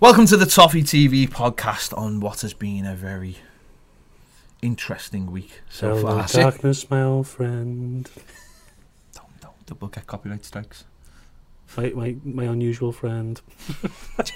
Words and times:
Welcome 0.00 0.24
to 0.28 0.38
the 0.38 0.46
Toffee 0.46 0.82
TV 0.82 1.28
podcast 1.28 1.94
on 1.94 2.20
what 2.20 2.40
has 2.40 2.54
been 2.54 2.86
a 2.86 2.94
very 2.94 3.36
interesting 4.62 5.30
week 5.30 5.60
so 5.68 5.94
Hello, 5.94 6.22
far. 6.22 6.26
darkness, 6.42 6.88
my 6.88 7.02
old 7.02 7.28
friend. 7.28 8.08
Don't, 9.14 9.56
don't, 9.66 9.80
we'll 9.82 9.90
get 9.90 10.06
copyright 10.06 10.42
strikes. 10.46 10.84
My, 11.76 11.90
my, 11.90 12.16
my 12.24 12.44
unusual 12.44 12.92
friend. 12.92 13.42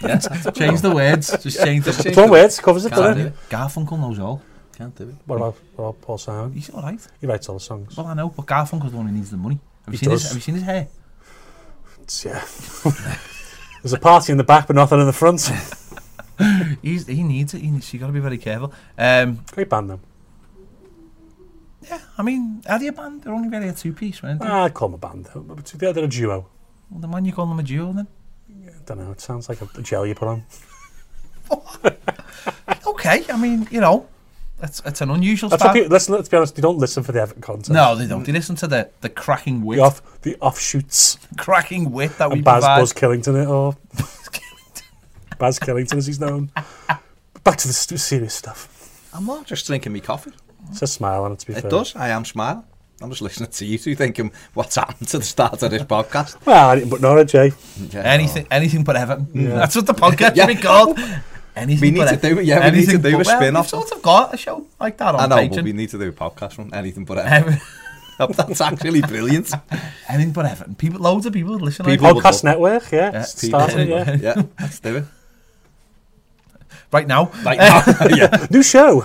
Yes, 0.03 0.29
change 0.55 0.83
the 0.83 0.95
words. 0.95 1.35
Just 1.43 1.65
change 1.65 1.87
the. 1.87 2.09
It's 2.09 2.17
one 2.19 2.31
words, 2.31 2.61
covers 2.61 2.85
it, 2.85 2.91
doesn't 2.91 3.29
it? 3.29 3.35
Garfunkel 3.49 3.99
knows 3.99 4.19
all. 4.19 4.43
Can't 4.77 4.95
do 4.95 5.09
it. 5.09 5.15
What 5.25 5.37
about, 5.37 5.57
what 5.77 5.85
about 5.85 6.01
Paul 6.03 6.19
Simon? 6.19 6.53
He's 6.53 6.69
all 6.69 6.83
right. 6.83 7.01
He 7.23 7.27
writes 7.27 7.49
all 7.49 7.55
the 7.55 7.65
songs. 7.65 7.97
Well, 7.97 8.07
I 8.09 8.13
know, 8.13 8.29
but 8.29 8.45
Garfunkel's 8.45 8.91
the 8.91 8.99
one 8.99 9.07
who 9.07 9.15
needs 9.15 9.31
the 9.31 9.39
money. 9.39 9.59
Have 9.87 9.95
you 9.95 9.99
He 9.99 10.05
seen 10.05 10.11
his? 10.11 10.25
Have 10.25 10.35
you 10.35 10.41
seen 10.43 10.55
his 10.57 10.65
hair? 10.65 10.89
It's, 12.03 12.23
yeah. 12.23 12.45
There's 13.85 13.93
a 13.93 13.99
party 13.99 14.33
in 14.33 14.39
the 14.39 14.45
back, 14.45 14.67
but 14.67 14.77
nothing 14.77 14.99
in 14.99 15.05
the 15.05 15.13
front. 15.13 15.43
He's, 16.83 17.07
he 17.07 17.23
needs 17.23 17.53
it. 17.53 17.61
He 17.61 17.71
needs, 17.71 17.93
you 17.93 18.01
got 18.01 18.07
to 18.07 18.15
be 18.15 18.19
very 18.19 18.39
careful. 18.39 18.73
Um, 18.97 19.45
Great 19.53 19.69
band, 19.69 19.91
though. 19.91 20.01
yeah, 21.83 22.01
I 22.17 22.23
mean, 22.23 22.63
are 22.67 22.79
they 22.79 22.87
a 22.87 22.93
band? 22.93 23.25
They're 23.25 23.35
only 23.35 23.51
really 23.51 23.69
a 23.69 23.75
two 23.75 23.93
piece, 23.93 24.23
weren't 24.23 24.41
they? 24.41 24.47
Ah, 24.47 24.63
I'd 24.63 24.73
call 24.73 24.89
them 24.89 24.95
a 24.95 24.99
band. 25.07 25.29
But 25.35 25.67
they're, 25.67 25.93
they're 25.93 26.05
a 26.05 26.09
duo. 26.09 26.47
Well, 26.91 27.01
the 27.03 27.09
man 27.09 27.27
you 27.27 27.35
call 27.35 27.45
them 27.45 27.59
a 27.59 27.63
duo 27.63 27.93
then? 27.93 28.09
I 28.67 28.71
don't 28.87 29.01
know, 29.01 29.13
it 29.13 29.21
sounds 29.21 29.51
like 29.51 29.61
a, 29.61 29.69
a 29.77 29.83
gel 29.83 30.07
you 30.07 30.15
put 30.15 30.29
on. 30.29 30.45
Okay, 32.87 33.25
I 33.31 33.37
mean, 33.37 33.69
you 33.71 33.83
know, 33.83 34.09
it's, 34.65 34.83
it's 34.85 35.01
an 35.01 35.11
unusual 35.11 35.49
That's 35.51 35.61
what 35.63 35.67
start. 35.71 35.75
people, 35.77 35.91
let's, 35.93 36.09
let's 36.09 36.29
be 36.29 36.37
honest, 36.37 36.57
they 36.57 36.63
don't 36.63 36.79
listen 36.79 37.03
for 37.03 37.13
the 37.13 37.21
Everton 37.21 37.43
content. 37.43 37.71
No, 37.75 37.95
they 37.95 38.07
don't. 38.07 38.25
They 38.25 38.33
listen 38.33 38.57
to 38.57 38.67
the, 38.67 38.91
the 39.01 39.09
cracking 39.09 39.65
wit, 39.65 39.77
The, 39.77 39.83
off, 39.85 40.21
the 40.23 40.37
offshoots. 40.41 41.19
cracking 41.39 41.93
wit 41.93 42.19
that 42.19 42.31
we 42.31 42.37
And 42.37 42.45
Baz 42.45 42.63
provide. 42.65 42.81
Buzz 42.81 42.93
Killington, 42.93 43.43
it, 43.43 43.47
or 43.47 43.77
Baz 45.39 45.59
Killington, 45.59 45.97
as 45.99 46.07
he's 46.07 46.21
known. 46.21 46.51
Back 47.43 47.57
to 47.59 47.67
the 47.69 47.75
st- 47.75 48.01
serious 48.01 48.35
stuff. 48.35 49.11
I'm 49.13 49.27
not 49.27 49.47
just 49.47 49.67
drinking 49.67 49.93
me 49.93 50.01
coffee. 50.01 50.33
It's 50.71 50.83
a 50.83 50.87
smile 50.87 51.25
on 51.25 51.33
it, 51.33 51.39
to 51.41 51.47
be 51.47 51.53
It 51.53 51.61
fair. 51.63 51.71
does. 51.71 51.95
I 51.95 52.09
am 52.09 52.25
smiling. 52.25 52.65
I'm 53.03 53.11
just 53.11 53.21
listening 53.23 53.51
to 53.51 53.65
you 53.67 53.77
two 53.77 53.95
thinking, 53.97 54.33
what's 54.55 54.77
happened 54.77 55.09
to 55.09 55.19
the 55.19 55.25
start 55.25 55.63
of 55.63 55.71
this 55.71 55.83
podcast? 55.83 56.37
Well, 56.47 56.71
I 56.71 56.77
didn't 56.77 56.91
put 56.91 57.01
Norwich, 57.03 57.35
eh? 57.35 57.51
Yeah, 57.91 58.01
Anything, 58.01 58.47
anything 58.51 58.85
but 58.85 58.97
Everton. 58.97 59.29
Yeah. 59.35 59.49
That's 59.57 59.75
what 59.77 59.87
the 59.87 59.93
podcast 59.95 60.37
Yeah. 60.37 60.47
should 60.47 60.57
be 60.57 60.63
called. 60.63 60.99
Anything 61.57 61.81
We 61.81 61.91
need 61.93 61.99
but 62.05 62.21
to 62.21 62.29
do 62.29 62.39
it, 62.41 62.47
yeah, 62.47 62.69
we 62.71 62.79
need 62.79 62.89
to 62.89 62.99
do 62.99 63.09
a 63.09 63.19
but- 63.19 63.27
well, 63.27 63.37
spin-off. 63.41 63.65
We've 63.67 63.71
sort 63.71 63.93
of 63.93 64.03
got 64.03 64.35
a 64.35 64.37
show 64.37 64.67
like 64.81 64.97
that 64.99 65.15
on 65.15 65.21
I 65.21 65.27
know, 65.27 65.37
Patreon. 65.49 65.55
but 65.57 65.65
we 65.65 65.73
need 65.73 65.89
to 65.91 65.99
do 65.99 66.09
a 66.09 66.13
podcast 66.13 66.59
one. 66.59 66.75
Anything 66.75 67.05
but 67.05 67.19
Everton. 67.19 67.61
That's 68.37 68.61
actually 68.61 69.03
brilliant. 69.03 69.53
anything 70.09 70.33
but 70.33 70.47
Everton. 70.47 70.75
People, 70.75 71.01
loads 71.01 71.27
of 71.27 71.33
people 71.33 71.55
listen. 71.55 71.85
People- 71.87 72.13
Like, 72.13 72.17
Podcast 72.23 72.25
love- 72.25 72.45
Network, 72.45 72.91
yeah. 72.93 73.13
Yeah. 73.13 73.23
Started, 73.23 73.89
yeah. 73.89 74.17
yeah, 74.21 74.43
let's 74.61 74.81
do 74.81 74.97
it. 74.97 75.05
right 76.93 77.07
now. 77.07 77.31
Right 77.45 77.59
now. 77.59 77.83
yeah. 78.11 78.47
New 78.51 78.63
show. 78.63 79.03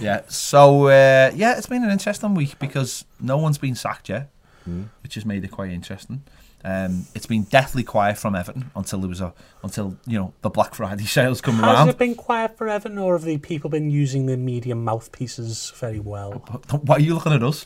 yeah. 0.00 0.22
So 0.28 0.86
uh, 0.88 1.30
yeah, 1.34 1.56
it's 1.56 1.66
been 1.66 1.84
an 1.84 1.90
interesting 1.90 2.34
week 2.34 2.58
because 2.58 3.04
no 3.20 3.36
one's 3.38 3.58
been 3.58 3.74
sacked 3.74 4.08
yet, 4.08 4.30
Hmm. 4.64 4.84
which 5.02 5.14
has 5.14 5.24
made 5.24 5.44
it 5.44 5.50
quite 5.50 5.70
interesting. 5.70 6.22
Um, 6.64 7.06
it's 7.14 7.26
been 7.26 7.42
deathly 7.42 7.82
quiet 7.82 8.16
from 8.16 8.34
Everton 8.34 8.70
until 8.74 9.00
there 9.00 9.08
was 9.08 9.20
a 9.20 9.34
until 9.62 9.98
you 10.06 10.18
know 10.18 10.32
the 10.40 10.48
Black 10.48 10.74
Friday 10.74 11.04
sales 11.16 11.42
come 11.42 11.56
Has 11.56 11.64
around. 11.64 11.88
it 11.90 11.98
been 11.98 12.14
quiet 12.14 12.56
for 12.56 12.68
Evan, 12.68 12.96
or 12.96 13.14
have 13.14 13.24
the 13.24 13.36
people 13.36 13.68
been 13.68 13.90
using 13.90 14.24
the 14.24 14.38
media 14.38 14.74
mouthpieces 14.74 15.72
very 15.76 16.00
well? 16.00 16.32
Why 16.82 16.96
are 16.96 17.00
you 17.00 17.14
looking 17.14 17.32
at 17.32 17.42
us? 17.42 17.64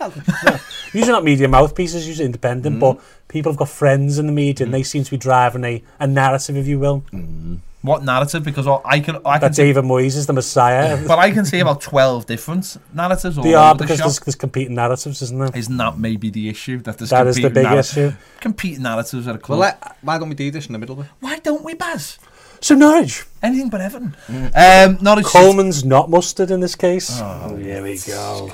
Usually 0.92 1.12
not 1.12 1.22
media 1.22 1.46
mouthpieces, 1.46 2.08
usually 2.08 2.26
independent, 2.26 2.76
mm. 2.76 2.80
but 2.80 3.00
people 3.28 3.52
have 3.52 3.58
got 3.58 3.68
friends 3.68 4.18
in 4.18 4.26
the 4.26 4.32
media 4.32 4.64
and 4.64 4.74
mm. 4.74 4.78
they 4.78 4.82
seem 4.82 5.04
to 5.04 5.10
be 5.12 5.16
driving 5.16 5.64
a, 5.64 5.82
a 6.00 6.06
narrative, 6.06 6.56
if 6.56 6.66
you 6.66 6.80
will. 6.80 7.04
Mm. 7.12 7.60
What 7.80 8.02
narrative? 8.04 8.42
Because 8.42 8.66
all- 8.66 8.82
I 8.84 8.98
can 9.00 9.16
I 9.24 9.38
can 9.38 9.40
That 9.40 9.54
see, 9.54 9.62
David 9.62 9.84
Moyes 9.84 10.16
is 10.16 10.26
the 10.26 10.32
messiah. 10.32 10.98
but 11.06 11.18
I 11.20 11.30
can 11.30 11.44
see 11.44 11.60
about 11.60 11.80
twelve 11.80 12.26
different 12.26 12.76
narratives. 12.92 13.38
All 13.38 13.44
they 13.44 13.54
are 13.54 13.70
over 13.70 13.78
the 13.78 13.84
because 13.84 13.98
shop. 13.98 14.06
there's, 14.06 14.18
there's 14.20 14.34
competing 14.34 14.74
narratives, 14.74 15.22
isn't 15.22 15.38
there? 15.38 15.50
Isn't 15.54 15.76
that 15.76 15.96
maybe 15.98 16.28
the 16.30 16.48
issue 16.48 16.78
that 16.80 16.98
there's 16.98 17.10
That 17.10 17.26
is 17.28 17.36
the 17.36 17.42
competing 17.42 17.62
big 17.62 17.70
narra- 17.70 17.78
issue. 17.80 18.12
Competing 18.40 18.82
narratives 18.82 19.28
at 19.28 19.36
a 19.36 19.40
Well, 19.48 19.58
let, 19.60 19.96
why 20.02 20.18
don't 20.18 20.28
we 20.28 20.34
do 20.34 20.50
this 20.50 20.66
in 20.66 20.72
the 20.72 20.78
middle 20.80 20.98
of 20.98 21.06
it? 21.06 21.10
Why 21.20 21.38
don't 21.38 21.62
we, 21.64 21.74
Baz? 21.74 22.18
So 22.60 22.74
Norwich, 22.74 23.24
Anything 23.44 23.68
but 23.70 23.80
Everton. 23.80 24.16
Um, 24.28 24.98
Norwich 25.00 25.26
City- 25.26 25.38
Coleman's 25.38 25.84
not 25.84 26.10
mustard 26.10 26.50
in 26.50 26.58
this 26.58 26.74
case. 26.74 27.20
Oh, 27.22 27.54
here 27.56 27.80
we 27.84 27.96
go. 27.98 28.52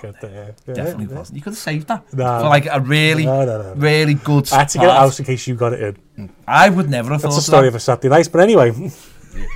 Get 0.00 0.20
there. 0.20 0.54
Yeah, 0.66 0.74
Definitely 0.74 1.06
yeah. 1.10 1.18
wasn't. 1.18 1.36
You 1.36 1.42
could 1.42 1.50
have 1.52 1.58
saved 1.58 1.88
that 1.88 2.12
No. 2.14 2.40
for 2.40 2.48
like 2.48 2.66
a 2.70 2.80
really, 2.80 3.26
No, 3.26 3.44
no, 3.44 3.62
no. 3.62 3.74
really 3.74 4.14
good. 4.14 4.50
I 4.52 4.58
had 4.60 4.68
to 4.70 4.78
get 4.78 4.84
it 4.84 4.90
start. 4.90 5.06
out 5.12 5.18
in 5.18 5.24
case 5.26 5.46
you 5.46 5.54
got 5.54 5.72
it 5.74 5.96
in. 6.16 6.30
I 6.46 6.68
would 6.70 6.88
never 6.88 7.10
have 7.12 7.20
That's 7.22 7.34
thought 7.34 7.40
the 7.40 7.44
story 7.44 7.68
of 7.68 7.74
of 7.74 7.76
a 7.76 7.80
Saturday 7.80 8.08
night. 8.08 8.28
But 8.32 8.40
anyway, 8.40 8.70
that. 8.70 9.46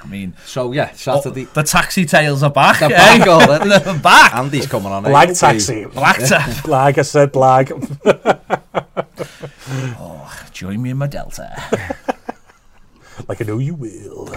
I 0.00 0.06
mean, 0.06 0.34
So, 0.46 0.72
yeah, 0.72 0.92
Saturday. 0.92 1.44
the 1.52 1.62
taxi 1.62 2.04
tails 2.04 2.42
are 2.42 2.50
back. 2.50 2.78
They're 2.80 2.92
eh? 2.92 3.18
back 3.18 3.28
already. 3.34 3.68
They're 3.70 3.98
back. 3.98 4.34
Andy's 4.34 4.66
coming 4.66 4.92
on. 4.92 5.04
eh? 5.06 5.08
Blag 5.10 5.26
Hopefully- 5.28 5.52
taxi. 5.52 5.84
Black 5.86 6.18
taxi. 6.18 6.60
Blag, 6.68 6.98
I 6.98 7.02
said 7.02 7.32
blag. 7.32 7.72
Join 10.52 10.82
me 10.82 10.90
in 10.90 10.96
my 10.98 11.06
Delta. 11.06 11.50
like 13.28 13.40
I 13.40 13.44
know 13.44 13.58
you 13.58 13.74
will. 13.74 14.28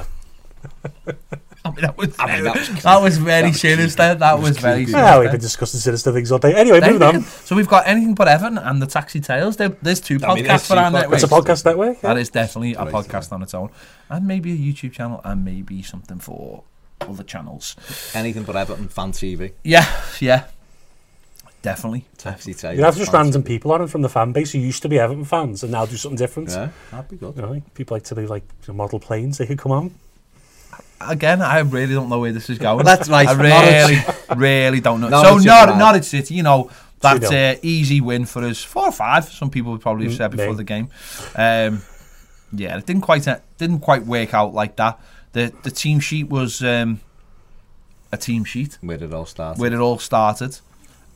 I 1.71 1.75
mean, 1.75 1.81
that 1.81 1.97
was, 1.97 2.15
I 2.19 2.33
mean, 2.35 2.43
that 2.43 2.55
was 2.57 2.67
cute. 2.69 2.81
that 2.83 3.01
was 3.01 3.17
very 3.17 3.41
That 3.41 3.47
was 3.49 3.59
sinister. 3.61 4.15
That 4.15 4.39
was, 4.39 4.57
very 4.57 4.75
creepy. 4.85 4.91
sinister. 4.91 4.97
Yeah, 5.13 5.19
we've 5.19 5.31
been 5.31 5.39
discussing 5.39 5.79
sinister 5.79 6.11
things 6.11 6.31
all 6.31 6.39
day. 6.39 6.53
Anyway, 6.55 6.79
Then 6.79 6.93
moving 6.93 7.07
on. 7.07 7.13
can- 7.13 7.23
So 7.23 7.55
we've 7.55 7.67
got 7.67 7.87
anything 7.87 8.13
but 8.15 8.27
Everton 8.27 8.57
and 8.57 8.81
the 8.81 8.87
Taxi 8.87 9.19
Tales. 9.19 9.57
There, 9.57 9.69
there's 9.81 9.99
two 9.99 10.19
I 10.23 10.35
mean, 10.35 10.43
podcasts 10.45 10.47
there's 10.47 10.67
for 10.67 10.73
two 10.73 10.79
our 10.79 10.89
podcasts. 10.89 10.93
network. 10.93 11.13
It's 11.15 11.23
a 11.23 11.27
podcast 11.27 11.65
network. 11.65 12.01
That 12.01 12.17
is 12.17 12.29
definitely 12.29 12.73
a 12.73 12.85
podcast 12.85 13.31
on 13.31 13.41
its 13.41 13.53
own, 13.53 13.69
and 14.09 14.27
maybe 14.27 14.51
a 14.51 14.57
YouTube 14.57 14.91
channel, 14.93 15.21
and 15.23 15.43
maybe 15.45 15.81
something 15.83 16.19
for 16.19 16.63
other 17.01 17.23
channels. 17.23 17.75
Anything 18.13 18.43
but 18.43 18.55
Everton 18.55 18.87
fan 18.89 19.11
TV. 19.11 19.53
Yeah, 19.63 19.85
yeah, 20.19 20.45
definitely. 21.61 22.05
Taxi 22.17 22.53
tail. 22.53 22.73
You 22.75 22.83
have 22.83 22.95
just 22.97 23.11
random 23.13 23.43
people 23.43 23.71
on 23.71 23.81
it 23.81 23.89
from 23.89 24.01
the 24.01 24.09
fan 24.09 24.31
base 24.31 24.51
who 24.51 24.59
used 24.59 24.81
to 24.83 24.89
be 24.89 24.99
Everton 24.99 25.25
fans 25.25 25.63
and 25.63 25.71
now 25.71 25.85
do 25.85 25.97
something 25.97 26.17
different. 26.17 26.49
Yeah, 26.49 26.69
that'd 26.91 27.09
be 27.09 27.17
good. 27.17 27.35
You 27.35 27.41
know, 27.41 27.61
people 27.73 27.95
like 27.95 28.03
to 28.05 28.15
be 28.15 28.27
like 28.27 28.43
model 28.67 28.99
planes. 28.99 29.37
They 29.37 29.45
could 29.47 29.57
come 29.57 29.71
on. 29.71 29.95
Again, 31.09 31.41
I 31.41 31.59
really 31.59 31.93
don't 31.93 32.09
know 32.09 32.19
where 32.19 32.31
this 32.31 32.49
is 32.49 32.57
going. 32.57 32.85
That's 32.85 33.09
right. 33.09 33.27
I 33.27 33.33
really, 33.33 34.01
really 34.35 34.79
don't 34.81 35.01
know. 35.01 35.09
so 35.09 35.21
Norwich 35.23 35.45
Nor- 35.45 35.59
United. 35.61 35.77
Norwich 35.77 36.03
City, 36.05 36.33
you 36.35 36.43
know, 36.43 36.69
that's 36.99 37.31
an 37.31 37.57
easy 37.63 37.99
win 38.01 38.25
for 38.25 38.43
us. 38.43 38.63
Four 38.63 38.87
or 38.87 38.91
five. 38.91 39.25
Some 39.25 39.49
people 39.49 39.71
would 39.71 39.81
probably 39.81 40.05
have 40.05 40.13
Mm, 40.13 40.17
said 40.17 40.31
before 40.31 40.53
the 40.55 40.63
game. 40.63 40.89
Um, 41.35 41.81
yeah, 42.53 42.77
it 42.77 42.85
didn't 42.85 43.01
quite 43.03 43.27
didn't 43.57 43.79
quite 43.79 44.05
work 44.05 44.33
out 44.33 44.53
like 44.53 44.75
that. 44.75 44.99
The 45.33 45.53
the 45.63 45.71
team 45.71 45.99
sheet 45.99 46.27
was 46.29 46.61
um, 46.61 46.99
a 48.11 48.17
team 48.17 48.43
sheet 48.43 48.77
Where 48.81 48.97
did 48.97 49.11
it 49.11 49.13
all 49.15 49.25
start? 49.25 49.57
where 49.57 49.71
it 49.73 49.79
all 49.79 49.97
started, 49.99 50.59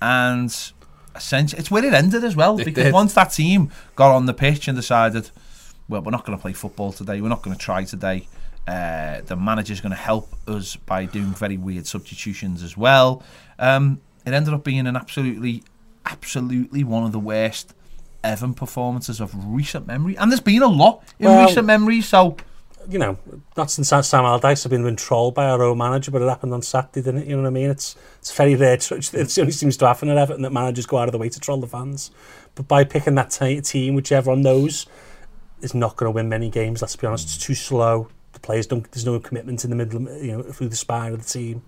and 0.01 0.49
essentially 1.15 1.59
it's 1.59 1.69
where 1.69 1.83
it 1.85 1.93
ended 1.93 2.23
as 2.23 2.35
well. 2.35 2.59
It 2.59 2.65
because 2.65 2.85
did. 2.85 2.93
once 2.93 3.13
that 3.13 3.31
team 3.33 3.69
got 3.95 4.11
on 4.15 4.25
the 4.25 4.33
pitch 4.33 4.67
and 4.67 4.75
decided, 4.77 5.29
well, 5.89 6.01
we're 6.01 6.11
not 6.11 6.25
going 6.25 6.37
to 6.37 6.41
play 6.41 6.53
football 6.53 6.91
today. 6.93 7.21
We're 7.21 7.29
not 7.29 7.41
going 7.43 7.55
to 7.55 7.61
try 7.61 7.83
today. 7.83 8.27
Uh, 8.67 9.21
the 9.25 9.35
manager's 9.35 9.79
going 9.81 9.91
to 9.91 9.95
help 9.97 10.33
us 10.47 10.75
by 10.75 11.05
doing 11.05 11.27
very 11.27 11.57
weird 11.57 11.85
substitutions 11.85 12.63
as 12.63 12.75
well. 12.75 13.21
Um, 13.59 14.01
it 14.25 14.33
ended 14.33 14.53
up 14.53 14.63
being 14.63 14.87
an 14.87 14.95
absolutely, 14.95 15.63
absolutely 16.05 16.83
one 16.83 17.03
of 17.03 17.11
the 17.11 17.19
worst 17.19 17.73
Evan 18.23 18.55
performances 18.55 19.19
of 19.21 19.31
recent 19.53 19.85
memory, 19.85 20.17
and 20.17 20.31
there's 20.31 20.39
been 20.41 20.63
a 20.63 20.67
lot 20.67 21.03
in 21.19 21.27
Well- 21.27 21.45
recent 21.45 21.67
memory. 21.67 22.01
So 22.01 22.37
You 22.87 22.99
know, 22.99 23.17
not 23.57 23.71
since 23.71 23.89
Sam 23.89 24.03
Sam 24.03 24.25
Allardyce 24.25 24.61
have 24.63 24.69
been, 24.69 24.83
been 24.83 24.95
trolled 24.95 25.33
by 25.33 25.45
our 25.45 25.63
own 25.63 25.79
manager, 25.79 26.11
but 26.11 26.21
it 26.21 26.29
happened 26.29 26.53
on 26.53 26.61
Saturday, 26.61 27.01
didn't 27.01 27.21
it? 27.23 27.27
You 27.27 27.35
know 27.35 27.41
what 27.41 27.47
I 27.47 27.51
mean? 27.51 27.71
It's 27.71 27.95
it's 28.19 28.31
very 28.31 28.53
rare. 28.55 28.77
To, 28.77 28.95
it 28.95 29.39
only 29.39 29.51
seems 29.51 29.75
to 29.77 29.87
happen 29.87 30.07
at 30.09 30.17
Everton 30.19 30.43
that 30.43 30.51
managers 30.53 30.85
go 30.85 30.97
out 30.99 31.07
of 31.07 31.11
the 31.11 31.17
way 31.17 31.29
to 31.29 31.39
troll 31.39 31.59
the 31.59 31.65
fans. 31.67 32.11
But 32.53 32.67
by 32.67 32.83
picking 32.83 33.15
that 33.15 33.31
t- 33.31 33.59
team, 33.61 33.95
which 33.95 34.11
everyone 34.11 34.43
knows 34.43 34.85
is 35.61 35.73
not 35.73 35.95
going 35.95 36.07
to 36.11 36.15
win 36.15 36.29
many 36.29 36.49
games, 36.51 36.81
let's 36.83 36.95
be 36.95 37.07
honest, 37.07 37.25
it's 37.25 37.37
too 37.43 37.55
slow. 37.55 38.07
The 38.35 38.39
players 38.41 38.67
don't. 38.67 38.89
There's 38.91 39.05
no 39.05 39.19
commitment 39.19 39.63
in 39.63 39.71
the 39.71 39.75
middle. 39.75 40.01
You 40.01 40.37
know, 40.37 40.43
through 40.43 40.69
the 40.69 40.75
spine 40.75 41.13
of 41.13 41.23
the 41.23 41.27
team. 41.27 41.63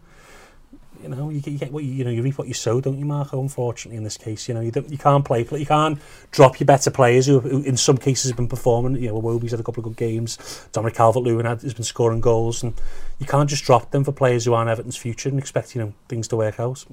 You 1.02 1.10
know, 1.10 1.30
you 1.30 1.42
you 1.46 1.58
get 1.60 1.72
what 1.72 1.84
you, 1.84 1.92
you 1.92 2.04
know. 2.04 2.10
You 2.10 2.24
reap 2.24 2.38
what 2.38 2.48
you 2.48 2.54
sow, 2.54 2.82
don't 2.82 2.98
you, 2.98 3.06
Marco? 3.06 3.40
Unfortunately, 3.40 3.98
in 3.98 4.04
this 4.04 4.18
case, 4.18 4.48
you 4.48 4.54
know, 4.54 4.62
you 4.62 4.72
don't, 4.72 4.90
you 4.90 4.98
can't 4.98 5.24
play. 5.24 5.46
You 5.52 5.66
can't 5.66 6.00
drop 6.32 6.60
your 6.60 6.66
better 6.66 6.90
players 6.90 7.28
who, 7.28 7.40
who 7.40 7.62
in 7.62 7.78
some 7.78 7.98
cases, 7.98 8.32
have 8.32 8.38
been 8.38 8.48
performing. 8.48 9.02
You 9.02 9.10
know, 9.10 9.22
Wobie's 9.22 9.52
had 9.52 9.60
a 9.60 9.64
couple 9.64 9.82
of 9.82 9.86
good 9.86 9.98
games. 9.98 10.68
Dominic 10.72 10.96
Calvert-Lewin 10.96 11.46
has 11.46 11.74
been 11.74 11.84
scoring 11.84 12.20
goals, 12.20 12.64
and 12.64 12.74
you 13.20 13.28
can't 13.28 13.50
just 13.50 13.64
drop 13.64 13.92
them 13.92 14.04
for 14.04 14.12
players 14.12 14.46
who 14.46 14.54
aren't 14.54 14.70
Everton's 14.70 14.98
future 14.98 15.30
and 15.30 15.38
expect 15.38 15.76
you 15.76 15.82
know 15.82 15.94
things 16.10 16.28
to 16.30 16.36
work 16.36 16.60
out. 16.60 16.84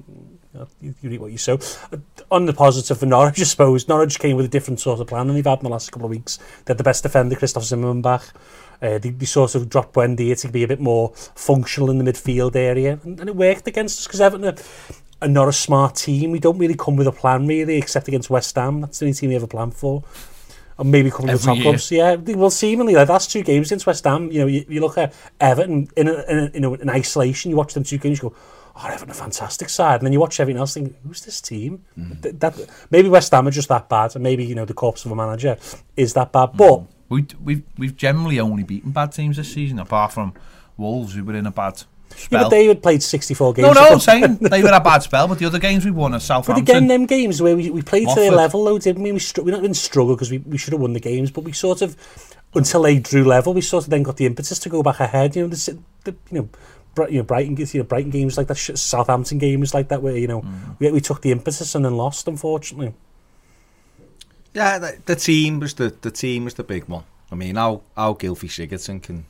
You, 0.79 0.93
you, 1.01 1.09
reap 1.09 1.21
what 1.21 1.31
you 1.31 1.37
sow. 1.37 1.59
On 2.31 2.45
the 2.45 2.53
positive 2.53 2.99
for 2.99 3.05
Norwich, 3.05 3.39
I 3.39 3.43
suppose 3.43 3.87
Norwich 3.87 4.19
came 4.19 4.37
with 4.37 4.45
a 4.45 4.49
different 4.49 4.79
sort 4.79 4.99
of 4.99 5.07
plan 5.07 5.27
than 5.27 5.35
they've 5.35 5.45
had 5.45 5.59
in 5.59 5.63
the 5.63 5.69
last 5.69 5.91
couple 5.91 6.05
of 6.05 6.11
weeks. 6.11 6.37
They 6.37 6.71
had 6.71 6.77
the 6.77 6.83
best 6.83 7.03
defender, 7.03 7.35
Christoph 7.35 7.63
Zimmermann, 7.63 8.01
back. 8.01 8.23
Uh, 8.81 8.97
they, 8.97 9.09
they 9.09 9.25
sort 9.25 9.55
of 9.55 9.69
dropped 9.69 9.93
Buendia 9.93 10.39
to 10.41 10.47
be 10.49 10.63
a 10.63 10.67
bit 10.67 10.79
more 10.79 11.11
functional 11.35 11.89
in 11.89 11.97
the 11.97 12.11
midfield 12.11 12.55
area, 12.55 12.99
and, 13.03 13.19
and 13.19 13.29
it 13.29 13.35
worked 13.35 13.67
against 13.67 13.99
us 13.99 14.07
because 14.07 14.21
Everton 14.21 14.47
are, 14.47 14.55
are 15.21 15.27
not 15.27 15.47
a 15.47 15.53
smart 15.53 15.95
team. 15.95 16.31
We 16.31 16.39
don't 16.39 16.57
really 16.57 16.75
come 16.75 16.95
with 16.95 17.07
a 17.07 17.11
plan 17.11 17.47
really, 17.47 17.77
except 17.77 18.07
against 18.07 18.29
West 18.29 18.55
Ham. 18.55 18.81
That's 18.81 18.99
the 18.99 19.05
only 19.05 19.13
team 19.13 19.29
we 19.29 19.33
have 19.35 19.43
a 19.43 19.47
plan 19.47 19.71
for. 19.71 20.03
and 20.77 20.91
maybe 20.91 21.09
coming 21.09 21.27
to 21.27 21.37
the 21.37 21.43
top 21.45 21.55
year. 21.55 21.63
clubs. 21.63 21.91
Yeah, 21.91 22.15
well, 22.15 22.49
seemingly 22.49 22.95
like 22.95 23.07
that's 23.07 23.27
two 23.27 23.43
games 23.43 23.67
against 23.67 23.85
West 23.87 24.03
Ham. 24.03 24.29
You 24.31 24.39
know, 24.41 24.47
you, 24.47 24.65
you 24.67 24.81
look 24.81 24.97
at 24.97 25.13
Everton 25.39 25.87
in, 25.95 26.07
a, 26.09 26.49
in, 26.53 26.63
a, 26.65 26.73
in 26.73 26.89
isolation. 26.89 27.49
You 27.51 27.57
watch 27.57 27.73
them 27.73 27.83
two 27.83 27.97
games, 27.97 28.21
you 28.21 28.29
go, 28.29 28.35
"Oh, 28.75 28.87
Everton 28.87 29.09
a 29.09 29.13
fantastic 29.13 29.69
side," 29.69 30.01
and 30.01 30.05
then 30.05 30.11
you 30.13 30.19
watch 30.19 30.39
everything 30.39 30.59
else, 30.59 30.73
think, 30.73 30.95
"Who's 31.07 31.21
this 31.23 31.39
team?" 31.39 31.85
Th- 32.21 32.35
that 32.39 32.59
maybe 32.91 33.07
West 33.07 33.31
Ham 33.31 33.47
are 33.47 33.51
just 33.51 33.69
that 33.69 33.87
bad, 33.87 34.15
and 34.15 34.23
maybe 34.23 34.43
you 34.43 34.53
know 34.53 34.65
the 34.65 34.73
corpse 34.73 35.05
of 35.05 35.11
a 35.11 35.15
manager 35.15 35.57
is 35.95 36.13
that 36.15 36.33
bad. 36.33 36.49
But 36.57 36.83
We, 37.09 37.27
we've, 37.43 37.63
we've 37.77 37.95
generally 37.95 38.39
only 38.39 38.63
beaten 38.63 38.91
bad 38.91 39.11
teams 39.11 39.37
this 39.37 39.53
season, 39.53 39.79
apart 39.79 40.13
from 40.13 40.33
Wolves, 40.77 41.13
who 41.13 41.23
were 41.23 41.35
in 41.35 41.45
a 41.45 41.51
bad 41.51 41.83
yeah, 42.09 42.15
spell. 42.17 42.43
but 42.43 42.49
David 42.49 42.81
played 42.83 43.03
sixty-four 43.03 43.53
games. 43.53 43.67
no, 43.67 43.73
no, 43.73 43.89
I'm 43.89 43.99
saying 43.99 44.37
they 44.41 44.61
were 44.61 44.69
in 44.69 44.73
a 44.73 44.81
bad 44.81 45.03
spell, 45.03 45.27
but 45.27 45.39
the 45.39 45.45
other 45.45 45.59
games 45.59 45.85
we 45.85 45.91
won 45.91 46.11
But 46.11 46.21
Southampton. 46.21 46.63
again, 46.63 46.87
them 46.87 47.05
games 47.05 47.41
where 47.41 47.55
we, 47.55 47.69
we 47.69 47.81
played 47.81 48.07
to 48.09 48.15
their 48.15 48.31
level, 48.31 48.63
though, 48.65 48.79
didn't 48.79 49.03
we? 49.03 49.11
We, 49.11 49.19
str- 49.19 49.41
we 49.41 49.51
not 49.51 49.61
didn't 49.61 49.77
struggle 49.77 50.15
because 50.15 50.31
we, 50.31 50.39
we 50.39 50.57
should 50.57 50.73
have 50.73 50.81
won 50.81 50.93
the 50.93 50.99
games, 50.99 51.31
but 51.31 51.43
we 51.43 51.51
sort 51.51 51.81
of, 51.81 51.95
until 52.53 52.83
they 52.83 52.99
drew 52.99 53.23
level, 53.23 53.53
we 53.53 53.61
sort 53.61 53.85
of 53.85 53.89
then 53.89 54.03
got 54.03 54.17
the 54.17 54.25
impetus 54.25 54.59
to 54.59 54.69
go 54.69 54.81
back 54.81 54.99
ahead. 54.99 55.35
You 55.35 55.43
know, 55.43 55.49
the, 55.49 55.79
the 56.05 56.15
you 56.31 56.41
know, 56.41 56.49
you 57.09 57.17
know, 57.17 57.23
Brighton, 57.23 57.57
you 57.57 57.79
know, 57.79 57.83
Brighton 57.83 58.11
games 58.11 58.37
like 58.37 58.47
that, 58.47 58.55
Southampton 58.55 59.37
games 59.37 59.73
like 59.73 59.89
that, 59.89 60.01
where 60.01 60.17
you 60.17 60.27
know 60.27 60.41
mm. 60.41 60.79
we, 60.79 60.91
we 60.91 61.01
took 61.01 61.21
the 61.21 61.31
impetus 61.31 61.75
and 61.75 61.85
then 61.85 61.97
lost, 61.97 62.27
unfortunately. 62.27 62.93
Yeah, 64.55 64.79
the, 64.79 64.97
the 65.05 65.15
team 65.15 65.59
was 65.59 65.73
the 65.73 65.93
the 66.01 66.11
team 66.11 66.45
was 66.45 66.53
the 66.53 66.63
big 66.63 66.85
one. 66.85 67.03
I 67.31 67.35
mean, 67.35 67.55
how 67.55 67.81
how 67.95 68.13
Gylfi 68.13 68.49
Sigurdsson 68.49 69.03
can 69.03 69.25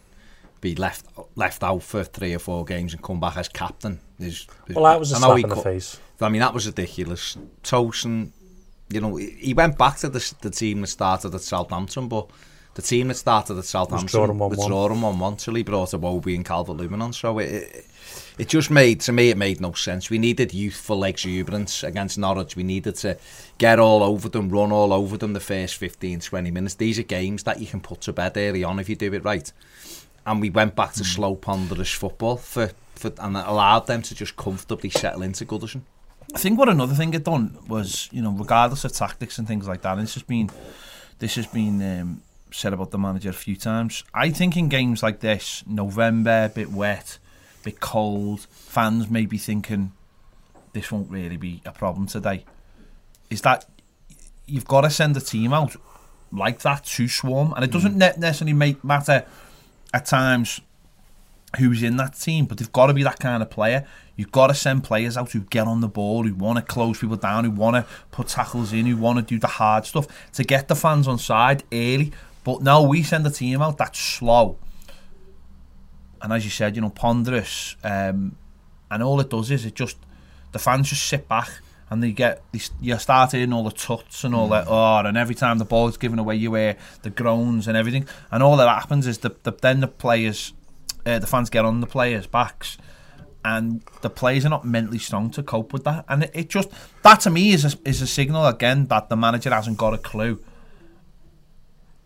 be 0.61 0.75
left 0.75 1.05
left 1.35 1.63
out 1.63 1.81
for 1.81 2.03
three 2.03 2.33
or 2.33 2.39
four 2.39 2.63
games 2.63 2.93
and 2.93 3.01
come 3.01 3.19
back 3.19 3.35
as 3.35 3.49
captain 3.49 3.99
is. 4.19 4.47
is 4.67 4.75
Well, 4.75 4.85
that 4.85 4.99
was 4.99 5.11
a 5.11 5.15
slap 5.15 5.39
in 5.39 5.49
the 5.49 5.55
face. 5.55 5.99
I 6.21 6.29
mean, 6.29 6.41
that 6.41 6.53
was 6.53 6.67
ridiculous. 6.67 7.37
Tosun, 7.63 8.29
you 8.89 9.01
know, 9.01 9.15
he 9.15 9.53
went 9.55 9.77
back 9.77 9.97
to 9.97 10.09
the 10.09 10.33
the 10.41 10.51
team 10.51 10.81
that 10.81 10.87
started 10.87 11.33
at 11.33 11.41
Southampton, 11.41 12.07
but 12.07 12.29
the 12.75 12.83
team 12.83 13.07
that 13.07 13.15
started 13.15 13.57
at 13.57 13.65
Southampton 13.65 14.37
was 14.37 14.59
1-1. 14.59 14.67
drawing 14.67 15.01
one 15.01 15.17
one 15.17 15.35
till 15.37 15.55
he 15.55 15.63
brought 15.63 15.89
Iwobi 15.89 16.35
and 16.35 16.45
Calvert 16.45 16.77
Lewin 16.77 17.01
on. 17.01 17.13
So 17.13 17.39
it, 17.39 17.45
it 17.51 17.85
it 18.37 18.49
just 18.49 18.69
made 18.69 18.99
to 19.01 19.11
me 19.11 19.29
it 19.29 19.37
made 19.37 19.61
no 19.61 19.71
sense. 19.73 20.09
We 20.09 20.17
needed 20.17 20.53
youthful 20.53 21.03
exuberance 21.03 21.83
against 21.83 22.17
Norwich. 22.17 22.55
We 22.55 22.63
needed 22.63 22.95
to 22.97 23.17
get 23.57 23.79
all 23.79 24.03
over 24.03 24.27
them, 24.29 24.49
run 24.49 24.71
all 24.71 24.91
over 24.91 25.17
them 25.17 25.33
the 25.33 25.39
first 25.39 25.75
15, 25.75 26.19
20 26.19 26.51
minutes. 26.51 26.75
These 26.75 26.99
are 26.99 27.03
games 27.03 27.43
that 27.43 27.59
you 27.59 27.67
can 27.67 27.79
put 27.79 28.01
to 28.01 28.13
bed 28.13 28.33
early 28.35 28.63
on 28.63 28.79
if 28.79 28.89
you 28.89 28.95
do 28.95 29.13
it 29.13 29.23
right. 29.23 29.51
And 30.25 30.41
we 30.41 30.49
went 30.49 30.75
back 30.75 30.93
to 30.93 31.03
slow 31.03 31.35
ponderous 31.35 31.91
football 31.91 32.37
for, 32.37 32.71
for 32.95 33.11
and 33.19 33.37
it 33.37 33.43
allowed 33.45 33.87
them 33.87 34.01
to 34.01 34.15
just 34.15 34.35
comfortably 34.35 34.89
settle 34.89 35.21
into 35.21 35.45
Goodison. 35.45 35.81
I 36.33 36.39
think 36.39 36.57
what 36.57 36.67
another 36.67 36.95
thing 36.95 37.13
it 37.13 37.23
done 37.23 37.57
was, 37.67 38.09
you 38.11 38.21
know, 38.21 38.31
regardless 38.31 38.83
of 38.83 38.91
tactics 38.91 39.37
and 39.37 39.47
things 39.47 39.67
like 39.67 39.81
that, 39.83 39.93
and 39.93 40.01
this 40.01 40.15
has 40.15 40.23
been, 40.23 40.49
this 41.19 41.35
has 41.35 41.45
been 41.45 41.81
um, 41.81 42.21
said 42.51 42.73
about 42.73 42.91
the 42.91 42.97
manager 42.97 43.29
a 43.29 43.33
few 43.33 43.55
times. 43.55 44.03
I 44.13 44.31
think 44.31 44.57
in 44.57 44.67
games 44.67 45.03
like 45.03 45.19
this, 45.19 45.63
November, 45.67 46.45
a 46.45 46.49
bit 46.49 46.71
wet, 46.71 47.19
bit 47.65 47.79
cold, 47.79 48.41
fans 48.49 49.09
may 49.09 49.25
be 49.25 49.37
thinking 49.37 49.91
this 50.73 50.91
won't 50.91 51.09
really 51.09 51.35
be 51.37 51.61
a 51.65 51.71
problem 51.71 52.07
today. 52.07 52.45
Is 53.29 53.41
that 53.41 53.65
you've 54.45 54.67
got 54.67 54.81
to 54.81 54.89
send 54.89 55.17
a 55.17 55.21
team 55.21 55.51
out 55.51 55.75
like 56.31 56.59
that 56.59 56.85
to 56.85 57.07
swarm, 57.07 57.53
and 57.55 57.65
it 57.65 57.71
doesn't 57.71 57.95
mm. 57.95 57.97
ne- 57.97 58.19
necessarily 58.19 58.53
make 58.53 58.83
matter 58.83 59.25
at 59.93 60.05
times 60.05 60.61
who's 61.57 61.81
in 61.81 61.97
that 61.97 62.19
team, 62.19 62.45
but 62.45 62.57
they've 62.57 62.71
got 62.71 62.87
to 62.87 62.93
be 62.93 63.03
that 63.03 63.19
kind 63.19 63.41
of 63.41 63.49
player. 63.49 63.87
You've 64.15 64.31
got 64.31 64.47
to 64.47 64.53
send 64.53 64.83
players 64.83 65.17
out 65.17 65.31
who 65.31 65.41
get 65.41 65.67
on 65.67 65.81
the 65.81 65.87
ball, 65.87 66.23
who 66.23 66.33
want 66.35 66.57
to 66.57 66.61
close 66.61 66.99
people 66.99 67.17
down, 67.17 67.45
who 67.45 67.51
want 67.51 67.75
to 67.75 67.85
put 68.11 68.27
tackles 68.27 68.73
in, 68.73 68.85
who 68.85 68.97
want 68.97 69.19
to 69.19 69.23
do 69.23 69.39
the 69.39 69.47
hard 69.47 69.85
stuff 69.85 70.07
to 70.33 70.43
get 70.43 70.67
the 70.67 70.75
fans 70.75 71.07
on 71.07 71.17
side 71.17 71.63
early. 71.71 72.11
But 72.43 72.61
now 72.61 72.83
we 72.83 73.01
send 73.01 73.25
a 73.25 73.31
team 73.31 73.61
out 73.61 73.77
that's 73.77 73.99
slow. 73.99 74.57
And 76.21 76.33
as 76.33 76.43
you 76.43 76.51
said, 76.51 76.75
you 76.75 76.81
know, 76.81 76.89
ponderous. 76.89 77.75
Um, 77.83 78.37
and 78.89 79.03
all 79.03 79.19
it 79.19 79.29
does 79.29 79.51
is 79.51 79.65
it 79.65 79.75
just, 79.75 79.97
the 80.51 80.59
fans 80.59 80.89
just 80.89 81.05
sit 81.05 81.27
back 81.27 81.49
and 81.89 82.01
they 82.01 82.11
get, 82.11 82.41
they, 82.51 82.59
you 82.81 82.97
start 82.97 83.31
hearing 83.31 83.53
all 83.53 83.63
the 83.63 83.71
tuts 83.71 84.23
and 84.23 84.33
all 84.33 84.47
that, 84.49 84.65
oh, 84.67 84.97
and 85.05 85.17
every 85.17 85.35
time 85.35 85.57
the 85.57 85.65
ball's 85.65 85.97
given 85.97 86.17
away, 86.17 86.35
you 86.35 86.53
hear 86.55 86.77
the 87.03 87.09
groans 87.09 87.67
and 87.67 87.77
everything. 87.77 88.07
And 88.31 88.41
all 88.41 88.57
that 88.57 88.67
happens 88.67 89.07
is 89.07 89.19
the, 89.19 89.35
the 89.43 89.51
then 89.51 89.81
the 89.81 89.87
players, 89.87 90.53
uh, 91.05 91.19
the 91.19 91.27
fans 91.27 91.49
get 91.49 91.65
on 91.65 91.81
the 91.81 91.87
players' 91.87 92.27
backs 92.27 92.77
and 93.45 93.83
the 94.01 94.09
players 94.09 94.43
are 94.45 94.49
not 94.49 94.65
mentally 94.65 94.97
strong 94.97 95.29
to 95.29 95.43
cope 95.43 95.71
with 95.71 95.83
that. 95.83 96.03
And 96.09 96.23
it, 96.23 96.31
it 96.33 96.49
just 96.49 96.69
that 97.03 97.19
to 97.21 97.29
me 97.29 97.51
is 97.51 97.63
a, 97.63 97.77
is 97.87 98.01
a 98.01 98.07
signal 98.07 98.47
again 98.47 98.87
that 98.87 99.09
the 99.09 99.15
manager 99.15 99.51
hasn't 99.51 99.77
got 99.77 99.93
a 99.93 99.99
clue 99.99 100.43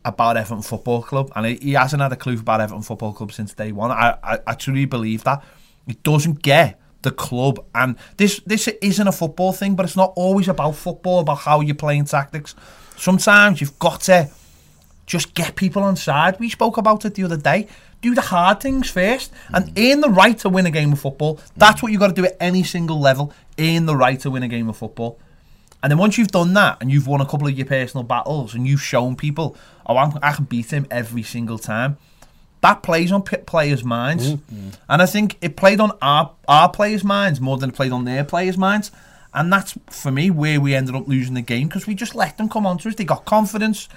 about 0.05 0.37
Everton 0.37 0.61
Football 0.61 1.03
Club, 1.03 1.31
and 1.35 1.45
he, 1.45 1.73
hasn't 1.73 2.01
had 2.01 2.11
a 2.11 2.15
clue 2.15 2.39
about 2.39 2.61
Everton 2.61 2.83
Football 2.83 3.13
Club 3.13 3.31
since 3.31 3.53
day 3.53 3.71
one. 3.71 3.91
I, 3.91 4.17
I, 4.23 4.39
I 4.47 4.53
truly 4.53 4.85
believe 4.85 5.23
that 5.25 5.43
he 5.85 5.93
doesn't 5.93 6.41
get 6.41 6.79
the 7.01 7.11
club, 7.11 7.63
and 7.73 7.95
this 8.17 8.39
this 8.45 8.67
isn't 8.67 9.07
a 9.07 9.11
football 9.11 9.53
thing, 9.53 9.75
but 9.75 9.85
it's 9.85 9.95
not 9.95 10.13
always 10.15 10.47
about 10.47 10.75
football, 10.75 11.19
about 11.19 11.39
how 11.39 11.61
you're 11.61 11.75
playing 11.75 12.05
tactics. 12.05 12.55
Sometimes 12.97 13.61
you've 13.61 13.79
got 13.79 14.01
to 14.01 14.29
just 15.05 15.33
get 15.33 15.55
people 15.55 15.83
on 15.83 15.95
side. 15.95 16.39
We 16.39 16.49
spoke 16.49 16.77
about 16.77 17.03
it 17.05 17.15
the 17.15 17.23
other 17.23 17.37
day. 17.37 17.67
Do 18.01 18.13
the 18.13 18.21
hard 18.21 18.61
things 18.61 18.89
first 18.89 19.33
and 19.51 19.65
mm. 19.65 19.91
earn 19.91 20.01
the 20.01 20.09
right 20.09 20.37
to 20.39 20.49
win 20.49 20.65
a 20.65 20.71
game 20.71 20.93
of 20.93 20.99
football. 20.99 21.39
That's 21.57 21.81
what 21.81 21.91
you've 21.91 21.99
got 21.99 22.09
to 22.09 22.13
do 22.13 22.25
at 22.25 22.37
any 22.39 22.63
single 22.63 22.99
level. 22.99 23.33
Earn 23.57 23.87
the 23.87 23.95
right 23.95 24.19
to 24.21 24.29
win 24.29 24.43
a 24.43 24.47
game 24.47 24.69
of 24.69 24.77
football. 24.77 25.19
And 25.81 25.91
then 25.91 25.97
once 25.97 26.17
you've 26.17 26.29
done 26.29 26.53
that 26.55 26.77
and 26.81 26.91
you've 26.91 27.07
won 27.07 27.21
a 27.21 27.25
couple 27.25 27.47
of 27.47 27.57
your 27.57 27.65
personal 27.65 28.03
battles 28.03 28.53
and 28.53 28.67
you've 28.67 28.81
shown 28.81 29.15
people, 29.15 29.55
oh, 29.85 29.97
I'm, 29.97 30.17
I 30.21 30.33
can 30.33 30.45
beat 30.45 30.71
him 30.71 30.85
every 30.91 31.23
single 31.23 31.57
time, 31.57 31.97
that 32.61 32.83
plays 32.83 33.11
on 33.11 33.23
p- 33.23 33.37
players' 33.37 33.83
minds. 33.83 34.33
Mm-hmm. 34.33 34.69
And 34.89 35.01
I 35.01 35.05
think 35.05 35.37
it 35.41 35.55
played 35.55 35.79
on 35.79 35.91
our, 36.01 36.33
our 36.47 36.69
players' 36.69 37.03
minds 37.05 37.39
more 37.39 37.57
than 37.57 37.69
it 37.69 37.75
played 37.75 37.93
on 37.93 38.03
their 38.03 38.25
players' 38.25 38.57
minds. 38.57 38.91
And 39.33 39.53
that's, 39.53 39.77
for 39.87 40.11
me, 40.11 40.29
where 40.31 40.59
we 40.59 40.75
ended 40.75 40.95
up 40.95 41.07
losing 41.07 41.35
the 41.35 41.41
game 41.41 41.67
because 41.67 41.87
we 41.87 41.95
just 41.95 42.15
let 42.15 42.37
them 42.37 42.49
come 42.49 42.65
onto 42.65 42.89
us. 42.89 42.95
They 42.95 43.05
got 43.05 43.25
confidence. 43.25 43.87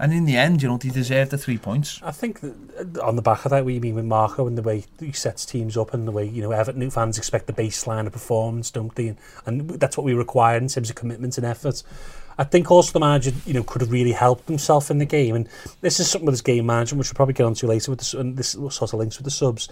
And 0.00 0.12
in 0.14 0.24
the 0.24 0.36
end, 0.36 0.62
you 0.62 0.68
know, 0.68 0.78
they 0.78 0.88
deserved 0.88 1.30
the 1.30 1.36
three 1.38 1.58
points. 1.58 2.00
I 2.02 2.10
think 2.10 2.42
uh, 2.42 3.00
on 3.02 3.16
the 3.16 3.22
back 3.22 3.44
of 3.44 3.50
that, 3.50 3.64
what 3.64 3.74
you 3.74 3.80
mean 3.80 3.94
with 3.96 4.06
Marco 4.06 4.46
and 4.46 4.56
the 4.56 4.62
way 4.62 4.84
he 4.98 5.12
sets 5.12 5.44
teams 5.44 5.76
up 5.76 5.92
and 5.92 6.08
the 6.08 6.12
way, 6.12 6.24
you 6.26 6.40
know, 6.42 6.52
Everton 6.52 6.88
fans 6.90 7.18
expect 7.18 7.46
the 7.46 7.52
baseline 7.52 8.06
of 8.06 8.12
performance, 8.14 8.70
don't 8.70 8.94
they? 8.94 9.08
And, 9.08 9.18
and 9.44 9.68
that's 9.70 9.98
what 9.98 10.04
we 10.04 10.14
require 10.14 10.56
in 10.56 10.68
terms 10.68 10.88
of 10.88 10.96
commitment 10.96 11.36
and 11.36 11.44
effort. 11.46 11.82
I 12.38 12.44
think 12.44 12.70
also 12.70 12.92
the 12.92 13.00
manager, 13.00 13.32
you 13.44 13.52
know, 13.52 13.62
could 13.62 13.82
have 13.82 13.92
really 13.92 14.12
helped 14.12 14.48
himself 14.48 14.90
in 14.90 14.96
the 14.96 15.04
game. 15.04 15.34
And 15.36 15.46
this 15.82 16.00
is 16.00 16.10
something 16.10 16.24
with 16.24 16.32
his 16.32 16.40
game 16.40 16.64
management, 16.64 17.00
which 17.00 17.10
we'll 17.10 17.16
probably 17.16 17.34
get 17.34 17.44
onto 17.44 17.66
later 17.66 17.90
with 17.92 17.98
the, 17.98 18.04
s- 18.04 18.14
and 18.14 18.38
this 18.38 18.50
sort 18.52 18.94
of 18.94 18.94
links 18.94 19.18
with 19.18 19.26
the 19.26 19.30
subs. 19.30 19.68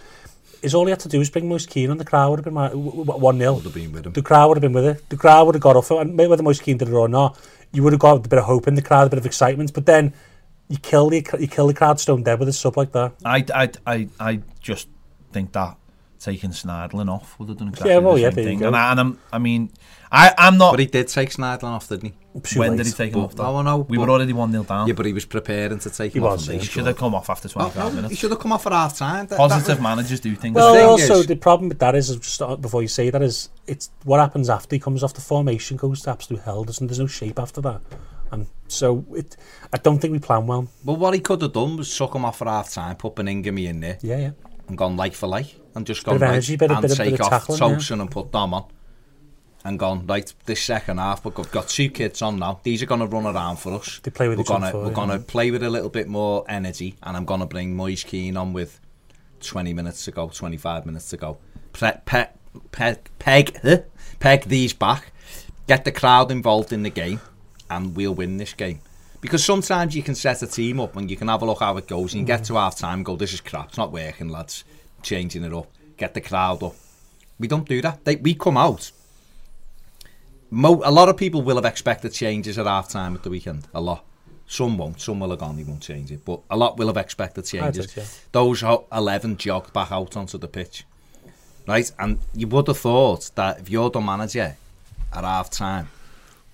Is 0.61 0.75
all 0.75 0.85
he 0.85 0.90
had 0.90 1.00
to 1.00 1.08
do 1.08 1.20
was 1.20 1.30
bring 1.30 1.49
Moise 1.49 1.66
Kean 1.66 1.88
on 1.88 1.99
the 1.99 2.04
crowd 2.04 2.30
would 2.30 2.38
have 2.40 2.44
been 2.44 2.56
1 2.56 3.38
0. 3.38 3.54
Would 3.54 3.64
have 3.64 3.73
been 3.75 3.92
with 3.92 4.06
him. 4.06 4.12
The 4.12 4.23
crowd 4.23 4.49
would 4.49 4.56
have 4.56 4.62
been 4.62 4.73
with 4.73 4.85
it. 4.85 5.08
The 5.08 5.16
crowd 5.16 5.44
would 5.47 5.54
have 5.54 5.62
got 5.62 5.76
off 5.76 5.90
it. 5.92 5.99
And 5.99 6.16
maybe 6.16 6.28
whether 6.28 6.42
Moise 6.42 6.61
Kean 6.61 6.76
did 6.76 6.88
it 6.88 6.94
or 6.94 7.08
not, 7.08 7.38
you 7.72 7.82
would 7.82 7.92
have 7.92 8.00
got 8.00 8.16
a 8.25 8.28
bit 8.28 8.38
of 8.38 8.44
hope 8.44 8.66
in 8.68 8.75
the 8.75 8.82
crowd, 8.82 9.06
a 9.06 9.10
bit 9.10 9.18
of 9.18 9.26
excitement. 9.26 9.72
But 9.75 9.87
then 9.87 10.14
you 10.68 10.78
kill 10.78 11.08
the 11.10 11.25
you 11.38 11.48
kill 11.48 11.66
the 11.66 11.75
crowd 11.75 12.00
stone 12.00 12.22
dead 12.22 12.38
with 12.38 12.48
a 12.48 12.52
sub 12.52 12.76
like 12.76 12.92
that. 12.92 13.12
I, 13.25 13.44
I, 13.54 13.70
I, 13.87 14.08
I 14.20 14.40
just 14.60 14.88
think 15.32 15.52
that 15.52 15.76
taking 16.18 16.50
Schneiderlin 16.50 17.08
off 17.10 17.38
would 17.38 17.48
have 17.48 17.58
done 17.58 17.68
exactly 17.68 17.92
Yeah, 17.92 17.98
well, 17.98 18.14
the 18.14 18.20
yeah, 18.22 18.28
same 18.28 18.34
there 18.34 18.44
you 18.44 18.50
thing. 18.50 18.58
go. 18.60 18.66
And, 18.68 18.76
I, 18.76 18.90
and 18.90 19.00
I'm, 19.00 19.18
I 19.32 19.38
mean, 19.38 19.70
I, 20.10 20.34
I'm 20.37 20.58
not. 20.58 20.72
But 20.72 20.80
he 20.80 20.87
did 20.87 21.08
take 21.08 21.30
Schneiderlin 21.30 21.64
off, 21.64 21.88
didn't 21.88 22.06
he? 22.10 22.14
too 22.40 22.61
when 22.61 22.73
late. 22.73 22.78
did 22.78 22.87
he 22.87 22.92
take 22.92 23.12
him 23.12 23.21
off? 23.21 23.35
That? 23.35 23.42
Now, 23.42 23.78
we 23.78 23.99
were 23.99 24.09
already 24.09 24.33
1-0 24.33 24.66
down. 24.66 24.88
Yeah, 24.88 24.95
but 24.95 25.07
he 25.07 25.12
was 25.12 25.25
preparing 25.25 25.78
to 25.78 25.90
take 25.90 26.14
him 26.14 26.25
off. 26.25 26.47
He 26.47 26.61
should 26.61 26.87
have 26.87 26.97
come 26.97 27.14
off 27.14 27.30
after 27.30 27.49
25 27.49 27.83
oh, 27.83 27.95
minutes. 27.95 28.11
He 28.11 28.16
should 28.16 28.30
have 28.30 28.40
come 28.40 28.52
off 28.52 28.66
at 28.66 28.73
half 28.73 28.97
time. 28.97 29.26
That, 29.26 29.37
Positive 29.37 29.76
that, 29.76 29.83
managers 29.83 30.21
do 30.21 30.35
things. 30.35 30.54
Well, 30.54 30.75
thing 30.75 30.85
also, 30.85 31.21
is, 31.21 31.26
the 31.26 31.37
problem 31.37 31.68
with 31.68 31.78
that 31.78 31.95
is, 31.95 32.14
just 32.16 32.42
uh, 32.42 32.57
before 32.57 32.83
you 32.83 32.88
say 32.88 33.11
that, 33.11 33.23
is 33.23 33.50
it's 33.66 33.90
what 34.04 34.21
happens 34.21 34.49
after 34.50 34.76
he 34.76 34.80
comes 34.80 35.02
off 35.02 35.14
the 35.14 35.21
formation 35.21 35.76
goes 35.76 36.02
to 36.02 36.11
absolute 36.11 36.42
hell. 36.42 36.64
There's, 36.64 36.78
there's 36.78 36.99
no 36.99 37.07
shape 37.07 37.38
after 37.38 37.61
that. 37.62 37.80
And 38.30 38.47
so 38.68 39.04
it, 39.14 39.37
I 39.73 39.78
don't 39.78 39.99
think 39.99 40.12
we 40.12 40.18
plan 40.18 40.47
well. 40.47 40.68
Well, 40.85 40.97
what 40.97 41.14
he 41.14 41.21
could 41.21 41.40
have 41.42 41.52
done 41.52 41.76
was 41.76 41.92
suck 41.92 42.14
him 42.14 42.25
off 42.25 42.42
at 42.42 42.49
half 42.49 42.71
time, 42.71 42.97
put 42.97 43.14
Beningame 43.14 43.66
in 43.66 43.80
there. 43.80 43.99
Yeah, 44.02 44.18
yeah. 44.18 44.30
And 44.68 44.76
gone 44.76 44.97
like 44.97 45.14
for 45.14 45.26
like. 45.26 45.57
And 45.75 45.87
just 45.87 46.04
gone 46.04 46.16
bit 46.16 46.23
of 46.23 46.33
energy, 46.33 46.52
and 46.54 46.59
bit, 46.59 46.90
take 46.90 47.11
bit 47.11 47.21
of 47.21 47.33
off 47.33 47.47
tackling, 47.47 48.00
and 48.00 48.11
put 48.11 48.30
Dom 48.33 48.54
on. 48.54 48.66
And 49.68 49.78
gone 49.78 50.06
right 50.06 50.32
this 50.46 50.62
second 50.62 50.96
half. 50.96 51.22
But 51.22 51.37
We've 51.37 51.50
got, 51.50 51.68
two 51.68 51.90
kids 51.90 52.22
on 52.22 52.38
now. 52.38 52.58
These 52.62 52.82
are 52.82 52.87
going 52.87 53.02
to 53.02 53.06
run 53.06 53.26
around 53.26 53.56
for 53.58 53.75
us. 53.75 53.98
They 54.02 54.10
play 54.10 54.26
with 54.26 54.38
we're 54.38 54.42
each 54.42 54.48
gonna 54.48 54.70
we're 54.72 54.88
yeah. 54.88 54.94
going 54.94 55.10
to 55.10 55.18
play 55.18 55.50
with 55.50 55.62
a 55.62 55.68
little 55.68 55.90
bit 55.90 56.08
more 56.08 56.42
energy, 56.48 56.94
and 57.02 57.14
I'm 57.14 57.26
going 57.26 57.40
to 57.40 57.46
bring 57.46 57.76
Moise 57.76 58.02
Kean 58.02 58.38
on 58.38 58.54
with 58.54 58.80
20 59.40 59.75
minutes 59.75 60.06
to 60.06 60.10
go, 60.10 60.28
25 60.28 60.87
minutes 60.87 61.10
to 61.10 61.18
go. 61.18 61.37
Pe- 61.75 62.00
pe- 62.06 62.28
peg, 62.72 63.10
peg, 63.18 63.60
huh? 63.60 63.78
peg 64.20 64.44
these 64.44 64.72
back, 64.72 65.12
get 65.66 65.84
the 65.84 65.92
crowd 65.92 66.30
involved 66.30 66.72
in 66.72 66.82
the 66.82 66.90
game, 66.90 67.20
and 67.68 67.94
we'll 67.94 68.14
win 68.14 68.38
this 68.38 68.54
game. 68.54 68.80
Because 69.20 69.44
sometimes 69.44 69.94
you 69.94 70.02
can 70.02 70.14
set 70.14 70.40
a 70.42 70.46
team 70.46 70.80
up 70.80 70.96
and 70.96 71.10
you 71.10 71.16
can 71.18 71.28
have 71.28 71.42
a 71.42 71.44
look 71.44 71.58
how 71.58 71.76
it 71.76 71.88
goes. 71.88 72.14
And 72.14 72.20
you 72.20 72.26
get 72.26 72.40
mm. 72.40 72.46
to 72.46 72.54
half 72.54 72.78
time 72.78 73.00
and 73.00 73.04
go, 73.04 73.16
this 73.16 73.34
is 73.34 73.42
crap, 73.42 73.68
it's 73.68 73.76
not 73.76 73.92
working, 73.92 74.28
lads. 74.28 74.64
Changing 75.02 75.44
it 75.44 75.52
up, 75.52 75.70
get 75.98 76.14
the 76.14 76.22
crowd 76.22 76.62
up. 76.62 76.75
We 77.38 77.48
don't 77.48 77.68
do 77.68 77.82
that. 77.82 78.04
They, 78.04 78.16
we 78.16 78.34
come 78.34 78.56
out. 78.56 78.92
Mo- 80.50 80.83
a 80.85 80.90
lot 80.90 81.09
of 81.09 81.17
people 81.17 81.43
will 81.43 81.57
have 81.57 81.64
expected 81.64 82.12
changes 82.12 82.59
at 82.59 82.67
half 82.67 82.88
time 82.88 83.14
at 83.14 83.23
the 83.23 83.31
weekend. 83.31 83.67
A 83.75 83.81
lot. 83.81 84.05
Some 84.47 84.78
won't. 84.78 85.00
Some 85.00 85.21
will 85.21 85.31
have 85.31 85.40
gone. 85.40 85.59
He 85.59 85.64
won't 85.64 85.83
change 85.83 86.11
it. 86.11 86.25
But 86.25 86.40
a 86.50 86.57
lot 86.57 86.78
will 86.78 86.87
have 86.87 86.97
expected 86.97 87.45
changes. 87.45 87.87
did, 87.87 87.97
yeah. 87.99 88.09
Those 88.33 88.62
11 88.62 89.37
jogged 89.37 89.75
back 89.75 89.93
out 89.93 90.17
onto 90.17 90.38
the 90.38 90.49
pitch. 90.49 90.85
Right? 91.67 91.90
And 91.99 92.19
you 92.35 92.49
would 92.49 92.67
have 92.69 92.78
thought 92.78 93.31
that 93.35 93.61
if 93.61 93.69
you're 93.69 93.90
the 93.90 94.00
manager 94.00 94.57
at 95.12 95.25
half 95.25 95.50
time, 95.50 95.88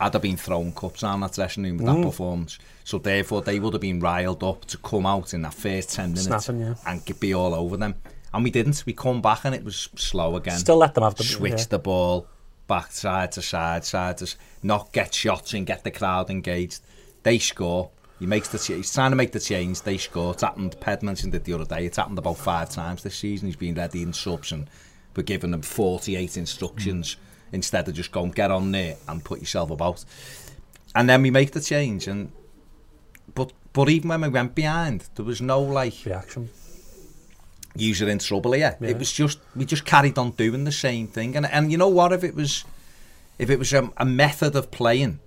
I'd 0.00 0.12
have 0.12 0.22
been 0.22 0.36
throwing 0.36 0.72
cups 0.72 1.04
around 1.04 1.20
that 1.20 1.34
dressing 1.34 1.62
room 1.62 1.76
with 1.76 1.86
that 1.86 1.96
mm. 1.96 2.02
performance. 2.02 2.58
So 2.82 2.98
therefore, 2.98 3.42
they 3.42 3.60
would 3.60 3.74
have 3.74 3.80
been 3.80 4.00
riled 4.00 4.42
up 4.42 4.64
to 4.66 4.78
come 4.78 5.06
out 5.06 5.32
in 5.32 5.42
that 5.42 5.54
first 5.54 5.94
10 5.94 6.10
minutes 6.14 6.24
Snapping, 6.24 6.60
yeah. 6.60 6.74
and 6.86 7.20
be 7.20 7.32
all 7.32 7.54
over 7.54 7.76
them. 7.76 7.94
And 8.32 8.42
we 8.42 8.50
didn't. 8.50 8.82
We 8.84 8.92
come 8.92 9.22
back 9.22 9.44
and 9.44 9.54
it 9.54 9.64
was 9.64 9.88
slow 9.94 10.34
again. 10.34 10.58
Still 10.58 10.78
let 10.78 10.94
them 10.94 11.04
have 11.04 11.14
the 11.14 11.22
switch 11.22 11.52
yeah. 11.52 11.66
the 11.70 11.78
ball 11.78 12.26
back 12.66 12.92
side 12.92 13.32
to 13.32 13.42
side, 13.42 13.84
side 13.84 14.18
to 14.18 14.34
not 14.62 14.92
get 14.92 15.14
shots 15.14 15.54
and 15.54 15.66
get 15.66 15.84
the 15.84 15.90
crowd 15.90 16.30
engaged. 16.30 16.80
They 17.22 17.38
score. 17.38 17.90
He 18.18 18.26
makes 18.26 18.48
the 18.48 18.58
he's 18.58 18.92
trying 18.92 19.10
to 19.10 19.16
make 19.16 19.32
the 19.32 19.40
change. 19.40 19.82
They 19.82 19.98
score. 19.98 20.32
It's 20.32 20.42
happened. 20.42 20.76
Ped 20.80 21.02
mentioned 21.02 21.34
it 21.34 21.44
the 21.44 21.52
other 21.52 21.64
day. 21.64 21.84
It's 21.86 21.96
happened 21.96 22.18
about 22.18 22.38
five 22.38 22.70
times 22.70 23.02
this 23.02 23.16
season. 23.16 23.48
He's 23.48 23.56
been 23.56 23.74
ready 23.74 24.02
in 24.02 24.12
subs 24.12 24.52
and 24.52 24.68
we're 25.16 25.24
giving 25.24 25.50
them 25.50 25.62
48 25.62 26.36
instructions 26.36 27.14
hmm. 27.14 27.56
instead 27.56 27.88
of 27.88 27.94
just 27.94 28.12
going 28.12 28.30
get 28.30 28.50
on 28.50 28.72
there 28.72 28.96
and 29.08 29.24
put 29.24 29.40
yourself 29.40 29.70
about. 29.70 30.04
And 30.94 31.08
then 31.08 31.22
we 31.22 31.30
make 31.30 31.52
the 31.52 31.60
change 31.60 32.06
and 32.06 32.30
but 33.34 33.52
but 33.72 33.88
even 33.88 34.08
when 34.08 34.20
we 34.20 34.28
went 34.28 34.54
behind, 34.54 35.08
there 35.16 35.24
was 35.24 35.40
no 35.42 35.60
like 35.60 36.04
reaction. 36.04 36.50
User 37.76 38.08
in 38.08 38.18
trouble 38.18 38.52
here. 38.52 38.76
Yeah. 38.80 38.90
It 38.90 38.98
was 38.98 39.12
just 39.12 39.38
we 39.56 39.64
just 39.64 39.84
carried 39.84 40.18
on 40.18 40.30
doing 40.32 40.64
the 40.64 40.72
same 40.72 41.06
thing, 41.06 41.36
and 41.36 41.46
and 41.46 41.70
you 41.72 41.78
know 41.78 41.88
what? 41.88 42.12
If 42.12 42.24
it 42.24 42.34
was 42.34 42.64
if 43.38 43.50
it 43.50 43.58
was 43.58 43.72
a, 43.72 43.90
a 43.96 44.04
method 44.04 44.54
of 44.54 44.70
playing, 44.70 45.18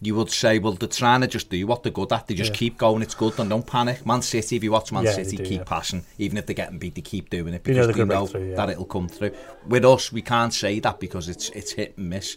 you 0.00 0.14
would 0.16 0.30
say, 0.30 0.58
well, 0.58 0.72
they're 0.72 0.88
trying 0.88 1.20
to 1.20 1.26
just 1.28 1.48
do 1.50 1.64
what 1.66 1.82
they're 1.82 1.92
good 1.92 2.12
at. 2.12 2.26
They 2.26 2.34
just 2.34 2.52
Yeah. 2.52 2.56
keep 2.56 2.78
going. 2.78 3.02
It's 3.02 3.14
good, 3.14 3.38
and 3.38 3.50
don't 3.50 3.66
panic. 3.66 4.04
Man 4.04 4.22
City, 4.22 4.56
if 4.56 4.64
you 4.64 4.72
watch 4.72 4.90
Man 4.90 5.04
Yeah, 5.04 5.12
City, 5.12 5.36
do, 5.36 5.44
keep 5.44 5.58
yeah. 5.58 5.64
passing, 5.64 6.04
even 6.18 6.38
if 6.38 6.46
they're 6.46 6.54
getting 6.54 6.78
beat, 6.78 6.94
they 6.96 7.02
keep 7.02 7.30
doing 7.30 7.54
it 7.54 7.62
You 7.66 7.74
know 7.74 7.86
because 7.86 7.96
they 7.96 8.04
know 8.04 8.26
through, 8.26 8.56
that 8.56 8.70
it'll 8.70 8.84
come 8.86 9.08
through. 9.08 9.32
With 9.66 9.84
us, 9.84 10.10
we 10.10 10.22
can't 10.22 10.52
say 10.54 10.80
that 10.80 10.98
because 11.00 11.28
it's 11.28 11.50
it's 11.50 11.72
hit 11.72 11.96
and 11.98 12.08
miss. 12.10 12.36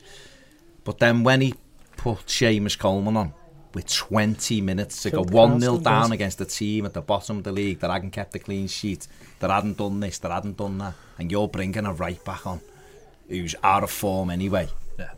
But 0.83 0.99
then 0.99 1.23
when 1.23 1.41
he 1.41 1.55
put 1.97 2.25
Seamus 2.27 2.77
Coleman 2.77 3.15
on 3.17 3.33
with 3.73 3.87
20 3.87 4.61
minutes 4.61 5.01
to 5.03 5.11
Killed 5.11 5.31
go 5.31 5.37
1 5.37 5.59
0 5.59 5.77
down 5.79 6.11
against 6.11 6.39
a 6.41 6.45
team 6.45 6.85
at 6.85 6.93
the 6.93 7.01
bottom 7.01 7.37
of 7.37 7.43
the 7.43 7.51
league 7.51 7.79
that 7.79 7.89
hadn't 7.89 8.11
kept 8.11 8.35
a 8.35 8.39
clean 8.39 8.67
sheet, 8.67 9.07
that 9.39 9.49
hadn't 9.49 9.77
done 9.77 9.99
this, 9.99 10.19
that 10.19 10.31
hadn't 10.31 10.57
done 10.57 10.77
that, 10.77 10.93
and 11.17 11.31
you're 11.31 11.47
bringing 11.47 11.85
a 11.85 11.93
right 11.93 12.23
back 12.23 12.45
on 12.45 12.61
who's 13.27 13.55
out 13.63 13.83
of 13.83 13.91
form 13.91 14.29
anyway. 14.29 14.67
Yeah. 14.99 15.11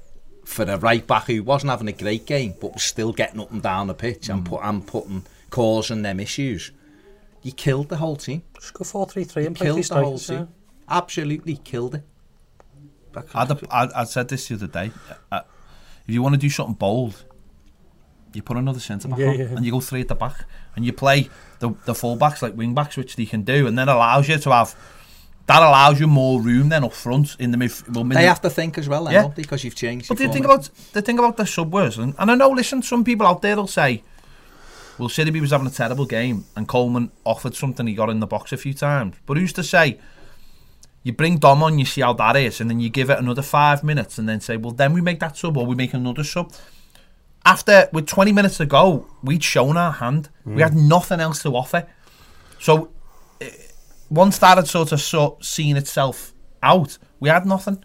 For 0.45 0.63
a 0.63 0.77
right 0.77 1.05
back 1.05 1.25
who 1.25 1.43
wasn't 1.43 1.71
having 1.71 1.87
a 1.87 1.93
great 1.93 2.25
game 2.25 2.53
but 2.59 2.73
was 2.73 2.83
still 2.83 3.11
getting 3.11 3.41
up 3.41 3.51
and 3.51 3.61
down 3.61 3.87
the 3.87 3.93
pitch 3.93 4.29
and, 4.29 4.45
put, 4.45 4.61
and 4.63 4.85
putting, 4.85 5.25
causing 5.49 6.01
them 6.03 6.19
issues, 6.19 6.71
you 7.41 7.51
killed 7.51 7.89
the 7.89 7.97
whole 7.97 8.15
team. 8.15 8.43
Just 8.55 8.73
go 8.73 8.83
4 8.83 9.07
3 9.07 9.23
3 9.23 9.45
and 9.47 9.55
play 9.55 9.67
Killed 9.67 9.83
the 9.83 9.95
whole 9.95 10.17
strikers. 10.17 10.47
team. 10.47 10.55
Absolutely 10.87 11.57
killed 11.57 11.95
it. 11.95 12.03
I'd, 13.33 13.51
I, 13.69 13.89
I 13.95 14.03
said 14.03 14.27
this 14.27 14.47
the 14.47 14.55
other 14.55 14.67
day. 14.67 14.91
Uh, 15.31 15.41
if 16.07 16.13
you 16.13 16.21
want 16.21 16.33
to 16.35 16.39
do 16.39 16.49
something 16.49 16.75
bold, 16.75 17.24
you 18.35 18.41
put 18.41 18.57
another 18.57 18.79
centre 18.79 19.07
back 19.07 19.19
Yeah, 19.19 19.27
on 19.29 19.39
yeah. 19.39 19.45
and 19.55 19.65
you 19.65 19.71
go 19.71 19.79
three 19.81 20.01
at 20.01 20.07
the 20.07 20.15
back 20.15 20.45
and 20.75 20.85
you 20.85 20.93
play 20.93 21.29
the 21.59 21.69
the 21.85 21.95
full 21.95 22.15
backs 22.15 22.41
like 22.41 22.55
wing 22.55 22.73
backs, 22.73 22.97
which 22.97 23.15
they 23.15 23.25
can 23.25 23.43
do, 23.43 23.67
and 23.67 23.77
then 23.77 23.87
allows 23.89 24.27
you 24.29 24.37
to 24.37 24.51
have 24.51 24.75
that 25.47 25.61
allows 25.61 25.99
you 25.99 26.07
more 26.07 26.41
room 26.41 26.69
then 26.69 26.83
up 26.83 26.93
front 26.93 27.35
in 27.39 27.51
the 27.51 27.57
midf- 27.57 27.87
well, 27.93 28.03
They 28.03 28.25
have 28.25 28.41
to 28.41 28.49
think 28.49 28.79
as 28.79 28.89
well, 28.89 29.03
then, 29.05 29.13
Yeah. 29.13 29.27
Because 29.27 29.63
you've 29.63 29.75
changed. 29.75 30.07
But 30.09 30.19
your 30.19 30.27
the 30.27 30.33
thing 30.33 30.45
about 30.45 30.69
the 30.93 31.01
thing 31.03 31.19
about 31.19 31.37
the 31.37 31.45
subways, 31.45 31.97
and, 31.99 32.15
and 32.17 32.31
I 32.31 32.35
know, 32.35 32.49
listen, 32.49 32.81
some 32.81 33.03
people 33.03 33.27
out 33.27 33.41
there 33.43 33.55
will 33.55 33.67
say, 33.67 34.01
"Well, 34.97 35.07
City 35.09 35.39
was 35.39 35.51
having 35.51 35.67
a 35.67 35.71
terrible 35.71 36.05
game, 36.07 36.45
and 36.55 36.67
Coleman 36.67 37.11
offered 37.23 37.55
something 37.55 37.85
he 37.85 37.93
got 37.93 38.09
in 38.09 38.19
the 38.21 38.27
box 38.27 38.53
a 38.53 38.57
few 38.57 38.73
times." 38.73 39.15
But 39.27 39.37
who's 39.37 39.53
to 39.53 39.63
say? 39.63 39.99
You 41.03 41.13
bring 41.13 41.37
Dom 41.37 41.61
on, 41.61 41.77
you 41.77 41.85
see 41.85 42.01
how 42.01 42.13
that 42.13 42.35
is, 42.35 42.59
and 42.59 42.67
then 42.67 42.79
you 42.79 42.89
give 42.89 43.11
it 43.11 43.19
another 43.19 43.43
five 43.43 43.83
minutes, 43.83 44.17
and 44.17 44.27
then 44.27 44.41
say, 44.41 44.57
"Well, 44.57 44.71
then 44.73 44.93
we 44.93 45.01
make 45.01 45.19
that 45.19 45.37
sub, 45.37 45.55
or 45.57 45.65
we 45.67 45.75
make 45.75 45.93
another 45.93 46.23
sub." 46.23 46.51
After 47.45 47.87
with 47.93 48.07
20 48.07 48.31
minutes 48.31 48.57
to 48.57 48.65
go, 48.65 49.07
we'd 49.23 49.43
shown 49.43 49.77
our 49.77 49.91
hand. 49.91 50.29
We 50.45 50.61
had 50.61 50.75
nothing 50.75 51.19
else 51.19 51.43
to 51.43 51.55
offer. 51.55 51.87
So 52.59 52.89
eh, 53.39 53.49
once 54.09 54.39
that 54.39 54.57
had 54.57 54.67
sort 54.67 54.91
of 54.91 55.45
seen 55.45 55.77
itself 55.77 56.33
out, 56.63 56.97
we 57.19 57.29
had 57.29 57.45
nothing. 57.45 57.83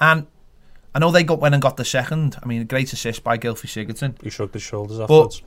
And 0.00 0.26
I 0.94 0.98
know 0.98 1.10
they 1.10 1.24
got 1.24 1.40
went 1.40 1.54
and 1.54 1.62
got 1.62 1.76
the 1.76 1.84
second. 1.84 2.36
I 2.42 2.46
mean, 2.46 2.62
a 2.62 2.64
great 2.64 2.92
assist 2.92 3.22
by 3.22 3.36
Gylfi 3.38 3.66
Sigurdsson. 3.66 4.20
He 4.22 4.30
shrugged 4.30 4.54
his 4.54 4.62
shoulders 4.62 4.98
afterwards. 5.00 5.42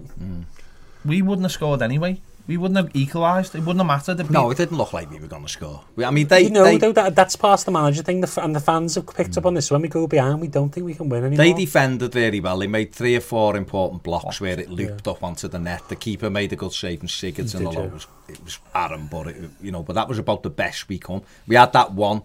We 1.03 1.21
wouldn't 1.21 1.45
have 1.45 1.51
scored 1.51 1.81
anyway. 1.81 2.21
We 2.47 2.57
wouldn't 2.57 2.77
have 2.77 2.95
equalised. 2.95 3.55
It 3.55 3.59
wouldn't 3.59 3.79
have 3.79 3.87
mattered. 3.87 4.19
If 4.19 4.29
no, 4.29 4.51
it 4.51 4.57
didn't 4.57 4.77
look 4.77 4.93
like 4.93 5.09
we 5.09 5.19
were 5.19 5.27
going 5.27 5.43
to 5.43 5.49
score. 5.49 5.83
I 5.97 6.11
mean, 6.11 6.27
they... 6.27 6.43
You 6.43 6.51
know, 6.51 6.77
they, 6.77 6.91
that, 6.91 7.15
that's 7.15 7.35
past 7.35 7.65
the 7.65 7.71
manager 7.71 8.03
thing, 8.03 8.21
the, 8.21 8.41
and 8.43 8.55
the 8.55 8.59
fans 8.59 8.95
have 8.95 9.07
picked 9.07 9.31
mm. 9.31 9.37
up 9.37 9.47
on 9.47 9.55
this. 9.55 9.71
When 9.71 9.81
we 9.81 9.87
go 9.87 10.05
behind, 10.05 10.41
we 10.41 10.47
don't 10.47 10.69
think 10.69 10.85
we 10.85 10.93
can 10.93 11.09
win 11.09 11.23
anymore. 11.23 11.43
They 11.43 11.53
defended 11.53 12.13
very 12.13 12.39
well. 12.39 12.59
They 12.59 12.67
made 12.67 12.93
three 12.93 13.15
or 13.15 13.21
four 13.21 13.55
important 13.57 14.03
blocks 14.03 14.39
where 14.39 14.59
it 14.59 14.69
looped 14.69 15.07
yeah. 15.07 15.13
up 15.13 15.23
onto 15.23 15.47
the 15.47 15.57
net. 15.57 15.89
The 15.89 15.95
keeper 15.95 16.29
made 16.29 16.53
a 16.53 16.55
good 16.55 16.73
save, 16.73 17.01
and 17.01 17.09
Sigurdsson, 17.09 17.65
although 17.65 17.81
yeah. 17.81 17.87
it 17.87 17.93
was, 17.93 18.07
it 18.27 18.43
was 18.43 18.59
Aaron, 18.75 19.07
but, 19.07 19.27
it, 19.27 19.49
you 19.61 19.71
know, 19.71 19.81
but 19.81 19.93
that 19.93 20.07
was 20.07 20.19
about 20.19 20.43
the 20.43 20.51
best 20.51 20.87
we 20.87 20.99
come. 20.99 21.23
We 21.47 21.55
had 21.55 21.73
that 21.73 21.93
one 21.93 22.21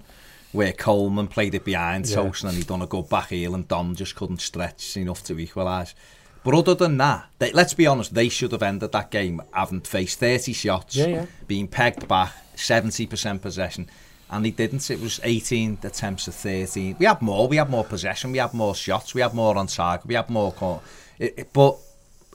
where 0.52 0.72
Coleman 0.72 1.28
played 1.28 1.54
it 1.54 1.64
behind 1.64 2.08
yeah. 2.08 2.16
Tosin 2.16 2.48
and 2.48 2.56
he'd 2.56 2.66
done 2.66 2.82
a 2.82 2.86
good 2.86 3.08
back 3.08 3.28
heel 3.28 3.54
and 3.54 3.68
Don 3.68 3.94
just 3.94 4.16
couldn't 4.16 4.40
stretch 4.40 4.96
enough 4.96 5.22
to 5.24 5.38
equalise. 5.38 5.94
But 6.42 6.54
other 6.54 6.74
than 6.74 6.96
that, 6.98 7.26
they, 7.38 7.52
let's 7.52 7.74
be 7.74 7.86
honest, 7.86 8.14
they 8.14 8.28
should 8.28 8.52
have 8.52 8.62
ended 8.62 8.92
that 8.92 9.10
game 9.10 9.42
having 9.52 9.80
faced 9.82 10.18
30 10.18 10.52
shots, 10.54 10.96
Yeah, 10.96 11.06
yeah. 11.06 11.26
being 11.46 11.68
pegged 11.68 12.08
back, 12.08 12.32
70% 12.56 13.42
possession. 13.42 13.88
And 14.30 14.44
they 14.44 14.50
didn't. 14.50 14.90
It 14.90 15.00
was 15.00 15.20
18 15.24 15.78
attempts 15.82 16.26
to 16.26 16.32
13. 16.32 16.96
We 16.98 17.06
had 17.06 17.20
more. 17.20 17.48
We 17.48 17.56
had 17.56 17.68
more 17.68 17.84
possession. 17.84 18.30
We 18.32 18.38
had 18.38 18.54
more 18.54 18.74
shots. 18.76 19.12
We 19.12 19.20
had 19.22 19.34
more 19.34 19.58
on 19.58 19.66
target. 19.66 20.06
We 20.06 20.14
had 20.14 20.30
more. 20.30 20.80
It, 21.18 21.34
it, 21.36 21.52
but 21.52 21.76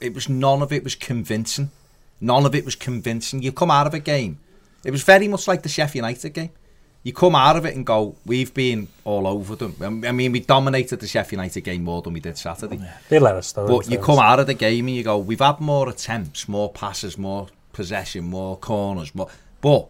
it 0.00 0.14
was 0.14 0.28
none 0.28 0.60
of 0.62 0.72
it 0.72 0.84
was 0.84 0.94
convincing. 0.94 1.70
None 2.20 2.44
of 2.44 2.54
it 2.54 2.64
was 2.66 2.74
convincing. 2.76 3.42
You 3.42 3.50
come 3.50 3.70
out 3.70 3.86
of 3.86 3.94
a 3.94 3.98
game. 3.98 4.38
It 4.84 4.90
was 4.90 5.02
very 5.04 5.26
much 5.26 5.48
like 5.48 5.62
the 5.62 5.68
Sheffield 5.70 6.04
United 6.04 6.30
game. 6.34 6.50
You 7.06 7.12
come 7.12 7.36
out 7.36 7.54
of 7.54 7.64
it 7.64 7.76
and 7.76 7.86
go, 7.86 8.16
we've 8.26 8.52
been 8.52 8.88
all 9.04 9.28
over 9.28 9.54
them. 9.54 10.02
I 10.04 10.10
mean, 10.10 10.32
we 10.32 10.40
dominated 10.40 10.98
the 10.98 11.06
Sheffield 11.06 11.38
United 11.40 11.60
game 11.60 11.84
more 11.84 12.02
than 12.02 12.12
we 12.12 12.18
did 12.18 12.36
Saturday. 12.36 12.80
They 13.08 13.20
let 13.20 13.36
us, 13.36 13.52
though. 13.52 13.64
But 13.68 13.84
you 13.84 13.90
fairness. 13.90 14.06
come 14.06 14.18
out 14.18 14.40
of 14.40 14.48
the 14.48 14.54
game 14.54 14.88
and 14.88 14.96
you 14.96 15.04
go, 15.04 15.16
we've 15.16 15.38
had 15.38 15.60
more 15.60 15.88
attempts, 15.88 16.48
more 16.48 16.68
passes, 16.68 17.16
more 17.16 17.46
possession, 17.72 18.24
more 18.24 18.56
corners, 18.56 19.14
more, 19.14 19.28
but 19.60 19.86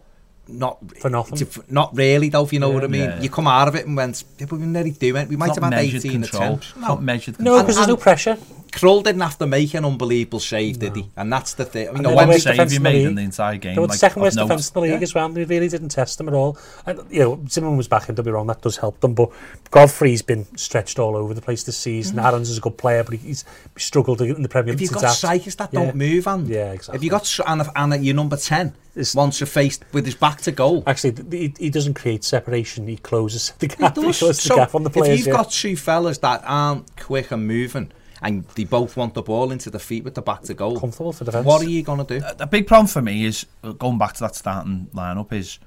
not 0.47 0.77
For 0.99 1.09
nothing. 1.09 1.39
to- 1.39 1.63
Not 1.69 1.95
really, 1.97 2.29
though. 2.29 2.43
If 2.43 2.53
you 2.53 2.59
know 2.59 2.69
what 2.69 2.83
I 2.83 2.87
mean. 2.87 3.09
Yeah. 3.09 3.19
You 3.19 3.31
come 3.31 3.47
out 3.47 3.67
of 3.67 3.73
it 3.73 3.87
and 3.87 3.97
went, 3.97 4.23
yeah, 4.37 4.45
but 4.47 4.59
we 4.59 4.67
nearly 4.67 4.91
do 4.91 5.15
it. 5.17 5.27
We 5.27 5.37
might 5.37 5.49
it's 5.49 5.57
have 5.57 5.73
had 5.73 5.83
18 5.83 6.21
control. 6.21 6.43
attempts. 6.43 6.67
It's 6.69 6.77
not 6.77 7.01
measured 7.01 7.39
No, 7.39 7.59
because 7.61 7.77
there's 7.77 7.87
no 7.87 7.97
pressure. 7.97 8.37
Krul 8.77 9.03
didn't 9.03 9.21
have 9.21 9.37
to 9.39 9.47
make 9.47 9.73
an 9.73 9.85
unbelievable 9.85 10.39
save, 10.39 10.79
did 10.79 10.95
he? 10.95 11.09
And 11.15 11.31
that's 11.33 11.53
the 11.55 11.65
thing. 11.65 11.89
I 11.89 11.91
mean, 11.91 11.95
And 11.97 12.03
no, 12.03 12.09
then 12.09 12.17
when 12.17 12.27
the 12.27 12.33
worst 12.33 12.43
save 12.43 12.53
defence 12.53 12.71
he 12.71 12.77
in 12.77 12.83
the 12.83 12.89
made 12.89 13.05
in 13.05 13.15
the 13.15 13.21
entire 13.23 13.57
game. 13.57 13.75
They 13.75 13.81
were 13.81 13.87
the 13.87 13.91
like, 13.93 13.99
second 13.99 14.21
worst 14.21 14.37
defence 14.37 14.69
in 14.69 14.73
the 14.73 14.79
league 14.81 14.91
Yeah. 14.91 14.99
as 15.01 15.15
well. 15.15 15.29
We 15.29 15.43
really 15.45 15.67
didn't 15.69 15.89
test 15.89 16.17
them 16.17 16.27
at 16.27 16.33
all. 16.33 16.57
And, 16.85 16.99
you 17.09 17.19
know, 17.19 17.43
Zimmermann 17.49 17.77
was 17.77 17.87
back 17.87 18.07
in, 18.09 18.15
don't 18.15 18.25
be 18.25 18.31
wrong, 18.31 18.47
that 18.47 18.61
does 18.61 18.77
help 18.77 18.99
them. 19.01 19.13
But 19.13 19.29
Godfrey's 19.71 20.21
been 20.21 20.45
stretched 20.57 20.99
all 20.99 21.15
over 21.15 21.33
the 21.33 21.41
place 21.41 21.63
this 21.63 21.77
season. 21.77 22.17
Mm-hmm. 22.17 22.25
Aaron's 22.25 22.49
is 22.49 22.57
a 22.57 22.61
good 22.61 22.77
player, 22.77 23.03
but 23.03 23.15
he's 23.15 23.43
struggled 23.77 24.21
in 24.21 24.41
the 24.41 24.49
Premier 24.49 24.73
League. 24.73 24.77
if 24.77 24.81
you've 24.81 24.91
got 24.93 25.01
that. 25.01 25.11
strikers 25.15 25.55
that 25.55 25.69
Yeah. 25.73 25.85
don't 25.85 25.95
move, 25.95 26.27
and 26.27 26.47
Yeah, 26.47 26.71
exactly. 26.71 26.97
If 26.97 27.03
you 27.03 27.09
got 27.09 27.39
and, 27.47 27.61
if- 27.61 27.69
and 27.75 28.05
you're 28.05 28.15
number 28.15 28.37
ten, 28.37 28.73
It's- 28.95 29.13
once 29.15 29.39
you're 29.39 29.47
faced 29.47 29.83
with 29.91 30.05
his 30.05 30.15
back 30.15 30.41
to 30.41 30.51
goal, 30.51 30.83
Actually, 30.87 31.11
th- 31.13 31.53
he, 31.57 31.65
he 31.65 31.69
doesn't 31.69 31.93
create 31.95 32.23
separation. 32.23 32.87
He 32.87 32.97
closes 32.97 33.53
the 33.59 33.67
gap. 33.67 33.95
He, 33.95 34.01
does. 34.03 34.19
closes 34.19 34.43
the 34.43 34.55
gap 34.55 34.73
on 34.75 34.83
the 34.83 34.89
players. 34.89 35.07
if 35.09 35.17
you've 35.19 35.27
yeah. 35.27 35.33
got 35.33 35.51
two 35.51 35.75
fellas 35.75 36.17
that 36.19 36.41
aren't 36.45 36.95
quick 36.97 37.31
and 37.31 37.47
moving, 37.47 37.91
and 38.21 38.43
they 38.55 38.63
both 38.63 38.97
want 38.97 39.13
the 39.13 39.21
ball 39.21 39.51
into 39.51 39.69
the 39.69 39.79
feet 39.79 40.03
with 40.03 40.15
the 40.15 40.21
back 40.21 40.41
to 40.43 40.53
goal, 40.53 40.79
comfortable 40.79 41.13
for 41.13 41.23
defence. 41.25 41.45
what 41.45 41.61
are 41.61 41.69
you 41.69 41.83
going 41.83 42.05
to 42.05 42.19
do? 42.19 42.25
a 42.39 42.47
big 42.47 42.67
problem 42.67 42.87
for 42.87 43.01
me 43.01 43.25
is 43.25 43.45
uh, 43.63 43.71
going 43.73 43.97
back 43.97 44.13
to 44.13 44.19
that 44.21 44.35
starting 44.35 44.87
lineup 44.93 45.31
is 45.33 45.59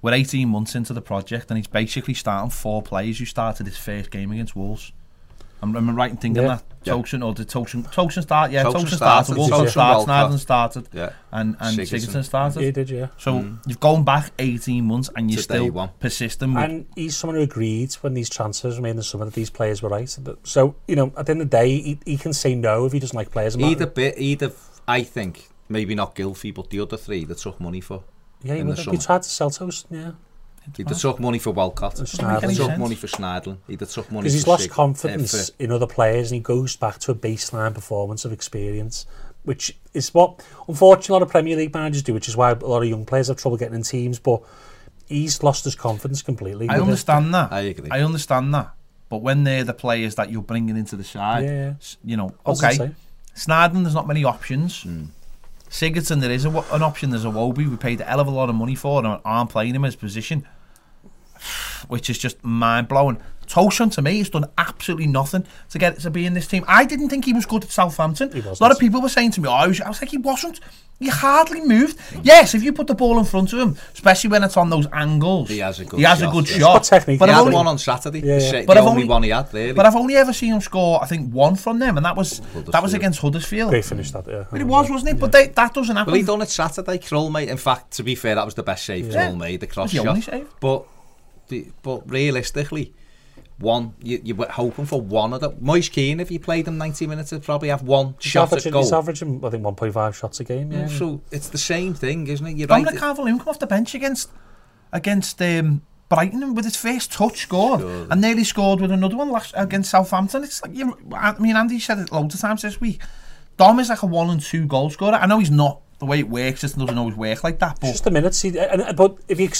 we're 0.00 0.12
18 0.14 0.48
months 0.48 0.74
into 0.74 0.92
the 0.92 1.02
project 1.02 1.50
and 1.50 1.58
he's 1.58 1.66
basically 1.66 2.14
starting 2.14 2.50
four 2.50 2.82
players 2.82 3.18
who 3.18 3.24
started 3.24 3.66
his 3.66 3.76
first 3.76 4.10
game 4.10 4.30
against 4.32 4.54
Wolves. 4.54 4.92
I'm, 5.60 5.74
am 5.76 5.90
I 5.90 5.92
right 5.92 6.10
in 6.12 6.16
thinking 6.16 6.42
Yeah. 6.44 6.48
that 6.56 6.77
Yeah. 6.88 6.94
Tosun 6.94 7.24
or 7.24 7.34
did 7.34 7.48
Tosun 7.48 7.84
Tosun 7.92 8.22
start? 8.22 8.50
Yeah, 8.50 8.64
Tosun 8.64 8.72
Tosun, 8.84 8.96
started, 8.96 8.96
started. 8.96 9.36
Wolves 9.36 9.52
Tosun 9.52 9.70
started. 9.70 9.96
Walcott. 9.96 10.30
Schneiderlin 10.32 10.38
started. 10.38 10.88
Yeah. 10.92 11.12
And 11.30 11.56
and 11.60 11.78
Sigurdsson. 11.78 12.08
Sigurdsson 12.08 12.24
started. 12.24 12.62
He 12.62 12.70
did, 12.72 12.90
yeah. 12.90 13.08
So 13.16 13.32
mm. 13.40 13.58
you've 13.66 13.80
gone 13.80 14.04
back 14.04 14.32
18 14.38 14.84
months 14.84 15.10
and 15.14 15.30
you're 15.30 15.36
To 15.36 15.42
still 15.42 15.70
one. 15.70 15.90
persistent 16.00 16.54
with 16.54 16.64
And 16.64 16.86
he's 16.96 17.16
someone 17.16 17.36
who 17.36 17.42
agreed 17.42 17.92
when 18.00 18.14
these 18.14 18.28
transfers 18.28 18.76
were 18.76 18.82
made 18.82 18.90
in 18.90 18.96
the 18.96 19.02
summer 19.02 19.24
that 19.26 19.34
these 19.34 19.50
players 19.50 19.82
were 19.82 19.88
right. 19.88 20.08
So, 20.42 20.74
you 20.86 20.96
know, 20.96 21.12
at 21.16 21.26
the 21.26 21.32
end 21.32 21.42
of 21.42 21.50
the 21.50 21.56
day, 21.56 21.68
he, 21.80 21.98
he 22.04 22.16
can 22.16 22.32
say 22.32 22.54
no 22.54 22.86
if 22.86 22.92
he 22.92 22.98
doesn't 22.98 23.16
like 23.16 23.30
players. 23.30 23.56
Either 23.56 23.86
bit, 23.86 24.14
either 24.18 24.52
I 24.86 25.02
think 25.02 25.48
maybe 25.68 25.94
not 25.94 26.14
Gylfi, 26.14 26.54
but 26.54 26.70
the 26.70 26.80
other 26.80 26.96
three 26.96 27.24
that 27.26 27.38
took 27.38 27.60
money 27.60 27.80
for. 27.80 28.04
yeah, 28.42 28.54
he 28.54 28.60
in 28.60 28.66
the 28.66 28.70
would 28.70 28.78
have. 28.78 28.84
summer. 28.86 28.98
Tried 28.98 29.22
to 29.22 29.28
sell 29.28 29.50
Tosun, 29.50 29.84
yeah. 29.90 30.12
Either 30.78 30.94
took 30.94 31.20
money 31.20 31.38
for 31.38 31.50
Walcott, 31.52 31.98
And 31.98 32.08
either 32.22 32.52
took 32.54 32.76
money 32.78 32.94
for 32.94 33.06
Schneiderlin, 33.06 33.58
either 33.68 33.86
took 33.86 34.10
money 34.10 34.22
Because 34.24 34.34
he's 34.34 34.44
for 34.44 34.50
lost 34.50 34.62
Sig- 34.64 34.72
uh, 34.72 34.74
confidence 34.74 35.48
for- 35.50 35.62
in 35.62 35.72
other 35.72 35.86
players 35.86 36.30
and 36.30 36.36
he 36.36 36.40
goes 36.40 36.76
back 36.76 36.98
to 37.00 37.10
a 37.12 37.14
baseline 37.14 37.74
performance 37.74 38.24
of 38.24 38.32
experience. 38.32 39.06
which 39.44 39.74
is 39.94 40.12
what 40.12 40.44
unfortunately 40.68 41.12
a 41.12 41.14
lot 41.14 41.22
of 41.22 41.28
Premier 41.30 41.56
League 41.56 41.72
managers 41.72 42.02
do, 42.02 42.12
which 42.12 42.28
is 42.28 42.36
why 42.36 42.50
a 42.50 42.54
lot 42.56 42.82
of 42.82 42.88
young 42.88 43.06
players 43.06 43.28
have 43.28 43.36
trouble 43.38 43.56
getting 43.56 43.76
in 43.76 43.82
teams. 43.82 44.18
But 44.18 44.42
he's 45.06 45.42
lost 45.42 45.64
his 45.64 45.74
confidence 45.74 46.20
completely. 46.20 46.68
I 46.68 46.74
with 46.74 46.80
it. 46.80 46.84
understand 46.84 47.32
that. 47.34 47.50
I 47.52 47.60
agree. 47.60 47.88
I 47.90 48.02
understand 48.02 48.52
that. 48.52 48.72
But 49.08 49.22
when 49.22 49.44
they're 49.44 49.64
the 49.64 49.72
players 49.72 50.16
that 50.16 50.30
you're 50.30 50.42
bringing 50.42 50.76
into 50.76 50.96
the 50.96 51.04
side, 51.04 51.44
Yeah, 51.44 51.50
yeah. 51.50 51.72
you 52.04 52.16
know, 52.18 52.34
What 52.42 52.62
okay, 52.62 52.74
say? 52.76 52.90
Schneiderlin, 53.36 53.84
there's 53.84 53.94
not 53.94 54.06
many 54.06 54.22
options. 54.22 54.82
Hmm. 54.82 55.04
Sigurdsson, 55.70 56.20
there 56.20 56.30
is 56.30 56.44
a, 56.44 56.50
an 56.72 56.82
option. 56.82 57.10
There's 57.10 57.24
Iwobi. 57.24 57.70
We 57.70 57.76
paid 57.76 58.00
a 58.00 58.04
hell 58.04 58.20
of 58.20 58.26
a 58.26 58.30
lot 58.30 58.48
of 58.50 58.54
money 58.54 58.74
for 58.74 59.04
and 59.04 59.20
aren't 59.24 59.50
playing 59.50 59.74
him 59.74 59.84
in 59.84 59.88
his 59.88 59.96
position, 59.96 60.46
which 61.88 62.10
is 62.10 62.18
just 62.18 62.42
mind 62.44 62.88
blowing. 62.88 63.18
Tosun 63.46 63.90
to 63.92 64.02
me 64.02 64.18
has 64.18 64.28
done 64.28 64.44
absolutely 64.58 65.06
nothing 65.06 65.46
to 65.70 65.78
get 65.78 65.98
to 66.00 66.10
be 66.10 66.26
in 66.26 66.34
this 66.34 66.46
team. 66.46 66.64
I 66.68 66.84
didn't 66.84 67.08
think 67.08 67.24
he 67.24 67.32
was 67.32 67.46
good 67.46 67.64
at 67.64 67.70
Southampton. 67.70 68.30
A 68.36 68.54
lot 68.62 68.70
of 68.72 68.78
people 68.78 69.00
were 69.00 69.08
saying 69.08 69.30
to 69.32 69.40
me, 69.40 69.48
"Oh, 69.48 69.52
I 69.52 69.66
was, 69.66 69.80
I 69.80 69.88
was 69.88 70.02
like, 70.02 70.10
he 70.10 70.18
wasn't. 70.18 70.60
He 70.98 71.08
hardly 71.08 71.62
moved." 71.62 71.98
Yes, 72.22 72.54
if 72.54 72.62
you 72.62 72.74
put 72.74 72.88
the 72.88 72.94
ball 72.94 73.18
in 73.18 73.24
front 73.24 73.54
of 73.54 73.58
him, 73.58 73.76
especially 73.94 74.28
when 74.28 74.44
it's 74.44 74.58
on 74.58 74.68
those 74.68 74.86
angles, 74.92 75.48
He 75.48 75.60
has 75.60 75.80
a 75.80 75.86
good 75.86 75.96
he 75.98 76.04
has 76.04 76.18
shot, 76.18 76.28
a 76.28 76.32
good 76.32 76.50
yeah. 76.50 76.58
shot. 76.58 76.84
Technique. 76.84 77.18
But 77.18 77.30
he 77.30 77.32
I've 77.32 77.36
had 77.38 77.42
only- 77.44 77.54
one 77.54 77.66
on 77.68 77.78
Saturday. 77.78 78.20
Yeah, 78.20 78.38
yeah. 78.38 78.50
shit- 78.50 78.66
But 78.66 78.74
the 78.74 78.80
I've 78.80 78.86
only, 78.86 79.02
only- 79.04 79.08
one 79.14 79.22
he 79.22 79.30
had, 79.30 79.48
really. 79.54 79.72
But 79.72 79.86
I've 79.86 79.96
only 79.96 80.16
ever 80.16 80.34
seen 80.34 80.52
him 80.52 80.60
score, 80.60 81.02
I 81.02 81.06
think, 81.06 81.32
one 81.32 81.56
from 81.56 81.78
them, 81.78 81.96
and 81.96 82.04
that 82.04 82.16
was 82.16 82.42
that 82.66 82.82
was 82.82 82.92
against 82.92 83.20
Huddersfield. 83.20 83.70
Great 83.70 83.86
finish 83.86 84.10
that. 84.10 84.26
Yeah, 84.28 84.44
But 84.50 84.60
it 84.60 84.64
was, 84.66 84.90
wasn't 84.90 85.12
it? 85.12 85.20
But 85.20 85.32
they, 85.32 85.46
that 85.46 85.72
doesn't 85.72 85.96
happen. 85.96 86.12
Well, 86.12 86.20
he 86.20 86.26
done 86.26 86.42
it 86.42 86.50
Saturday. 86.50 86.98
Krul 86.98 87.32
made. 87.32 87.48
In 87.48 87.56
fact, 87.56 87.92
to 87.92 88.02
be 88.02 88.14
fair, 88.14 88.34
that 88.34 88.44
was 88.44 88.52
the 88.56 88.62
best 88.62 88.84
save 88.84 89.06
Yeah. 89.10 89.30
Krul 89.30 89.38
made. 89.38 89.60
The 89.60 89.66
cross 89.68 89.90
the 89.92 90.04
shot. 90.04 90.22
save. 90.22 90.48
But, 90.60 90.84
the, 90.84 90.97
but 91.82 92.10
realistically, 92.10 92.94
one 93.58 93.94
you, 94.00 94.20
you 94.22 94.34
were 94.34 94.48
hoping 94.48 94.86
for 94.86 95.00
one 95.00 95.32
of 95.32 95.40
the. 95.40 95.50
Moise 95.60 95.88
Kean, 95.88 96.20
if 96.20 96.30
you 96.30 96.38
played 96.38 96.68
him 96.68 96.78
ninety 96.78 97.06
minutes, 97.06 97.32
would 97.32 97.42
probably 97.42 97.68
have 97.68 97.82
one 97.82 98.14
He's 98.20 98.30
shot 98.30 98.52
at 98.52 98.70
goal. 98.72 98.82
he's 98.82 98.92
averaging, 98.92 99.44
I 99.44 99.50
think, 99.50 99.64
1.5 99.64 100.14
shots 100.14 100.38
a 100.40 100.44
game. 100.44 100.70
Yeah. 100.70 100.86
So 100.86 101.20
it's 101.32 101.48
the 101.48 101.58
same 101.58 101.94
thing, 101.94 102.26
isn't 102.28 102.46
it? 102.46 102.56
You're 102.56 102.68
right. 102.68 102.84
Dominic 102.84 103.00
Calvert-Lewin 103.00 103.38
come 103.38 103.48
off 103.48 103.58
the 103.58 103.66
bench 103.66 103.94
against 103.94 104.30
against 104.92 105.42
um, 105.42 105.82
Brighton 106.08 106.54
with 106.54 106.64
his 106.64 106.76
first 106.76 107.12
touch 107.12 107.38
scored 107.38 107.80
Scored. 107.80 108.08
and 108.12 108.20
nearly 108.20 108.44
scored 108.44 108.80
with 108.80 108.90
another 108.92 109.16
one 109.16 109.30
last 109.30 109.52
against 109.56 109.90
Southampton. 109.90 110.44
It's 110.44 110.62
like 110.62 110.74
you, 110.74 110.96
I 111.14 111.36
mean, 111.38 111.56
Andy 111.56 111.78
said 111.80 111.98
it 111.98 112.12
loads 112.12 112.34
of 112.34 112.40
times 112.40 112.62
this 112.62 112.80
week. 112.80 113.02
Dom 113.56 113.80
is 113.80 113.88
like 113.88 114.02
a 114.02 114.06
one 114.06 114.30
and 114.30 114.40
two 114.40 114.66
goal 114.66 114.88
scorer. 114.90 115.16
I 115.16 115.26
know 115.26 115.40
he's 115.40 115.50
not 115.50 115.80
the 115.98 116.06
way 116.06 116.20
it 116.20 116.28
works. 116.28 116.62
It 116.62 116.76
doesn't 116.76 116.96
always 116.98 117.16
work 117.16 117.42
like 117.42 117.58
that. 117.58 117.78
But 117.80 117.88
Just 117.88 118.06
a 118.06 118.10
minute. 118.10 118.34
See, 118.34 118.56
and, 118.58 118.82
and- 118.82 118.96
but 118.96 119.16
if 119.28 119.40
you, 119.40 119.50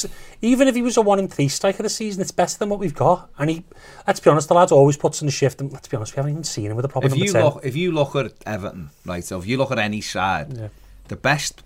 even 0.41 0.69
if 0.69 0.75
he 0.75 0.83
was 0.83 0.97
a 0.97 1.03
one 1.03 1.19
in 1.19 1.29
three 1.29 1.49
striker 1.49 1.83
this 1.83 1.97
season, 1.97 2.21
it's 2.23 2.31
better 2.31 2.57
than 2.59 2.69
what 2.69 2.79
we've 2.79 2.95
got. 2.95 3.29
And 3.39 3.51
he, 3.51 3.65
let's 4.07 4.21
be 4.21 4.31
honest, 4.31 4.49
the 4.49 4.55
lad 4.55 4.71
always 4.71 4.97
puts 4.97 5.21
in 5.21 5.27
the 5.27 5.33
shift. 5.33 5.61
And 5.61 5.73
let's 5.73 5.89
be 5.89 5.97
honest, 5.97 6.13
we 6.15 6.17
haven't 6.17 6.33
even 6.33 6.45
seen 6.45 6.71
him 6.71 6.77
with 6.77 6.85
a 6.85 6.89
proper 6.89 7.07
if 7.07 7.13
number 7.13 7.25
you 7.25 7.33
10. 7.33 7.43
look, 7.45 7.61
if 7.65 7.75
you 7.77 7.91
look 7.93 8.15
at 8.15 8.33
Everton, 8.47 8.91
right? 9.05 9.25
So 9.25 9.39
if 9.39 9.47
you 9.47 9.57
look 9.59 9.73
at 9.73 9.79
any 9.79 10.01
side, 10.01 10.57
Yeah. 10.57 10.69
the 11.09 11.17
best, 11.17 11.63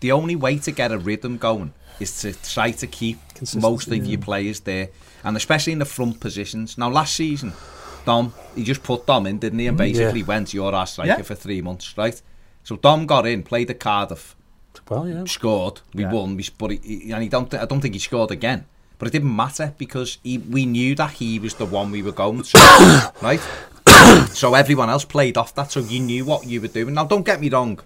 the 0.00 0.12
only 0.12 0.36
way 0.36 0.56
to 0.58 0.70
get 0.72 0.90
a 0.92 0.98
rhythm 0.98 1.36
going 1.36 1.74
is 2.00 2.20
to 2.22 2.32
try 2.32 2.70
to 2.70 2.86
keep 2.86 3.18
Consistency, 3.34 3.60
most 3.68 3.88
of 3.88 4.06
your 4.06 4.20
players 4.20 4.60
there, 4.60 4.88
and 5.24 5.36
especially 5.36 5.72
in 5.74 5.80
the 5.80 5.84
front 5.84 6.20
positions. 6.20 6.78
Now, 6.78 6.88
last 6.90 7.14
season, 7.14 7.52
Dom, 8.06 8.32
he 8.54 8.64
just 8.64 8.82
put 8.82 9.04
Dom 9.06 9.26
in, 9.26 9.38
didn't 9.38 9.58
he? 9.58 9.66
And 9.66 9.76
mm, 9.76 9.78
basically 9.78 10.22
went, 10.22 10.54
your 10.54 10.68
ass 10.74 10.98
our 10.98 11.04
striker 11.04 11.20
Yeah. 11.20 11.22
for 11.22 11.34
three 11.34 11.60
months, 11.60 11.92
right?" 11.98 12.20
So 12.64 12.76
Dom 12.76 13.06
got 13.06 13.26
in, 13.26 13.42
played 13.42 13.70
at 13.70 13.80
Cardiff, 13.80 14.36
well, 14.88 15.08
yeah. 15.08 15.24
scored, 15.24 15.80
we 15.94 16.02
Yeah. 16.02 16.12
won, 16.12 16.36
we, 16.36 16.46
but 16.58 16.70
he, 16.72 17.10
and 17.12 17.22
he 17.22 17.28
don't, 17.28 17.52
I 17.54 17.64
don't 17.64 17.80
think 17.80 17.94
he 17.94 18.00
scored 18.00 18.30
again. 18.30 18.66
But 18.98 19.08
it 19.08 19.12
didn't 19.12 19.34
matter 19.34 19.74
because 19.78 20.18
he, 20.24 20.38
we 20.38 20.66
knew 20.66 20.94
that 20.96 21.12
he 21.12 21.38
was 21.38 21.54
the 21.54 21.66
one 21.66 21.90
we 21.90 22.02
were 22.02 22.12
going 22.12 22.42
to, 22.42 23.12
right? 23.22 23.40
so 24.32 24.54
everyone 24.54 24.90
else 24.90 25.04
played 25.04 25.36
off 25.38 25.54
that, 25.54 25.70
so 25.70 25.80
you 25.80 26.00
knew 26.00 26.24
what 26.24 26.46
you 26.46 26.60
were 26.60 26.68
doing. 26.68 26.94
Now, 26.94 27.04
don't 27.04 27.24
get 27.24 27.40
me 27.40 27.48
wrong, 27.48 27.78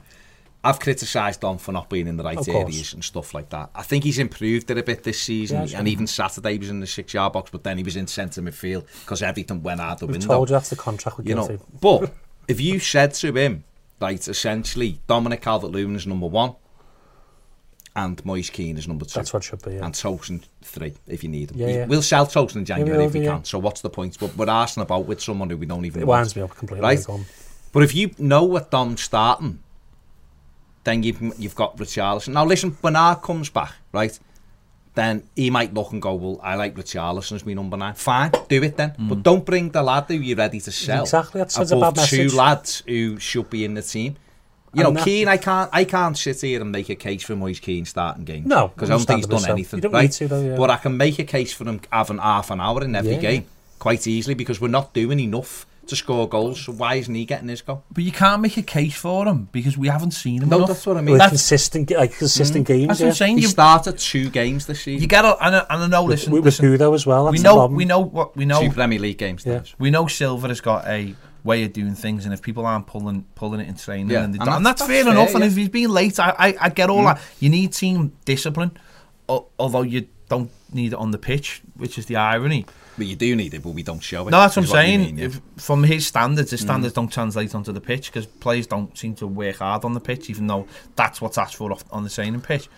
I've 0.65 0.79
criticised 0.79 1.41
Dom 1.41 1.59
for 1.59 1.73
not 1.73 1.91
being 1.91 2.07
in 2.07 2.17
the 2.17 2.23
right 2.23 2.39
Of 2.39 2.47
course. 2.47 2.73
areas 2.73 2.95
and 2.95 3.03
stuff 3.03 3.35
like 3.35 3.51
that. 3.51 3.71
I 3.75 3.83
think 3.83 4.05
he's 4.05 4.19
improved 4.19 4.71
it 4.71 4.79
a 4.79 4.83
bit 4.83 5.03
this 5.03 5.21
season, 5.21 5.67
Yeah, 5.67 5.79
and 5.79 5.89
even 5.89 6.07
Saturday 6.07 6.53
he 6.53 6.59
was 6.59 6.71
in 6.71 6.81
the 6.81 6.87
six-yard 6.87 7.33
box, 7.33 7.51
but 7.51 7.65
then 7.65 7.79
he 7.79 7.85
was 7.85 7.97
in 7.97 8.07
centre 8.07 8.41
midfield 8.41 8.87
because 9.01 9.23
everything 9.23 9.63
went 9.63 9.81
out 9.81 9.99
the 9.99 10.07
We've 10.07 10.15
window 10.15 10.29
told 10.29 10.51
you 10.51 10.55
that's 10.55 10.71
the 10.71 10.77
contract 10.77 11.19
with 11.19 11.29
you 11.29 11.35
know. 11.35 11.59
But 11.81 12.13
if 12.49 12.61
you 12.61 12.79
said 12.79 13.13
to 13.15 13.33
him, 13.35 13.65
right, 14.03 14.29
essentially, 14.29 14.99
Dominic 15.07 15.41
Calvert-Lewin 15.43 15.97
is 15.97 16.07
number 16.07 16.27
one, 16.27 16.55
and 17.95 18.25
Moise 18.25 18.51
Kean 18.51 18.77
is 18.77 18.89
number 18.89 19.05
two, 19.05 19.15
That's 19.21 19.33
what 19.33 19.45
should 19.45 19.63
be. 19.63 19.75
Yeah. 19.75 19.85
and 19.85 19.95
Tosun 19.95 20.43
three 20.63 20.95
if 21.07 21.23
you 21.23 21.29
need 21.29 21.51
him. 21.51 21.59
Yeah, 21.59 21.67
We- 21.67 21.73
yeah. 21.75 21.87
We'll 21.87 22.03
sell 22.03 22.27
Tosun 22.27 22.57
in 22.57 22.65
January 22.65 22.99
will 22.99 23.07
if 23.07 23.13
we 23.15 23.21
can. 23.21 23.27
yeah. 23.39 23.43
So 23.43 23.59
what's 23.59 23.81
the 23.83 23.91
point? 23.91 24.19
But 24.19 24.37
we're 24.37 24.49
asking 24.51 24.83
about 24.83 25.07
with 25.07 25.21
someone 25.21 25.49
who 25.51 25.57
we 25.57 25.67
don't 25.67 25.85
even 25.85 26.03
It 26.03 26.07
want. 26.07 26.21
winds 26.21 26.37
me 26.37 26.43
up 26.43 26.55
completely. 26.57 26.83
Right. 26.83 27.05
Gone. 27.05 27.25
But 27.73 27.83
if 27.83 27.95
you 27.95 28.11
know 28.19 28.45
what 28.45 28.71
Dom's 28.71 29.03
starting, 29.03 29.61
then 30.85 31.03
you've 31.03 31.21
you've 31.39 31.55
got 31.55 31.77
Richarlison. 31.77 32.29
Now 32.35 32.45
listen, 32.45 32.77
Bernard 32.83 33.23
comes 33.23 33.51
back, 33.51 33.73
right? 33.93 34.19
Then 34.95 35.23
he 35.35 35.49
might 35.49 35.73
look 35.73 35.93
and 35.93 36.03
go, 36.03 36.15
well, 36.15 36.41
I 36.43 36.57
like 36.57 36.75
Richarlison 36.75 37.33
as 37.33 37.47
my 37.47 37.55
number 37.55 37.79
nine. 37.79 37.95
Fine, 37.95 38.33
do 38.49 38.63
it 38.63 38.77
then. 38.77 38.95
But 38.99 39.19
mm. 39.19 39.23
don't 39.23 39.45
bring 39.45 39.71
the 39.71 39.83
lad 39.83 40.05
who 40.09 40.15
you're 40.15 40.37
ready 40.37 40.61
to 40.61 40.71
sell. 40.71 41.03
Exactly, 41.03 41.41
that 41.41 41.51
sends 41.51 41.73
a 41.73 41.81
bad 41.81 41.97
two 41.97 42.29
lads 42.29 42.83
who 42.87 43.19
should 43.19 43.49
be 43.49 43.65
in 43.65 43.75
the 43.75 43.83
team. 43.83 44.17
You 44.75 44.87
And 44.87 44.95
know, 44.97 45.05
Kean, 45.05 45.29
I 45.29 45.37
can't, 45.37 45.71
I 45.73 45.85
can't 45.85 46.17
sit 46.17 46.41
here 46.41 46.61
and 46.61 46.73
make 46.73 46.89
a 46.89 46.95
case 46.95 47.23
for 47.23 47.37
Moise 47.37 47.61
Kean 47.61 47.85
starting 47.85 48.25
games. 48.25 48.47
No, 48.47 48.69
because 48.69 48.91
I 48.91 48.95
don't 48.95 49.07
think 49.07 49.19
he's 49.19 49.27
done 49.27 49.41
so. 49.41 49.53
anything. 49.53 49.81
Right? 49.81 50.11
to, 50.11 50.29
though, 50.29 50.43
yeah. 50.43 50.57
But 50.57 50.71
I 50.71 50.77
can 50.77 50.97
make 50.97 51.19
a 51.19 51.25
case 51.25 51.53
for 51.53 51.65
him 51.65 51.81
having 51.91 52.19
half 52.19 52.51
an 52.51 52.61
hour 52.61 52.83
in 52.83 52.95
every 52.97 53.15
Yeah, 53.15 53.21
game 53.21 53.47
quite 53.79 54.07
easily 54.07 54.35
because 54.35 54.61
we're 54.61 54.69
not 54.69 54.95
doing 54.95 55.21
enough 55.21 55.67
to 55.93 55.97
score 55.97 56.29
goals. 56.29 56.61
So 56.63 56.73
why 56.73 56.95
isn't 56.97 57.15
he 57.15 57.25
getting 57.25 57.49
his 57.49 57.63
goal? 57.63 57.85
but 57.93 58.03
you 58.05 58.13
can't 58.13 58.43
make 58.43 58.57
a 58.57 58.63
case 58.63 58.95
for 58.97 59.27
him 59.27 59.49
because 59.53 59.79
we 59.79 59.89
haven't 59.89 60.13
seen 60.13 60.43
him 60.43 60.49
No, 60.49 60.57
enough. 60.57 60.69
that's 60.69 60.87
what 60.87 60.97
I 60.97 61.01
mean. 61.01 61.13
With 61.13 61.21
That's- 61.21 61.31
consistent, 61.41 61.91
like 61.91 62.17
consistent 62.17 62.67
games. 62.67 62.89
That's 62.89 63.01
yeah. 63.01 63.07
what 63.07 63.11
I'm 63.11 63.17
saying. 63.17 63.37
He 63.39 63.43
You, 63.43 63.49
started 63.49 63.99
two 63.99 64.31
games 64.31 64.67
this 64.67 64.83
season. 64.83 65.01
you 65.03 65.07
get 65.07 65.25
a, 65.25 65.37
and 65.45 65.57
I, 65.57 65.67
and 65.71 65.83
I 65.85 65.87
know. 65.87 66.03
With, 66.05 66.19
Listen, 66.19 66.33
with 66.33 66.45
listen 66.45 66.65
Hugo 66.71 66.93
as 66.95 67.07
well. 67.07 67.27
That's 67.27 67.37
we 67.39 67.43
know 67.43 67.67
we 67.67 67.85
know 67.85 68.01
what 68.01 68.37
we 68.37 68.45
know. 68.45 68.61
two 68.61 68.71
Premier 68.71 68.99
League 68.99 69.19
games. 69.19 69.45
Yeah. 69.47 69.63
We 69.79 69.91
know 69.91 70.07
Silva 70.07 70.49
has 70.49 70.61
got 70.61 70.87
a 70.87 71.15
way 71.45 71.65
of 71.65 71.73
doing 71.73 71.95
things, 71.95 72.25
and 72.25 72.33
if 72.33 72.41
people 72.41 72.65
aren't 72.65 72.87
pulling 72.87 73.25
pulling 73.35 73.61
it 73.61 73.69
in 73.69 73.75
training, 73.75 74.11
Yeah, 74.11 74.23
and, 74.25 74.33
they 74.35 74.39
and 74.39 74.47
don't- 74.47 74.57
and 74.59 74.67
that's- 74.67 74.81
that's, 74.81 74.91
that's 74.91 75.03
fair 75.05 75.13
enough. 75.13 75.27
fair, 75.29 75.35
And 75.37 75.45
yeah. 75.45 75.51
if 75.51 75.57
he's 75.57 75.69
being 75.69 75.89
late, 75.89 76.19
I 76.21 76.35
I, 76.39 76.55
I 76.61 76.69
get 76.69 76.89
all 76.91 77.03
Mm. 77.03 77.15
that. 77.15 77.21
You 77.41 77.51
need 77.51 77.73
team 77.73 78.13
discipline, 78.25 78.73
although 79.29 79.83
you 79.83 80.07
don't 80.29 80.51
need 80.73 80.93
it 80.93 80.99
on 80.99 81.11
the 81.11 81.19
pitch, 81.19 81.61
which 81.77 81.99
is 81.99 82.07
the 82.07 82.17
irony. 82.17 82.65
But 82.99 83.07
you 83.07 83.17
do 83.17 83.35
need 83.35 83.55
it, 83.55 83.63
but 83.63 83.71
we 83.71 83.83
don't 83.83 84.01
show 84.01 84.29
it. 84.29 84.33
No, 84.33 84.41
that's 84.41 84.57
what 84.57 84.67
I'm 84.67 84.71
saying. 84.71 85.01
mean, 85.01 85.19
yeah. 85.19 85.25
if, 85.27 85.41
from 85.57 85.83
his 85.83 86.07
standards, 86.07 86.49
Mm. 86.49 86.53
his 86.53 86.61
standards 86.61 86.95
don't 86.95 87.11
translate 87.11 87.55
onto 87.55 87.73
the 87.73 87.81
pitch 87.81 88.13
because 88.13 88.27
players 88.27 88.67
don't 88.67 88.97
seem 88.99 89.15
to 89.17 89.27
work 89.27 89.57
hard 89.57 89.85
on 89.85 89.95
the 89.95 90.01
pitch, 90.01 90.29
even 90.29 90.47
though 90.47 90.67
that's 90.95 91.21
what's 91.21 91.39
asked 91.39 91.57
for 91.57 91.73
off, 91.73 91.85
on 91.91 92.05
the 92.05 92.11
training 92.11 92.43
pitch. 92.43 92.69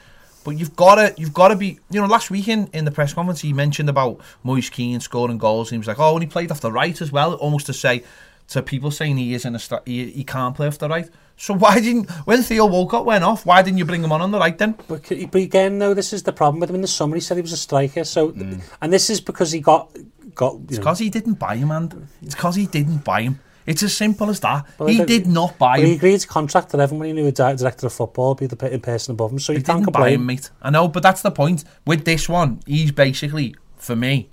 But 0.44 0.53
you've 0.53 0.77
got 0.77 0.96
to, 0.96 1.14
you've 1.16 1.33
got 1.33 1.48
to 1.48 1.57
be. 1.57 1.81
You 1.90 2.00
know, 2.00 2.07
last 2.07 2.31
weekend 2.31 2.68
in 2.74 2.85
the 2.85 2.90
press 2.90 3.14
conference, 3.14 3.40
he 3.40 3.53
mentioned 3.53 3.88
about 3.88 4.20
Moise 4.42 4.68
Kean 4.70 5.00
scoring 5.00 5.38
goals. 5.38 5.68
And 5.70 5.77
he 5.77 5.79
was 5.79 5.88
like, 5.88 5.98
"Oh, 5.98 6.14
and 6.14 6.22
he 6.22 6.29
played 6.29 6.50
off 6.53 6.61
the 6.61 6.70
right 6.70 7.00
as 7.00 7.11
well," 7.11 7.35
almost 7.35 7.66
to 7.66 7.72
say 7.72 8.05
to 8.48 8.62
people 8.62 8.90
saying 8.90 9.16
he 9.16 9.33
is 9.35 9.44
in 9.46 9.57
a 9.57 9.61
he, 9.87 10.11
he 10.11 10.22
can't 10.22 10.55
play 10.55 10.66
off 10.66 10.79
the 10.79 10.88
right. 10.88 11.09
So 11.36 11.54
why 11.54 11.80
didn't 11.80 12.10
when 12.26 12.42
Theo 12.42 12.66
Walcott 12.66 13.04
went 13.04 13.24
off? 13.24 13.44
Why 13.44 13.62
didn't 13.62 13.78
you 13.78 13.84
bring 13.84 14.02
him 14.04 14.12
on 14.12 14.20
on 14.22 14.30
the 14.30 14.38
right 14.38 14.56
then? 14.56 14.76
But, 14.88 15.02
but 15.08 15.40
again, 15.40 15.78
though, 15.78 15.92
this 15.94 16.12
is 16.12 16.22
the 16.22 16.32
problem 16.32 16.60
with 16.60 16.70
him. 16.70 16.76
In 16.76 16.82
the 16.82 16.88
summer, 16.88 17.16
he 17.16 17.20
said 17.20 17.36
he 17.36 17.42
was 17.42 17.52
a 17.52 17.56
striker. 17.56 18.04
So, 18.04 18.30
Mm. 18.30 18.60
and 18.80 18.92
this 18.92 19.10
is 19.10 19.20
because 19.20 19.50
he 19.52 19.60
got 19.60 19.90
got. 20.34 20.56
It's 20.68 20.78
because 20.78 21.00
he 21.00 21.10
didn't 21.10 21.34
buy 21.34 21.56
him, 21.56 21.70
and 21.70 22.06
it's 22.22 22.34
because 22.34 22.54
he 22.56 22.66
didn't 22.66 23.04
buy 23.04 23.22
him. 23.22 23.40
It's 23.66 23.82
as 23.82 23.96
simple 23.96 24.28
as 24.28 24.40
that. 24.40 24.66
Well, 24.78 24.88
he 24.88 25.04
did 25.04 25.26
not 25.26 25.56
buy 25.58 25.78
but 25.78 25.86
he 25.86 25.94
agreed 25.94 26.20
to 26.20 26.28
contract 26.28 26.70
to 26.70 26.78
everyone 26.78 27.06
he 27.06 27.12
knew 27.14 27.26
a 27.26 27.32
di- 27.32 27.54
director 27.56 27.86
of 27.86 27.94
football 27.94 28.34
be 28.34 28.46
the 28.46 28.56
person 28.56 29.12
above 29.12 29.32
him. 29.32 29.38
So 29.38 29.54
He 29.54 29.62
can't 29.62 29.78
didn't 29.80 29.92
buy 29.94 30.10
him, 30.10 30.26
mate. 30.26 30.50
I 30.60 30.68
know, 30.70 30.86
but 30.88 31.02
that's 31.02 31.22
the 31.22 31.30
point. 31.30 31.64
With 31.86 32.04
this 32.04 32.28
one, 32.28 32.60
he's 32.66 32.92
basically 32.92 33.56
for 33.78 33.96
me. 33.96 34.28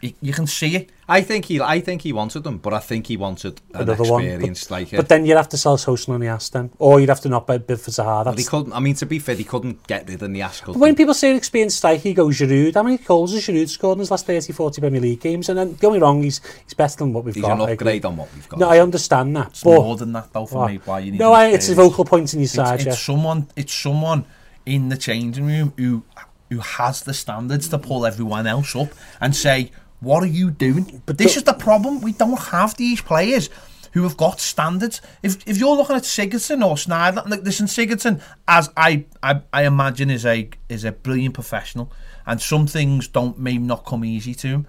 You, 0.00 0.14
you 0.22 0.32
can 0.32 0.46
see 0.46 0.76
it. 0.76 0.90
I 1.08 1.20
think 1.20 1.44
he, 1.46 1.60
I 1.60 1.80
think 1.80 2.02
he 2.02 2.12
wanted 2.12 2.44
them, 2.44 2.58
but 2.58 2.72
I 2.72 2.78
think 2.78 3.08
he 3.08 3.16
wanted 3.16 3.60
an 3.74 3.82
Another 3.82 4.04
one, 4.04 4.54
striker. 4.54 4.96
But 4.96 5.06
uh, 5.06 5.08
then 5.08 5.26
you'd 5.26 5.36
have 5.36 5.48
to 5.50 5.58
sell 5.58 5.78
on 6.08 6.20
the 6.20 6.26
ass 6.28 6.48
then, 6.48 6.70
or 6.78 7.00
you'd 7.00 7.08
have 7.08 7.20
to 7.22 7.28
not 7.28 7.46
bid 7.46 7.66
bid 7.66 7.80
for 7.80 7.90
Zaha. 7.90 8.24
But 8.24 8.30
he 8.32 8.36
That's, 8.36 8.48
couldn't. 8.48 8.72
I 8.72 8.80
mean, 8.80 8.94
to 8.94 9.06
be 9.06 9.18
fair, 9.18 9.34
he 9.34 9.44
couldn't 9.44 9.86
get 9.86 10.08
rid 10.08 10.22
of 10.22 10.32
the 10.32 10.40
ass. 10.42 10.62
but 10.64 10.76
when 10.76 10.94
people 10.94 11.12
say 11.12 11.30
an 11.32 11.36
experienced 11.36 11.78
striker, 11.78 12.00
he 12.00 12.14
goes 12.14 12.38
Giroud. 12.38 12.74
How 12.74 12.82
many 12.82 12.96
goals 12.98 13.32
has 13.34 13.42
Giroud 13.46 13.68
scored 13.68 13.96
in 13.96 14.00
his 14.00 14.10
last 14.10 14.24
30, 14.26 14.52
40 14.52 14.80
Premier 14.80 15.00
League 15.00 15.20
games? 15.20 15.48
And 15.48 15.58
then, 15.58 15.74
don't 15.74 15.92
me 15.92 15.98
wrong, 15.98 16.22
he's 16.22 16.40
he's 16.64 16.74
better 16.74 16.96
than 16.96 17.12
what 17.12 17.24
we've 17.24 17.34
he's 17.34 17.42
got. 17.42 17.52
an 17.52 17.60
I 17.60 17.64
agree. 17.64 17.72
upgrade 17.74 18.04
on 18.06 18.16
what 18.16 18.32
we've 18.34 18.48
got. 18.48 18.60
No, 18.60 18.68
I 18.70 18.78
understand 18.78 19.36
that. 19.36 19.48
It's 19.48 19.64
but 19.64 19.74
more 19.74 19.96
than 19.96 20.12
that, 20.12 20.32
though, 20.32 20.46
for 20.46 20.64
Oh. 20.64 20.68
me. 20.68 20.80
Why 20.84 21.00
you 21.00 21.12
need 21.12 21.18
no, 21.20 21.32
I, 21.32 21.48
it's 21.48 21.68
a 21.68 21.74
vocal 21.74 22.04
point 22.04 22.32
in 22.32 22.40
your 22.40 22.44
It's, 22.44 22.54
side. 22.54 22.76
it's 22.76 22.86
yeah. 22.86 22.92
someone. 22.94 23.48
It's 23.56 23.74
someone 23.74 24.24
in 24.64 24.88
the 24.88 24.96
changing 24.96 25.46
room 25.46 25.72
who 25.76 26.04
who 26.50 26.58
has 26.58 27.02
the 27.02 27.14
standards 27.14 27.68
to 27.68 27.78
pull 27.78 28.04
everyone 28.06 28.44
else 28.46 28.74
up 28.74 28.88
and 29.20 29.36
say, 29.36 29.70
"What 30.00 30.22
are 30.22 30.26
you 30.26 30.50
doing?" 30.50 31.02
But 31.06 31.18
this 31.18 31.36
is 31.36 31.44
the 31.44 31.52
problem. 31.52 32.00
We 32.00 32.12
don't 32.12 32.38
have 32.38 32.76
these 32.76 33.00
players 33.00 33.48
who 33.92 34.02
have 34.04 34.16
got 34.16 34.40
standards. 34.40 35.00
If 35.22 35.38
if 35.46 35.58
you're 35.58 35.76
looking 35.76 35.96
at 35.96 36.02
Sigurdsson 36.04 36.64
or 36.64 36.76
Schneider, 36.76 37.22
like 37.26 37.42
listen, 37.42 37.66
Sigurdsson, 37.66 38.20
as 38.46 38.70
I, 38.76 39.04
I 39.22 39.40
I 39.52 39.64
imagine, 39.64 40.10
is 40.10 40.24
a 40.26 40.48
is 40.68 40.84
a 40.84 40.92
brilliant 40.92 41.34
professional, 41.34 41.92
and 42.26 42.40
some 42.40 42.66
things 42.66 43.08
don't 43.08 43.38
may 43.38 43.58
not 43.58 43.84
come 43.84 44.04
easy 44.04 44.34
to 44.34 44.48
him. 44.48 44.66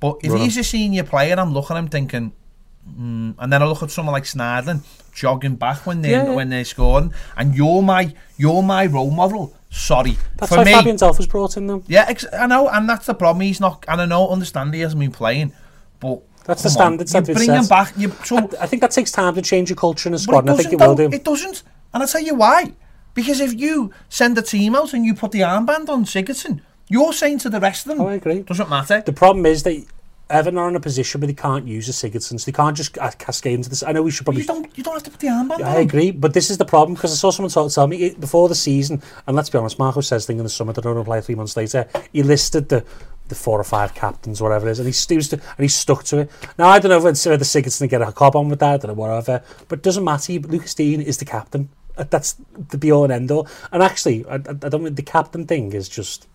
But 0.00 0.16
if 0.22 0.32
Right. 0.32 0.42
he's 0.42 0.56
a 0.56 0.64
senior 0.64 1.04
player, 1.04 1.38
I'm 1.38 1.52
looking 1.52 1.76
at 1.76 1.92
him 1.94 2.32
thinking, 2.86 3.34
And 3.38 3.52
then 3.52 3.62
I 3.62 3.66
look 3.66 3.82
at 3.82 3.90
someone 3.90 4.12
like 4.12 4.24
Schneiderlin 4.24 4.80
jogging 5.12 5.56
back 5.56 5.86
when 5.86 6.02
they 6.02 6.10
Yeah, 6.10 6.24
yeah. 6.24 6.34
when 6.34 6.48
they're 6.50 6.64
scoring, 6.64 7.12
and 7.36 7.54
you're 7.54 7.82
my 7.82 8.14
you're 8.36 8.62
my 8.62 8.86
role 8.86 9.10
model. 9.10 9.54
Sorry, 9.70 10.16
That's 10.36 10.52
for 10.52 10.58
why 10.58 10.64
me. 10.64 10.72
Fabian 10.72 10.96
Delph 10.96 11.28
brought 11.28 11.56
in, 11.56 11.66
though. 11.66 11.82
Yeah, 11.88 12.04
ex- 12.08 12.26
I 12.32 12.46
know, 12.46 12.68
and 12.68 12.88
that's 12.88 13.06
the 13.06 13.14
problem. 13.14 13.40
He's 13.40 13.60
not, 13.60 13.84
and 13.88 14.00
I 14.00 14.06
know, 14.06 14.28
understand 14.28 14.72
he 14.72 14.80
hasn't 14.82 15.00
been 15.00 15.10
playing, 15.10 15.52
but 15.98 16.22
That's 16.44 16.62
the 16.62 16.70
standard 16.70 17.12
On, 17.12 17.24
you 17.26 17.34
bring 17.34 17.50
him 17.50 17.66
back. 17.66 17.92
You, 17.96 18.12
so, 18.24 18.36
I, 18.38 18.48
I 18.62 18.66
think 18.66 18.82
that 18.82 18.92
takes 18.92 19.10
time 19.10 19.34
to 19.34 19.42
change 19.42 19.70
your 19.70 19.76
culture 19.76 20.08
in 20.08 20.14
a 20.14 20.18
squad, 20.18 20.40
and 20.40 20.50
I 20.50 20.56
think 20.56 20.72
it 20.72 20.78
will 20.78 20.94
do. 20.94 21.08
It 21.10 21.24
doesn't, 21.24 21.64
and 21.92 22.02
I'll 22.02 22.08
tell 22.08 22.22
you 22.22 22.36
why. 22.36 22.72
Because 23.14 23.40
if 23.40 23.52
you 23.54 23.90
send 24.08 24.38
a 24.38 24.42
team 24.42 24.76
out 24.76 24.92
and 24.94 25.04
you 25.04 25.12
put 25.14 25.32
the 25.32 25.40
armband 25.40 25.88
on 25.88 26.04
Sigurdsson, 26.04 26.60
you're 26.88 27.12
saying 27.12 27.38
to 27.40 27.48
the 27.50 27.58
rest 27.60 27.86
of 27.86 27.90
them, 27.90 28.00
Oh, 28.00 28.08
I 28.08 28.14
agree. 28.14 28.42
doesn't 28.42 28.68
matter. 28.70 29.02
The 29.04 29.12
problem 29.12 29.44
is 29.46 29.62
that 29.64 29.84
Everton 30.30 30.58
are 30.58 30.68
in 30.68 30.76
a 30.76 30.80
position 30.80 31.20
where 31.20 31.28
they 31.28 31.34
can't 31.34 31.66
use 31.66 31.88
a 31.88 31.92
Sigurdsson, 31.92 32.40
so 32.40 32.46
they 32.50 32.52
can't 32.52 32.76
just 32.76 32.96
uh, 32.98 33.10
cascade 33.18 33.54
into 33.54 33.68
this. 33.68 33.82
I 33.82 33.92
know 33.92 34.02
we 34.02 34.10
should 34.10 34.24
probably. 34.24 34.42
you 34.42 34.46
don't, 34.48 34.78
you 34.78 34.82
don't 34.82 34.94
have 34.94 35.02
to 35.02 35.10
put 35.10 35.20
the 35.20 35.26
armband 35.28 35.60
I 35.60 35.70
on. 35.70 35.76
I 35.76 35.80
agree, 35.80 36.10
but 36.12 36.32
this 36.32 36.50
is 36.50 36.56
the 36.58 36.64
problem 36.64 36.94
because 36.94 37.12
I 37.12 37.16
saw 37.16 37.30
someone 37.30 37.50
talk, 37.50 37.70
tell 37.70 37.86
me 37.86 37.96
it, 38.04 38.20
before 38.20 38.48
the 38.48 38.54
season, 38.54 39.02
and 39.26 39.36
let's 39.36 39.50
be 39.50 39.58
honest, 39.58 39.78
Marco 39.78 40.00
says 40.00 40.24
thing 40.26 40.38
in 40.38 40.44
the 40.44 40.50
summer 40.50 40.72
that 40.72 40.82
don't 40.82 40.96
apply 40.96 41.20
three 41.20 41.34
months 41.34 41.56
later. 41.56 41.86
He 42.12 42.22
listed 42.22 42.68
the 42.70 42.84
the 43.28 43.34
four 43.34 43.58
or 43.58 43.64
five 43.64 43.94
captains, 43.94 44.42
whatever 44.42 44.68
it 44.68 44.72
is, 44.72 44.78
and 44.78 44.86
he, 44.86 44.92
he 44.92 45.16
was- 45.16 45.32
and 45.32 45.42
he 45.58 45.68
stuck 45.68 46.04
to 46.04 46.18
it. 46.18 46.30
Now 46.58 46.68
I 46.68 46.78
don't 46.78 46.90
know 46.90 47.00
whether 47.00 47.30
whether 47.30 47.44
Sigurdsson 47.44 47.78
to 47.78 47.86
get 47.86 48.02
a 48.02 48.12
cob 48.12 48.34
on 48.36 48.48
with 48.48 48.60
that, 48.60 48.74
I 48.74 48.76
don't 48.78 48.88
know 48.88 49.02
whatever, 49.02 49.42
but 49.68 49.78
it 49.80 49.82
doesn't 49.82 50.04
matter. 50.04 50.32
Lucas 50.34 50.74
Digne 50.74 51.02
is 51.02 51.18
the 51.18 51.24
captain. 51.24 51.68
That's 51.96 52.36
the 52.70 52.76
be 52.78 52.90
all 52.90 53.04
and 53.04 53.12
end 53.12 53.30
all. 53.30 53.46
And 53.72 53.82
actually, 53.82 54.24
I, 54.26 54.34
I 54.34 54.36
I 54.36 54.40
don't. 54.68 54.84
think 54.84 54.96
The 54.96 55.02
captain 55.02 55.46
thing 55.46 55.72
is 55.74 55.88
just. 55.88 56.26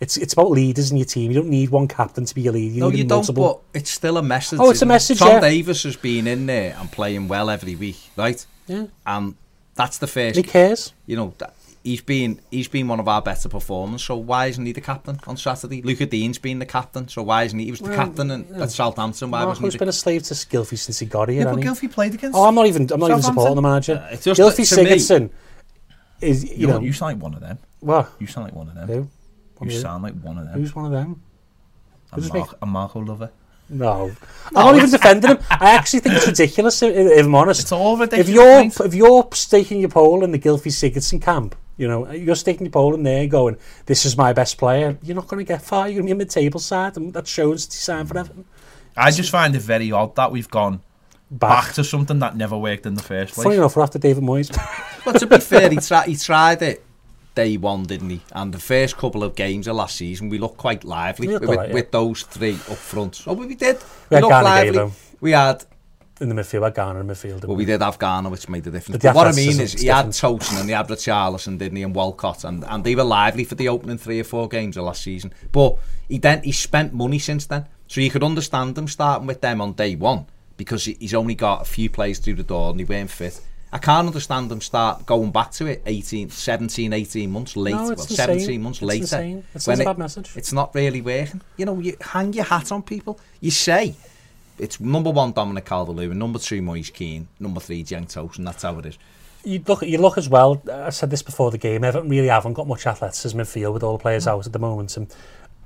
It's 0.00 0.16
it's 0.16 0.32
about 0.32 0.50
leaders 0.50 0.90
in 0.90 0.96
your 0.96 1.06
team. 1.06 1.30
You 1.30 1.38
don't 1.40 1.50
need 1.50 1.70
one 1.70 1.88
captain 1.88 2.24
to 2.24 2.34
be 2.34 2.46
a 2.46 2.52
leader. 2.52 2.74
You 2.74 2.80
No, 2.80 2.88
you 2.90 3.04
multiple. 3.06 3.44
don't, 3.44 3.62
but 3.72 3.78
it's 3.80 3.90
still 3.90 4.16
a 4.18 4.22
message. 4.22 4.58
Oh, 4.60 4.70
it's 4.70 4.82
a 4.82 4.86
message, 4.86 5.18
Tom 5.18 5.28
yeah. 5.28 5.40
Davies 5.40 5.82
has 5.84 5.96
been 5.96 6.26
in 6.26 6.46
there 6.46 6.76
and 6.78 6.90
playing 6.90 7.28
well 7.28 7.48
every 7.50 7.74
week, 7.76 7.98
right? 8.16 8.44
Yeah. 8.66 8.86
And 9.06 9.34
that's 9.74 9.98
the 9.98 10.06
first, 10.06 10.36
He 10.36 10.42
cares. 10.42 10.92
you 11.06 11.16
know, 11.16 11.34
that, 11.38 11.54
he's 11.82 12.00
been 12.00 12.40
he's 12.50 12.68
been 12.68 12.88
one 12.88 12.98
of 13.00 13.06
our 13.08 13.22
better 13.22 13.48
performers. 13.48 14.02
So 14.02 14.16
why 14.16 14.46
isn't 14.46 14.64
he 14.66 14.72
the 14.72 14.80
captain 14.80 15.20
on 15.26 15.36
Saturday? 15.36 15.82
Luca 15.82 16.06
Digne's 16.06 16.38
been 16.38 16.58
the 16.58 16.66
captain, 16.66 17.06
so 17.08 17.22
why 17.22 17.44
isn't 17.44 17.58
he? 17.58 17.66
He 17.66 17.70
was 17.70 17.80
the 17.80 17.88
Well, 17.90 17.96
captain 17.96 18.30
in, 18.30 18.62
at 18.62 18.70
Southampton. 18.72 19.30
Why 19.30 19.44
wasn't 19.44 19.72
he? 19.72 19.78
been 19.78 19.88
a 19.88 19.92
slave 19.92 20.22
to 20.24 20.34
Gylfi 20.34 20.76
since 20.78 20.98
he 20.98 21.06
got 21.06 21.28
here. 21.28 21.42
Yeah, 21.44 21.52
but 21.54 21.62
he? 21.62 21.68
Gylfi 21.68 21.90
played 21.90 22.14
against. 22.14 22.36
Oh, 22.36 22.44
I'm 22.44 22.54
not 22.54 22.66
even. 22.66 22.90
I'm 22.92 23.00
not 23.00 23.10
even 23.10 23.22
supporting 23.22 23.54
the 23.56 23.62
manager. 23.62 24.02
Uh, 24.04 24.14
it's 24.14 24.24
just 24.24 24.40
Gylfi 24.40 24.58
me- 24.76 24.84
Sigurdsson 24.96 25.30
is 26.20 26.44
you, 26.44 26.56
you, 26.56 26.66
know 26.66 26.80
you 26.80 26.92
sound 26.92 27.14
like 27.16 27.22
one 27.22 27.34
of 27.34 27.40
them. 27.40 27.58
what? 27.80 28.10
You 28.18 28.26
sound 28.26 28.46
like 28.46 28.54
one 28.54 28.68
of 28.68 28.74
them. 28.74 28.88
Who? 28.88 29.08
You 29.62 29.70
sound 29.70 30.02
like 30.02 30.14
one 30.20 30.38
of 30.38 30.46
them. 30.46 30.54
Who's 30.54 30.74
one 30.74 30.86
of 30.86 30.92
them? 30.92 31.22
a, 32.12 32.20
Mar- 32.20 32.48
a 32.62 32.66
Marco 32.66 33.00
lover. 33.00 33.30
No, 33.68 34.12
I'm 34.54 34.66
not 34.66 34.76
even 34.76 34.90
defending 34.90 35.30
him. 35.30 35.38
I 35.50 35.70
actually 35.70 36.00
think 36.00 36.16
it's 36.16 36.26
ridiculous. 36.26 36.82
If, 36.82 36.94
if 36.94 37.24
I'm 37.24 37.34
honest, 37.34 37.62
It's 37.62 37.72
all 37.72 37.96
ridiculous. 37.96 38.28
if 38.28 38.34
you're 38.34 38.86
if 38.86 38.94
you're 38.94 39.28
staking 39.32 39.80
your 39.80 39.88
pole 39.88 40.22
in 40.22 40.32
the 40.32 40.38
Gylfi 40.38 40.70
Sigurdsson 40.70 41.22
camp, 41.22 41.56
you 41.78 41.88
know 41.88 42.10
you're 42.12 42.36
staking 42.36 42.66
your 42.66 42.72
pole 42.72 42.94
in 42.94 43.02
there, 43.04 43.26
going, 43.26 43.56
"This 43.86 44.04
is 44.04 44.18
my 44.18 44.32
best 44.34 44.58
player." 44.58 44.98
You're 45.02 45.16
not 45.16 45.28
going 45.28 45.44
to 45.44 45.48
get 45.50 45.62
far. 45.62 45.88
You're 45.88 46.02
going 46.02 46.04
to 46.04 46.08
be 46.08 46.10
in 46.12 46.18
mid-table 46.18 46.60
side, 46.60 46.96
and 46.98 47.14
that 47.14 47.26
shows 47.26 47.64
it's 47.64 47.76
signed 47.76 48.08
for 48.08 48.18
Everton. 48.18 48.44
I 48.96 49.10
just 49.10 49.30
find 49.30 49.56
it 49.56 49.62
very 49.62 49.90
odd 49.90 50.14
that 50.16 50.30
we've 50.30 50.50
gone 50.50 50.80
Back. 51.30 51.64
back 51.66 51.74
to 51.74 51.84
something 51.84 52.18
that 52.20 52.36
never 52.36 52.56
worked 52.56 52.84
in 52.86 52.94
the 52.94 53.02
first 53.02 53.34
place. 53.34 53.44
Funny 53.44 53.56
enough, 53.56 53.74
we're 53.74 53.82
after 53.82 53.98
David 53.98 54.22
Moyes. 54.22 54.54
but 55.04 55.18
to 55.18 55.26
be 55.26 55.38
fair, 55.38 55.70
he, 55.70 55.76
tri- 55.88 56.04
he 56.06 56.16
tried 56.16 56.60
it 56.62 56.83
day 57.34 57.56
one, 57.56 57.84
didn't 57.84 58.10
he? 58.10 58.20
And 58.32 58.52
the 58.52 58.60
first 58.60 58.96
couple 58.96 59.22
of 59.22 59.34
games 59.34 59.66
of 59.66 59.76
last 59.76 59.96
season, 59.96 60.28
we 60.28 60.38
looked 60.38 60.56
quite 60.56 60.84
lively 60.84 61.28
with, 61.28 61.44
right, 61.44 61.68
yeah. 61.68 61.74
with 61.74 61.90
those 61.90 62.22
three 62.22 62.54
up 62.54 62.76
front. 62.76 63.24
Oh, 63.26 63.34
we 63.34 63.54
did. 63.54 63.78
We, 64.10 64.16
we 64.16 64.22
looked 64.22 64.32
lively. 64.32 64.92
We 65.20 65.32
had 65.32 65.64
in 66.20 66.28
the 66.28 66.34
midfield, 66.34 66.62
had 66.62 66.74
Garner 66.74 67.00
in 67.00 67.08
midfield. 67.08 67.44
Well, 67.44 67.56
we 67.56 67.64
did 67.64 67.82
have 67.82 67.98
Garner, 67.98 68.30
which 68.30 68.48
made 68.48 68.66
a 68.66 68.70
difference. 68.70 69.02
But, 69.02 69.14
but 69.14 69.16
what 69.16 69.26
I 69.26 69.32
mean 69.32 69.60
is, 69.60 69.72
he 69.72 69.86
different. 69.86 70.16
had 70.16 70.30
Tosin 70.30 70.60
and 70.60 70.68
he 70.68 70.74
had 70.74 70.86
Richarlison, 70.86 71.58
didn't 71.58 71.76
he, 71.76 71.82
and 71.82 71.94
Walcott, 71.94 72.44
and, 72.44 72.64
and 72.64 72.84
they 72.84 72.94
were 72.94 73.04
lively 73.04 73.44
for 73.44 73.56
the 73.56 73.68
opening 73.68 73.98
three 73.98 74.20
or 74.20 74.24
four 74.24 74.48
games 74.48 74.76
of 74.76 74.84
last 74.84 75.02
season. 75.02 75.32
But 75.50 75.76
he 76.08 76.18
then 76.18 76.42
he 76.42 76.52
spent 76.52 76.94
money 76.94 77.18
since 77.18 77.46
then, 77.46 77.66
so 77.88 78.00
you 78.00 78.10
could 78.10 78.22
understand 78.22 78.78
him 78.78 78.86
starting 78.86 79.26
with 79.26 79.40
them 79.40 79.60
on 79.60 79.72
day 79.72 79.96
one 79.96 80.26
because 80.56 80.84
he's 80.84 81.14
only 81.14 81.34
got 81.34 81.62
a 81.62 81.64
few 81.64 81.90
plays 81.90 82.20
through 82.20 82.34
the 82.34 82.44
door 82.44 82.70
and 82.70 82.78
they 82.78 82.84
weren't 82.84 83.10
fit. 83.10 83.40
I 83.74 83.78
can't 83.78 84.06
understand 84.06 84.52
them 84.52 84.60
start 84.60 85.04
going 85.04 85.32
back 85.32 85.50
to 85.52 85.66
it 85.66 85.82
18, 85.84 86.30
17, 86.30 86.92
18 86.92 87.28
months 87.28 87.56
later. 87.56 87.76
No, 87.76 87.86
well, 87.88 87.96
17 87.96 88.62
months 88.62 88.78
it's 88.78 88.86
later. 88.86 89.02
Insane. 89.02 89.44
It's 89.52 89.66
when 89.66 89.80
a 89.80 89.84
bad 89.84 89.98
message. 89.98 90.30
It's 90.36 90.52
not 90.52 90.72
really 90.76 91.00
working. 91.00 91.40
You 91.56 91.66
know, 91.66 91.80
you 91.80 91.96
hang 92.00 92.32
your 92.34 92.44
hat 92.44 92.70
on 92.70 92.84
people. 92.84 93.18
You 93.40 93.50
say 93.50 93.96
it's 94.60 94.78
number 94.78 95.10
one 95.10 95.32
Dominic 95.32 95.64
Calvert-Lewin, 95.64 96.16
number 96.16 96.38
two 96.38 96.62
Moise 96.62 96.90
Keane, 96.90 97.26
number 97.40 97.58
three 97.58 97.82
Jiang 97.82 98.08
Toast, 98.08 98.42
that's 98.44 98.62
how 98.62 98.78
it 98.78 98.86
is. 98.86 98.98
You 99.44 99.60
look, 99.66 99.82
you 99.82 99.98
look 99.98 100.18
as 100.18 100.28
well, 100.28 100.62
I 100.72 100.90
said 100.90 101.10
this 101.10 101.22
before 101.22 101.50
the 101.50 101.58
game, 101.58 101.82
Everton 101.82 102.08
really 102.08 102.28
haven't 102.28 102.52
got 102.52 102.68
much 102.68 102.86
athleticism 102.86 103.40
in 103.40 103.44
field 103.44 103.74
with 103.74 103.82
all 103.82 103.98
the 103.98 104.02
players 104.02 104.26
mm. 104.26 104.28
out 104.28 104.46
at 104.46 104.52
the 104.52 104.60
moment. 104.60 104.96
And 104.96 105.12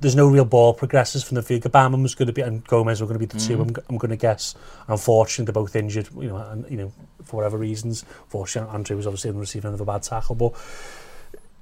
there's 0.01 0.17
no 0.17 0.29
real 0.29 0.45
ball 0.45 0.75
progressors 0.75 1.25
from 1.25 1.35
the 1.35 1.43
field. 1.43 1.63
Gabama 1.63 2.01
was 2.01 2.15
going 2.15 2.27
to 2.27 2.33
be 2.33 2.43
and 2.43 2.65
Gomez 2.67 3.01
were 3.01 3.07
going 3.07 3.19
to 3.19 3.27
be 3.27 3.27
the 3.27 3.39
two. 3.39 3.57
Mm. 3.57 3.63
I'm, 3.63 3.85
I'm 3.91 3.99
going 3.99 4.11
to 4.11 4.17
guess. 4.17 4.55
Unfortunately, 4.87 5.47
they're 5.47 5.63
both 5.63 5.75
injured. 5.77 6.09
You 6.15 6.29
know, 6.29 6.37
and 6.37 6.71
you 6.71 6.77
know 6.77 6.93
for 7.25 7.37
whatever 7.37 7.59
reasons. 7.59 8.05
Fortunately, 8.29 8.73
Andrew 8.75 8.97
was 8.97 9.07
obviously 9.07 9.31
receiving 9.33 9.69
another 9.69 9.83
of 9.83 9.89
a 9.89 9.93
bad 9.93 10.03
tackle, 10.03 10.35
but 10.35 10.55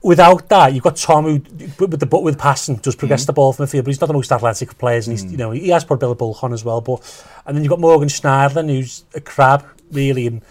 without 0.02 0.48
that, 0.48 0.72
you've 0.72 0.84
got 0.84 0.96
Tom 0.96 1.24
who, 1.24 1.32
with 1.78 1.98
the 1.98 2.06
but 2.06 2.22
with 2.22 2.38
passing, 2.38 2.76
does 2.76 2.94
progress 2.94 3.24
mm. 3.24 3.26
the 3.26 3.32
ball 3.32 3.52
from 3.52 3.64
the 3.64 3.66
field, 3.68 3.84
but 3.84 3.90
he's 3.90 4.00
not 4.00 4.06
the 4.06 4.12
most 4.12 4.30
athletic 4.30 4.70
of 4.70 4.78
players, 4.78 5.08
and 5.08 5.18
he's, 5.18 5.26
mm. 5.26 5.32
you 5.32 5.36
know 5.36 5.50
he 5.50 5.68
has 5.68 5.84
comparable 5.84 6.14
ball 6.14 6.38
on 6.42 6.52
as 6.52 6.64
well. 6.64 6.80
But 6.80 7.02
and 7.46 7.56
then 7.56 7.64
you've 7.64 7.70
got 7.70 7.80
Morgan 7.80 8.08
Schneiderlin, 8.08 8.68
who's 8.68 9.04
a 9.14 9.20
crab 9.20 9.66
really, 9.90 10.26
and 10.26 10.42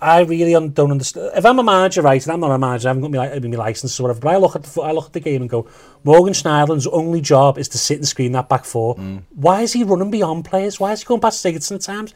I 0.00 0.20
really 0.20 0.52
don't 0.52 0.90
understand. 0.90 1.32
If 1.36 1.44
I'm 1.44 1.58
a 1.58 1.62
manager, 1.62 2.02
right, 2.02 2.22
and 2.22 2.32
I'm 2.32 2.40
not 2.40 2.52
a 2.52 2.58
manager, 2.58 2.88
I 2.88 2.90
haven't 2.90 3.10
got 3.10 3.10
my, 3.10 3.38
my 3.38 3.56
license 3.56 3.98
or 3.98 4.04
whatever, 4.04 4.20
but 4.20 4.34
I 4.34 4.36
look 4.36 4.54
at 4.54 4.62
the 4.62 4.80
I 4.80 4.92
look 4.92 5.06
at 5.06 5.12
the 5.12 5.20
game 5.20 5.40
and 5.42 5.50
go, 5.50 5.68
Morgan 6.04 6.34
Schneiderlin's 6.34 6.86
only 6.86 7.20
job 7.20 7.58
is 7.58 7.68
to 7.70 7.78
sit 7.78 7.98
and 7.98 8.06
screen 8.06 8.32
that 8.32 8.48
back 8.48 8.64
four. 8.64 8.96
Mm. 8.96 9.22
Why 9.34 9.62
is 9.62 9.72
he 9.72 9.82
running 9.84 10.10
beyond 10.10 10.44
players? 10.44 10.78
Why 10.78 10.92
is 10.92 11.00
he 11.00 11.06
going 11.06 11.20
past 11.20 11.44
Sigurdsson 11.44 11.76
at 11.76 11.80
times? 11.80 12.14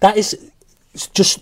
That 0.00 0.16
is 0.16 0.52
it's 0.94 1.08
just 1.08 1.40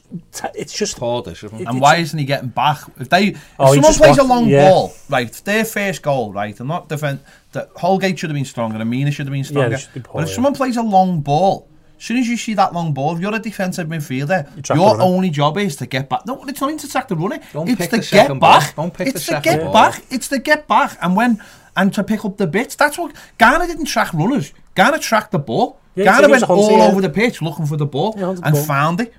it's 0.55 0.73
just 0.73 0.97
Poor 0.97 1.25
it? 1.27 1.53
And 1.53 1.81
why 1.81 1.97
isn't 1.97 2.19
he 2.19 2.25
getting 2.25 2.51
back? 2.51 2.83
If 3.01 3.09
they, 3.09 3.29
if 3.29 3.55
Oh, 3.59 3.75
someone 3.75 3.95
plays 3.95 4.19
a 4.19 4.23
long 4.23 4.47
yeah. 4.47 4.71
ball, 4.71 4.95
right? 5.09 5.33
Their 5.45 5.65
first 5.65 6.03
goal, 6.03 6.33
right? 6.33 6.59
I'm 6.61 6.69
not 6.69 6.89
defend. 6.89 7.21
The 7.53 7.69
Holgate 7.75 8.17
should 8.19 8.31
have 8.31 8.37
been 8.37 8.45
stronger. 8.45 8.79
and 8.79 8.89
Mina 8.89 9.11
should 9.11 9.27
have 9.27 9.33
been 9.33 9.43
stronger. 9.43 9.77
should 9.77 9.93
be 9.95 10.01
poor, 10.01 10.21
but 10.21 10.23
if 10.23 10.29
yeah. 10.29 10.35
someone 10.37 10.55
plays 10.55 10.77
a 10.77 10.83
long 10.83 11.21
ball, 11.21 11.69
as 12.01 12.07
soon 12.07 12.17
as 12.17 12.27
you 12.27 12.39
see 12.39 12.55
that 12.55 12.73
long 12.73 12.95
ball, 12.95 13.15
if 13.15 13.21
you're 13.21 13.35
a 13.35 13.39
defensive 13.39 13.87
midfielder, 13.87 14.67
your 14.75 14.99
only 15.03 15.29
job 15.29 15.59
is 15.59 15.77
to 15.77 15.87
get 15.87 16.09
back. 16.09 16.27
No, 16.27 16.43
it's 16.49 16.59
not 16.59 16.79
to 16.79 16.89
track 16.89 17.09
the 17.09 17.15
runner. 17.15 17.35
Eh? 17.35 17.43
Don't 17.53 17.69
it's 17.69 17.79
pick 17.79 17.91
to 17.91 17.97
the 17.97 18.01
get 18.01 18.07
second 18.07 18.39
ball. 18.39 18.59
back. 18.61 18.75
Don't 18.75 18.95
pick 18.95 19.07
the 19.09 19.15
it's 19.17 19.27
to 19.27 19.33
second 19.33 19.43
get 19.59 19.65
ball. 19.65 19.73
back. 19.75 20.03
It's 20.11 20.29
to 20.29 20.39
get 20.39 20.67
back. 20.67 20.97
And 21.03 21.15
when 21.15 21.43
and 21.77 21.93
to 21.93 22.03
pick 22.03 22.25
up 22.25 22.39
the 22.39 22.47
bits. 22.47 22.75
That's 22.75 22.97
what 22.97 23.15
Gana 23.37 23.67
didn't 23.67 23.85
track 23.85 24.15
runners. 24.15 24.53
Gana 24.75 24.99
tracked 24.99 25.31
the 25.33 25.39
ball. 25.39 25.79
Yeah, 25.95 26.05
Gana 26.07 26.17
so 26.23 26.27
he 26.27 26.33
was 26.33 26.41
went 26.43 26.51
all 26.51 26.71
yeah. 26.79 26.85
over 26.87 27.01
the 27.03 27.11
pitch 27.11 27.43
looking 27.43 27.67
for 27.67 27.77
the 27.77 27.87
ball 27.87 28.15
Yeah, 28.17 28.31
and 28.31 28.55
ball. 28.55 28.65
found 28.65 29.01
it. 29.01 29.13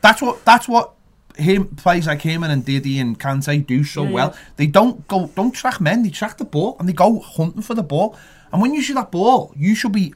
That's 0.00 0.22
what 0.22 0.42
that's 0.46 0.66
what 0.66 0.94
him 1.36 1.66
players 1.76 2.06
like 2.06 2.22
him 2.22 2.42
and 2.44 2.64
Diddy 2.64 2.98
and 2.98 3.18
Kante 3.20 3.66
do 3.66 3.84
so 3.84 4.02
Yeah, 4.04 4.08
yeah. 4.08 4.14
well. 4.14 4.36
They 4.56 4.66
don't 4.68 5.06
go 5.06 5.26
don't 5.36 5.52
track 5.52 5.82
men, 5.82 6.02
they 6.02 6.10
track 6.10 6.38
the 6.38 6.44
ball 6.46 6.76
and 6.78 6.88
they 6.88 6.92
go 6.94 7.20
hunting 7.20 7.62
for 7.62 7.74
the 7.74 7.82
ball. 7.82 8.16
And 8.52 8.60
when 8.62 8.74
you 8.74 8.82
see 8.82 8.92
that 8.94 9.10
ball, 9.10 9.52
you 9.56 9.74
should 9.74 9.92
be 9.92 10.12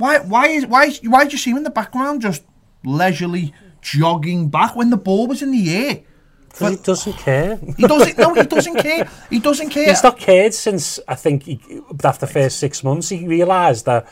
why 0.00 0.18
why 0.18 0.48
is 0.48 0.66
why 0.66 0.90
why 1.04 1.24
did 1.24 1.32
you 1.32 1.38
see 1.38 1.50
him 1.50 1.58
in 1.58 1.62
the 1.62 1.70
background 1.70 2.22
just 2.22 2.42
leisurely 2.84 3.54
jogging 3.82 4.48
back 4.48 4.74
when 4.74 4.90
the 4.90 4.96
ball 4.96 5.26
was 5.26 5.42
in 5.42 5.50
the 5.52 5.76
air? 5.76 6.02
because 6.50 6.78
he 6.78 6.82
doesn't 6.82 7.12
care. 7.14 7.56
He 7.76 7.86
doesn't 7.86 8.18
no, 8.18 8.34
he 8.34 8.42
doesn't 8.42 8.76
care. 8.76 9.08
He 9.30 9.38
doesn't 9.38 9.70
care. 9.76 9.88
He's 9.88 10.02
not 10.02 10.18
cared 10.18 10.52
since 10.54 10.98
I 11.06 11.14
think 11.14 11.44
he, 11.44 11.60
after 12.04 12.26
the 12.26 12.32
first 12.32 12.58
six 12.58 12.82
months 12.82 13.08
he 13.08 13.26
realised 13.26 13.86
that 13.86 14.08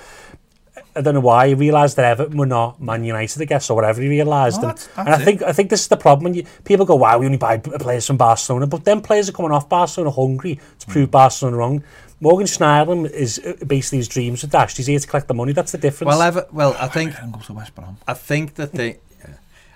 I 0.99 1.03
don't 1.03 1.15
know 1.15 1.21
why 1.21 1.49
he 1.49 1.55
realised 1.55 1.97
that 1.97 2.05
Everton 2.05 2.37
were 2.37 2.47
not 2.47 2.81
Man 2.83 3.05
United, 3.05 3.41
I 3.41 3.45
guess, 3.45 3.71
or 3.71 3.75
whatever 3.77 4.01
he 4.03 4.09
realised. 4.09 4.61
No, 4.63 4.69
and, 4.71 4.79
that's- 4.79 4.89
and 4.97 5.09
I 5.09 5.19
think 5.25 5.43
I 5.43 5.53
think 5.53 5.71
this 5.71 5.81
is 5.83 5.89
the 5.89 5.97
problem 5.97 6.25
when 6.25 6.35
you 6.35 6.45
people 6.65 6.85
go, 6.87 6.97
"Wow, 6.97 7.19
we 7.19 7.27
only 7.27 7.39
buy 7.39 7.59
players 7.59 8.07
from 8.07 8.17
Barcelona," 8.17 8.67
but 8.67 8.85
then 8.85 9.01
players 9.01 9.29
are 9.29 9.33
coming 9.33 9.53
off 9.53 9.69
Barcelona 9.69 10.11
hungry 10.11 10.59
to 10.81 10.87
prove 10.87 11.11
Barcelona 11.11 11.57
wrong. 11.57 11.83
Morgan 12.21 12.47
Schneiderlin 12.49 13.09
is 13.11 13.39
uh, 13.39 13.55
basically 13.65 13.99
his 13.99 14.09
dreams 14.09 14.43
are 14.43 14.49
dashed. 14.49 14.77
He's 14.77 14.89
here 14.89 14.99
to 14.99 15.07
collect 15.07 15.29
the 15.29 15.35
money. 15.35 15.53
That's 15.53 15.71
the 15.73 15.79
difference. 15.79 16.09
Well, 16.09 16.23
ever, 16.23 16.47
well, 16.53 16.77
I 16.81 16.89
think 16.89 17.15
and 17.23 17.33
go 17.33 17.39
to 17.41 17.53
West 17.53 17.75
Brom. 17.77 17.97
I 18.09 18.15
think 18.15 18.55
the 18.55 18.67
thing, 18.67 18.97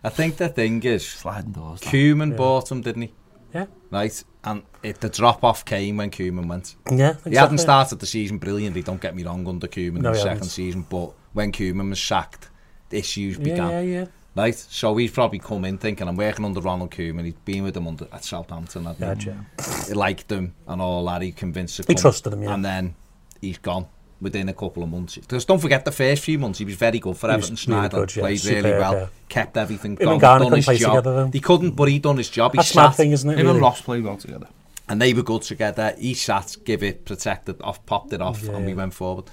I 0.02 0.08
think 0.08 0.36
the 0.38 0.48
thing 0.48 0.82
is, 0.82 1.06
Sliding 1.06 1.52
doors. 1.52 1.84
like. 1.84 1.94
Koeman 1.94 2.36
bought 2.36 2.72
him, 2.72 2.80
didn't 2.82 3.02
he? 3.02 3.10
Yeah, 3.54 3.66
Right, 3.90 4.24
and 4.44 4.62
it, 4.82 5.00
the 5.00 5.08
drop 5.08 5.44
off 5.44 5.64
came 5.64 5.98
when 5.98 6.10
Koeman 6.10 6.46
went. 6.48 6.76
yeah, 6.90 7.10
exactly. 7.10 7.32
He 7.32 7.36
hadn't 7.36 7.58
started 7.58 7.98
the 8.00 8.06
season 8.06 8.38
brilliantly. 8.38 8.82
Don't 8.82 9.00
get 9.00 9.14
me 9.14 9.22
wrong, 9.24 9.46
under 9.46 9.66
Koeman 9.68 10.00
No, 10.00 10.08
in 10.10 10.14
the 10.14 10.20
second 10.20 10.44
season, 10.48 10.86
but 10.88 11.12
when 11.32 11.52
Koeman 11.52 11.90
was 11.90 12.00
sacked, 12.00 12.48
the 12.88 12.98
issues 12.98 13.36
Yeah, 13.38 13.44
began. 13.44 13.70
yeah, 13.70 13.80
yeah. 13.80 14.04
Right, 14.34 14.54
so 14.54 14.96
he's 14.96 15.10
probably 15.10 15.38
come 15.40 15.66
in 15.66 15.76
thinking 15.76 16.08
I'm 16.08 16.16
working 16.16 16.46
under 16.46 16.60
Ronald 16.62 16.90
Koeman. 16.90 17.24
He's 17.26 17.34
been 17.44 17.64
with 17.64 17.74
them 17.74 17.86
under 17.86 18.08
at 18.12 18.24
Southampton. 18.24 18.84
Gotcha. 18.98 19.44
He 19.86 19.92
liked 19.92 20.28
them 20.28 20.54
and 20.66 20.80
all 20.80 21.04
that. 21.04 21.20
He 21.20 21.32
convinced 21.32 21.76
to 21.76 21.84
He 21.86 21.94
trusted 21.94 22.32
them, 22.32 22.42
yeah. 22.42 22.54
And 22.54 22.64
then 22.64 22.94
he's 23.42 23.58
gone. 23.58 23.88
Within 24.22 24.48
a 24.48 24.54
couple 24.54 24.82
of 24.84 24.88
months. 24.88 25.16
Because 25.16 25.44
don't 25.44 25.58
forget 25.58 25.84
the 25.84 25.90
first 25.92 26.22
few 26.22 26.38
months 26.38 26.58
he 26.60 26.64
was 26.64 26.76
very 26.76 26.98
good 27.00 27.16
for 27.16 27.28
He 27.28 27.36
was 27.36 27.50
Everton. 27.50 27.72
really 27.72 27.80
Schneider 27.88 27.96
good, 28.06 28.16
yeah, 28.16 28.22
played 28.22 28.44
really 28.44 28.60
superb, 28.62 28.80
well, 28.80 28.94
yeah. 28.94 29.06
kept 29.28 29.56
everything 29.56 29.92
Him 29.92 30.04
going, 30.06 30.20
Gana 30.20 30.44
done 30.44 30.52
his 30.56 30.66
job. 30.66 30.76
together, 30.78 31.12
though. 31.16 31.30
He 31.32 31.40
couldn't, 31.40 31.72
but 31.72 31.88
he 31.88 31.98
done 31.98 32.16
his 32.18 32.30
job. 32.30 32.52
He 32.52 32.58
That's 32.58 32.74
mad 32.76 32.88
sat, 32.90 32.96
thing, 32.98 33.10
isn't 33.12 33.28
it? 33.30 33.38
Him 33.38 33.48
and 33.48 33.60
Ross 33.60 33.80
play 33.82 34.00
well 34.00 34.16
together. 34.16 34.46
and 34.88 35.02
they 35.02 35.12
were 35.12 35.22
good 35.24 35.42
together. 35.42 35.94
He 35.98 36.14
sat, 36.14 36.56
give 36.64 36.82
it, 36.84 37.04
protected 37.04 37.60
off, 37.62 37.84
popped 37.84 38.12
it 38.12 38.22
off, 38.22 38.42
Yeah, 38.44 38.52
and 38.56 38.64
we 38.64 38.72
yeah. 38.72 38.76
went 38.78 38.94
forward. 38.94 39.24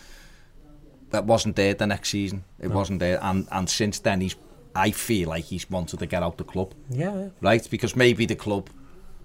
That 1.12 1.25
wasn't 1.25 1.56
there 1.56 1.73
the 1.73 1.88
next 1.88 2.10
season. 2.10 2.43
It 2.60 2.69
wasn't 2.71 2.99
there, 2.99 3.19
and 3.21 3.47
and 3.52 3.69
since 3.69 3.99
then 3.99 4.21
he's. 4.21 4.36
I 4.75 4.91
feel 4.91 5.30
like 5.30 5.45
he's 5.45 5.69
wanted 5.69 5.99
to 5.99 6.06
get 6.06 6.21
out 6.23 6.38
the 6.38 6.43
club, 6.43 6.73
Yeah, 6.91 7.13
yeah. 7.15 7.30
right? 7.41 7.67
Because 7.69 7.95
maybe 7.95 8.25
the 8.28 8.36
club, 8.36 8.69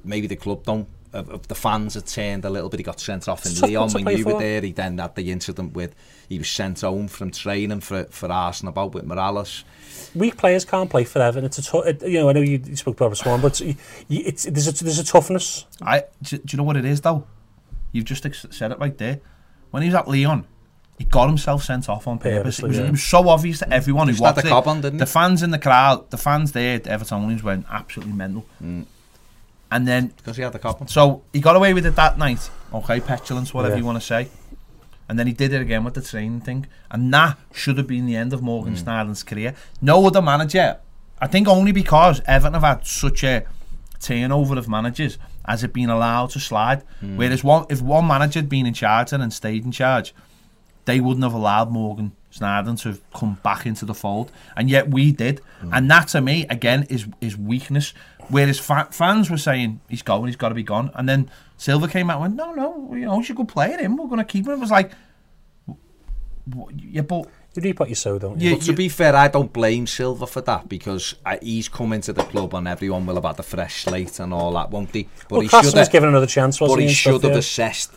maybe 0.02 0.26
the 0.26 0.36
club 0.36 0.64
don't. 0.64 0.88
Of, 1.14 1.30
of 1.30 1.48
the 1.48 1.54
fans 1.54 1.94
had 1.94 2.06
turned 2.06 2.44
a 2.44 2.50
little 2.50 2.68
bit. 2.68 2.80
He 2.80 2.84
got 2.84 3.00
sent 3.00 3.28
off 3.28 3.46
in 3.46 3.52
It's 3.52 3.62
Lyon 3.62 3.90
when 3.92 4.04
play 4.04 4.16
you 4.16 4.24
were 4.24 4.38
there. 4.38 4.60
He 4.60 4.72
then 4.72 4.98
had 4.98 5.14
the 5.14 5.30
incident 5.30 5.72
with 5.72 5.94
he 6.28 6.38
was 6.38 6.50
sent 6.50 6.80
home 6.80 7.08
from 7.08 7.30
training 7.30 7.80
for 7.80 8.04
for 8.04 8.30
Arsenal 8.30 8.70
about 8.70 8.94
with 8.94 9.04
Morales. 9.04 9.64
Weak 10.14 10.36
players 10.36 10.64
can't 10.64 10.90
play 10.90 11.04
forever. 11.04 11.38
And 11.38 11.46
it's 11.46 11.72
a 11.72 11.78
it, 11.82 12.02
you 12.02 12.18
know 12.18 12.28
I 12.28 12.32
know 12.32 12.40
you, 12.40 12.60
you 12.64 12.76
spoke 12.76 13.00
about 13.00 13.16
Swan, 13.16 13.40
but 13.40 13.60
you, 13.60 13.76
you, 14.08 14.22
it's 14.26 14.42
there's 14.42 14.68
a, 14.68 14.84
there's 14.84 14.98
a 14.98 15.04
toughness. 15.04 15.66
I 15.80 16.04
do, 16.22 16.38
do 16.38 16.44
you 16.48 16.58
know 16.58 16.64
what 16.64 16.76
it 16.76 16.84
is 16.84 17.00
though? 17.00 17.26
You've 17.92 18.06
just 18.06 18.26
ex- 18.26 18.46
said 18.50 18.72
it 18.72 18.78
right 18.80 18.98
there. 18.98 19.20
When 19.70 19.82
he 19.82 19.88
was 19.88 19.94
at 19.94 20.08
Lyon, 20.08 20.46
he 20.98 21.04
got 21.04 21.28
himself 21.28 21.62
sent 21.64 21.88
off 21.88 22.06
on 22.06 22.18
purpose. 22.18 22.58
It 22.58 22.66
was, 22.66 22.78
yeah. 22.78 22.84
it 22.84 22.90
was 22.90 23.02
so 23.02 23.28
obvious 23.28 23.60
to 23.60 23.72
everyone 23.72 24.08
who 24.08 24.14
Just 24.14 24.24
had 24.24 24.36
watched 24.36 24.42
the 24.42 24.48
it. 24.48 24.50
cob 24.50 24.68
on, 24.68 24.80
didn't 24.80 24.98
the 24.98 25.06
fans 25.06 25.42
in 25.42 25.50
the 25.50 25.58
crowd, 25.58 26.10
the 26.10 26.18
fans 26.18 26.52
there, 26.52 26.78
the 26.78 26.90
Everton 26.90 27.22
Evertonians 27.22 27.42
went 27.42 27.66
absolutely 27.70 28.14
mental. 28.14 28.46
Mm. 28.62 28.86
And 29.70 29.88
then 29.88 30.12
Because 30.16 30.36
he 30.36 30.42
had 30.42 30.52
the 30.52 30.58
cop. 30.58 30.88
So 30.88 31.22
he 31.32 31.40
got 31.40 31.56
away 31.56 31.74
with 31.74 31.86
it 31.86 31.96
that 31.96 32.18
night. 32.18 32.50
Okay, 32.72 33.00
petulance, 33.00 33.52
whatever 33.52 33.74
Yeah. 33.74 33.80
you 33.80 33.84
want 33.86 34.00
to 34.00 34.06
say. 34.06 34.28
And 35.08 35.18
then 35.18 35.26
he 35.26 35.32
did 35.32 35.52
it 35.52 35.60
again 35.60 35.84
with 35.84 35.94
the 35.94 36.02
training 36.02 36.40
thing. 36.40 36.66
And 36.90 37.12
that 37.12 37.38
should 37.52 37.76
have 37.78 37.86
been 37.86 38.06
the 38.06 38.16
end 38.16 38.32
of 38.32 38.42
Morgan 38.42 38.74
mm. 38.74 38.78
Schneider's 38.78 39.22
career. 39.22 39.54
No 39.82 40.06
other 40.06 40.22
manager, 40.22 40.78
I 41.20 41.26
think 41.26 41.48
only 41.48 41.72
because 41.72 42.20
Everton 42.26 42.54
have 42.54 42.62
had 42.62 42.86
such 42.86 43.24
a 43.24 43.44
turnover 44.00 44.58
of 44.58 44.68
managers, 44.68 45.18
has 45.46 45.62
it 45.62 45.72
been 45.72 45.90
allowed 45.90 46.30
to 46.30 46.40
slide. 46.40 46.82
Mm. 47.02 47.16
Whereas 47.16 47.44
one, 47.44 47.66
if 47.68 47.80
one 47.82 48.06
manager 48.06 48.38
had 48.38 48.48
been 48.48 48.66
in 48.66 48.74
charge 48.74 49.12
and 49.12 49.32
stayed 49.32 49.64
in 49.64 49.72
charge, 49.72 50.14
they 50.84 51.00
wouldn't 51.00 51.24
have 51.24 51.32
allowed 51.32 51.70
Morgan 51.70 52.12
Schneider 52.30 52.74
to 52.74 52.98
come 53.14 53.38
back 53.42 53.64
into 53.64 53.84
the 53.84 53.94
fold, 53.94 54.30
and 54.56 54.68
yet 54.68 54.90
we 54.90 55.12
did. 55.12 55.40
Mm. 55.62 55.70
And 55.72 55.90
that 55.90 56.08
to 56.08 56.20
me, 56.20 56.46
again, 56.50 56.84
is 56.90 57.06
is 57.20 57.36
weakness. 57.36 57.94
Whereas 58.28 58.58
fa- 58.58 58.88
fans 58.90 59.30
were 59.30 59.38
saying 59.38 59.80
he's 59.88 60.02
going, 60.02 60.26
he's 60.26 60.36
got 60.36 60.50
to 60.50 60.54
be 60.54 60.62
gone, 60.62 60.90
and 60.94 61.08
then 61.08 61.30
Silva 61.56 61.88
came 61.88 62.10
out 62.10 62.22
and 62.22 62.34
went, 62.34 62.36
no, 62.36 62.52
no, 62.52 62.94
you 62.94 63.04
know, 63.06 63.18
he's 63.20 63.30
a 63.30 63.34
good 63.34 63.48
player. 63.48 63.78
Him, 63.78 63.96
we're 63.96 64.06
going 64.06 64.18
to 64.18 64.24
keep 64.24 64.46
him. 64.46 64.52
It 64.52 64.58
was 64.58 64.70
like, 64.70 64.92
w- 66.48 66.76
yeah, 66.90 67.02
but 67.02 67.26
You 67.54 67.62
reap 67.62 67.80
what 67.80 67.88
you 67.88 67.94
sow, 67.94 68.18
don't 68.18 68.40
you? 68.40 68.50
Yeah. 68.50 68.56
But 68.56 68.64
to 68.64 68.72
be 68.72 68.88
fair, 68.88 69.14
I 69.14 69.28
don't 69.28 69.52
blame 69.52 69.86
Silva 69.86 70.26
for 70.26 70.40
that 70.42 70.68
because 70.68 71.14
uh, 71.24 71.36
he's 71.40 71.68
come 71.68 71.92
into 71.92 72.12
the 72.12 72.24
club 72.24 72.54
and 72.54 72.66
everyone 72.66 73.06
will 73.06 73.14
have 73.14 73.24
had 73.24 73.38
a 73.38 73.42
fresh 73.44 73.84
slate 73.84 74.18
and 74.20 74.34
all 74.34 74.52
that, 74.54 74.70
won't 74.70 74.92
he? 74.92 75.08
But 75.28 75.30
well, 75.30 75.40
he 75.42 75.48
should 75.48 75.64
was 75.64 75.74
have. 75.74 75.90
given 75.92 76.08
another 76.08 76.26
chance, 76.26 76.60
wasn't 76.60 76.76
But 76.78 76.80
he 76.82 76.86
and 76.88 76.96
stuff, 76.96 77.12
should 77.14 77.22
have 77.24 77.32
yeah. 77.32 77.38
assessed 77.38 77.92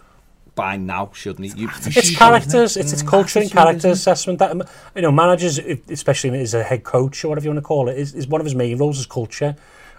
by 0.54 0.78
now, 0.78 1.12
shouldn't 1.14 1.54
he? 1.54 1.62
You, 1.62 1.70
It's 1.86 2.16
characters. 2.16 2.78
It's 2.78 2.92
it's 2.94 3.04
culture 3.04 3.40
and 3.40 3.46
attitude, 3.46 3.52
character 3.64 3.88
assessment. 3.90 4.40
That 4.40 4.56
you 4.96 5.02
know, 5.04 5.12
managers, 5.12 5.60
especially 5.60 6.40
as 6.40 6.54
a 6.54 6.64
head 6.64 6.84
coach 6.84 7.24
or 7.24 7.30
whatever 7.30 7.46
you 7.46 7.52
want 7.52 7.60
to 7.64 7.68
call 7.68 7.90
it, 7.90 7.98
is, 7.98 8.14
is 8.16 8.28
one 8.28 8.42
of 8.42 8.46
his 8.46 8.56
main 8.56 8.78
roles 8.78 8.98
is 9.00 9.06
culture. 9.06 9.56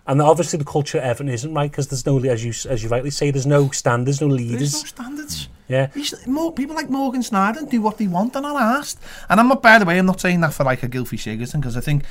And 0.09 0.23
obviously, 0.23 0.59
the 0.59 0.65
culture 0.65 0.97
at 0.97 1.05
Everton 1.05 1.29
isn't 1.29 1.53
right 1.53 1.71
because 1.71 1.89
there's 1.89 2.07
no, 2.07 2.19
as 2.25 2.43
you 2.43 2.55
as 2.71 2.83
you 2.83 2.89
rightly 2.89 3.11
say, 3.11 3.31
there's 3.31 3.47
no 3.47 3.69
standards, 3.69 4.23
no 4.23 4.27
leaders. 4.27 4.73
there's 4.73 4.83
no 4.83 4.87
standards. 4.87 5.49
Yeah, 5.69 5.89
more, 6.27 6.51
people 6.51 6.75
like 6.75 6.89
Morgan 6.89 7.21
Schneider 7.21 7.61
do 7.69 7.83
what 7.83 7.99
they 7.99 8.07
want 8.07 8.35
and 8.35 8.47
are 8.47 8.59
asked. 8.59 8.99
And 9.29 9.39
I'm 9.39 9.49
not, 9.49 9.63
by 9.63 9.79
the 9.79 9.85
way, 9.85 9.99
I'm 9.99 10.07
not 10.07 10.19
saying 10.19 10.41
that 10.41 10.55
for 10.55 10.65
like 10.65 10.83
a 10.83 10.89
Gylfi 10.89 11.19
Sigurdsson 11.19 11.61
because 11.61 11.77
I 11.77 11.81
think, 11.81 12.05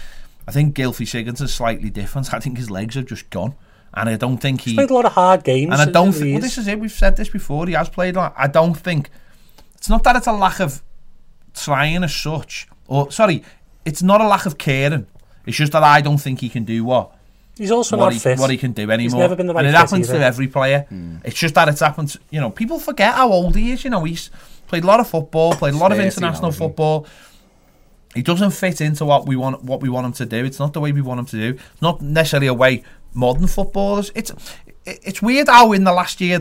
I 0.48 0.52
think 0.52 0.76
Gylfi 0.76 1.08
Sigurdsson 1.08 1.42
is 1.42 1.56
slightly 1.56 1.90
different. 1.90 2.32
I 2.36 2.40
think 2.40 2.60
his 2.60 2.70
legs 2.70 2.94
have 2.94 3.08
just 3.08 3.32
gone, 3.32 3.56
and 3.96 4.08
I 4.08 4.16
don't 4.16 4.38
think 4.38 4.62
he. 4.62 4.76
played 4.76 4.92
a 4.92 4.94
lot 4.94 5.06
of 5.06 5.14
hard 5.14 5.44
games. 5.44 5.72
And 5.72 5.82
I 5.82 5.92
don't 5.92 6.14
think. 6.14 6.34
Well, 6.34 6.42
this 6.42 6.60
is. 6.60 6.60
is 6.60 6.68
it. 6.68 6.80
We've 6.80 6.92
said 6.92 7.18
this 7.18 7.30
before. 7.30 7.66
He 7.66 7.74
has 7.74 7.90
played 7.90 8.16
a 8.16 8.20
lot. 8.20 8.36
I 8.38 8.46
don't 8.46 8.76
think. 8.76 9.10
It's 9.76 9.90
not 9.90 10.04
that 10.04 10.16
it's 10.16 10.28
a 10.28 10.34
lack 10.34 10.60
of 10.60 10.84
trying 11.56 12.04
as 12.04 12.16
such, 12.16 12.68
or 12.88 13.12
sorry, 13.12 13.44
it's 13.86 14.04
not 14.04 14.22
a 14.22 14.28
lack 14.28 14.46
of 14.46 14.60
caring. 14.60 15.08
It's 15.48 15.58
just 15.58 15.72
that 15.72 15.82
I 15.82 16.02
don't 16.02 16.20
think 16.20 16.42
he 16.42 16.50
can 16.50 16.64
do 16.64 16.84
what 16.84 17.17
He's 17.58 17.72
also 17.72 17.98
what 17.98 18.06
not 18.06 18.14
he, 18.14 18.20
fit. 18.20 18.40
what 18.40 18.50
he 18.50 18.58
can 18.58 18.72
do 18.74 18.90
anymore. 18.92 19.20
never 19.22 19.36
been 19.36 19.48
the 19.48 19.54
right 19.54 19.66
and 19.66 19.76
it 19.76 19.78
happens 19.78 20.10
either. 20.10 20.20
to 20.20 20.26
every 20.26 20.48
player. 20.48 20.86
It's 21.26 21.38
just 21.38 21.56
that 21.56 21.68
it's 21.70 21.80
happened. 21.82 22.10
To, 22.10 22.20
you 22.30 22.40
know, 22.42 22.50
people 22.52 22.80
forget 22.80 23.16
how 23.16 23.32
old 23.32 23.56
he 23.56 23.72
is. 23.72 23.84
You 23.84 23.90
know, 23.90 24.04
he's 24.04 24.30
played 24.68 24.84
a 24.84 24.88
lot 24.88 25.00
of 25.00 25.08
football, 25.10 25.54
played 25.54 25.74
a 25.74 25.78
lot 25.78 25.92
of 25.92 25.98
30 25.98 26.04
now, 26.04 26.08
international 26.16 26.52
he? 26.52 26.58
football. 26.58 27.08
He 28.16 28.22
doesn't 28.22 28.52
fit 28.52 28.82
into 28.82 29.06
what 29.06 29.28
we 29.28 29.36
want. 29.36 29.64
What 29.64 29.82
we 29.82 29.90
want 29.90 30.06
him 30.08 30.14
to 30.14 30.26
do. 30.26 30.44
It's 30.46 30.60
not 30.60 30.74
the 30.74 30.80
way 30.80 30.92
we 30.92 31.02
want 31.02 31.20
him 31.20 31.26
to 31.28 31.38
do. 31.38 31.60
It's 31.74 31.82
not 31.82 32.02
necessarily 32.02 32.48
a 32.48 32.54
way 32.54 32.84
modern 33.14 33.48
footballers. 33.48 34.12
It's 34.16 34.32
it's 34.86 35.22
weird 35.22 35.48
how 35.50 35.72
in 35.74 35.84
the 35.84 35.92
last 35.94 36.22
year 36.22 36.40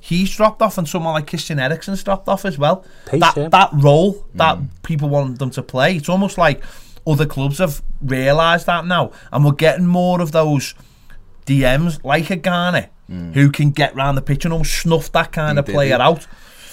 he's 0.00 0.34
dropped 0.36 0.62
off 0.62 0.78
and 0.78 0.88
someone 0.88 1.14
like 1.14 1.26
Christian 1.26 1.58
Eriksen's 1.58 2.02
dropped 2.04 2.28
off 2.28 2.44
as 2.44 2.58
well. 2.58 2.84
Pace, 3.06 3.20
that 3.20 3.36
yeah. 3.36 3.48
that 3.48 3.70
role 3.72 4.26
that 4.34 4.58
Mm. 4.58 4.68
people 4.82 5.08
want 5.08 5.38
them 5.38 5.50
to 5.50 5.62
play. 5.62 5.96
It's 5.96 6.08
almost 6.08 6.36
like 6.38 6.62
other 7.08 7.26
clubs 7.26 7.58
have 7.58 7.82
realised 8.02 8.66
that 8.66 8.86
now, 8.86 9.10
and 9.32 9.44
we're 9.44 9.52
getting 9.52 9.86
more 9.86 10.20
of 10.20 10.32
those 10.32 10.74
DMs 11.46 12.02
like 12.04 12.30
a 12.30 12.36
Gana 12.36 12.90
who 13.08 13.50
can 13.50 13.70
get 13.70 13.94
round 13.94 14.18
the 14.18 14.22
pitch 14.22 14.44
and 14.44 14.52
almost 14.52 14.74
snuff 14.82 15.10
that 15.12 15.32
kind 15.32 15.56
He 15.56 15.60
of 15.60 15.66
player 15.66 15.96
out. 15.96 16.26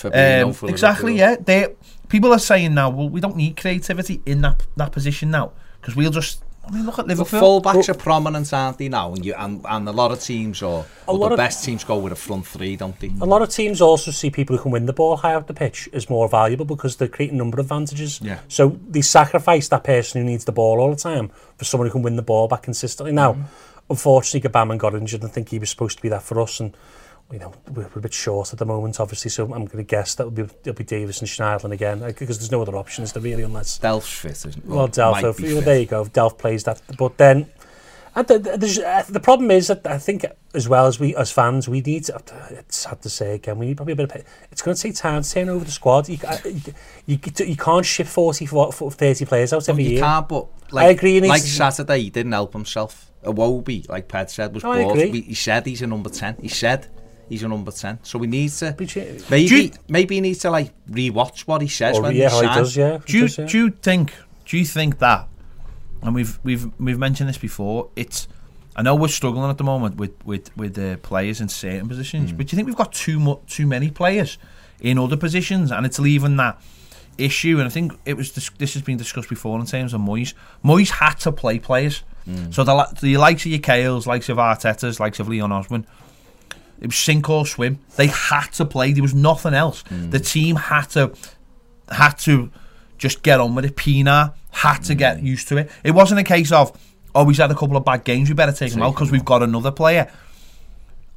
Um, 0.03 0.53
for 0.53 0.69
exactly, 0.69 1.17
yeah. 1.17 1.37
They 1.39 1.69
people 2.09 2.31
are 2.33 2.39
saying 2.39 2.73
now, 2.73 2.89
well, 2.89 3.09
we 3.09 3.21
don't 3.21 3.37
need 3.37 3.55
creativity 3.57 4.21
in 4.25 4.41
that 4.41 4.67
that 4.75 4.91
position 4.91 5.31
now 5.31 5.53
because 5.79 5.95
we'll 5.95 6.11
just. 6.11 6.43
I 6.67 6.71
mean, 6.71 6.85
look 6.85 6.97
at 6.99 7.07
The 7.07 7.15
Liverpool. 7.15 7.61
fullbacks 7.61 7.89
are 7.89 7.93
prominent, 7.93 8.51
aren't 8.53 8.77
they 8.79 8.89
now? 8.89 9.13
And, 9.13 9.23
you, 9.25 9.33
and, 9.37 9.61
and 9.69 9.87
a 9.87 9.91
lot 9.91 10.11
of 10.11 10.19
teams, 10.19 10.61
or, 10.61 10.85
A 11.07 11.11
or 11.11 11.17
lot 11.17 11.27
the 11.29 11.33
of- 11.33 11.37
best 11.37 11.63
teams, 11.63 11.83
go 11.83 11.97
with 11.97 12.11
a 12.11 12.15
front 12.15 12.45
three, 12.47 12.75
don't 12.75 12.99
they? 12.99 13.11
A 13.21 13.25
lot 13.25 13.41
of 13.41 13.49
teams 13.49 13.81
also 13.81 14.11
see 14.11 14.29
people 14.31 14.55
who 14.57 14.63
can 14.63 14.71
win 14.71 14.85
the 14.85 14.93
ball 14.93 15.17
high 15.17 15.35
up 15.35 15.47
the 15.47 15.53
pitch 15.53 15.87
as 15.93 16.09
more 16.09 16.27
valuable 16.27 16.65
because 16.65 16.95
they're 16.95 17.07
creating 17.07 17.35
a 17.35 17.39
number 17.39 17.59
of 17.59 17.65
advantages. 17.65 18.19
Yeah. 18.21 18.39
So 18.47 18.79
they 18.89 19.01
sacrifice 19.01 19.67
that 19.69 19.83
person 19.83 20.21
who 20.21 20.25
needs 20.27 20.45
the 20.45 20.51
ball 20.51 20.79
all 20.79 20.89
the 20.89 20.95
time 20.95 21.29
for 21.57 21.65
someone 21.65 21.87
who 21.87 21.91
can 21.93 22.01
win 22.01 22.15
the 22.15 22.21
ball 22.23 22.47
back 22.47 22.63
consistently. 22.63 23.11
Now, 23.13 23.33
Mm-hmm. 23.33 23.43
unfortunately, 23.91 24.49
Gbamin 24.49 24.77
got 24.77 24.95
injured 24.95 25.21
and 25.21 25.29
I 25.29 25.33
think 25.33 25.49
he 25.49 25.59
was 25.59 25.69
supposed 25.69 25.97
to 25.97 26.01
be 26.01 26.09
that 26.09 26.23
for 26.23 26.39
us. 26.41 26.59
And, 26.59 26.75
you 27.31 27.39
know, 27.39 27.53
we're, 27.73 27.87
a 27.95 27.99
bit 27.99 28.13
short 28.13 28.53
at 28.53 28.59
the 28.59 28.65
moment, 28.65 28.99
obviously. 28.99 29.31
So 29.31 29.43
I'm 29.45 29.65
going 29.65 29.77
to 29.77 29.83
guess 29.83 30.15
that 30.15 30.25
will 30.25 30.31
be, 30.31 30.43
it'll 30.43 30.73
be 30.73 30.83
Davies 30.83 31.21
and 31.21 31.29
Schneiderlin 31.29 31.71
again 31.71 32.03
uh, 32.03 32.07
because 32.17 32.37
there's 32.37 32.51
no 32.51 32.61
other 32.61 32.75
options 32.75 33.13
there 33.13 33.23
really 33.23 33.43
unless. 33.43 33.79
Delph's 33.79 34.11
fit, 34.19 34.31
isn't 34.31 34.57
it? 34.57 34.65
Well, 34.65 34.87
Delph, 34.87 35.21
well, 35.23 35.61
there 35.61 35.79
you 35.79 35.85
go. 35.87 36.05
Delph 36.05 36.37
plays 36.37 36.63
that, 36.65 36.81
but 36.97 37.17
then, 37.17 37.47
and 38.17 38.27
the, 38.27 38.39
the, 38.39 38.83
uh, 38.87 39.03
the 39.09 39.19
problem 39.19 39.51
is 39.51 39.67
that 39.67 39.85
I 39.85 39.97
think 39.97 40.23
as 40.53 40.69
well 40.69 40.85
as 40.85 40.99
we 41.01 41.13
as 41.17 41.31
fans, 41.31 41.67
we 41.67 41.81
need. 41.81 42.05
To, 42.05 42.21
it's 42.51 42.77
sad 42.77 43.01
to 43.01 43.09
say 43.09 43.35
again, 43.35 43.57
we 43.57 43.65
need 43.65 43.75
probably 43.75 43.91
a 43.93 43.95
bit 43.97 44.09
of. 44.15 44.23
It's 44.51 44.61
going 44.61 44.75
to 44.77 44.81
take 44.81 44.95
time 44.95 45.21
to 45.21 45.29
turn 45.29 45.49
over 45.49 45.65
the 45.65 45.71
squad. 45.71 46.07
You, 46.07 46.17
uh, 46.25 46.37
you, 46.45 46.61
you, 47.07 47.19
you 47.45 47.57
can't 47.57 47.85
ship 47.85 48.07
40, 48.07 48.45
40 48.45 48.89
30 48.89 49.25
players 49.25 49.51
out 49.51 49.67
every 49.67 49.83
you 49.83 49.89
year. 49.91 49.99
can't, 50.01 50.29
but 50.29 50.47
like, 50.71 50.85
I 50.85 50.89
agree, 50.91 51.19
like 51.19 51.41
Saturday, 51.41 52.03
he 52.03 52.09
didn't 52.09 52.31
help 52.31 52.53
himself. 52.53 53.11
Iwobi, 53.25 53.89
like 53.89 54.07
Ped 54.07 54.29
said, 54.29 54.53
was 54.53 54.63
No, 54.63 54.71
I 54.71 54.83
brought. 54.83 54.91
agree. 54.97 55.09
We- 55.11 55.21
He 55.21 55.33
said 55.33 55.65
he's 55.65 55.81
a 55.81 55.87
number 55.87 56.09
10. 56.09 56.37
He 56.41 56.47
said 56.47 56.87
he's 57.29 57.43
a 57.43 57.47
number 57.47 57.71
10. 57.71 57.99
So 58.03 58.17
we 58.19 58.27
need 58.27 58.49
to. 58.51 58.75
Maybe, 59.29 59.55
you- 59.55 59.71
maybe 59.89 60.15
he 60.15 60.21
needs 60.21 60.39
to 60.39 60.51
like 60.51 60.71
re-watch 60.87 61.47
what 61.47 61.61
he 61.61 61.67
says 61.67 61.97
Or, 61.97 62.03
when 62.03 62.15
yeah, 62.15 62.29
he 62.29 62.45
how 62.45 62.55
does, 62.55 62.75
yeah. 62.77 62.99
do 63.05 63.17
you, 63.17 63.21
does, 63.23 63.37
yeah. 63.37 63.45
do 63.45 63.57
you 63.57 63.69
think 63.71 64.13
do 64.45 64.57
you 64.57 64.65
think 64.65 64.99
that 64.99 65.27
and 66.01 66.13
we've 66.13 66.37
we've 66.43 66.67
we've 66.79 66.99
mentioned 66.99 67.27
this 67.29 67.37
before 67.37 67.89
it's 67.95 68.27
I 68.75 68.81
know 68.83 68.93
we're 68.95 69.07
struggling 69.07 69.49
at 69.49 69.57
the 69.57 69.63
moment 69.63 69.95
with 69.95 70.13
with 70.25 70.55
with 70.55 70.75
the 70.75 70.99
players 71.01 71.41
in 71.41 71.49
certain 71.49 71.87
positions 71.87 72.31
Hmm. 72.31 72.37
but 72.37 72.47
do 72.47 72.53
you 72.53 72.57
think 72.57 72.67
we've 72.67 72.75
got 72.75 72.91
too 72.93 73.19
much 73.19 73.39
too 73.47 73.65
many 73.65 73.89
players 73.89 74.37
in 74.81 74.99
other 74.99 75.17
positions 75.17 75.71
and 75.71 75.85
it's 75.85 75.97
leaving 75.97 76.35
that 76.37 76.61
issue 77.17 77.57
and 77.59 77.65
I 77.65 77.69
think 77.69 77.93
it 78.05 78.15
was 78.17 78.31
dis- 78.31 78.49
this 78.57 78.73
has 78.73 78.83
been 78.83 78.97
discussed 78.97 79.29
before 79.29 79.59
in 79.59 79.65
terms 79.65 79.93
of 79.93 80.01
Moyes 80.01 80.33
Moyes 80.63 80.89
had 80.89 81.15
to 81.21 81.31
play 81.31 81.59
players 81.59 82.03
Hmm. 82.25 82.51
so 82.51 82.63
the, 82.63 82.87
the 83.01 83.17
likes 83.17 83.45
of 83.45 83.51
your 83.51 83.59
Kales 83.61 84.05
likes 84.07 84.29
of 84.29 84.37
Arteta's 84.37 84.99
likes 84.99 85.19
of 85.19 85.27
Leon 85.27 85.51
Osman 85.51 85.85
it 86.81 86.87
was 86.87 86.97
sink 86.97 87.29
or 87.29 87.45
swim. 87.45 87.79
They 87.95 88.07
had 88.07 88.47
to 88.53 88.65
play. 88.65 88.91
There 88.93 89.03
was 89.03 89.13
nothing 89.15 89.53
else. 89.53 89.83
The 89.89 90.19
team 90.19 90.55
had 90.55 90.85
to 90.91 91.13
had 91.89 92.13
to 92.19 92.51
just 92.97 93.23
get 93.23 93.39
on 93.39 93.55
with 93.55 93.65
it. 93.65 93.75
Pina 93.75 94.33
had 94.51 94.79
to 94.79 94.95
get 94.95 95.21
used 95.21 95.47
to 95.49 95.57
it. 95.57 95.71
It 95.83 95.91
wasn't 95.91 96.19
a 96.19 96.23
case 96.23 96.51
of 96.51 96.77
oh 97.13 97.27
he's 97.27 97.37
had 97.37 97.51
a 97.51 97.55
couple 97.55 97.77
of 97.77 97.85
bad 97.85 98.03
games. 98.03 98.29
We 98.29 98.35
better 98.35 98.51
take 98.51 98.73
him 98.73 98.81
out 98.81 98.93
because 98.93 99.11
we've 99.11 99.25
got 99.25 99.43
another 99.43 99.71
player. 99.71 100.11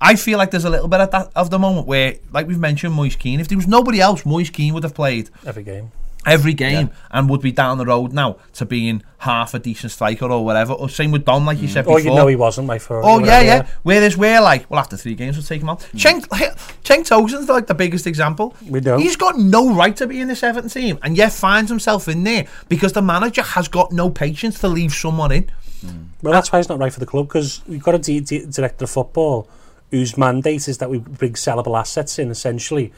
I 0.00 0.14
feel 0.14 0.38
like 0.38 0.52
there's 0.52 0.64
a 0.64 0.70
little 0.70 0.86
bit 0.88 1.00
of 1.00 1.10
that 1.10 1.32
of 1.34 1.50
the 1.50 1.58
moment 1.58 1.86
where, 1.88 2.16
like 2.32 2.46
we've 2.46 2.58
mentioned, 2.58 2.94
Moise 2.94 3.16
Kean. 3.16 3.40
If 3.40 3.48
there 3.48 3.58
was 3.58 3.66
nobody 3.66 4.00
else, 4.00 4.24
Moise 4.24 4.50
Kean 4.50 4.72
would 4.74 4.84
have 4.84 4.94
played 4.94 5.28
every 5.44 5.64
game. 5.64 5.90
Every 6.26 6.52
game 6.52 6.90
and 7.10 7.30
would 7.30 7.40
be 7.40 7.52
down 7.52 7.78
the 7.78 7.86
road 7.86 8.12
now 8.12 8.36
to 8.54 8.66
being 8.66 9.02
half 9.18 9.54
a 9.54 9.58
decent 9.58 9.92
striker 9.92 10.26
or 10.26 10.44
whatever. 10.44 10.72
Or 10.74 10.88
same 10.88 11.10
with 11.10 11.24
Dom, 11.24 11.46
like 11.46 11.58
you 11.58 11.68
mm. 11.68 11.72
said 11.72 11.86
Oh, 11.86 11.96
before. 11.96 12.00
you 12.00 12.14
know 12.14 12.26
he 12.26 12.36
wasn't, 12.36 12.66
my 12.66 12.78
for. 12.78 13.02
Oh 13.02 13.18
yeah, 13.20 13.40
yeah. 13.40 13.66
Whereas 13.82 14.16
we're 14.16 14.40
like, 14.40 14.68
well, 14.70 14.78
after 14.80 14.96
three 14.96 15.14
games, 15.14 15.36
we'll 15.36 15.44
take 15.44 15.62
him 15.62 15.70
out. 15.70 15.80
Mm. 15.80 15.98
Cheng 15.98 16.20
Cenk 16.22 17.06
Tosun's 17.06 17.48
like 17.48 17.66
the 17.66 17.74
biggest 17.74 18.06
example. 18.06 18.54
We 18.68 18.80
know. 18.80 18.98
He's 18.98 19.16
got 19.16 19.38
no 19.38 19.74
right 19.74 19.96
to 19.96 20.06
be 20.06 20.20
in 20.20 20.28
this 20.28 20.42
Everton 20.42 20.68
team, 20.68 20.98
and 21.02 21.16
yet 21.16 21.32
finds 21.32 21.70
himself 21.70 22.08
in 22.08 22.24
there 22.24 22.46
because 22.68 22.92
the 22.92 23.02
manager 23.02 23.42
has 23.42 23.68
got 23.68 23.92
no 23.92 24.10
patience 24.10 24.58
to 24.60 24.68
leave 24.68 24.92
someone 24.92 25.32
in. 25.32 25.50
Mm. 25.84 26.08
Well, 26.22 26.32
that's 26.32 26.50
why 26.52 26.58
he's 26.58 26.68
not 26.68 26.78
right 26.78 26.92
for 26.92 27.00
the 27.00 27.06
club 27.06 27.28
because 27.28 27.62
we've 27.66 27.82
got 27.82 27.94
a 27.94 27.98
d- 27.98 28.20
d- 28.20 28.46
director 28.50 28.84
of 28.84 28.90
football 28.90 29.48
whose 29.90 30.18
mandate 30.18 30.68
is 30.68 30.78
that 30.78 30.90
we 30.90 30.98
bring 30.98 31.32
sellable 31.34 31.78
assets 31.78 32.18
in 32.18 32.30
essentially, 32.30 32.92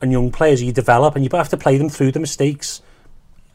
and 0.00 0.12
young 0.12 0.30
players 0.30 0.62
you 0.62 0.72
develop 0.72 1.14
and 1.16 1.24
you 1.24 1.30
have 1.36 1.48
to 1.50 1.56
play 1.56 1.76
them 1.78 1.88
through 1.88 2.12
the 2.12 2.20
mistakes. 2.20 2.82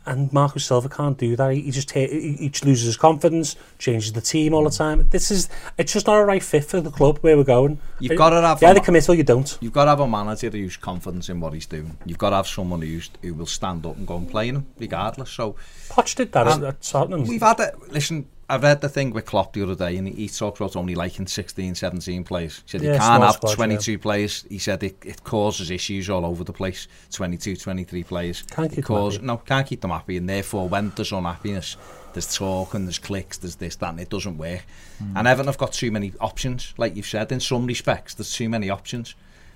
And 0.08 0.32
Marcus 0.32 0.64
Silva 0.64 0.88
can't 0.88 1.18
do 1.18 1.36
that. 1.36 1.52
He 1.52 1.62
he 1.62 1.72
just 1.72 1.90
he, 1.90 2.06
he 2.40 2.52
loses 2.64 2.86
his 2.86 2.96
confidence, 2.98 3.56
changes 3.80 4.14
the 4.14 4.22
team 4.22 4.54
all 4.54 4.64
the 4.64 4.70
time. 4.70 5.08
This 5.10 5.32
is 5.32 5.50
it's 5.80 5.94
just 5.94 6.06
not 6.06 6.18
a 6.20 6.24
right 6.26 6.44
fit 6.44 6.64
for 6.64 6.80
the 6.80 6.92
club 6.92 7.18
where 7.22 7.36
we're 7.36 7.44
going. 7.44 7.80
You've 8.00 8.16
gotta 8.16 8.40
have 8.40 8.62
you 8.62 8.68
either 8.68 8.82
commit 8.82 9.10
or 9.10 9.16
you 9.16 9.24
don't. 9.24 9.58
You've 9.62 9.74
got 9.74 9.86
to 9.86 9.90
have 9.90 10.02
a 10.02 10.08
manager 10.08 10.52
who's 10.52 10.78
confident 10.78 11.28
in 11.28 11.40
what 11.40 11.54
he's 11.54 11.66
doing. 11.66 11.98
You've 12.06 12.20
got 12.20 12.30
to 12.30 12.36
have 12.36 12.48
someone 12.48 12.84
who's, 12.84 13.10
who 13.24 13.34
will 13.34 13.48
stand 13.48 13.84
up 13.88 13.98
and 13.98 14.06
go 14.06 14.18
and 14.18 14.30
play 14.30 14.50
him, 14.50 14.68
regardless. 14.78 15.32
So 15.32 15.56
Poch 15.90 16.14
did 16.16 16.32
that 16.34 16.48
Um, 16.50 16.64
at 16.66 16.82
Tottenham. 16.84 17.24
we've 17.26 17.42
had 17.42 17.60
it. 17.62 17.74
Listen, 17.92 18.28
I 18.48 18.58
read 18.58 18.82
the 18.82 18.90
thing 18.90 19.12
with 19.12 19.26
Klopp 19.26 19.54
the 19.54 19.64
other 19.64 19.74
day, 19.74 19.98
and 19.98 20.08
he, 20.08 20.14
he 20.14 20.30
talked 20.30 20.60
about 20.60 20.76
only 20.76 20.94
liking 20.94 21.26
16, 21.26 21.74
17 21.74 22.24
players. 22.24 22.62
He 22.66 22.70
said 22.70 22.84
Yeah, 22.84 22.94
you 22.94 23.00
can't 23.00 23.24
have 23.24 23.36
squad, 23.36 23.56
22 23.56 23.98
players. 23.98 24.46
He 24.48 24.60
said 24.60 24.84
it, 24.84 24.98
it 25.04 25.24
causes 25.24 25.72
issues 25.72 26.12
all 26.12 26.26
over 26.26 26.44
the 26.44 26.54
place. 26.54 26.88
22, 27.12 27.56
23 27.56 28.04
players. 28.04 28.44
Can't 28.44 28.70
keep 28.70 28.80
it 28.80 28.86
them 28.86 28.96
cause, 28.96 29.16
happy. 29.16 29.26
No, 29.26 29.38
can't 29.38 29.66
keep 29.66 29.82
them 29.82 29.90
happy, 29.90 30.18
and 30.18 30.30
therefore 30.30 30.70
when 30.70 30.92
there's 30.96 31.12
unhappiness, 31.12 31.76
there's 32.14 32.36
talk 32.36 32.76
and 32.76 32.86
there's 32.88 33.00
cliques, 33.00 33.38
there's 33.38 33.56
this, 33.56 33.78
that, 33.78 33.90
and 33.90 34.00
it 34.00 34.10
doesn't 34.10 34.38
work. 34.38 34.64
Hmm. 35.00 35.18
And 35.18 35.28
Everton 35.28 35.48
have 35.48 35.58
got 35.58 35.74
too 35.74 35.90
many 35.90 36.14
options, 36.22 36.76
like 36.78 36.96
you've 36.96 37.08
said. 37.08 37.32
In 37.32 37.40
some 37.40 37.66
respects, 37.66 38.14
there's 38.14 38.32
too 38.32 38.48
many 38.48 38.70
options, 38.70 39.16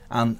and 0.09 0.39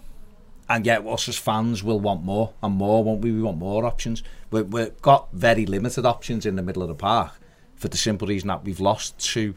and 0.68 0.86
yet 0.86 1.06
us 1.06 1.30
as 1.30 1.38
fans 1.38 1.84
will 1.84 2.00
want 2.00 2.24
more 2.24 2.54
and 2.64 2.76
more, 2.76 3.04
won't 3.04 3.22
we? 3.22 3.32
We 3.32 3.42
want 3.44 3.58
more 3.58 3.86
options. 3.86 4.24
We, 4.50 4.64
we've 4.64 5.00
got 5.02 5.28
very 5.34 5.68
limited 5.68 6.06
options 6.06 6.48
in 6.48 6.56
the 6.56 6.64
middle 6.64 6.82
of 6.82 6.90
the 6.90 6.96
park 6.96 7.40
for 7.80 7.88
the 7.88 7.98
simple 7.98 8.28
reason 8.28 8.50
that 8.50 8.63
we've 8.63 8.80
lost 8.80 9.18
two. 9.20 9.56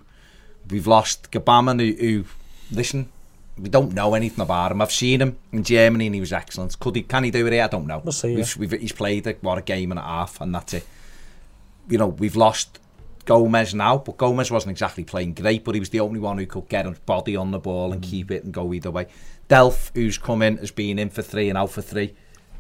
We've 0.71 0.87
lost 0.87 1.31
Gbamin, 1.31 1.81
who, 1.81 2.07
who 2.07 2.25
listen, 2.71 3.09
we 3.59 3.69
don't 3.69 3.93
know 3.93 4.15
anything 4.15 4.41
about 4.41 4.73
him. 4.73 4.81
I've 4.81 4.93
seen 4.93 5.21
him 5.21 5.37
in 5.53 5.63
Germany 5.65 6.07
and 6.07 6.15
he 6.15 6.21
was 6.21 6.33
excellent. 6.33 6.79
Could 6.79 6.97
he? 6.97 7.03
Can 7.03 7.25
he 7.25 7.31
do 7.31 7.47
it 7.47 7.53
here? 7.53 7.65
I 7.65 7.69
don't 7.69 7.87
know. 7.87 8.01
We'll 8.03 8.13
see, 8.13 8.37
We've, 8.37 8.57
we've, 8.57 8.71
he's 8.73 8.93
played 8.93 9.27
a, 9.27 9.33
what 9.41 9.59
a 9.59 9.63
game 9.63 9.91
and 9.93 9.99
a 9.99 10.03
half, 10.03 10.41
and 10.41 10.55
that's 10.55 10.73
it. 10.73 10.87
You 11.89 11.99
know, 11.99 12.07
we've 12.07 12.37
lost 12.37 12.79
Gomes 13.25 13.75
now, 13.75 13.99
but 13.99 14.17
Gomes 14.17 14.51
wasn't 14.51 14.71
exactly 14.71 15.05
playing 15.05 15.35
great, 15.35 15.65
but 15.65 15.75
he 15.75 15.81
was 15.81 15.91
the 15.91 16.01
only 16.01 16.21
one 16.21 16.39
who 16.39 16.47
could 16.47 16.69
get 16.69 16.87
his 16.87 16.99
body 17.01 17.37
on 17.37 17.51
the 17.51 17.59
ball 17.59 17.93
and 17.93 18.03
mm. 18.03 18.09
keep 18.09 18.31
it 18.31 18.45
and 18.45 18.55
go 18.55 18.73
either 18.73 18.91
way. 18.91 19.07
Delph, 19.49 19.91
who's 19.95 20.17
come 20.17 20.43
in, 20.43 20.57
has 20.59 20.71
been 20.71 20.99
in 20.99 21.11
for 21.11 21.23
three 21.23 21.49
and 21.49 21.59
out 21.59 21.71
for 21.71 21.83
three. 21.83 22.15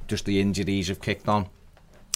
Just 0.08 0.24
the 0.24 0.40
injuries 0.40 0.88
have 0.88 1.00
kicked 1.00 1.28
on. 1.28 1.46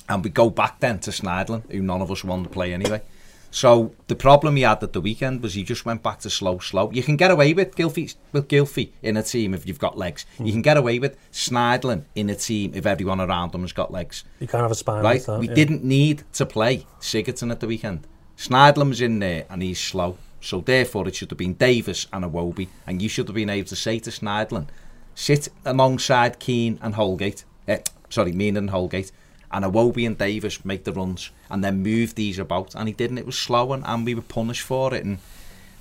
And 0.08 0.22
we 0.22 0.30
go 0.30 0.50
back 0.50 0.80
then 0.80 0.98
to 1.00 1.10
Schneiderlin, 1.10 1.70
who 1.70 1.80
none 1.80 2.02
of 2.02 2.10
us 2.10 2.22
wanted 2.22 2.44
to 2.44 2.50
play 2.50 2.72
anyway. 2.74 3.02
So 3.50 3.94
the 4.08 4.14
problem 4.14 4.56
he 4.56 4.62
had 4.62 4.82
at 4.82 4.92
the 4.92 5.00
weekend 5.00 5.42
was 5.42 5.54
he 5.54 5.62
just 5.62 5.86
went 5.86 6.02
back 6.02 6.18
to 6.20 6.30
slow, 6.30 6.58
slow. 6.58 6.90
You 6.90 7.02
can 7.02 7.16
get 7.16 7.30
away 7.30 7.54
with 7.54 7.74
Gylfi, 7.74 8.14
with 8.32 8.48
Gylfi 8.48 8.90
in 9.02 9.16
a 9.16 9.22
team 9.22 9.54
if 9.54 9.66
you've 9.66 9.78
got 9.78 9.96
legs. 9.96 10.26
You 10.38 10.52
can 10.52 10.62
get 10.62 10.76
away 10.76 10.98
with 10.98 11.16
Schneiderlin 11.32 12.04
in 12.14 12.28
a 12.28 12.34
team 12.34 12.72
if 12.74 12.84
everyone 12.86 13.20
around 13.20 13.52
them 13.52 13.62
has 13.62 13.72
got 13.72 13.90
legs 13.90 14.24
You 14.40 14.46
can't 14.46 14.62
have 14.62 14.70
a 14.70 14.74
spine 14.74 15.02
right? 15.02 15.16
like 15.16 15.24
that. 15.24 15.40
we 15.40 15.48
yeah. 15.48 15.54
didn't 15.54 15.84
need 15.84 16.24
to 16.34 16.44
play 16.44 16.86
Sigurdsson 17.00 17.50
at 17.50 17.60
the 17.60 17.66
weekend. 17.66 18.06
Schneiderlin 18.36 18.90
was 18.90 19.00
in 19.00 19.18
there 19.20 19.46
and 19.48 19.62
he's 19.62 19.80
slow. 19.80 20.18
So 20.40 20.60
therefore 20.60 21.08
it 21.08 21.16
should 21.16 21.30
have 21.30 21.38
been 21.38 21.54
Davies 21.54 22.06
and 22.12 22.24
Iwobi 22.24 22.68
and 22.86 23.00
you 23.00 23.08
should 23.08 23.28
have 23.28 23.34
been 23.34 23.50
able 23.50 23.68
to 23.68 23.76
say 23.76 23.98
to 24.00 24.10
Schneiderlin, 24.10 24.68
sit 25.14 25.48
alongside 25.64 26.38
Keane 26.38 26.78
and 26.82 26.94
Holgate, 26.94 27.44
eh, 27.66 27.78
sorry, 28.10 28.32
Mina 28.32 28.58
and 28.58 28.70
Holgate, 28.70 29.10
and 29.56 29.64
Iwobi 29.64 30.06
and 30.06 30.18
Davies 30.18 30.62
make 30.66 30.84
the 30.84 30.92
runs 30.92 31.30
and 31.48 31.64
then 31.64 31.82
move 31.82 32.14
these 32.14 32.38
about. 32.38 32.74
And 32.74 32.88
he 32.88 32.92
didn't. 32.92 33.16
It 33.16 33.24
was 33.24 33.38
slow 33.38 33.72
and, 33.72 33.82
and 33.86 34.04
we 34.04 34.14
were 34.14 34.20
punished 34.20 34.60
for 34.60 34.92
it. 34.92 35.02
And 35.02 35.16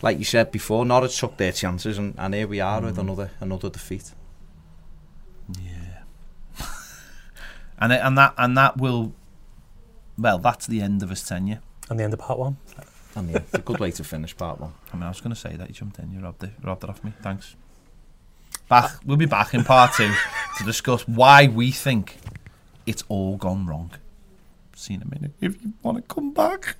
like 0.01 0.17
you 0.17 0.23
said 0.23 0.49
before, 0.49 0.85
Norwich 0.85 1.19
took 1.19 1.35
their 1.35 1.51
chances 1.51 1.97
and, 1.97 2.15
and 2.17 2.33
here 2.33 2.47
we 2.47 2.61
are 2.61 2.81
with 2.81 2.95
mm. 2.95 3.01
another 3.01 3.31
another 3.41 3.69
defeat. 3.69 4.13
Yeah. 5.61 6.03
and 7.79 7.91
it, 7.91 7.99
and 8.01 8.17
that 8.17 8.33
and 8.38 8.57
that 8.57 8.77
will, 8.77 9.13
well, 10.17 10.38
that's 10.39 10.67
the 10.67 10.81
end 10.81 11.03
of 11.03 11.09
his 11.09 11.23
tenure. 11.27 11.59
And 11.89 11.99
the 11.99 12.05
end 12.05 12.13
of 12.13 12.19
part 12.19 12.39
one. 12.39 12.55
And 13.13 13.29
yeah, 13.29 13.38
it's 13.39 13.55
a 13.55 13.59
good 13.59 13.81
way 13.81 13.91
to 13.91 14.05
finish 14.05 14.38
part 14.38 14.61
one. 14.61 14.73
I 14.93 14.95
mean, 14.95 15.03
I 15.03 15.09
was 15.09 15.19
going 15.19 15.35
to 15.35 15.39
say 15.39 15.57
that 15.57 15.67
you 15.67 15.73
jumped 15.73 15.99
in, 15.99 16.13
you 16.13 16.21
robbed 16.21 16.45
it, 16.45 16.51
robbed 16.63 16.85
it 16.85 16.89
off 16.89 17.03
me. 17.03 17.11
Thanks. 17.21 17.57
Back, 18.69 18.91
we'll 19.05 19.17
be 19.17 19.25
back 19.25 19.53
in 19.53 19.65
part 19.65 19.91
two 19.95 20.13
to 20.57 20.63
discuss 20.63 21.05
why 21.09 21.47
we 21.47 21.71
think 21.71 22.17
it's 22.86 23.04
all 23.08 23.38
gone 23.38 23.65
wrong. 23.65 23.91
See 24.76 24.93
you 24.93 25.02
in 25.02 25.08
a 25.08 25.10
minute 25.10 25.32
if 25.41 25.63
you 25.63 25.74
want 25.82 25.98
to 25.98 26.04
come 26.13 26.32
back. 26.32 26.76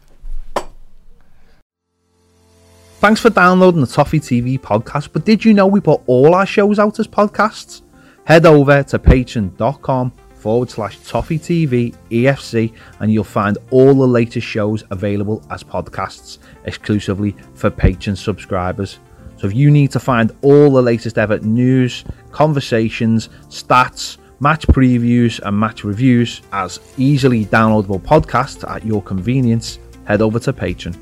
Thanks 3.00 3.22
for 3.22 3.30
downloading 3.30 3.82
the 3.82 3.88
Toffee 3.88 4.20
TV 4.20 4.60
podcast. 4.60 5.10
But 5.14 5.26
did 5.26 5.46
you 5.46 5.54
know 5.54 5.68
we 5.68 5.80
put 5.80 6.02
all 6.08 6.34
our 6.34 6.46
shows 6.46 6.80
out 6.80 7.00
as 7.00 7.08
podcasts? 7.08 7.82
Head 8.26 8.46
over 8.46 8.82
to 8.84 8.98
patreon.com 8.98 10.12
forward 10.36 10.70
slash 10.70 10.98
Toffee 11.00 11.40
TV 11.40 11.96
EFC 12.10 12.74
and 13.00 13.12
you'll 13.12 13.24
find 13.24 13.58
all 13.70 13.94
the 13.94 14.08
latest 14.08 14.48
shows 14.48 14.84
available 14.90 15.44
as 15.50 15.64
podcasts 15.64 16.40
exclusively 16.66 17.36
for 17.54 17.70
Patreon 17.70 18.18
subscribers. 18.18 19.00
So 19.38 19.48
if 19.48 19.54
you 19.54 19.70
need 19.70 19.92
to 19.92 20.00
find 20.00 20.36
all 20.42 20.72
the 20.72 20.82
latest 20.82 21.18
ever 21.18 21.40
news, 21.40 22.06
conversations, 22.32 23.30
stats, 23.50 24.18
match 24.40 24.68
previews, 24.68 25.40
and 25.40 25.58
match 25.60 25.84
reviews 25.84 26.42
as 26.52 26.80
easily 26.98 27.46
downloadable 27.46 28.02
podcasts 28.02 28.70
at 28.70 28.86
your 28.86 29.02
convenience, 29.02 29.80
head 30.06 30.22
over 30.22 30.40
to 30.40 30.54
Patreon. 30.54 30.98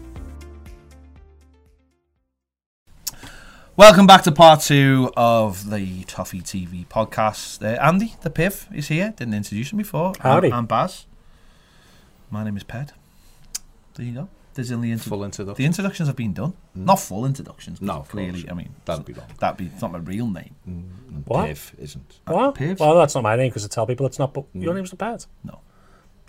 Welcome 3.75 4.05
back 4.05 4.21
to 4.23 4.31
part 4.31 4.61
two 4.61 5.11
of 5.17 5.71
the 5.71 6.03
Toffee 6.03 6.41
TV 6.41 6.85
podcast. 6.85 7.63
Uh, 7.63 7.81
Andy, 7.81 8.15
the 8.21 8.29
Piv, 8.29 8.67
is 8.75 8.87
here. 8.87 9.15
Didn't 9.17 9.33
introduce 9.33 9.71
him 9.71 9.79
before. 9.79 10.13
Howdy. 10.19 10.49
I'm, 10.49 10.59
I'm 10.59 10.65
Baz. 10.67 11.07
My 12.29 12.43
name 12.43 12.55
is 12.55 12.63
Ped. 12.63 12.93
There 13.95 14.05
you 14.05 14.13
go. 14.13 14.29
There's 14.55 14.71
only 14.71 14.91
intro- 14.91 15.09
Full 15.09 15.53
the 15.55 15.65
introductions 15.65 16.07
have 16.07 16.15
been 16.15 16.33
done. 16.33 16.53
Mm. 16.77 16.85
Not 16.85 16.99
full 16.99 17.25
introductions. 17.25 17.79
'cause 17.79 17.87
No, 17.87 17.93
of 17.95 18.09
clearly. 18.09 18.41
course. 18.43 18.51
I 18.51 18.53
mean, 18.55 18.69
That'd 18.85 19.05
be 19.05 19.13
wrong. 19.13 19.25
That'd 19.39 19.57
be. 19.57 19.65
It's 19.65 19.81
not 19.81 19.91
my 19.91 19.99
real 19.99 20.27
name. 20.29 20.55
Mm. 20.69 20.83
Mm. 21.11 21.27
What? 21.27 21.49
Piv 21.49 21.71
isn't. 21.79 22.19
Uh, 22.27 22.33
what? 22.33 22.55
Piv? 22.55 22.79
Well, 22.79 22.95
that's 22.95 23.15
not 23.15 23.23
my 23.23 23.35
name 23.35 23.49
because 23.49 23.65
I 23.65 23.67
tell 23.67 23.85
people 23.87 24.05
it's 24.05 24.19
not. 24.19 24.33
But 24.33 24.45
your 24.53 24.73
name's 24.73 24.91
not 24.93 24.99
bad. 24.99 25.25
No. 25.43 25.59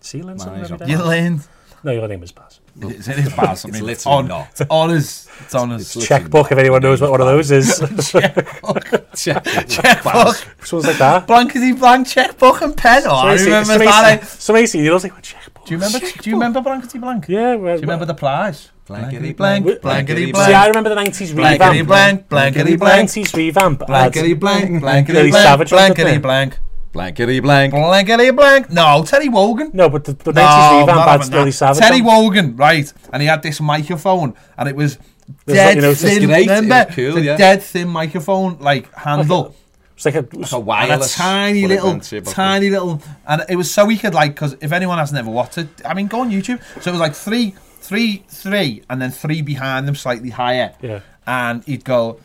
See, 0.00 0.22
learn 0.22 0.38
something 0.38 0.62
is 0.62 0.70
every 0.70 0.78
not 0.78 0.86
day. 0.86 0.92
You 0.92 0.98
learned. 1.04 1.46
No, 1.82 1.92
your 1.92 2.08
name 2.08 2.22
is 2.22 2.32
Baz. 2.32 2.60
It's, 2.80 3.08
it 3.08 3.18
is 3.18 3.32
Baz. 3.34 3.64
I 3.66 3.68
mean, 3.68 3.84
literally 3.84 4.16
on, 4.16 4.26
not. 4.28 4.58
On 4.70 4.88
his, 4.88 5.28
it's 5.40 5.54
on 5.54 5.68
his 5.68 5.82
It's 5.82 5.96
literally 5.96 6.22
Checkbook, 6.24 6.50
if 6.50 6.56
anyone 6.56 6.80
knows 6.80 7.02
what 7.02 7.10
one 7.10 7.20
of 7.20 7.26
those 7.26 7.50
is. 7.50 7.78
checkbook. 8.10 9.14
Checkbook. 9.14 10.36
Someone's 10.64 10.86
like 10.88 10.96
that. 10.98 11.26
Blankety 11.26 11.72
blank 11.78 12.06
checkbook 12.08 12.62
and 12.62 12.74
pen. 12.74 13.02
Oh, 13.06 13.14
I 13.14 13.34
remember 13.34 13.74
see- 13.78 13.84
that. 13.84 14.22
eh? 14.22 14.24
Somebody 14.24 14.66
see, 14.66 14.78
you 14.78 14.90
know, 14.90 14.96
like, 14.96 15.12
what 15.12 15.22
checkbook? 15.22 15.43
Do 15.64 15.72
you 15.72 15.76
remember? 15.78 15.98
Do 15.98 16.30
you 16.30 16.36
remember 16.36 16.60
blankety 16.60 16.98
blank? 16.98 17.26
Yeah, 17.28 17.54
well, 17.54 17.76
Do 17.76 17.80
you 17.80 17.86
remember 17.88 18.04
the 18.04 18.14
prize? 18.14 18.70
Blankety 18.86 19.32
blank, 19.32 19.64
blank, 19.64 19.80
blankety 19.80 19.80
blankety 19.80 20.32
blank. 20.32 20.48
See, 20.48 20.54
I 20.54 20.66
remember 20.68 20.90
the 20.90 20.96
90s 20.96 21.34
revamp. 21.34 21.58
Blankety 21.58 21.82
blank, 21.86 22.28
blankety 22.28 22.76
blank, 22.76 23.08
90s 23.10 23.34
revamp. 23.34 23.78
blankety 23.86 24.34
blank, 24.34 24.80
blankety 24.82 25.30
blank, 25.30 25.32
savage, 25.34 25.72
wasn't 25.72 25.96
blankety 25.96 26.18
blank, 26.18 26.58
Blankety 26.92 27.40
blank. 27.40 27.72
blankety 27.72 28.30
blank. 28.30 28.70
No, 28.70 29.02
Terry 29.06 29.28
Wogan. 29.30 29.70
No, 29.72 29.88
but 29.88 30.04
the, 30.04 30.12
the 30.12 30.32
90s 30.32 30.34
No, 30.34 30.80
revamp 30.80 30.96
not 30.98 31.08
had 31.08 31.10
having 31.20 31.30
Billy. 31.30 31.50
Savage. 31.50 31.78
Terry. 31.82 32.02
Wogan, 32.02 32.56
right? 32.56 32.92
And 33.12 33.22
he 33.22 33.26
had 33.28 33.42
this 33.42 33.58
microphone, 33.60 34.34
and 34.58 34.68
it 34.68 34.76
was 34.76 34.98
dead 35.46 35.66
like, 35.68 35.76
you 35.76 35.80
know, 35.82 35.94
thin. 35.94 36.26
great, 36.26 36.42
it 36.46 36.50
was 36.50 36.60
Remember 36.60 36.92
cool, 36.92 37.12
the 37.14 37.22
yeah. 37.22 37.36
dead 37.38 37.62
thin 37.62 37.88
microphone, 37.88 38.58
like 38.58 38.92
handle. 38.94 39.56
It's 39.96 40.04
like 40.04 40.14
a, 40.16 40.18
it 40.20 40.34
was- 40.34 40.52
Like 40.52 40.88
a 40.88 40.92
and 40.92 41.02
a 41.02 41.06
tiny 41.08 41.66
little, 41.66 41.90
went 41.90 42.02
to 42.04 42.18
about 42.18 42.34
tiny 42.34 42.70
little, 42.70 43.00
and 43.28 43.44
it 43.48 43.56
was 43.56 43.70
so 43.72 43.84
we 43.84 43.96
could 43.96 44.14
like, 44.14 44.34
because 44.34 44.56
if 44.60 44.72
anyone 44.72 44.98
has 44.98 45.12
never 45.12 45.30
watched 45.30 45.58
it, 45.58 45.68
I 45.84 45.94
mean, 45.94 46.08
go 46.08 46.20
on 46.20 46.30
YouTube. 46.30 46.60
So 46.82 46.90
it 46.90 46.92
was 46.92 47.00
like 47.00 47.14
three, 47.14 47.54
three, 47.80 48.24
three, 48.28 48.82
and 48.90 49.00
then 49.00 49.10
three 49.12 49.40
behind 49.42 49.86
them, 49.86 49.94
slightly 49.94 50.30
higher. 50.30 50.74
Yeah. 50.82 51.00
And 51.26 51.62
he'd 51.64 51.84
go, 51.84 52.18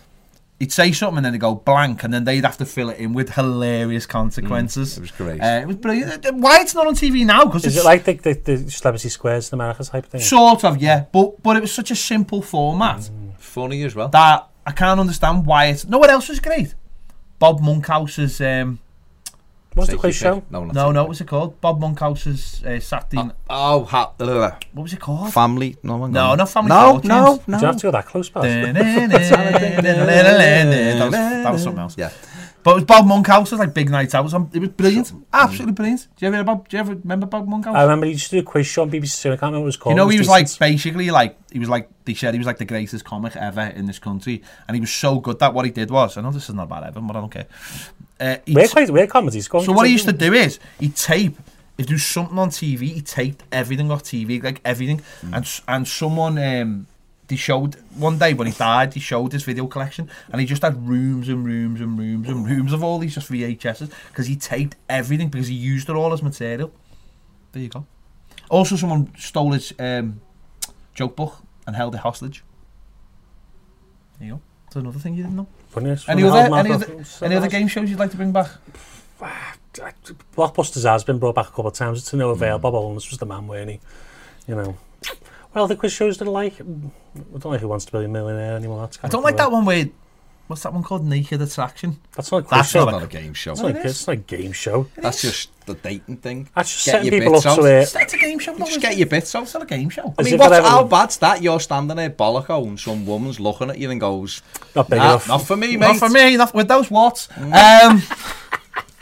he'd 0.57 0.71
say 0.73 0.91
something, 0.91 1.17
and 1.17 1.25
then 1.25 1.33
he'd 1.33 1.39
go 1.41 1.55
blank, 1.55 2.03
and 2.03 2.11
then 2.13 2.23
they'd 2.23 2.43
have 2.43 2.57
to 2.57 2.65
fill 2.65 2.89
it 2.89 2.97
in 2.97 3.13
with 3.13 3.29
hilarious 3.35 4.05
consequences. 4.07 4.97
it 4.97 5.01
was 5.01 5.11
great. 5.11 5.39
Uh, 5.39 5.59
it 5.61 5.67
was 5.67 5.75
brilliant. 5.77 6.25
Uh, 6.25 6.31
Why 6.33 6.61
it's 6.61 6.73
not 6.73 6.87
on 6.87 6.95
TV 6.95 7.23
now? 7.25 7.45
Because 7.45 7.65
is 7.65 7.75
it's 7.77 7.85
it 7.85 7.87
like 7.87 8.03
the, 8.03 8.13
the, 8.13 8.33
the 8.33 8.71
Celebrity 8.71 9.09
Squares 9.09 9.53
in 9.53 9.57
America 9.59 9.83
type 9.83 10.07
thing? 10.07 10.21
sort 10.21 10.63
of, 10.65 10.77
yeah, 10.81 11.05
but 11.13 11.41
but 11.43 11.55
it 11.55 11.61
was 11.61 11.71
such 11.71 11.91
a 11.91 11.95
simple 11.95 12.41
format 12.41 13.09
Funny 13.37 13.83
as 13.83 13.95
well. 13.95 14.09
that 14.09 14.47
I 14.65 14.71
can't 14.71 14.99
understand 14.99 15.45
why 15.45 15.65
it's. 15.67 15.85
No, 15.87 15.97
one 15.99 16.09
else 16.09 16.29
was 16.29 16.39
great? 16.39 16.75
Bob 17.39 17.61
Monkhouse's 17.61 18.41
um, 18.41 18.79
What's 19.75 19.89
the 19.89 19.93
Take 19.93 19.99
quiz 20.01 20.15
show? 20.15 20.43
No, 20.49 20.63
No, 20.63 20.65
take 20.65 20.73
no, 20.75 20.85
your 20.85 20.93
what 21.03 21.09
was 21.09 21.21
it 21.21 21.27
called? 21.27 21.61
Bob 21.61 21.79
Monkhouse's 21.79 22.63
uh, 22.65 22.79
Saturday. 22.79 23.29
Oh, 23.49 23.83
ha- 23.85 24.11
uh, 24.19 24.51
what 24.73 24.83
was 24.83 24.93
it 24.93 24.99
called? 24.99 25.31
family. 25.31 25.77
No, 25.83 26.01
hang 26.01 26.11
No, 26.11 26.35
not 26.35 26.49
Family 26.49 26.69
No, 26.69 26.93
Fortunes. 26.99 27.47
no, 27.47 27.57
Do 27.59 27.61
you 27.61 27.67
have 27.67 27.77
to 27.77 27.81
go 27.83 27.91
that 27.91 28.05
close, 28.07 28.29
pal? 28.29 28.41
that, 28.43 28.75
was, 31.05 31.11
that 31.11 31.51
was 31.51 31.63
something 31.63 31.79
else. 31.81 31.95
Yeah. 31.97 32.09
But 32.69 32.73
it 32.73 32.75
was 32.75 32.83
Bob 32.85 33.07
Monkhouse. 33.07 33.51
It 33.51 33.55
was 33.55 33.59
like 33.59 33.73
Big 33.73 33.89
Night 33.89 34.13
Out. 34.13 34.19
It 34.19 34.23
was, 34.25 34.33
on- 34.35 34.51
it 34.53 34.59
was 34.59 34.69
brilliant. 34.69 35.11
Absolutely 35.33 35.73
brilliant. 35.73 36.07
Do 36.15 36.25
you 36.25 36.31
ever, 36.31 36.41
about, 36.41 36.69
do 36.69 36.77
you 36.77 36.81
ever 36.81 36.93
remember 36.93 37.25
Bob 37.25 37.47
Monkhouse? 37.47 37.75
I 37.75 37.81
remember 37.81 38.05
he 38.05 38.11
used 38.11 38.29
to 38.29 38.35
do 38.35 38.39
a 38.41 38.43
quiz 38.43 38.67
show 38.67 38.83
on 38.83 38.91
BBC 38.91 39.23
Two. 39.23 39.29
I 39.29 39.31
can't 39.31 39.41
remember 39.41 39.59
what 39.59 39.63
it 39.63 39.65
was 39.65 39.77
called. 39.77 39.93
You 39.93 39.97
know, 39.97 40.07
he 40.07 40.19
was 40.19 40.27
like 40.27 40.47
basically 40.59 41.09
like 41.09 41.35
he 41.51 41.57
was 41.57 41.67
like 41.67 41.89
they 42.05 42.13
said 42.13 42.35
he 42.35 42.37
was 42.37 42.45
like 42.45 42.59
the 42.59 42.65
greatest 42.65 43.05
comic 43.05 43.35
ever 43.35 43.61
in 43.61 43.87
this 43.87 43.97
country, 43.97 44.43
and 44.67 44.75
he 44.75 44.81
was 44.81 44.91
so 44.91 45.19
good 45.19 45.39
that 45.39 45.51
what 45.51 45.65
he 45.65 45.71
did 45.71 45.89
was 45.89 46.15
I 46.15 46.21
know 46.21 46.31
this 46.31 46.47
is 46.47 46.53
not 46.53 46.63
about 46.63 46.83
Evan, 46.83 47.07
but 47.07 47.15
I 47.15 47.19
don't 47.21 47.31
care. 47.31 47.47
Uh, 48.19 48.37
he 48.45 48.53
We're 48.53 48.67
quite 48.67 48.89
we're 48.91 49.07
comedies. 49.07 49.47
Go 49.47 49.63
so 49.63 49.71
what 49.71 49.87
he 49.87 49.93
used 49.93 50.05
to 50.05 50.13
do 50.13 50.33
is 50.33 50.59
he 50.79 50.89
tape 50.89 51.37
there 51.77 51.87
was 51.89 52.05
something 52.05 52.37
on 52.37 52.49
TV, 52.49 52.81
he 52.81 53.01
taped 53.01 53.43
everything 53.51 53.89
off 53.89 54.03
TV, 54.03 54.43
like 54.43 54.61
everything, 54.63 55.01
and 55.33 55.61
and 55.67 55.87
someone 55.87 56.37
um 56.37 56.87
they 57.29 57.35
showed 57.35 57.75
one 57.95 58.17
day 58.17 58.33
when 58.33 58.47
he 58.47 58.53
died, 58.53 58.93
he 58.95 58.99
showed 58.99 59.31
his 59.31 59.43
video 59.43 59.67
collection, 59.67 60.09
and 60.31 60.41
he 60.41 60.47
just 60.47 60.63
had 60.63 60.87
rooms 60.87 61.29
and 61.29 61.45
rooms 61.45 61.79
and 61.79 61.97
rooms 61.97 62.27
and 62.27 62.45
rooms 62.45 62.73
of 62.73 62.83
all 62.83 62.97
these 62.97 63.13
just 63.13 63.31
VHSs 63.31 63.91
because 64.07 64.25
he 64.25 64.35
taped 64.35 64.75
everything 64.89 65.29
because 65.29 65.47
he 65.47 65.53
used 65.53 65.89
it 65.89 65.95
all 65.95 66.11
as 66.11 66.23
material. 66.23 66.73
There 67.51 67.61
you 67.61 67.69
go. 67.69 67.85
Also, 68.49 68.75
someone 68.75 69.13
stole 69.15 69.51
his 69.51 69.73
um, 69.79 70.21
joke 70.95 71.15
book 71.15 71.37
and 71.67 71.75
held 71.75 71.93
it 71.93 71.99
hostage. 71.99 72.43
There 74.17 74.27
you 74.27 74.33
go. 74.33 74.41
That's 74.65 74.77
another 74.77 74.99
thing 74.99 75.13
you 75.13 75.23
didn't 75.23 75.37
know. 75.37 75.47
Funniest 75.69 76.09
Any 76.09 76.23
other 76.23 76.55
any 76.55 76.71
other 76.71 77.03
any 77.21 77.35
other 77.35 77.47
game 77.47 77.67
shows 77.67 77.89
you'd 77.89 77.99
like 77.99 78.11
to 78.11 78.17
bring 78.17 78.31
back? 78.31 78.49
Blockbusters 80.35 80.83
has 80.83 81.03
been 81.03 81.19
brought 81.19 81.35
back 81.35 81.47
a 81.47 81.51
couple 81.51 81.67
of 81.67 81.75
times. 81.75 81.99
It's 81.99 82.09
to 82.09 82.17
no 82.17 82.31
avail. 82.31 82.57
Mm. 82.57 82.61
Bob 82.61 82.73
Holness 82.73 83.09
was 83.11 83.19
the 83.19 83.27
man, 83.27 83.47
weren't 83.47 83.69
he? 83.69 83.79
You 84.47 84.55
know. 84.55 84.77
Well, 85.53 85.67
the 85.67 85.75
quiz 85.75 85.91
shows 85.91 86.17
that 86.19 86.27
I 86.27 86.31
like. 86.31 86.61
I 86.61 86.63
don't 86.63 87.45
like 87.45 87.61
Who 87.61 87.67
Wants 87.67 87.85
to 87.85 87.91
Be 87.91 88.05
a 88.05 88.07
Millionaire 88.07 88.55
anymore. 88.55 88.81
That's 88.81 88.99
I 89.03 89.07
don't 89.07 89.19
of 89.19 89.23
like 89.23 89.37
that 89.37 89.51
one 89.51 89.65
where 89.65 89.89
what's 90.47 90.63
that 90.63 90.73
one 90.73 90.83
called? 90.83 91.05
Naked 91.05 91.41
Attraction. 91.41 91.99
That's 92.15 92.31
not 92.31 92.37
a 92.39 92.41
quiz 92.43 92.49
That's 92.51 92.69
show. 92.69 92.85
not 92.85 92.91
Not 92.91 93.03
a 93.03 93.07
game 93.07 93.33
show. 93.33 93.51
It's 93.53 93.61
not, 93.61 93.71
it 93.71 93.77
a, 93.77 93.79
is. 93.81 93.91
it's 93.91 94.07
not 94.07 94.13
a 94.13 94.15
game 94.17 94.51
show. 94.51 94.87
That's 94.95 95.21
just 95.21 95.49
the 95.65 95.73
dating 95.75 96.17
thing. 96.17 96.49
That's 96.55 96.71
just 96.71 96.85
Get 96.85 96.91
setting 97.03 97.11
people 97.19 97.35
up 97.35 97.43
to 97.55 97.65
it. 97.65 97.93
It's 97.95 98.13
a 98.13 98.17
game 98.17 98.39
show. 98.39 98.53
though, 98.55 98.65
Just 98.65 98.81
get 98.81 98.97
your 98.97 99.07
bits 99.07 99.33
out. 99.35 99.43
It's 99.43 99.53
not 99.55 99.63
a 99.63 99.65
game 99.65 99.89
show. 99.89 100.13
I 100.17 100.21
As 100.21 100.25
mean, 100.25 100.33
if 100.35 100.39
what's, 100.39 100.53
it 100.53 100.57
ever- 100.57 100.67
how 100.67 100.83
bad's 100.83 101.17
that? 101.17 101.41
You're 101.41 101.59
standing 101.59 101.97
there 101.97 102.09
bolloco 102.11 102.67
and 102.67 102.79
some 102.79 103.05
woman's 103.05 103.39
looking 103.39 103.69
at 103.71 103.77
you 103.79 103.89
and 103.91 103.99
goes, 103.99 104.41
Not 104.75 104.89
big 104.89 104.99
nah, 104.99 105.05
enough. 105.05 105.27
not 105.27 105.41
for 105.43 105.55
me, 105.57 105.77
mate. 105.77 105.87
Not 105.87 105.97
for 105.97 106.09
me. 106.09 106.37
Not 106.37 106.53
with 106.53 106.67
those 106.67 106.89
watts. 106.91 107.27
Um, 107.37 108.01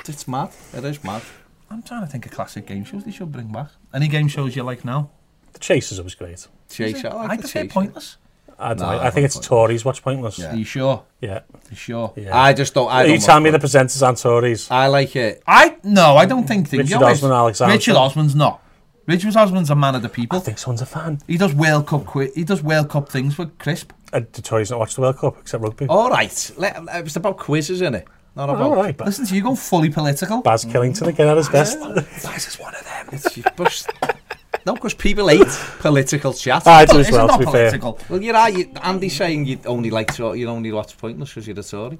It's 0.08 0.28
mad. 0.28 0.52
It 0.74 0.86
is 0.86 1.04
mad. 1.04 1.22
I'm 1.70 1.82
trying 1.84 2.02
to 2.02 2.08
think 2.08 2.26
of 2.26 2.32
classic 2.32 2.66
game 2.66 2.86
shows 2.86 3.04
they 3.04 3.12
should 3.12 3.30
bring 3.32 3.52
back. 3.52 3.68
Any 3.94 4.08
game 4.08 4.30
shows 4.30 4.56
you 4.56 4.64
like 4.64 4.86
now? 4.86 5.10
The 5.58 5.64
Chasers 5.64 6.02
was 6.02 6.14
great. 6.16 6.48
Chase 6.70 7.04
I 7.04 7.10
I 7.10 7.14
like 7.14 7.30
like 7.30 7.42
the 7.42 7.48
to 7.48 7.54
chase. 7.64 7.74
pointless. 7.74 8.18
I, 8.60 8.70
don't 8.70 8.80
No, 8.80 8.88
like- 8.88 9.02
I 9.02 9.08
I 9.08 9.10
think 9.12 9.26
it's 9.26 9.36
don't 9.36 9.44
Tories. 9.44 9.84
Watch 9.86 10.02
Pointless. 10.04 10.38
Yeah. 10.40 10.52
Are 10.52 10.56
you 10.56 10.66
sure? 10.66 11.04
Yeah. 11.22 11.34
Are 11.38 11.44
you 11.70 11.76
sure? 11.76 12.14
yeah. 12.16 12.38
I 12.38 12.54
just 12.54 12.74
don't. 12.74 12.90
I 12.90 13.04
Are 13.04 13.06
you 13.08 13.14
don't 13.18 13.26
telling 13.26 13.44
me 13.44 13.50
the 13.52 13.60
presenters 13.60 14.02
aren't 14.06 14.18
Tories? 14.20 14.70
I 14.72 14.88
like 14.88 15.16
it. 15.16 15.42
I 15.48 15.78
no, 15.84 16.16
I 16.18 16.26
don't 16.26 16.48
think. 16.48 16.68
think 16.68 16.82
Richard 16.84 16.90
you 17.00 17.04
always- 17.04 17.20
Osman, 17.20 17.32
Alexander. 17.32 17.74
Richard 17.74 17.96
Osman's 17.96 18.36
not. 18.36 18.62
Richard 19.08 19.36
Osman's 19.38 19.70
a 19.70 19.76
man 19.76 19.96
of 19.96 20.02
the 20.02 20.10
people. 20.10 20.36
I 20.38 20.40
people. 20.40 20.46
think 20.46 20.58
someone's 20.60 20.82
a 20.82 20.86
fan. 20.86 21.20
He 21.28 21.38
does 21.38 21.54
World 21.54 21.88
Cup. 21.88 22.06
Qui- 22.06 22.32
he 22.36 22.44
does 22.44 22.62
World 22.62 22.90
Cup 22.90 23.10
things 23.10 23.38
with 23.38 23.58
Crisp. 23.58 23.92
Uh, 24.12 24.22
the 24.34 24.42
Tories 24.42 24.70
don't 24.70 24.80
watch 24.80 24.96
the 24.96 25.02
World 25.02 25.18
Cup 25.18 25.38
except 25.40 25.64
rugby. 25.64 25.88
All 25.88 26.10
right. 26.10 26.52
Let, 26.58 26.78
it 26.94 27.04
was 27.04 27.16
about 27.16 27.38
quizzes, 27.38 27.82
innit? 27.82 27.92
Not 27.92 27.96
it? 27.96 28.08
Not 28.36 28.50
about. 28.50 28.62
All 28.64 28.76
right, 28.76 28.96
but 28.98 29.08
Listen 29.08 29.26
to 29.26 29.36
you 29.36 29.42
going 29.44 29.56
fully 29.56 29.90
political. 29.90 30.42
Baz 30.42 30.66
Killington 30.66 31.08
again 31.08 31.28
at 31.28 31.38
his 31.38 31.48
best. 31.50 31.80
This 31.80 32.48
is 32.48 32.60
one 32.60 32.76
of 32.76 32.84
them. 32.84 33.10
It's 33.14 33.34
just, 33.34 33.90
No, 34.68 34.74
because 34.74 34.96
people 34.96 35.30
hate 35.30 35.48
political 35.80 36.34
chat. 36.34 36.68
I 36.68 36.84
do 36.84 37.00
as 37.00 37.10
well, 37.10 37.30
to 37.30 37.38
be 37.38 37.46
political. 37.46 37.94
fair. 37.94 38.08
Well, 38.10 38.22
you're 38.22 38.34
right. 38.34 38.54
You, 38.54 38.70
Andy's 38.84 39.16
saying 39.16 39.46
you 39.46 39.60
only 39.66 39.90
like 39.90 40.14
to, 40.16 40.34
you 40.34 40.50
only 40.50 40.74
watch 40.74 40.98
Pointless 40.98 41.30
because 41.30 41.48
you're 41.48 41.58
a 41.58 41.64
Tory. 41.64 41.98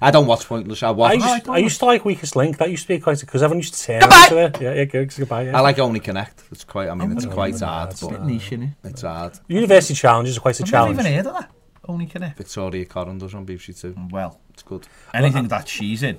I 0.00 0.10
don't 0.10 0.26
watch 0.26 0.44
Pointless. 0.46 0.82
I 0.82 0.90
watch. 0.90 1.12
I 1.12 1.14
used, 1.14 1.48
I 1.48 1.52
I 1.52 1.58
used 1.58 1.78
to 1.78 1.84
like 1.84 2.04
Weakest 2.04 2.34
Link. 2.34 2.58
That 2.58 2.72
used 2.72 2.82
to 2.82 2.88
be 2.88 2.98
quite 2.98 3.20
because 3.20 3.40
everyone 3.40 3.60
used 3.60 3.74
to 3.74 3.78
say. 3.78 4.00
goodbye. 4.00 4.24
into 4.24 4.38
it. 4.38 4.60
Yeah, 4.60 4.74
yeah, 4.74 5.04
goodbye. 5.04 5.42
Yeah. 5.42 5.56
I 5.56 5.60
like 5.60 5.78
Only 5.78 6.00
Connect. 6.00 6.42
It's 6.50 6.64
quite. 6.64 6.88
I 6.88 6.94
mean, 6.94 7.02
I'm 7.02 7.16
it's 7.16 7.26
oh, 7.26 7.30
quite 7.30 7.60
hard. 7.60 7.90
It's 7.92 8.00
but 8.00 8.24
niche, 8.24 8.46
isn't 8.46 8.62
it? 8.64 8.70
It's 8.82 9.02
hard. 9.02 9.38
University 9.46 9.94
challenges 9.94 10.38
are 10.38 10.40
quite 10.40 10.58
a 10.58 10.64
I've 10.64 10.70
challenge. 10.70 10.98
I've 10.98 11.04
never 11.04 11.08
even 11.08 11.24
heard 11.24 11.36
of 11.36 11.40
that. 11.40 11.50
Only 11.88 12.06
Connect. 12.06 12.36
Victoria 12.36 12.84
Corin 12.84 13.18
does 13.18 13.32
on 13.32 13.46
BBC 13.46 13.80
Two. 13.80 13.94
Well, 14.10 14.40
it's 14.52 14.64
good. 14.64 14.88
Anything 15.14 15.46
that 15.46 15.68
she's 15.68 16.02
in. 16.02 16.18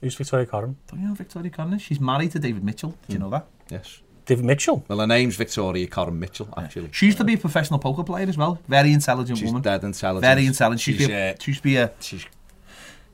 Who's 0.00 0.14
Victoria 0.14 0.46
Corin? 0.46 0.76
Don't 0.86 1.00
you 1.00 1.08
know 1.08 1.14
Victoria 1.14 1.50
Corin? 1.50 1.76
She's 1.80 1.98
married 1.98 2.30
to 2.30 2.38
David 2.38 2.62
Mitchell. 2.62 2.90
Do 2.90 2.96
you 3.08 3.16
hmm. 3.16 3.24
know 3.24 3.30
that? 3.30 3.48
Yes. 3.68 4.00
David 4.28 4.44
Mitchell. 4.44 4.84
Well, 4.88 4.98
her 5.00 5.06
name's 5.06 5.36
Victoria 5.36 5.86
Coren 5.88 6.16
Mitchell. 6.18 6.48
Actually, 6.56 6.90
She 6.92 7.06
used 7.06 7.16
to 7.18 7.24
be 7.24 7.34
a 7.34 7.38
professional 7.38 7.78
poker 7.80 8.04
player 8.04 8.28
as 8.28 8.36
well. 8.36 8.58
Very 8.68 8.92
intelligent 8.92 9.38
she's 9.38 9.46
woman. 9.48 9.62
dead 9.62 9.82
intelligent. 9.82 10.20
Very 10.22 10.44
intelligent. 10.46 10.80
She's, 10.82 10.96
She's, 10.98 11.06
be 11.08 11.14
a, 11.14 11.30
uh, 11.30 11.34
she 11.40 11.50
used 11.50 11.58
to 11.60 11.64
be 11.64 11.76
a. 11.76 11.92
she's 11.98 12.26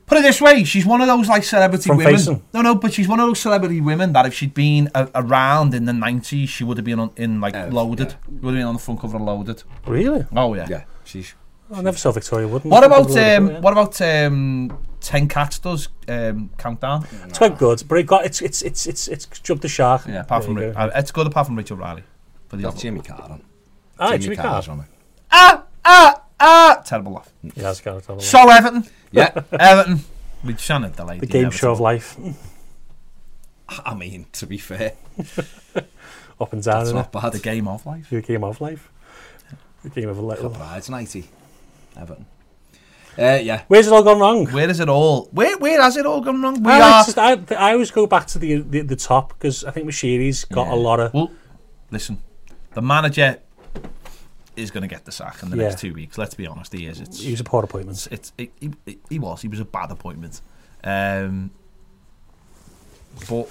Put 0.07 0.19
it 0.19 0.21
this 0.21 0.39
way, 0.39 0.63
she's 0.65 0.85
one 0.85 1.01
of 1.01 1.07
those 1.07 1.27
like 1.27 1.43
celebrity 1.43 1.87
From 1.87 1.97
women. 1.97 2.13
Facing. 2.15 2.43
No, 2.53 2.61
no, 2.61 2.75
but 2.75 2.93
she's 2.93 3.07
one 3.07 3.19
of 3.19 3.25
those 3.27 3.39
celebrity 3.39 3.81
women 3.81 4.13
that 4.13 4.25
if 4.27 4.33
she'd 4.35 4.53
been 4.53 4.87
a, 4.93 5.09
around 5.15 5.73
in 5.73 5.85
the 5.85 5.93
nineties, 5.93 6.49
she 6.49 6.63
would 6.63 6.77
have 6.77 6.85
been 6.85 6.99
on, 6.99 7.11
in 7.15 7.39
like 7.41 7.55
Uh, 7.55 7.69
Loaded. 7.71 8.09
yeah. 8.11 8.15
Would 8.41 8.53
have 8.53 8.59
been 8.61 8.67
on 8.67 8.75
the 8.75 8.79
front 8.79 8.99
cover 8.99 9.15
of 9.17 9.23
Loaded. 9.23 9.63
Really? 9.87 10.23
Oh 10.35 10.53
yeah. 10.53 10.67
yeah. 10.69 10.83
She's 11.05 11.33
I 11.73 11.81
never 11.81 11.97
saw 11.97 12.11
Victoria 12.11 12.47
Wood. 12.47 12.63
What 12.63 12.83
about 12.83 13.15
um? 13.17 13.61
What 13.61 13.71
about 13.73 13.99
um? 14.01 14.77
Ten 15.01 15.27
Cats 15.27 15.59
does 15.59 15.87
um 16.07 16.49
countdown. 16.57 17.05
It's 17.27 17.37
quite 17.37 17.57
good, 17.57 17.83
but 17.87 17.97
it 17.99 18.03
got 18.07 18.25
it's 18.25 18.41
it's 18.41 18.61
it's 18.63 18.87
it's 18.87 19.07
it's 19.07 19.25
jumped 19.39 19.61
the 19.61 19.67
shark. 19.67 20.03
Yeah, 20.07 20.21
apart 20.21 20.43
There 20.43 20.47
from 20.53 20.57
you 20.61 20.67
Ri- 20.69 20.73
go. 20.73 20.79
uh, 20.79 20.91
it's 20.95 21.11
good 21.11 21.27
apart 21.27 21.47
from 21.47 21.55
Richard 21.57 21.75
Riley. 21.77 22.03
For 22.47 22.55
the 22.57 22.63
got 22.63 22.69
other. 22.73 22.79
Jimmy 22.81 23.01
Carr 23.01 23.39
Ah, 23.99 24.17
Jimmy 24.17 24.35
Carr. 24.35 24.63
on 24.69 24.79
it. 24.81 24.85
Ah 25.31 25.63
ah 25.83 26.21
ah! 26.39 26.81
Terrible 26.85 27.13
laugh. 27.13 27.31
Yeah, 27.55 27.71
it's 27.71 27.81
got 27.81 27.97
it. 27.97 28.21
So 28.21 28.49
Everton, 28.49 28.85
Yeah. 29.11 29.31
Everton. 29.51 30.01
We 30.43 30.55
shan't 30.57 30.95
delay 30.95 31.17
The 31.19 31.25
game 31.25 31.49
show 31.51 31.71
of 31.71 31.79
life, 31.79 32.17
I 33.67 33.95
mean, 33.95 34.27
to 34.33 34.45
be 34.45 34.57
fair, 34.59 34.93
up 36.39 36.53
and 36.53 36.61
down. 36.63 36.81
it's 36.83 36.91
innit? 36.91 36.93
not 36.93 37.11
bad. 37.11 37.31
The 37.33 37.39
game 37.39 37.67
of 37.67 37.85
life. 37.85 38.09
The 38.11 38.21
game 38.21 38.43
of 38.43 38.61
life. 38.61 38.91
The 39.83 39.89
game 39.89 40.09
of 40.09 40.19
life. 40.19 40.39
Brides 40.41 40.89
90. 40.89 41.25
Everton. 41.97 42.25
Uh, 43.17 43.39
yeah. 43.41 43.63
Where's 43.69 43.87
it 43.87 43.93
all 43.93 44.03
gone 44.03 44.19
wrong? 44.19 44.45
Where 44.47 44.69
is 44.69 44.79
it 44.81 44.89
all? 44.89 45.29
Where 45.31 45.57
where 45.57 45.81
has 45.81 45.95
it 45.95 46.05
all 46.05 46.19
gone 46.21 46.41
wrong? 46.41 46.61
We 46.61 46.71
I, 46.71 46.81
are. 46.81 47.03
like 47.17 47.47
to- 47.47 47.57
I, 47.59 47.69
I 47.69 47.73
always 47.73 47.91
go 47.91 48.05
back 48.07 48.27
to 48.27 48.39
the 48.39 48.55
the, 48.61 48.81
the 48.81 48.95
top 48.97 49.29
because 49.29 49.63
I 49.63 49.71
think 49.71 49.87
Moshiri's 49.87 50.43
got 50.45 50.67
a 50.67 50.75
lot 50.75 50.99
of. 50.99 51.13
Well, 51.13 51.31
listen, 51.91 52.21
the 52.73 52.81
manager 52.81 53.39
is 54.57 54.71
going 54.71 54.81
to 54.81 54.87
get 54.87 55.05
the 55.05 55.11
sack 55.13 55.41
in 55.43 55.49
the 55.49 55.55
Yeah. 55.57 55.63
next 55.69 55.79
two 55.79 55.93
weeks. 55.93 56.17
Let's 56.17 56.33
be 56.35 56.45
honest, 56.47 56.73
he 56.73 56.87
is. 56.87 56.99
It's 56.99 57.21
He 57.21 57.31
was 57.31 57.39
a 57.39 57.43
poor 57.45 57.63
appointment. 57.63 58.07
it's 58.11 58.33
it, 58.37 58.51
he, 58.59 58.71
he- 58.85 58.99
he 59.09 59.19
was 59.19 59.41
he 59.41 59.47
was 59.47 59.59
a 59.61 59.65
bad 59.65 59.91
appointment. 59.91 60.41
Um, 60.83 61.51
but 63.29 63.47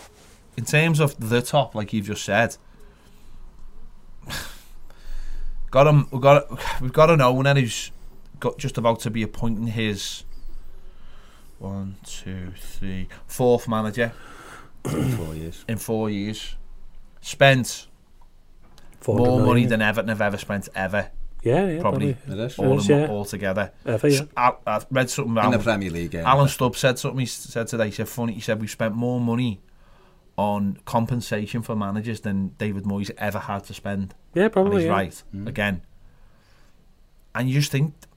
in 0.58 0.64
terms 0.66 1.00
of 1.00 1.16
the 1.30 1.40
top, 1.40 1.74
like 1.74 1.92
you've 1.94 2.06
just 2.06 2.22
said, 2.24 2.56
got 5.70 5.86
him. 5.86 6.06
We 6.10 6.20
got 6.20 6.80
we've 6.82 6.92
got 6.92 7.10
an 7.10 7.20
owner 7.22 7.54
who's 7.54 7.90
got 8.40 8.58
just 8.58 8.78
about 8.78 9.00
to 9.00 9.10
be 9.10 9.22
appointing 9.22 9.68
his 9.68 10.24
one, 11.58 11.96
two, 12.04 12.52
three, 12.56 13.08
fourth 13.26 13.68
manager 13.68 14.12
Four 14.84 15.34
years. 15.34 15.64
in 15.68 15.78
four 15.78 16.10
years. 16.10 16.56
Spent 17.20 17.86
400 19.00 19.28
more 19.28 19.38
money 19.38 19.52
million. 19.52 19.68
than 19.70 19.82
Everton 19.82 20.08
have 20.08 20.20
ever 20.20 20.36
spent 20.36 20.68
ever. 20.74 21.10
Yeah, 21.42 21.68
yeah, 21.68 21.80
Probably 21.80 22.10
It 22.10 22.38
is. 22.38 22.58
all, 22.58 22.78
is, 22.78 22.84
of 22.84 22.88
them 22.88 23.00
yeah. 23.02 23.08
all 23.08 23.24
together. 23.26 23.72
Ever, 23.84 24.08
yeah. 24.08 24.22
I, 24.36 24.52
I 24.66 24.80
read 24.90 25.10
something. 25.10 25.44
In 25.44 25.50
the 25.50 25.58
Premier 25.58 25.90
League. 25.90 26.14
Yeah. 26.14 26.30
Alan 26.30 26.48
Stubbs 26.48 26.78
said 26.78 26.98
something. 26.98 27.20
He 27.20 27.26
said 27.26 27.66
today. 27.66 27.86
He 27.86 27.92
said 27.92 28.08
funny. 28.08 28.32
He 28.34 28.40
said 28.40 28.60
we 28.60 28.66
spent 28.66 28.94
more 28.94 29.20
money 29.20 29.60
on 30.36 30.78
compensation 30.84 31.62
for 31.62 31.76
managers 31.76 32.20
than 32.22 32.48
David 32.58 32.84
Moyes 32.84 33.10
ever 33.18 33.38
had 33.38 33.64
to 33.64 33.74
spend. 33.74 34.14
Yeah, 34.34 34.44
And 34.44 34.52
probably. 34.52 34.82
he's 34.82 34.86
yeah. 34.86 34.92
right 34.92 35.22
mm. 35.34 35.46
again. 35.46 35.82
And 37.34 37.48
you 37.48 37.60
just 37.60 37.70
think 37.70 37.94
this. 38.00 38.08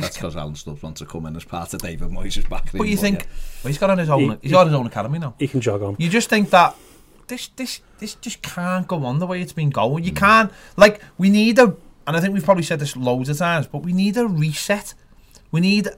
That's 0.00 0.16
because 0.16 0.36
Alan 0.36 0.54
Stubbs 0.54 0.82
wants 0.82 1.00
to 1.00 1.06
come 1.06 1.26
in 1.26 1.36
as 1.36 1.44
part 1.44 1.72
of 1.74 1.80
David 1.80 2.08
Moyes' 2.08 2.48
back. 2.48 2.70
but 2.72 2.88
you 2.88 2.96
think 2.96 3.26
well, 3.62 3.68
he's 3.68 3.78
got 3.78 3.90
on 3.90 3.98
his 3.98 4.08
own. 4.10 4.20
He- 4.20 4.38
he's 4.42 4.52
got 4.52 4.66
his 4.66 4.74
own 4.74 4.86
academy 4.86 5.18
now. 5.18 5.34
He 5.38 5.48
can 5.48 5.60
jog 5.60 5.82
on. 5.82 5.96
you 5.98 6.08
just 6.08 6.28
think 6.28 6.50
that 6.50 6.76
this 7.28 7.48
this 7.56 7.80
this 7.98 8.14
just 8.16 8.42
can't 8.42 8.86
go 8.86 9.04
on 9.04 9.18
the 9.18 9.26
way 9.26 9.40
it's 9.40 9.52
been 9.52 9.70
going. 9.70 10.04
You 10.04 10.12
mm. 10.12 10.16
can't 10.16 10.52
like 10.76 11.00
we 11.18 11.30
need 11.30 11.58
a 11.58 11.76
and 12.06 12.16
I 12.16 12.20
think 12.20 12.34
we've 12.34 12.44
probably 12.44 12.64
said 12.64 12.78
this 12.78 12.96
loads 12.96 13.28
of 13.28 13.38
times, 13.38 13.66
but 13.66 13.82
we 13.82 13.92
need 13.92 14.16
a 14.16 14.26
reset. 14.26 14.94
We 15.50 15.60
need 15.60 15.88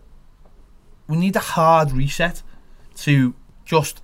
we 1.07 1.17
need 1.17 1.37
a 1.37 1.41
hard 1.41 1.93
reset 1.93 2.43
to 2.97 3.35
just 3.65 4.03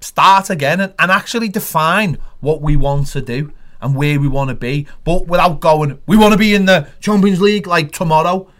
start 0.00 0.48
again 0.48 0.80
and, 0.80 0.94
and 0.98 1.10
actually 1.10 1.48
define 1.48 2.18
what 2.40 2.60
we 2.60 2.76
want 2.76 3.08
to 3.08 3.20
do 3.20 3.52
and 3.80 3.94
where 3.94 4.18
we 4.18 4.28
want 4.28 4.48
to 4.50 4.54
be, 4.54 4.86
but 5.04 5.26
without 5.26 5.60
going, 5.60 6.00
we 6.06 6.16
want 6.16 6.32
to 6.32 6.38
be 6.38 6.54
in 6.54 6.66
the 6.66 6.88
Champions 7.00 7.40
League 7.40 7.66
like 7.66 7.92
tomorrow. 7.92 8.50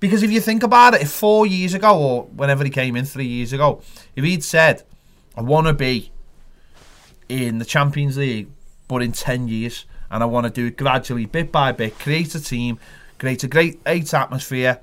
Because 0.00 0.22
if 0.22 0.30
you 0.30 0.40
think 0.40 0.62
about 0.62 0.94
it, 0.94 1.02
if 1.02 1.10
four 1.10 1.46
years 1.46 1.74
ago 1.74 1.98
or 1.98 2.24
whenever 2.24 2.64
he 2.64 2.70
came 2.70 2.96
in, 2.96 3.04
three 3.04 3.26
years 3.26 3.52
ago, 3.52 3.82
if 4.16 4.24
he'd 4.24 4.42
said, 4.42 4.82
I 5.36 5.42
want 5.42 5.66
to 5.66 5.74
be 5.74 6.10
in 7.28 7.58
the 7.58 7.64
Champions 7.64 8.16
League, 8.16 8.50
but 8.88 9.02
in 9.02 9.12
10 9.12 9.48
years, 9.48 9.84
and 10.10 10.22
I 10.22 10.26
want 10.26 10.46
to 10.46 10.52
do 10.52 10.66
it 10.66 10.76
gradually, 10.76 11.26
bit 11.26 11.52
by 11.52 11.72
bit, 11.72 11.98
create 11.98 12.34
a 12.34 12.40
team, 12.40 12.78
create 13.18 13.44
a 13.44 13.48
great 13.48 13.80
eight 13.86 14.12
atmosphere, 14.12 14.80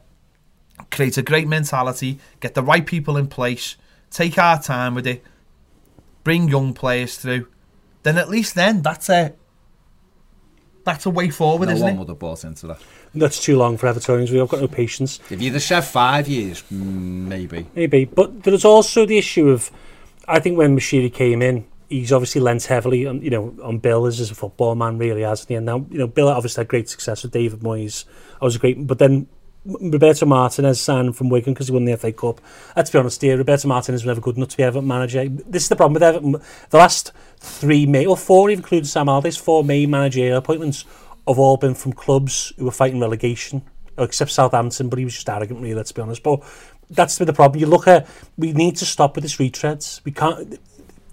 create 0.91 1.17
a 1.17 1.21
great 1.21 1.47
mentality, 1.47 2.19
get 2.39 2.53
the 2.53 2.63
right 2.63 2.85
people 2.85 3.17
in 3.17 3.27
place, 3.27 3.75
take 4.09 4.37
our 4.37 4.61
time 4.61 4.95
with 4.95 5.05
it, 5.05 5.23
bring 6.23 6.47
young 6.47 6.73
players 6.73 7.17
through, 7.17 7.47
then 8.03 8.17
at 8.17 8.29
least 8.29 8.55
then 8.55 8.81
that's 8.81 9.09
a 9.09 9.33
that's 10.87 11.05
a 11.05 11.09
way 11.09 11.29
forward, 11.29 11.67
no 11.67 11.73
isn't 11.73 11.85
it? 11.85 11.91
No 11.91 11.97
one 11.97 11.99
would 11.99 12.09
have 12.09 12.19
bought 12.19 12.45
into 12.45 12.67
that. 12.67 12.79
That's 13.13 13.43
too 13.43 13.57
long 13.57 13.77
for 13.77 13.87
Evertonians. 13.87 14.31
We've 14.31 14.47
got 14.47 14.61
no 14.61 14.69
patience. 14.69 15.19
If 15.29 15.41
you'd 15.41 15.53
have 15.53 15.61
said 15.61 15.81
five 15.81 16.29
years, 16.29 16.63
mm, 16.73 17.27
maybe. 17.27 17.67
Maybe. 17.75 18.05
But 18.05 18.43
there's 18.43 18.63
also 18.63 19.05
the 19.05 19.17
issue 19.17 19.49
of, 19.49 19.69
I 20.29 20.39
think 20.39 20.57
when 20.57 20.77
Moshiri 20.77 21.13
came 21.13 21.41
in, 21.41 21.65
he's 21.89 22.13
obviously 22.13 22.39
lent 22.39 22.63
heavily 22.63 23.05
on, 23.05 23.21
you 23.21 23.29
know, 23.29 23.53
on 23.61 23.79
Bill 23.79 24.05
as, 24.05 24.21
as 24.21 24.31
a 24.31 24.35
football 24.35 24.75
man, 24.75 24.97
really, 24.97 25.23
hasn't 25.23 25.49
he? 25.49 25.55
And 25.55 25.65
now, 25.65 25.85
you 25.91 25.97
know, 25.97 26.07
Bill 26.07 26.29
obviously 26.29 26.61
had 26.61 26.69
great 26.69 26.87
success 26.87 27.21
with 27.21 27.33
David 27.33 27.59
Moyes. 27.59 28.05
I 28.41 28.45
was 28.45 28.55
a 28.55 28.59
great, 28.59 28.87
but 28.87 28.97
then 28.97 29.27
Roberto 29.65 30.25
Martinez 30.25 30.79
signed 30.79 31.17
from 31.17 31.27
Wigan 31.29 31.53
because 31.53 31.67
he 31.67 31.73
won 31.73 31.83
the 31.83 31.97
FA 31.97 32.13
Cup. 32.13 32.39
Let's 32.77 32.89
be 32.89 32.97
honest 32.97 33.21
here, 33.21 33.37
Roberto 33.37 33.67
Martinez 33.67 34.03
was 34.03 34.07
never 34.07 34.21
good 34.21 34.37
enough 34.37 34.49
to 34.49 34.57
be 34.57 34.63
Everton 34.63 34.87
manager. 34.87 35.27
This 35.27 35.63
is 35.63 35.69
the 35.69 35.75
problem 35.75 35.95
with 35.95 36.03
Everton. 36.03 36.41
The 36.69 36.77
last 36.77 37.11
three, 37.39 37.85
main, 37.85 38.07
or 38.07 38.17
four, 38.17 38.49
including 38.49 38.85
Sam 38.85 39.09
Allardyce, 39.09 39.37
four 39.37 39.63
main 39.63 39.89
managerial 39.89 40.37
appointments 40.37 40.85
have 41.27 41.39
all 41.39 41.57
been 41.57 41.73
from 41.75 41.93
clubs 41.93 42.53
who 42.57 42.65
were 42.65 42.71
fighting 42.71 42.99
relegation, 42.99 43.61
except 43.97 44.31
Southampton, 44.31 44.89
but 44.89 44.99
he 44.99 45.05
was 45.05 45.13
just 45.13 45.29
arrogant, 45.29 45.59
really, 45.61 45.73
let's 45.75 45.91
be 45.91 46.01
honest. 46.01 46.23
But 46.23 46.41
that's 46.89 47.17
the 47.17 47.33
problem. 47.33 47.59
You 47.59 47.67
look 47.67 47.87
at, 47.87 48.07
we 48.37 48.53
need 48.53 48.77
to 48.77 48.85
stop 48.85 49.15
with 49.15 49.23
this 49.23 49.37
retreads. 49.37 50.01
We 50.05 50.11
can't, 50.11 50.59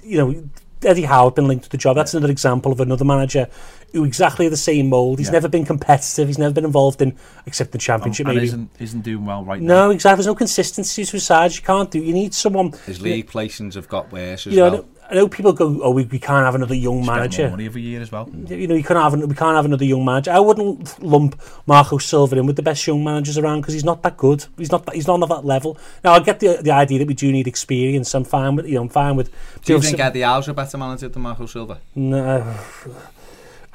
you 0.02 0.18
know, 0.18 0.44
Eddie 0.84 1.02
Howe 1.02 1.30
been 1.30 1.48
linked 1.48 1.64
to 1.64 1.70
the 1.70 1.78
job. 1.78 1.96
That's 1.96 2.14
another 2.14 2.30
example 2.30 2.70
of 2.70 2.80
another 2.80 3.04
manager 3.04 3.48
who 3.92 4.04
exactly 4.04 4.48
the 4.48 4.56
same 4.56 4.88
mould. 4.88 5.18
He's 5.18 5.28
Yeah. 5.28 5.34
never 5.34 5.48
been 5.48 5.64
competitive. 5.64 6.28
He's 6.28 6.38
never 6.38 6.52
been 6.52 6.64
involved 6.64 7.00
in, 7.00 7.16
except 7.46 7.72
the 7.72 7.78
championship, 7.78 8.26
oh, 8.26 8.30
and 8.30 8.36
maybe. 8.36 8.46
isn't 8.48 8.70
isn't 8.78 9.00
doing 9.02 9.24
well 9.24 9.44
right 9.44 9.62
now. 9.62 9.86
No, 9.86 9.90
exactly. 9.90 10.16
There's 10.16 10.26
no 10.26 10.34
consistency 10.34 11.04
to 11.04 11.12
his 11.12 11.24
sides. 11.24 11.56
You 11.56 11.62
can't 11.62 11.90
do. 11.90 12.00
You 12.00 12.12
need 12.12 12.34
someone. 12.34 12.72
His 12.86 13.00
league 13.00 13.30
placings 13.30 13.74
have 13.74 13.88
got 13.88 14.12
worse 14.12 14.46
as 14.46 14.52
You 14.52 14.60
know, 14.60 14.70
well. 14.70 14.84
I 15.10 15.14
know 15.14 15.28
people 15.28 15.52
go, 15.52 15.80
oh, 15.82 15.90
we, 15.90 16.04
we 16.04 16.18
can't 16.18 16.44
have 16.46 16.54
another 16.54 16.74
young 16.74 17.00
She's 17.00 17.06
manager. 17.06 17.50
money 17.50 17.66
every 17.66 17.82
year 17.82 18.00
as 18.00 18.10
well. 18.10 18.28
You 18.48 18.66
know, 18.66 18.74
you 18.74 18.82
can't 18.82 18.98
have 18.98 19.12
we 19.28 19.34
can't 19.34 19.54
have 19.54 19.66
another 19.66 19.84
young 19.84 20.04
manager. 20.04 20.30
I 20.30 20.38
wouldn't 20.38 21.02
lump 21.02 21.40
Marco 21.66 21.98
Silva 21.98 22.38
in 22.38 22.46
with 22.46 22.56
the 22.56 22.62
best 22.62 22.86
young 22.86 23.04
managers 23.04 23.36
around 23.36 23.60
because 23.60 23.74
he's 23.74 23.84
not 23.84 24.02
that 24.02 24.16
good. 24.16 24.46
He's 24.56 24.72
not 24.72 24.86
that, 24.86 24.94
he's 24.94 25.06
not 25.06 25.22
on 25.22 25.28
that 25.28 25.44
level. 25.44 25.76
Now 26.02 26.14
I 26.14 26.20
get 26.20 26.40
the 26.40 26.58
the 26.62 26.70
idea 26.70 26.98
that 27.00 27.08
we 27.08 27.14
do 27.14 27.30
need 27.30 27.46
experience. 27.46 28.14
I'm 28.14 28.24
fine 28.24 28.56
with 28.56 28.66
you 28.66 28.76
know 28.76 28.82
I'm 28.82 28.88
fine 28.88 29.16
with. 29.16 29.30
Do 29.62 29.74
you 29.74 29.80
think 29.80 30.00
Eddie 30.00 30.22
Howe's 30.22 30.48
a 30.48 30.54
better 30.54 30.78
manager 30.78 31.08
than 31.08 31.22
Marco 31.22 31.46
Silva? 31.46 31.78
No. 31.94 32.56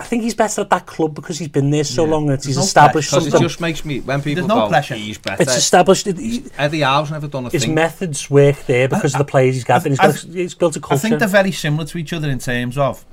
I 0.02 0.06
think 0.06 0.24
he's 0.24 0.34
better 0.34 0.62
at 0.62 0.70
that 0.70 0.86
club 0.86 1.14
because 1.14 1.38
he's 1.40 1.50
been 1.50 1.72
there 1.72 1.84
so 1.84 2.06
Yeah. 2.06 2.12
long 2.12 2.30
and 2.30 2.42
he's 2.44 2.56
no 2.56 2.64
established 2.64 3.12
Because 3.12 3.28
it 3.28 3.32
something. 3.32 3.48
just 3.50 3.60
makes 3.60 3.84
me, 3.84 4.00
when 4.00 4.22
people 4.22 4.36
There's 4.44 4.48
no 4.48 4.62
go, 4.66 4.70
pressure. 4.70 4.96
he's 4.96 5.18
better. 5.18 5.44
It's 5.44 5.58
established. 5.58 6.08
It, 6.08 6.18
he- 6.18 6.46
Eddie 6.58 6.80
Howe's 6.82 7.12
never 7.12 7.28
done 7.28 7.46
a 7.48 7.50
his 7.50 7.66
thing. 7.66 7.74
methods 7.74 8.30
work 8.30 8.66
there 8.66 8.88
because 8.88 9.14
of 9.14 9.18
the 9.18 9.26
players 9.26 9.56
he's 9.56 9.66
got. 9.66 9.84
and 9.86 9.92
he's, 9.92 10.00
I- 10.00 10.08
got 10.08 10.16
he's 10.34 10.54
built 10.56 10.76
a 10.78 10.80
I 10.80 10.82
culture. 10.82 10.94
I 10.96 10.98
think 11.10 11.20
they're 11.20 11.28
very 11.28 11.52
similar 11.52 11.86
to 11.86 11.98
each 11.98 12.14
other 12.14 12.30
in 12.30 12.40
terms 12.40 12.78
of 12.78 13.04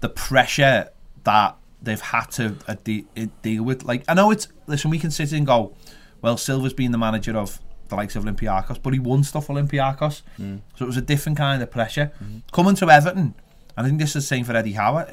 the 0.00 0.08
pressure 0.08 0.90
that 1.24 1.56
they've 1.82 2.00
had 2.00 2.26
to 2.32 2.54
uh, 2.68 2.76
de- 2.84 3.06
uh, 3.16 3.26
deal 3.42 3.62
with. 3.64 3.84
Like, 3.84 4.04
I 4.08 4.14
know 4.14 4.30
it's 4.30 4.46
listen, 4.68 4.90
we 4.90 4.98
can 4.98 5.10
sit 5.10 5.32
and 5.32 5.44
go, 5.46 5.74
well, 6.22 6.36
Silva's 6.36 6.72
been 6.72 6.92
the 6.92 6.98
manager 6.98 7.36
of 7.36 7.58
the 7.88 7.96
likes 7.96 8.14
of 8.14 8.24
Olympiacos, 8.24 8.80
but 8.80 8.92
he 8.92 9.00
won 9.00 9.24
stuff 9.24 9.46
for 9.46 9.54
Olympiacos, 9.54 10.22
so 10.38 10.84
it 10.84 10.86
was 10.86 10.96
a 10.96 11.00
different 11.02 11.36
kind 11.36 11.60
of 11.62 11.70
pressure 11.70 12.12
coming 12.52 12.76
to 12.76 12.88
Everton. 12.88 13.34
I 13.76 13.82
think 13.82 13.98
this 13.98 14.10
is 14.10 14.14
the 14.14 14.20
same 14.22 14.44
for 14.44 14.54
Eddie 14.54 14.72
Howe. 14.74 15.06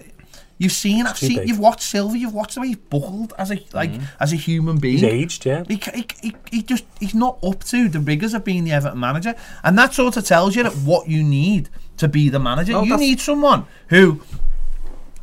You've 0.60 0.72
seen, 0.72 1.06
I've 1.06 1.18
seen, 1.18 1.48
you've 1.48 1.60
watched 1.60 1.84
Silva, 1.84 2.18
you've 2.18 2.34
watched 2.34 2.56
the 2.56 2.62
way 2.62 2.68
he's 2.70 2.78
buckled 2.78 3.32
as 3.38 3.52
a 3.52 3.60
like 3.74 3.92
mm. 3.92 4.04
as 4.20 4.34
a 4.34 4.36
human 4.36 4.78
being. 4.78 4.96
he's 4.96 5.04
aged, 5.04 5.46
yeah. 5.46 5.64
He, 5.68 5.80
he, 5.94 6.08
he, 6.22 6.36
he 6.50 6.62
just 6.64 6.84
he's 7.00 7.14
not 7.14 7.38
up 7.44 7.64
to 7.66 7.88
the 7.88 8.00
rigors 8.00 8.34
of 8.34 8.44
being 8.44 8.64
the 8.64 8.72
Everton 8.72 9.00
manager, 9.00 9.36
and 9.64 9.78
that 9.78 9.94
sort 9.94 10.18
of 10.18 10.26
tells 10.26 10.56
you 10.56 10.64
that 10.64 10.74
what 10.74 11.08
you 11.08 11.24
need 11.24 11.70
to 11.98 12.08
be 12.08 12.30
the 12.30 12.40
manager. 12.40 12.72
No, 12.72 12.82
you 12.82 12.90
that's- 12.90 13.00
need 13.00 13.20
someone 13.20 13.68
who 13.90 14.22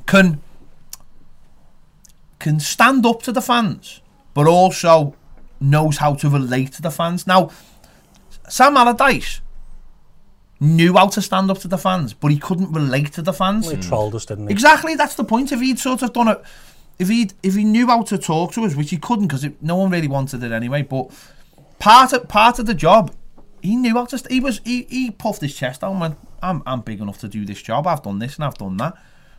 can 0.07 0.41
can 2.39 2.61
stand 2.61 3.05
up 3.05 3.22
to 3.22 3.32
the 3.32 3.43
fans, 3.43 4.03
but 4.35 4.47
also 4.47 5.16
knows 5.61 5.97
how 5.97 6.14
to 6.14 6.28
relate 6.28 6.72
to 6.72 6.82
the 6.82 6.91
fans. 6.91 7.26
Now, 7.26 7.51
Sam 8.49 8.76
Allardyce 8.76 9.41
knew 10.61 10.94
how 10.94 11.09
to 11.09 11.20
stand 11.20 11.50
up 11.50 11.59
to 11.59 11.68
the 11.68 11.78
fans, 11.78 12.14
but 12.14 12.28
he 12.28 12.38
couldn't 12.38 12.72
relate 12.72 13.12
to 13.12 13.22
the 13.22 13.32
fans. 13.32 13.70
He 13.70 13.76
trolled 13.76 14.14
us, 14.14 14.24
didn't 14.24 14.48
he? 14.48 14.52
Exactly, 14.52 14.94
that's 14.94 15.14
the 15.14 15.24
point. 15.24 15.52
If 15.52 15.61
he'd 15.61 15.78
sort 15.78 16.02
of 16.02 16.12
done 16.12 16.28
it, 16.28 16.42
if 16.98 17.09
he 17.09 17.30
if 17.42 17.55
he 17.55 17.64
knew 17.64 17.86
how 17.86 18.02
to 18.02 18.18
talk 18.18 18.52
to 18.52 18.64
us, 18.64 18.74
which 18.74 18.90
he 18.90 18.96
couldn't 18.96 19.26
because 19.26 19.46
no 19.61 19.76
one 19.76 19.90
really 19.90 20.09
wanted 20.09 20.42
it 20.42 20.52
anyway. 20.52 20.82
But 20.82 21.11
part 21.78 22.12
of 22.12 22.28
part 22.28 22.59
of 22.59 22.66
the 22.66 22.74
job, 22.74 23.12
he 23.62 23.76
knew 23.76 23.94
how 23.94 24.07
to. 24.07 24.18
St- 24.18 24.30
he 24.30 24.40
was 24.40 24.61
he, 24.64 24.82
he 24.84 25.11
puffed 25.11 25.40
his 25.40 25.55
chest 25.55 25.82
out 25.82 25.92
and 25.92 26.00
went, 26.00 26.18
"I'm 26.42 26.62
I'm 26.66 26.80
big 26.80 27.00
enough 27.00 27.18
to 27.18 27.28
do 27.28 27.44
this 27.44 27.61
job. 27.61 27.86
I've 27.86 28.02
done 28.02 28.18
this 28.18 28.36
and 28.36 28.44
I've 28.44 28.59
done 28.59 28.76
that." 28.78 28.94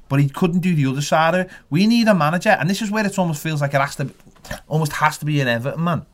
But 0.08 0.20
he 0.20 0.30
couldn't 0.30 0.60
do 0.60 0.76
the 0.76 0.86
other 0.86 1.02
side 1.02 1.34
of 1.34 1.42
it. 1.42 1.52
We 1.72 1.88
need 1.88 2.08
a 2.08 2.14
manager, 2.14 2.50
and 2.50 2.70
this 2.70 2.82
is 2.82 2.92
where 2.92 3.06
it 3.06 3.18
almost 3.18 3.42
feels 3.42 3.62
like 3.62 3.74
it 3.74 3.82
has 3.82 3.96
to, 3.96 4.12
almost 4.68 4.94
has 4.94 5.18
to 5.18 5.26
be 5.26 5.42
an 5.42 5.48
Everton 5.48 5.84
man, 5.84 6.06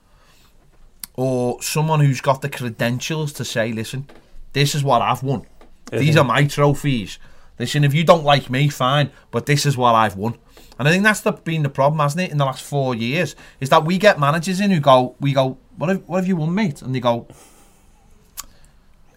or 1.15 1.61
someone 1.61 1.99
who's 1.99 2.21
got 2.21 2.41
the 2.41 2.49
credentials 2.49 3.33
to 3.33 3.43
say, 3.43 3.73
"Listen, 3.73 4.07
this 4.53 4.75
is 4.75 4.83
what 4.83 5.01
I've 5.01 5.23
won. 5.23 5.45
These 5.91 6.17
are 6.17 6.23
my 6.23 6.45
trophies. 6.45 7.19
Listen, 7.59 7.83
if 7.83 7.93
you 7.93 8.03
don't 8.03 8.23
like 8.23 8.49
me, 8.49 8.69
fine, 8.69 9.11
but 9.29 9.45
this 9.45 9.65
is 9.65 9.77
what 9.77 9.93
I've 9.93 10.15
won." 10.15 10.37
And 10.79 10.87
I 10.87 10.91
think 10.91 11.03
that's 11.03 11.21
the, 11.21 11.31
been 11.31 11.61
the 11.61 11.69
problem, 11.69 11.99
hasn't 11.99 12.23
it, 12.23 12.31
in 12.31 12.39
the 12.39 12.45
last 12.45 12.63
four 12.63 12.95
years, 12.95 13.35
is 13.59 13.69
that 13.69 13.85
we 13.85 13.99
get 13.99 14.19
managers 14.19 14.59
in 14.59 14.71
who 14.71 14.79
go, 14.79 15.15
we 15.19 15.31
go, 15.31 15.59
what 15.77 15.89
have, 15.89 16.07
what 16.07 16.17
have 16.17 16.27
you 16.27 16.35
won, 16.35 16.55
mate? 16.55 16.81
And 16.81 16.95
they 16.95 16.99
go, 16.99 17.27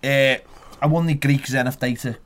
uh, 0.02 0.36
I 0.82 0.86
won 0.86 1.06
the 1.06 1.14
Greek 1.14 1.46
Zenith 1.46 1.80
Data 1.80 2.18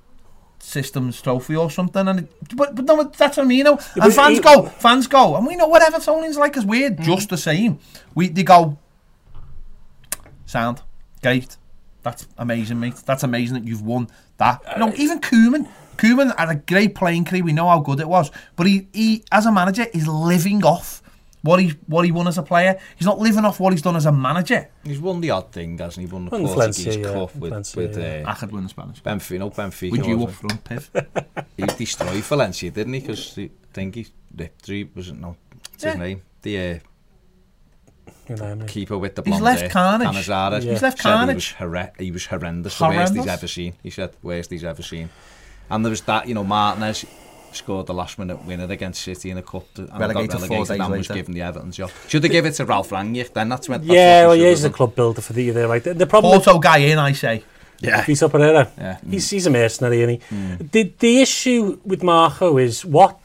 Systems 0.58 1.22
trophy 1.22 1.54
or 1.54 1.70
something. 1.70 2.08
And 2.08 2.18
it, 2.18 2.32
but, 2.56 2.74
but 2.74 2.84
no, 2.84 3.04
that's 3.04 3.36
what 3.36 3.44
I 3.44 3.46
mean. 3.46 3.58
You 3.58 3.64
know? 3.64 3.80
And 4.02 4.12
fans 4.12 4.40
go, 4.40 4.64
fans 4.66 5.06
go, 5.06 5.36
and 5.36 5.46
we 5.46 5.54
know 5.54 5.68
what 5.68 5.82
Evertonians 5.82 6.36
like 6.36 6.56
us. 6.56 6.64
We're 6.64 6.90
just 6.90 7.28
the 7.28 7.36
same. 7.36 7.78
We 8.16 8.28
they 8.30 8.42
go, 8.42 8.76
sound 10.46 10.82
great. 11.22 11.56
That's 12.08 12.26
amazing, 12.38 12.80
mate. 12.80 12.96
That's 13.04 13.22
amazing 13.22 13.54
that 13.54 13.64
you've 13.64 13.82
won 13.82 14.08
that. 14.38 14.62
You 14.72 14.86
know, 14.86 14.94
even 14.96 15.20
Koeman. 15.20 15.68
Koeman 15.98 16.34
had 16.38 16.48
a 16.48 16.54
great 16.54 16.94
playing 16.94 17.26
career. 17.26 17.44
We 17.44 17.52
know 17.52 17.68
how 17.68 17.80
good 17.80 18.00
it 18.00 18.08
was, 18.08 18.30
but 18.56 18.66
he, 18.66 18.88
he 18.94 19.24
as 19.30 19.44
a 19.44 19.52
manager, 19.52 19.84
is 19.92 20.08
living 20.08 20.64
off 20.64 21.02
what 21.42 21.60
he 21.60 21.74
what 21.86 22.06
he 22.06 22.12
won 22.12 22.26
as 22.26 22.38
a 22.38 22.42
player. 22.42 22.78
He's 22.96 23.04
not 23.04 23.18
living 23.18 23.44
off 23.44 23.60
what 23.60 23.74
he's 23.74 23.82
done 23.82 23.94
as 23.94 24.06
a 24.06 24.12
manager. 24.12 24.70
He's 24.84 25.00
won 25.00 25.20
the 25.20 25.30
odd 25.32 25.52
thing, 25.52 25.76
hasn't 25.76 26.06
he? 26.06 26.10
Won 26.10 26.24
the 26.24 26.30
Won 26.30 26.44
the 26.44 26.48
Portuguese 26.48 26.84
Valencia, 26.84 27.02
yeah. 27.02 27.12
Cup 27.12 27.36
with, 27.36 27.50
Valencia, 27.50 27.82
with 27.82 27.98
yeah. 27.98 28.22
uh, 28.26 28.30
I 28.30 28.34
could 28.36 28.52
win 28.52 28.62
the 28.62 28.68
Spanish. 28.70 29.02
Benfica, 29.02 29.38
no 29.38 29.50
Benfica. 29.50 29.92
With 29.92 30.06
you 30.06 30.16
was 30.16 30.28
up 30.28 30.30
it? 30.30 30.62
front, 30.62 30.64
Piv. 30.64 31.44
He 31.58 31.66
destroyed 31.66 32.24
Valencia, 32.24 32.70
didn't 32.70 32.94
he? 32.94 33.00
Because 33.00 33.36
I 33.36 33.50
think 33.74 33.96
he 33.96 34.06
ripped 34.34 34.62
three, 34.62 34.88
was 34.94 35.10
it? 35.10 35.20
No, 35.20 35.36
what's 35.72 35.84
his 35.84 35.96
name? 35.96 36.22
The 36.40 36.58
uh, 36.58 36.78
You 38.28 38.36
know, 38.36 38.44
I 38.44 38.54
mean. 38.54 38.68
keeper 38.68 38.98
with 38.98 39.14
the 39.14 39.22
He's 39.22 39.30
blonde 39.30 39.44
left 39.44 39.60
hair, 39.62 39.70
carnage. 39.70 40.08
Cannavaro. 40.08 40.62
Yeah. 40.64 40.72
He's 40.72 40.82
left 40.82 40.98
said 41.00 41.08
He 41.28 41.34
was, 41.34 41.52
carnage. 41.52 41.54
horre- 41.56 42.00
he 42.00 42.10
was 42.10 42.26
horrendous. 42.26 42.78
The 42.78 42.84
worst 42.84 42.98
he's 43.14 43.18
Horrendous. 43.20 43.26
ever 43.38 43.46
seen. 43.48 43.72
He 43.82 43.90
said, 43.90 44.10
worst 44.22 44.50
he's 44.50 44.64
ever 44.64 44.82
seen. 44.82 45.08
And 45.70 45.84
there 45.84 45.90
was 45.90 46.00
that, 46.02 46.28
you 46.28 46.34
know, 46.34 46.44
Martinez 46.44 47.04
scored 47.52 47.86
the 47.86 47.94
last 47.94 48.18
minute 48.18 48.44
winner 48.44 48.64
against 48.70 49.02
City 49.02 49.30
in 49.30 49.38
a 49.38 49.42
cup. 49.42 49.64
to- 49.74 49.82
And 49.90 49.98
Relegated 49.98 50.30
got 50.32 50.40
four 50.40 50.48
relegated 50.58 50.68
days 50.68 50.80
and 50.80 50.90
was 50.98 51.08
later. 51.10 51.14
given 51.14 51.34
the 51.34 51.42
Everton 51.42 51.72
job. 51.72 51.90
Should 52.08 52.22
they 52.22 52.28
give 52.28 52.44
it 52.46 52.52
to 52.52 52.64
Ralf 52.66 52.90
Rangnick 52.90 53.32
then? 53.32 53.48
That's 53.48 53.68
when. 53.68 53.80
That's 53.80 53.90
Yeah, 53.92 54.22
what 54.22 54.28
well, 54.28 54.30
they 54.30 54.36
yeah, 54.36 54.42
should 54.44 54.50
he's 54.50 54.62
the 54.62 54.68
have 54.68 54.76
club 54.76 54.94
builder 54.94 55.20
for 55.22 55.32
the 55.32 55.42
year 55.44 55.54
there, 55.54 55.68
right? 55.68 55.82
The, 55.82 55.94
the 55.94 56.06
problem 56.06 56.34
with 56.36 56.44
Porto 56.44 56.58
guy 56.60 56.78
in, 56.78 56.98
I 56.98 57.12
say. 57.12 57.44
done. 57.80 58.00
Vitor 58.02 58.30
Pereira, 58.30 58.70
Yeah. 58.76 58.98
Mm. 59.06 59.12
he's, 59.12 59.30
he's 59.30 59.46
a 59.46 59.50
mercenary, 59.50 60.02
isn't 60.02 60.20
he? 60.30 60.34
Mm. 60.36 60.70
The, 60.72 60.92
the 60.98 61.20
issue 61.22 61.78
with 61.84 62.02
Marco 62.02 62.58
is 62.58 62.84
what 62.84 63.18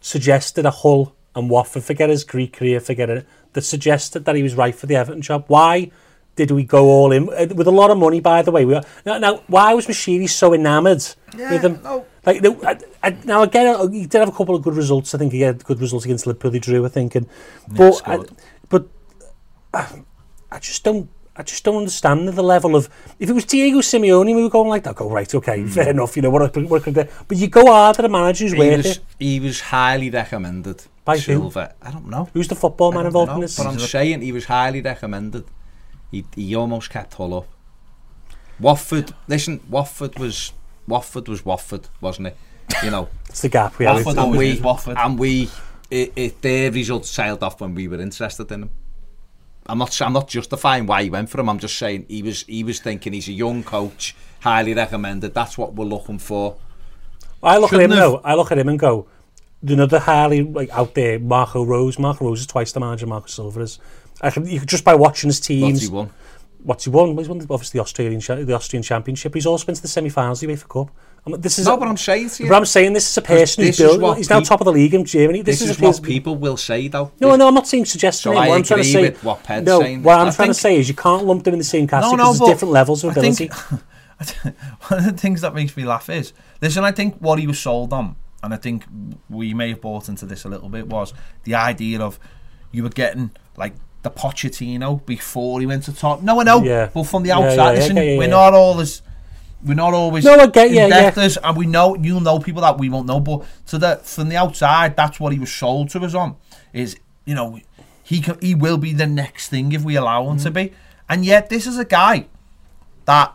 suggested 0.00 0.66
a 0.66 0.70
Hull 0.70 1.14
and 1.38 1.48
Watford, 1.48 1.84
forget 1.84 2.10
his 2.10 2.24
Greek 2.24 2.52
career, 2.52 2.80
forget 2.80 3.08
it, 3.08 3.26
that 3.54 3.62
suggested 3.62 4.24
that 4.26 4.34
he 4.36 4.42
was 4.42 4.54
right 4.54 4.74
for 4.74 4.86
the 4.86 4.96
Everton 4.96 5.22
job. 5.22 5.44
Why 5.46 5.90
did 6.36 6.50
we 6.50 6.64
go 6.64 6.84
all 6.86 7.12
in? 7.12 7.28
Uh, 7.30 7.46
With 7.54 7.66
a 7.66 7.70
lot 7.70 7.90
of 7.90 7.98
money, 7.98 8.20
by 8.20 8.42
the 8.42 8.50
way. 8.50 8.64
We 8.64 8.74
are, 8.74 8.82
now, 9.06 9.18
now, 9.18 9.42
why 9.46 9.74
was 9.74 9.86
Moshiri 9.86 10.28
so 10.28 10.52
enamoured 10.52 11.02
with 11.34 11.62
him? 11.64 11.80
no. 11.82 12.04
Like, 12.26 12.44
I, 12.44 12.78
I, 13.02 13.16
now, 13.24 13.42
again, 13.42 13.74
uh, 13.74 13.86
he 13.88 14.02
did 14.06 14.18
have 14.18 14.28
a 14.28 14.32
couple 14.32 14.54
of 14.54 14.62
good 14.62 14.74
results. 14.76 15.14
I 15.14 15.18
think 15.18 15.32
he 15.32 15.40
had 15.40 15.64
good 15.64 15.80
results 15.80 16.04
against 16.04 16.26
Liverpool, 16.26 16.50
he 16.50 16.58
drew, 16.58 16.84
I 16.84 16.88
think. 16.90 17.14
And, 17.14 17.26
but, 17.68 18.02
I, 18.06 18.18
but 18.68 18.86
uh, 19.72 19.86
I 20.50 20.58
just 20.58 20.84
don't. 20.84 21.08
I 21.36 21.44
just 21.44 21.62
don't 21.62 21.76
understand 21.76 22.28
the 22.28 22.42
level 22.42 22.74
of. 22.74 22.88
If 23.20 23.30
it 23.30 23.32
was 23.32 23.44
Diego 23.44 23.78
Simeone, 23.78 24.34
we 24.34 24.42
were 24.42 24.50
going 24.50 24.68
like 24.68 24.82
that. 24.82 24.96
Go 24.96 25.08
right, 25.08 25.32
okay, 25.32 25.60
Hmm. 25.62 25.68
fair 25.68 25.88
enough. 25.90 26.16
You 26.16 26.22
know 26.22 26.30
what? 26.30 26.42
I- 26.56 26.60
what 26.62 26.80
I 26.82 26.84
could 26.84 26.94
do. 26.94 27.04
But 27.28 27.36
you 27.36 27.46
go 27.46 27.66
hard 27.66 27.96
at 27.98 28.04
a 28.04 28.08
manager 28.08 28.44
who's 28.46 28.54
He 28.54 28.58
worth 28.58 28.76
was, 28.78 28.86
it. 28.96 29.00
he 29.20 29.38
was 29.40 29.60
highly 29.60 30.10
recommended 30.10 30.82
By 31.08 31.16
who? 31.16 31.22
Silva. 31.22 31.74
I 31.80 31.90
don't 31.90 32.08
know. 32.10 32.28
Who's 32.34 32.48
the 32.48 32.54
football 32.54 32.92
man 32.92 33.06
involved 33.06 33.30
know, 33.30 33.36
in 33.36 33.40
this? 33.40 33.56
But 33.56 33.66
I'm 33.66 33.78
saying 33.78 34.20
he 34.20 34.30
was 34.30 34.44
highly 34.44 34.82
recommended. 34.82 35.44
He, 36.10 36.26
he 36.34 36.54
almost 36.54 36.90
kept 36.90 37.14
Hull 37.14 37.32
up. 37.34 37.48
Watford, 38.60 39.14
listen, 39.26 39.60
Watford 39.70 40.18
was 40.18 40.52
Watford 40.86 41.26
was 41.28 41.44
Watford, 41.46 41.88
wasn't 42.02 42.28
it? 42.28 42.36
You 42.82 42.90
know, 42.90 43.08
It's 43.30 43.40
the 43.40 43.48
gap 43.48 43.78
we 43.78 43.86
have. 43.86 44.04
Watford 44.04 44.22
and 44.22 44.36
we 44.36 44.50
is 44.50 44.60
Watford. 44.60 44.96
and 44.98 45.18
we 45.18 45.48
it, 45.90 46.12
it, 46.14 46.42
their 46.42 46.70
results 46.70 47.08
sailed 47.08 47.42
off 47.42 47.60
when 47.62 47.74
we 47.74 47.88
were 47.88 48.00
interested 48.00 48.52
in 48.52 48.64
him. 48.64 48.70
I'm 49.66 49.78
not 49.78 49.98
I'm 50.02 50.12
not 50.12 50.28
justifying 50.28 50.86
why 50.86 51.04
he 51.04 51.10
went 51.10 51.30
for 51.30 51.40
him. 51.40 51.48
I'm 51.48 51.58
just 51.58 51.78
saying 51.78 52.04
he 52.08 52.22
was 52.22 52.42
he 52.42 52.64
was 52.64 52.80
thinking 52.80 53.14
he's 53.14 53.28
a 53.28 53.32
young 53.32 53.62
coach, 53.62 54.14
highly 54.40 54.74
recommended. 54.74 55.32
That's 55.32 55.56
what 55.56 55.74
we're 55.74 55.86
looking 55.86 56.18
for. 56.18 56.56
I 57.42 57.56
look 57.56 57.72
at 57.72 57.80
him 57.80 57.92
Shouldn't 57.92 58.00
have- 58.00 58.10
though. 58.10 58.20
I 58.24 58.34
look 58.34 58.52
at 58.52 58.58
him 58.58 58.68
and 58.68 58.78
go, 58.78 59.06
another 59.66 59.98
highly 59.98 60.42
like 60.42 60.70
out 60.70 60.94
there, 60.94 61.18
Marco 61.18 61.64
Rose. 61.64 61.98
Marco 61.98 62.24
Rose 62.26 62.40
is 62.40 62.46
twice 62.46 62.72
the 62.72 62.80
manager 62.80 63.06
Marco 63.06 63.26
Silva 63.26 63.60
is. 63.60 63.78
I 64.20 64.30
can, 64.30 64.46
you 64.46 64.60
could 64.60 64.68
just 64.68 64.84
by 64.84 64.94
watching 64.94 65.28
his 65.28 65.38
What's 65.38 65.46
teams. 65.46 65.82
he 65.82 65.88
won? 65.88 66.10
What's 66.62 66.84
he 66.84 66.90
won? 66.90 67.16
He's 67.16 67.28
won 67.28 67.38
obviously 67.50 67.78
the 67.78 67.82
Australian 67.82 68.20
the 68.46 68.54
Austrian 68.54 68.82
Championship. 68.82 69.34
He's 69.34 69.46
also 69.46 69.64
been 69.66 69.76
to 69.76 69.82
the 69.82 69.88
semi-finals 69.88 70.42
of 70.42 70.48
the 70.48 70.54
UEFA 70.54 70.68
Cup. 70.68 70.90
I 71.26 71.30
mean, 71.30 71.40
this 71.40 71.58
is 71.58 71.66
No, 71.66 71.74
a- 71.74 71.76
but 71.76 71.88
I'm 71.88 71.96
saying 71.96 72.30
to 72.30 72.42
you, 72.44 72.48
but 72.48 72.56
I'm 72.56 72.64
saying 72.64 72.92
this 72.94 73.08
is 73.10 73.16
a 73.16 73.22
person 73.22 73.64
who's 73.64 73.76
built. 73.76 74.16
He's 74.16 74.30
now 74.30 74.40
top 74.40 74.60
of 74.60 74.64
the 74.64 74.72
league 74.72 74.94
in 74.94 75.04
Germany. 75.04 75.42
This, 75.42 75.60
this, 75.60 75.70
is, 75.70 75.76
is 75.76 75.82
what 75.82 76.02
people 76.02 76.36
will 76.36 76.56
say 76.56 76.88
though. 76.88 77.12
No, 77.20 77.36
no, 77.36 77.48
I'm 77.48 77.54
not 77.54 77.68
saying 77.68 77.84
suggesting 77.84 78.32
So 78.32 78.32
it. 78.32 78.48
What 78.48 78.56
I'm 78.56 78.62
trying 78.64 78.82
to 78.82 78.84
say, 78.88 79.02
with 79.02 79.22
what 79.24 79.42
Ped's 79.44 79.66
no, 79.66 79.80
saying. 79.80 80.02
what 80.02 80.18
I'm 80.18 80.28
I 80.28 80.30
trying 80.30 80.48
to 80.48 80.54
say 80.54 80.78
is 80.78 80.88
you 80.88 80.94
can't 80.94 81.24
lump 81.24 81.44
them 81.44 81.54
in 81.54 81.58
the 81.58 81.64
same 81.64 81.86
category 81.86 82.16
no, 82.16 82.24
because 82.24 82.38
but 82.38 82.44
there's 82.46 82.54
different 82.56 82.72
levels 82.72 83.04
of 83.04 83.10
I 83.10 83.12
ability. 83.20 83.48
think 84.22 84.56
one 84.88 84.98
of 85.00 85.04
the 85.04 85.12
things 85.12 85.40
that 85.42 85.54
makes 85.54 85.76
me 85.76 85.84
laugh 85.84 86.08
is 86.10 86.32
listen. 86.60 86.82
I 86.82 86.90
think 86.92 87.16
what 87.18 87.38
he 87.38 87.46
was 87.46 87.58
sold 87.60 87.92
on, 87.92 88.16
and 88.42 88.54
I 88.54 88.56
think 88.56 88.84
we 89.28 89.54
may 89.54 89.70
have 89.70 89.80
bought 89.80 90.08
into 90.08 90.26
this 90.26 90.44
a 90.44 90.48
little 90.48 90.68
bit, 90.68 90.86
was 90.86 91.12
the 91.44 91.54
idea 91.54 92.00
of 92.00 92.18
you 92.70 92.82
were 92.82 92.88
getting 92.88 93.30
like 93.56 93.74
the 94.02 94.10
Pochettino 94.10 95.04
before 95.04 95.60
he 95.60 95.66
went 95.66 95.84
to 95.84 95.92
top. 95.92 96.22
No, 96.22 96.40
I 96.40 96.44
know, 96.44 96.62
Yeah. 96.62 96.88
but 96.92 97.04
from 97.04 97.22
the 97.22 97.32
outside, 97.32 97.56
yeah, 97.56 97.64
yeah, 97.64 97.70
listen, 97.70 97.96
yeah, 97.96 98.02
yeah, 98.02 98.18
we're 98.18 98.28
not 98.28 98.54
all 98.54 98.80
as 98.80 99.02
we're 99.64 99.74
not 99.74 99.92
always 99.92 100.24
No, 100.24 100.34
I 100.34 100.46
get 100.46 100.70
you, 100.70 100.76
yeah. 100.76 100.84
investors, 100.84 101.36
and 101.36 101.56
we 101.56 101.66
know 101.66 101.96
you'll 101.96 102.20
know 102.20 102.38
people 102.38 102.62
that 102.62 102.78
we 102.78 102.88
won't 102.88 103.06
know. 103.06 103.18
But 103.18 103.44
to 103.66 103.78
the 103.78 103.96
from 104.04 104.28
the 104.28 104.36
outside, 104.36 104.96
that's 104.96 105.18
what 105.18 105.32
he 105.32 105.38
was 105.38 105.52
sold 105.52 105.90
to 105.90 106.00
us 106.00 106.14
on. 106.14 106.36
Is 106.72 106.96
you 107.24 107.34
know 107.34 107.58
he 108.02 108.20
can, 108.20 108.38
he 108.40 108.54
will 108.54 108.78
be 108.78 108.92
the 108.92 109.06
next 109.06 109.48
thing 109.48 109.72
if 109.72 109.82
we 109.82 109.96
allow 109.96 110.30
him 110.30 110.38
to 110.38 110.50
mm. 110.50 110.54
be, 110.54 110.72
and 111.08 111.24
yet 111.24 111.48
this 111.48 111.66
is 111.66 111.76
a 111.76 111.84
guy 111.84 112.26
that 113.06 113.34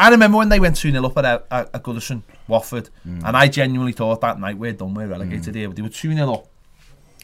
I 0.00 0.08
remember 0.08 0.38
when 0.38 0.48
they 0.48 0.60
went 0.60 0.76
2 0.76 0.92
0 0.92 1.04
up 1.04 1.18
at, 1.18 1.24
at, 1.26 1.46
at 1.50 1.82
Goodison, 1.82 2.22
Watford, 2.48 2.88
mm. 3.06 3.22
and 3.22 3.36
I 3.36 3.48
genuinely 3.48 3.92
thought 3.92 4.22
that 4.22 4.40
night 4.40 4.56
we're 4.56 4.72
done, 4.72 4.94
we're 4.94 5.06
relegated 5.06 5.52
mm. 5.52 5.58
here. 5.58 5.68
But 5.68 5.76
they 5.76 5.82
were 5.82 5.90
2 5.90 6.14
0 6.14 6.32
up. 6.32 6.46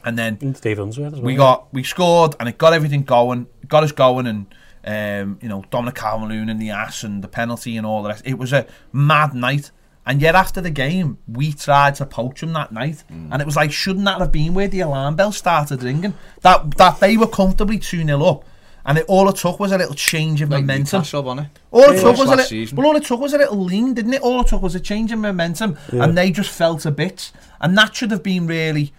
And 0.05 0.15
then 0.15 0.37
And 0.41 0.61
Dave 0.61 0.77
Unsworth 0.77 1.13
as 1.13 1.19
well. 1.19 1.25
we 1.25 1.35
got 1.35 1.73
we 1.73 1.83
scored 1.83 2.35
and 2.39 2.47
it 2.47 2.59
got 2.59 2.73
everything 2.73 3.01
going, 3.01 3.47
got 3.67 3.83
us 3.83 3.91
going, 3.91 4.27
and 4.27 4.45
um, 4.85 5.39
you 5.41 5.49
know 5.49 5.65
Dominic 5.71 5.95
Calvert-Lewin 5.95 6.49
in 6.49 6.59
the 6.59 6.69
ass 6.69 7.03
and 7.03 7.23
the 7.23 7.27
penalty 7.27 7.77
and 7.77 7.85
all 7.85 8.03
the 8.03 8.09
rest. 8.09 8.21
It 8.27 8.37
was 8.37 8.53
a 8.53 8.67
mad 8.93 9.33
night, 9.33 9.71
and 10.05 10.21
yet 10.21 10.35
after 10.35 10.61
the 10.61 10.69
game, 10.69 11.17
we 11.27 11.53
tried 11.53 11.95
to 11.95 12.05
poach 12.05 12.43
him 12.43 12.53
that 12.53 12.71
night, 12.71 13.03
mm. 13.11 13.29
and 13.31 13.41
it 13.41 13.45
was 13.45 13.55
like 13.55 13.71
shouldn't 13.71 14.05
that 14.05 14.19
have 14.19 14.31
been 14.31 14.53
where 14.53 14.67
the 14.67 14.81
alarm 14.81 15.15
bell 15.15 15.31
started 15.31 15.81
ringing? 15.81 16.13
That 16.41 16.77
that 16.77 16.99
they 16.99 17.17
were 17.17 17.27
comfortably 17.27 17.79
two 17.79 18.05
0 18.05 18.23
up, 18.23 18.45
and 18.87 18.97
it, 18.97 19.05
all 19.07 19.27
it 19.29 19.35
took 19.35 19.59
was 19.59 19.71
a 19.71 19.77
little 19.77 19.93
change 19.93 20.41
of 20.41 20.49
like 20.49 20.61
momentum. 20.63 20.99
Newcastle, 21.01 21.39
it? 21.39 21.45
All 21.71 21.81
it 21.83 21.95
Yeah. 21.97 22.01
took 22.01 22.17
was 22.17 22.27
a 22.27 22.31
little, 22.31 22.45
season. 22.45 22.77
well, 22.77 22.87
all 22.87 22.95
it 22.95 23.03
took 23.05 23.19
was 23.19 23.33
a 23.33 23.37
little 23.37 23.63
lean, 23.63 23.93
didn't 23.93 24.13
it? 24.13 24.21
All 24.21 24.41
it 24.41 24.47
took 24.47 24.61
was 24.61 24.73
a 24.75 24.79
change 24.79 25.11
in 25.11 25.19
momentum, 25.19 25.77
and 25.91 26.17
they 26.17 26.31
just 26.31 26.49
fell 26.49 26.77
to 26.77 26.89
bits. 26.89 27.33
And 27.61 27.77
that 27.77 27.95
should 27.95 28.11
have 28.11 28.23
been 28.23 28.47
really. 28.47 28.93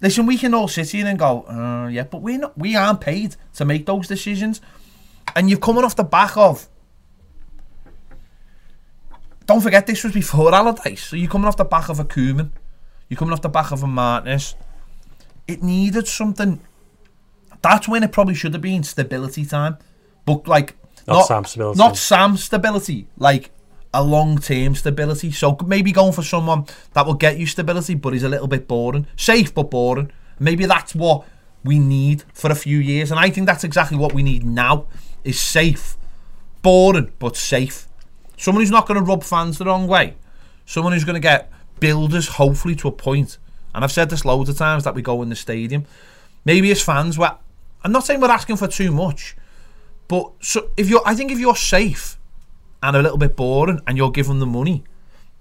Listen, 0.00 0.26
we 0.26 0.38
can 0.38 0.54
all 0.54 0.68
sit 0.68 0.90
here 0.90 1.06
and 1.06 1.18
go, 1.18 1.42
uh, 1.48 1.88
yeah, 1.88 2.04
but 2.04 2.22
we're 2.22 2.38
not. 2.38 2.56
We 2.56 2.76
aren't 2.76 3.00
paid 3.00 3.36
to 3.54 3.64
make 3.64 3.84
those 3.84 4.06
decisions, 4.08 4.60
and 5.36 5.50
you're 5.50 5.58
coming 5.58 5.84
off 5.84 5.94
the 5.96 6.04
back 6.04 6.36
of. 6.36 6.68
Don't 9.46 9.60
forget, 9.60 9.86
this 9.86 10.04
was 10.04 10.12
before 10.12 10.54
Allardyce, 10.54 11.04
so 11.04 11.16
you're 11.16 11.30
coming 11.30 11.46
off 11.48 11.56
the 11.56 11.64
back 11.64 11.88
of 11.88 11.98
a 11.98 12.04
Koeman, 12.04 12.50
you're 13.08 13.16
coming 13.18 13.32
off 13.32 13.42
the 13.42 13.48
back 13.48 13.70
of 13.72 13.82
a 13.82 13.86
Martinez. 13.86 14.54
It 15.46 15.62
needed 15.62 16.06
something. 16.06 16.60
That's 17.62 17.88
when 17.88 18.02
it 18.02 18.12
probably 18.12 18.34
should 18.34 18.52
have 18.52 18.62
been 18.62 18.82
stability 18.82 19.44
time, 19.44 19.78
but 20.24 20.46
like 20.46 20.76
Not 21.06 21.22
Sam 21.22 21.44
stability. 21.44 21.78
not 21.78 21.96
Sam 21.96 22.36
stability, 22.36 23.06
like 23.16 23.50
a 23.92 24.02
long 24.04 24.38
term 24.38 24.74
stability. 24.74 25.32
So 25.32 25.56
maybe 25.66 25.92
going 25.92 26.12
for 26.12 26.22
someone 26.22 26.66
that 26.92 27.06
will 27.06 27.14
get 27.14 27.38
you 27.38 27.46
stability, 27.46 27.94
but 27.94 28.14
is 28.14 28.22
a 28.22 28.28
little 28.28 28.46
bit 28.48 28.68
boring, 28.68 29.06
safe 29.16 29.54
but 29.54 29.70
boring. 29.70 30.10
Maybe 30.38 30.66
that's 30.66 30.94
what 30.94 31.24
we 31.64 31.78
need 31.78 32.22
for 32.32 32.50
a 32.52 32.54
few 32.54 32.78
years, 32.78 33.10
and 33.10 33.18
I 33.18 33.30
think 33.30 33.46
that's 33.46 33.64
exactly 33.64 33.98
what 33.98 34.12
we 34.12 34.22
need 34.22 34.44
now: 34.44 34.86
is 35.24 35.40
safe, 35.40 35.96
boring 36.62 37.12
but 37.18 37.36
safe. 37.36 37.88
Someone 38.36 38.62
who's 38.62 38.70
not 38.70 38.86
going 38.86 39.00
to 39.00 39.04
rub 39.04 39.24
fans 39.24 39.58
the 39.58 39.64
wrong 39.64 39.88
way. 39.88 40.14
Someone 40.64 40.92
who's 40.92 41.04
going 41.04 41.14
to 41.14 41.20
get 41.20 41.50
builders, 41.80 42.28
hopefully, 42.28 42.76
to 42.76 42.88
a 42.88 42.92
point. 42.92 43.38
And 43.74 43.82
I've 43.82 43.90
said 43.90 44.10
this 44.10 44.24
loads 44.24 44.48
of 44.48 44.56
times 44.56 44.84
that 44.84 44.94
we 44.94 45.02
go 45.02 45.22
in 45.22 45.28
the 45.28 45.36
stadium. 45.36 45.86
Maybe 46.44 46.70
as 46.70 46.80
fans, 46.80 47.18
we're, 47.18 47.36
I'm 47.84 47.92
not 47.92 48.04
saying 48.04 48.20
we're 48.20 48.30
asking 48.30 48.56
for 48.56 48.68
too 48.68 48.90
much, 48.92 49.36
but 50.08 50.30
so 50.40 50.70
if 50.76 50.88
you're, 50.88 51.02
I 51.06 51.14
think 51.14 51.30
if 51.30 51.38
you're 51.38 51.56
safe 51.56 52.16
and 52.82 52.96
a 52.96 53.02
little 53.02 53.18
bit 53.18 53.36
boring, 53.36 53.80
and 53.86 53.96
you're 53.96 54.10
given 54.10 54.38
the 54.38 54.46
money 54.46 54.84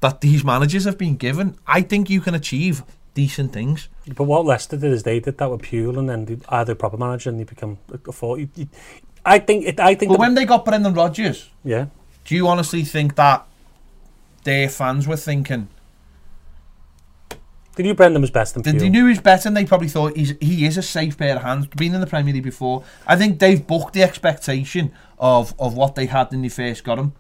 that 0.01 0.21
these 0.21 0.43
managers 0.43 0.85
have 0.85 0.97
been 0.97 1.15
given, 1.15 1.57
I 1.65 1.81
think 1.81 2.09
you 2.09 2.21
can 2.21 2.33
achieve 2.35 2.83
decent 3.13 3.51
things. 3.53 3.89
But 4.15 4.25
what 4.25 4.45
Leicester 4.45 4.77
did 4.77 4.91
is 4.91 5.03
they 5.03 5.19
did 5.19 5.37
that 5.39 5.49
with 5.49 5.61
Puel, 5.63 5.97
and 5.97 6.07
then 6.09 6.25
they 6.25 6.37
are 6.49 6.63
the 6.65 6.75
proper 6.75 6.97
manager, 6.97 7.29
and 7.29 7.39
they 7.39 7.43
become 7.43 7.77
a 7.91 8.11
forty. 8.11 8.47
I 9.25 9.39
think 9.39 9.65
it. 9.65 9.79
I 9.79 9.95
think. 9.95 10.09
But 10.09 10.15
that- 10.15 10.19
when 10.19 10.35
they 10.35 10.45
got 10.45 10.63
Brendan 10.65 10.93
Rodgers, 10.93 11.49
yeah, 11.63 11.87
do 12.25 12.35
you 12.35 12.47
honestly 12.47 12.83
think 12.83 13.15
that 13.15 13.45
their 14.43 14.69
fans 14.69 15.07
were 15.07 15.17
thinking? 15.17 15.67
They 17.77 17.83
knew 17.83 17.93
Brendan 17.93 18.21
was 18.21 18.31
best 18.31 18.55
than 18.55 18.63
They, 18.63 18.73
Puel. 18.73 18.79
they 18.79 18.89
knew 18.89 19.05
he 19.05 19.09
was 19.11 19.21
better, 19.21 19.47
and 19.47 19.55
they 19.55 19.63
probably 19.63 19.87
thought 19.87 20.17
he's 20.17 20.33
he 20.41 20.65
is 20.65 20.77
a 20.77 20.81
safe 20.81 21.15
pair 21.17 21.35
of 21.35 21.43
hands. 21.43 21.67
Been 21.67 21.93
in 21.93 22.01
the 22.01 22.07
Premier 22.07 22.33
League 22.33 22.43
before, 22.43 22.83
I 23.05 23.15
think 23.15 23.37
they've 23.39 23.65
booked 23.65 23.93
the 23.93 24.01
expectation 24.03 24.91
of 25.19 25.53
of 25.59 25.75
what 25.75 25.93
they 25.95 26.07
had 26.07 26.31
when 26.31 26.41
they 26.41 26.49
first 26.49 26.83
got 26.83 26.97
him. 26.97 27.13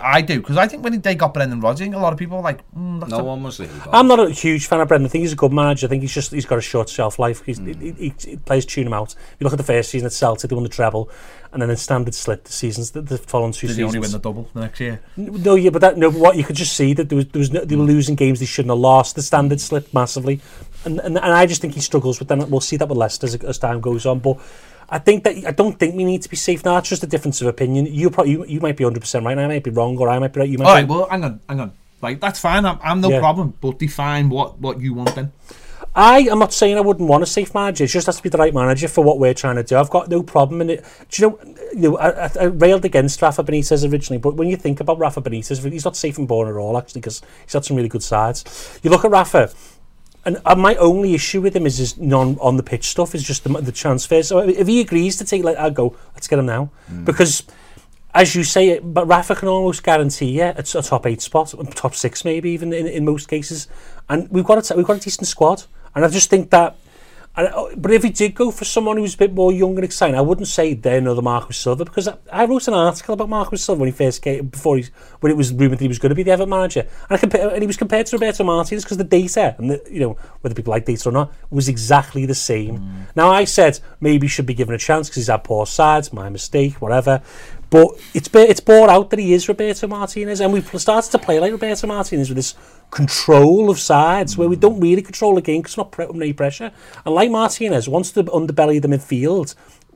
I 0.00 0.20
do 0.22 0.40
because 0.40 0.56
I 0.56 0.68
think 0.68 0.84
when 0.84 1.00
they 1.00 1.14
got 1.16 1.34
Brendan 1.34 1.60
Rodgers, 1.60 1.80
I 1.80 1.84
think 1.86 1.96
a 1.96 1.98
lot 1.98 2.12
of 2.12 2.18
people 2.18 2.36
were 2.36 2.42
like, 2.44 2.62
mm, 2.72 3.00
that's 3.00 3.10
No 3.10 3.18
a- 3.18 3.24
one 3.24 3.42
was 3.42 3.58
there. 3.58 3.68
but- 3.84 3.92
I'm 3.92 4.06
not 4.06 4.20
a 4.20 4.30
huge 4.30 4.66
fan 4.68 4.80
of 4.80 4.86
Brendan. 4.86 5.06
I 5.06 5.10
think 5.10 5.22
he's 5.22 5.32
a 5.32 5.36
good 5.36 5.52
manager. 5.52 5.86
I 5.86 5.90
think 5.90 6.02
he's 6.02 6.14
just 6.14 6.30
he's 6.30 6.46
got 6.46 6.58
a 6.58 6.62
short 6.62 6.88
shelf 6.88 7.18
life. 7.18 7.42
He's, 7.44 7.58
Hmm. 7.58 7.66
he, 7.80 7.90
he, 7.92 8.14
he 8.24 8.36
plays 8.36 8.64
tune 8.64 8.86
him 8.86 8.92
out. 8.92 9.14
You 9.40 9.44
look 9.44 9.52
at 9.52 9.56
the 9.56 9.64
first 9.64 9.90
season 9.90 10.06
at 10.06 10.12
Celtic, 10.12 10.48
they 10.50 10.54
won 10.54 10.62
the 10.62 10.68
treble, 10.68 11.10
and 11.52 11.60
then 11.60 11.68
the 11.68 11.76
standard 11.76 12.14
slip 12.14 12.44
the 12.44 12.52
seasons 12.52 12.92
the, 12.92 13.02
the 13.02 13.18
following 13.18 13.52
two 13.52 13.66
Did 13.66 13.72
he 13.76 13.82
seasons. 13.82 13.88
only 13.96 13.98
win 13.98 14.12
the 14.12 14.18
double 14.20 14.48
the 14.54 14.60
next 14.60 14.78
year? 14.78 15.00
No, 15.16 15.56
yeah, 15.56 15.70
but 15.70 15.80
that 15.80 15.98
no. 15.98 16.10
What 16.10 16.36
you 16.36 16.44
could 16.44 16.56
just 16.56 16.76
see 16.76 16.94
that 16.94 17.08
there 17.08 17.16
was 17.16 17.26
there 17.26 17.40
was 17.40 17.50
no, 17.50 17.64
they 17.64 17.74
were 17.74 17.82
losing 17.84 18.14
games 18.14 18.38
they 18.38 18.46
shouldn't 18.46 18.70
have 18.70 18.78
lost. 18.78 19.16
The 19.16 19.22
standard 19.22 19.60
slipped 19.60 19.92
massively, 19.92 20.40
and 20.84 21.00
and, 21.00 21.18
and 21.18 21.32
I 21.32 21.44
just 21.46 21.60
think 21.60 21.74
he 21.74 21.80
struggles 21.80 22.20
with 22.20 22.28
that. 22.28 22.48
We'll 22.48 22.60
see 22.60 22.76
that 22.76 22.88
with 22.88 22.98
Leicester 22.98 23.26
as, 23.26 23.34
as 23.34 23.58
time 23.58 23.80
goes 23.80 24.06
on, 24.06 24.20
but. 24.20 24.38
I 24.92 24.98
think 24.98 25.24
that 25.24 25.34
I 25.46 25.52
don't 25.52 25.78
think 25.78 25.96
we 25.96 26.04
need 26.04 26.20
to 26.22 26.28
be 26.28 26.36
safe 26.36 26.64
now. 26.66 26.76
It's 26.76 26.90
just 26.90 27.02
a 27.02 27.06
difference 27.06 27.40
of 27.40 27.46
opinion. 27.48 27.86
You 27.86 28.10
probably 28.10 28.32
you, 28.32 28.44
you 28.44 28.60
might 28.60 28.76
be 28.76 28.84
hundred 28.84 29.00
percent 29.00 29.24
right, 29.24 29.38
I 29.38 29.48
might 29.48 29.64
be 29.64 29.70
wrong, 29.70 29.96
or 29.96 30.10
I 30.10 30.18
might 30.18 30.34
be 30.34 30.40
right. 30.40 30.48
You 30.48 30.58
might. 30.58 30.66
All 30.66 30.74
be, 30.74 30.80
right, 30.82 30.88
well, 30.88 31.08
hang 31.08 31.24
on, 31.24 31.40
hang 31.48 31.60
on. 31.60 31.72
Like 32.02 32.20
that's 32.20 32.38
fine. 32.38 32.66
I'm, 32.66 32.78
I'm 32.82 33.00
no 33.00 33.08
Yeah. 33.08 33.20
problem. 33.20 33.54
But 33.60 33.78
define 33.78 34.28
what 34.28 34.60
what 34.60 34.80
you 34.80 34.92
want 34.92 35.14
then. 35.14 35.32
I 35.94 36.20
am 36.20 36.38
not 36.38 36.54
saying 36.54 36.78
I 36.78 36.80
wouldn't 36.80 37.08
want 37.08 37.22
a 37.22 37.26
safe 37.26 37.54
manager. 37.54 37.84
It 37.84 37.88
just 37.88 38.06
has 38.06 38.16
to 38.16 38.22
be 38.22 38.30
the 38.30 38.38
right 38.38 38.54
manager 38.54 38.88
for 38.88 39.04
what 39.04 39.18
we're 39.18 39.34
trying 39.34 39.56
to 39.56 39.62
do. 39.62 39.76
I've 39.76 39.90
got 39.90 40.08
no 40.08 40.22
problem 40.22 40.62
in 40.62 40.70
it. 40.70 40.84
Do 41.10 41.22
you 41.22 41.28
know? 41.28 41.38
You 41.74 41.90
know, 41.90 41.98
I, 41.98 42.26
I, 42.26 42.30
I 42.40 42.44
railed 42.44 42.84
against 42.84 43.20
Rafa 43.20 43.44
Benitez 43.44 43.90
originally, 43.90 44.18
but 44.18 44.34
when 44.34 44.48
you 44.48 44.56
think 44.56 44.80
about 44.80 44.98
Rafa 44.98 45.20
Benitez, 45.22 45.70
he's 45.70 45.84
not 45.84 45.96
safe 45.96 46.18
and 46.18 46.28
born 46.28 46.48
at 46.48 46.56
all 46.56 46.76
actually 46.78 47.00
because 47.00 47.22
he's 47.44 47.52
had 47.52 47.64
some 47.64 47.76
really 47.76 47.88
good 47.88 48.02
sides. 48.02 48.78
You 48.82 48.90
look 48.90 49.04
at 49.04 49.10
Rafa. 49.10 49.50
And 50.24 50.40
uh, 50.44 50.54
my 50.54 50.76
only 50.76 51.14
issue 51.14 51.40
with 51.40 51.54
him 51.56 51.66
is 51.66 51.78
his 51.78 51.98
non 51.98 52.38
on 52.40 52.56
the 52.56 52.62
pitch 52.62 52.88
stuff 52.88 53.14
is 53.14 53.22
just 53.24 53.44
the, 53.44 53.50
the 53.60 53.72
transfers. 53.72 54.28
So 54.28 54.38
if 54.38 54.66
he 54.66 54.80
agrees 54.80 55.16
to 55.16 55.24
take, 55.24 55.42
like, 55.42 55.56
I'll 55.56 55.70
go. 55.70 55.96
Let's 56.14 56.28
get 56.28 56.38
him 56.38 56.46
now 56.46 56.70
because, 57.04 57.42
as 58.14 58.34
you 58.36 58.44
say, 58.44 58.78
but 58.78 59.06
Rafa 59.06 59.34
can 59.34 59.48
almost 59.48 59.82
guarantee 59.82 60.40
a, 60.40 60.50
a 60.50 60.62
top 60.62 61.06
eight 61.06 61.22
spot, 61.22 61.52
top 61.74 61.94
six 61.94 62.24
maybe 62.24 62.50
even 62.50 62.72
in, 62.72 62.86
in 62.86 63.04
most 63.04 63.28
cases. 63.28 63.66
And 64.08 64.28
we've 64.30 64.44
got 64.44 64.70
a, 64.70 64.76
we've 64.76 64.86
got 64.86 64.98
a 64.98 65.00
decent 65.00 65.26
squad, 65.26 65.64
and 65.94 66.04
I 66.04 66.08
just 66.08 66.30
think 66.30 66.50
that. 66.50 66.76
And, 67.34 67.48
oh, 67.54 67.72
but 67.78 67.90
if 67.92 68.02
he 68.02 68.10
did 68.10 68.34
go 68.34 68.50
for 68.50 68.66
someone 68.66 68.96
who 68.96 69.02
was 69.02 69.14
a 69.14 69.18
bit 69.18 69.32
more 69.32 69.50
young 69.50 69.76
and 69.76 69.84
exciting, 69.84 70.16
I 70.16 70.20
wouldn't 70.20 70.48
say 70.48 70.74
they're 70.74 70.98
another 70.98 71.22
Marcus 71.22 71.56
Silva 71.56 71.86
because 71.86 72.06
I, 72.06 72.16
I 72.30 72.44
wrote 72.44 72.68
an 72.68 72.74
article 72.74 73.14
about 73.14 73.30
Marcus 73.30 73.64
Silva 73.64 73.80
when 73.80 73.88
he 73.88 73.92
first 73.92 74.20
came, 74.20 74.48
before 74.48 74.76
he, 74.76 74.84
when 75.20 75.32
it 75.32 75.36
was 75.36 75.50
rumoured 75.50 75.78
that 75.78 75.84
he 75.84 75.88
was 75.88 75.98
going 75.98 76.10
to 76.10 76.14
be 76.14 76.22
the 76.22 76.30
Everton 76.30 76.50
manager. 76.50 76.86
And, 77.08 77.16
I 77.16 77.16
compa- 77.16 77.54
and 77.54 77.62
he 77.62 77.66
was 77.66 77.78
compared 77.78 78.04
to 78.06 78.16
Roberto 78.16 78.44
Martinez 78.44 78.84
because 78.84 78.98
the 78.98 79.04
data, 79.04 79.54
and 79.56 79.70
the, 79.70 79.82
you 79.90 80.00
know, 80.00 80.18
whether 80.42 80.54
people 80.54 80.72
like 80.72 80.84
data 80.84 81.08
or 81.08 81.12
not, 81.12 81.32
was 81.48 81.68
exactly 81.68 82.26
the 82.26 82.34
same. 82.34 82.80
Mm. 82.80 83.16
Now, 83.16 83.30
I 83.30 83.44
said 83.44 83.80
maybe 84.00 84.26
he 84.26 84.28
should 84.28 84.46
be 84.46 84.54
given 84.54 84.74
a 84.74 84.78
chance 84.78 85.08
because 85.08 85.16
he's 85.16 85.28
had 85.28 85.42
poor 85.42 85.64
sides, 85.64 86.12
my 86.12 86.28
mistake, 86.28 86.82
whatever. 86.82 87.22
But 87.72 87.98
it's 88.12 88.28
it's 88.34 88.60
brought 88.60 88.90
out 88.90 89.08
that 89.08 89.18
he 89.18 89.32
is 89.32 89.48
Roberto 89.48 89.86
Martinez, 89.86 90.42
and 90.42 90.52
we've 90.52 90.68
started 90.78 91.10
to 91.10 91.18
play 91.18 91.40
like 91.40 91.52
Roberto 91.52 91.86
Martinez 91.86 92.28
with 92.28 92.36
this 92.36 92.54
control 92.90 93.70
of 93.70 93.78
sides 93.78 94.36
where 94.36 94.46
we 94.46 94.56
don't 94.56 94.78
really 94.78 95.00
control 95.00 95.34
the 95.34 95.40
game 95.40 95.62
because 95.62 95.78
we're 95.78 95.84
not 95.84 95.98
under 95.98 96.22
any 96.22 96.34
pressure. 96.34 96.70
And 97.06 97.14
like 97.14 97.30
Martinez, 97.30 97.88
once 97.88 98.10
the 98.12 98.24
underbelly 98.24 98.76
of 98.76 98.82
the 98.82 98.88
midfield 98.88 99.54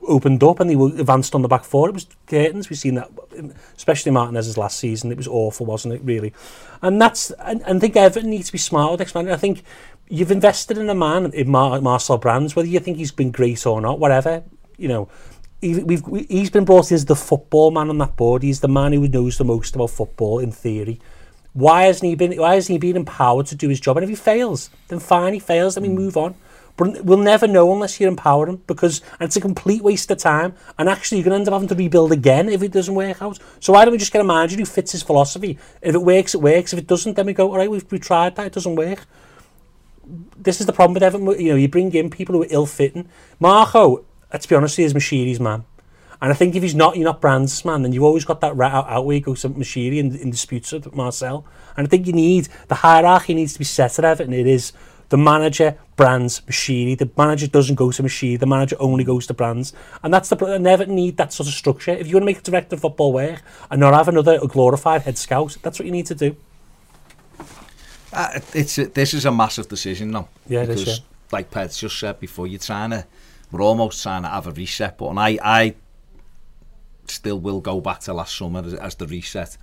opened 0.08 0.42
up 0.42 0.58
and 0.58 0.70
they 0.70 0.76
were 0.76 0.86
advanced 0.86 1.34
on 1.34 1.42
the 1.42 1.48
back 1.48 1.64
four, 1.64 1.90
it 1.90 1.92
was 1.92 2.06
curtains. 2.26 2.70
We've 2.70 2.78
seen 2.78 2.94
that, 2.94 3.10
um, 3.38 3.52
especially 3.76 4.10
Martinez's 4.10 4.56
last 4.56 4.78
season. 4.78 5.12
It 5.12 5.18
was 5.18 5.28
awful, 5.28 5.66
wasn't 5.66 5.92
it? 5.92 6.00
Really, 6.02 6.32
and 6.80 6.98
that's 6.98 7.30
and 7.32 7.62
I 7.62 7.78
think 7.78 7.94
Everton 7.94 8.30
needs 8.30 8.46
to 8.46 8.52
be 8.52 8.58
smart 8.58 8.92
with 8.92 9.02
expanding. 9.02 9.34
I 9.34 9.36
think 9.36 9.62
you've 10.08 10.30
invested 10.30 10.78
in 10.78 10.88
a 10.88 10.94
man 10.94 11.30
in 11.34 11.50
Mar- 11.50 11.82
Marcel 11.82 12.16
Brands, 12.16 12.56
whether 12.56 12.68
you 12.68 12.80
think 12.80 12.96
he's 12.96 13.12
been 13.12 13.32
great 13.32 13.66
or 13.66 13.82
not, 13.82 13.98
whatever. 13.98 14.44
You 14.78 14.88
know, 14.88 15.08
he, 15.60 15.82
we've 15.82 16.06
we, 16.06 16.24
he's 16.24 16.50
been 16.50 16.64
brought 16.64 16.90
in 16.90 16.94
as 16.94 17.04
the 17.04 17.16
football 17.16 17.70
man 17.70 17.88
on 17.88 17.98
that 17.98 18.16
board. 18.16 18.42
He's 18.42 18.60
the 18.60 18.68
man 18.68 18.92
who 18.92 19.08
knows 19.08 19.38
the 19.38 19.44
most 19.44 19.74
about 19.74 19.90
football 19.90 20.38
in 20.38 20.52
theory. 20.52 21.00
Why 21.52 21.84
hasn't 21.84 22.08
he 22.08 22.14
been? 22.14 22.36
Why 22.36 22.54
hasn't 22.54 22.72
he 22.72 22.78
been 22.78 22.96
empowered 22.96 23.46
to 23.46 23.54
do 23.54 23.68
his 23.68 23.80
job? 23.80 23.96
And 23.96 24.04
if 24.04 24.10
he 24.10 24.16
fails, 24.16 24.70
then 24.88 24.98
fine, 24.98 25.32
he 25.32 25.38
fails. 25.38 25.74
Then 25.74 25.82
we 25.82 25.88
hmm. 25.88 25.96
move 25.96 26.16
on. 26.16 26.34
But 26.76 27.04
we'll 27.04 27.18
never 27.18 27.46
know 27.46 27.72
unless 27.72 27.98
you 27.98 28.06
empower 28.06 28.48
him 28.48 28.62
because 28.66 29.00
and 29.12 29.22
it's 29.22 29.36
a 29.36 29.40
complete 29.40 29.82
waste 29.82 30.10
of 30.10 30.18
time. 30.18 30.54
And 30.78 30.88
actually, 30.88 31.18
you're 31.18 31.24
going 31.24 31.32
to 31.32 31.38
end 31.38 31.48
up 31.48 31.54
having 31.54 31.68
to 31.68 31.74
rebuild 31.74 32.12
again 32.12 32.50
if 32.50 32.62
it 32.62 32.72
doesn't 32.72 32.94
work 32.94 33.22
out. 33.22 33.38
So 33.60 33.72
why 33.72 33.84
don't 33.84 33.92
we 33.92 33.98
just 33.98 34.12
get 34.12 34.20
a 34.20 34.24
manager 34.24 34.56
who 34.56 34.66
fits 34.66 34.92
his 34.92 35.02
philosophy? 35.02 35.58
If 35.80 35.94
it 35.94 36.02
works, 36.02 36.34
it 36.34 36.42
works. 36.42 36.74
If 36.74 36.78
it 36.78 36.86
doesn't, 36.86 37.14
then 37.14 37.24
we 37.24 37.32
go, 37.32 37.50
all 37.50 37.56
right, 37.56 37.70
we've, 37.70 37.90
we 37.90 37.98
tried 37.98 38.36
that, 38.36 38.48
it 38.48 38.52
doesn't 38.52 38.76
work. 38.76 39.06
This 40.36 40.60
is 40.60 40.66
the 40.66 40.74
problem 40.74 40.92
with 40.94 41.02
Everton. 41.02 41.26
You 41.40 41.52
know, 41.52 41.56
you 41.56 41.68
bring 41.68 41.94
in 41.94 42.10
people 42.10 42.34
who 42.34 42.42
are 42.42 42.48
ill-fitting. 42.50 43.08
Marco, 43.40 44.04
let's 44.32 44.46
be 44.46 44.54
honest, 44.54 44.76
he 44.76 44.84
is 44.84 44.94
Moshiri's 44.94 45.40
man. 45.40 45.64
And 46.20 46.32
I 46.32 46.34
think 46.34 46.54
if 46.54 46.62
he's 46.62 46.74
not, 46.74 46.96
you're 46.96 47.04
not 47.04 47.20
Brands' 47.20 47.64
man, 47.64 47.82
then 47.82 47.92
you've 47.92 48.02
always 48.02 48.24
got 48.24 48.40
that 48.40 48.56
rat 48.56 48.72
out, 48.72 48.88
out 48.88 49.04
where 49.04 49.16
you 49.16 49.22
go 49.22 49.34
to 49.34 49.48
Moshiri 49.50 49.98
in, 49.98 50.16
in 50.16 50.30
disputes 50.30 50.72
with 50.72 50.94
Marcel. 50.94 51.44
And 51.76 51.86
I 51.86 51.90
think 51.90 52.06
you 52.06 52.14
need, 52.14 52.48
the 52.68 52.76
hierarchy 52.76 53.34
needs 53.34 53.52
to 53.52 53.58
be 53.58 53.66
set 53.66 53.98
at 53.98 54.04
Everton. 54.04 54.32
It 54.32 54.46
is 54.46 54.72
the 55.10 55.18
manager, 55.18 55.76
Brands, 55.94 56.40
Moshiri. 56.48 56.96
The 56.96 57.10
manager 57.18 57.46
doesn't 57.46 57.74
go 57.74 57.92
to 57.92 58.02
Mashiri. 58.02 58.40
The 58.40 58.46
manager 58.46 58.76
only 58.80 59.04
goes 59.04 59.26
to 59.26 59.34
Brands. 59.34 59.74
And 60.02 60.12
that's 60.12 60.30
the, 60.30 60.42
and 60.46 60.66
Everton 60.66 60.94
need 60.94 61.18
that 61.18 61.34
sort 61.34 61.48
of 61.48 61.54
structure. 61.54 61.90
If 61.90 62.06
you 62.06 62.14
want 62.14 62.22
to 62.22 62.26
make 62.26 62.38
a 62.38 62.42
director 62.42 62.76
of 62.76 62.80
football 62.80 63.12
work 63.12 63.42
and 63.70 63.78
not 63.78 63.92
have 63.92 64.08
another 64.08 64.38
glorified 64.46 65.02
head 65.02 65.18
scout, 65.18 65.58
that's 65.62 65.78
what 65.78 65.84
you 65.86 65.92
need 65.92 66.06
to 66.06 66.14
do. 66.14 66.34
Uh, 68.12 68.40
it's 68.54 68.78
a, 68.78 68.86
this 68.86 69.12
is 69.12 69.26
a 69.26 69.30
massive 69.30 69.68
decision 69.68 70.12
now. 70.12 70.28
Yeah, 70.48 70.62
because, 70.62 70.82
is, 70.82 70.98
yeah. 70.98 71.04
like 71.30 71.50
Ped's 71.50 71.76
just 71.78 71.98
said 71.98 72.18
before, 72.18 72.46
you're 72.46 72.58
trying 72.58 72.90
to, 72.90 73.06
we're 73.52 73.62
almost 73.62 74.02
trying 74.02 74.22
to 74.22 74.28
have 74.28 74.46
a 74.46 74.52
reset 74.52 74.98
button. 74.98 75.18
I, 75.18 75.38
I 75.42 75.74
still 77.06 77.38
will 77.38 77.60
go 77.60 77.80
back 77.80 78.00
to 78.00 78.12
last 78.12 78.36
summer 78.36 78.62
as, 78.64 78.74
as 78.74 78.94
the 78.96 79.06
reset 79.06 79.56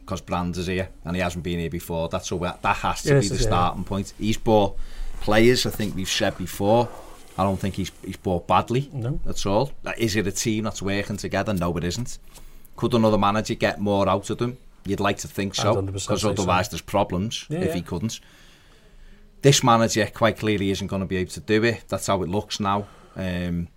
because 0.00 0.20
Brand 0.20 0.56
is 0.56 0.66
here 0.68 0.88
and 1.04 1.16
he 1.16 1.22
hasn't 1.22 1.44
been 1.44 1.58
here 1.58 1.70
before. 1.70 2.08
That's 2.08 2.28
so 2.28 2.38
that 2.38 2.62
has 2.64 3.02
to 3.02 3.14
Yes, 3.14 3.24
be 3.24 3.28
the 3.28 3.34
it 3.34 3.38
is, 3.38 3.42
yeah. 3.42 3.48
starting 3.48 3.84
point. 3.84 4.12
He's 4.18 4.36
bought 4.38 4.76
players. 5.20 5.66
I 5.66 5.70
think 5.70 5.94
we've 5.96 6.08
said 6.08 6.38
before. 6.38 6.88
I 7.38 7.42
don't 7.42 7.58
think 7.58 7.74
he's 7.74 7.90
he's 8.04 8.16
bought 8.16 8.46
badly. 8.46 8.88
No. 8.92 9.20
That's 9.24 9.44
all. 9.44 9.72
Is 9.98 10.16
it 10.16 10.26
a 10.26 10.32
team 10.32 10.64
that's 10.64 10.80
working 10.80 11.16
together? 11.18 11.52
No, 11.52 11.76
it 11.76 11.84
isn't. 11.84 12.18
Could 12.76 12.94
another 12.94 13.18
manager 13.18 13.54
get 13.54 13.80
more 13.80 14.08
out 14.08 14.30
of 14.30 14.38
them? 14.38 14.58
You'd 14.86 15.00
like 15.00 15.18
to 15.18 15.28
think 15.28 15.54
so, 15.56 15.82
because 15.82 16.04
say 16.04 16.16
so. 16.16 16.30
otherwise 16.30 16.68
there's 16.68 16.80
problems 16.82 17.44
Yeah, 17.48 17.58
if 17.60 17.68
yeah. 17.68 17.74
he 17.74 17.82
couldn't. 17.82 18.20
This 19.42 19.62
manager 19.64 20.06
quite 20.06 20.38
clearly 20.38 20.70
isn't 20.70 20.86
going 20.86 21.00
to 21.00 21.06
be 21.06 21.16
able 21.16 21.32
to 21.32 21.40
do 21.40 21.64
it. 21.64 21.84
That's 21.88 22.06
how 22.06 22.22
it 22.22 22.28
looks 22.28 22.60
now. 22.60 22.86
Um, 23.16 23.68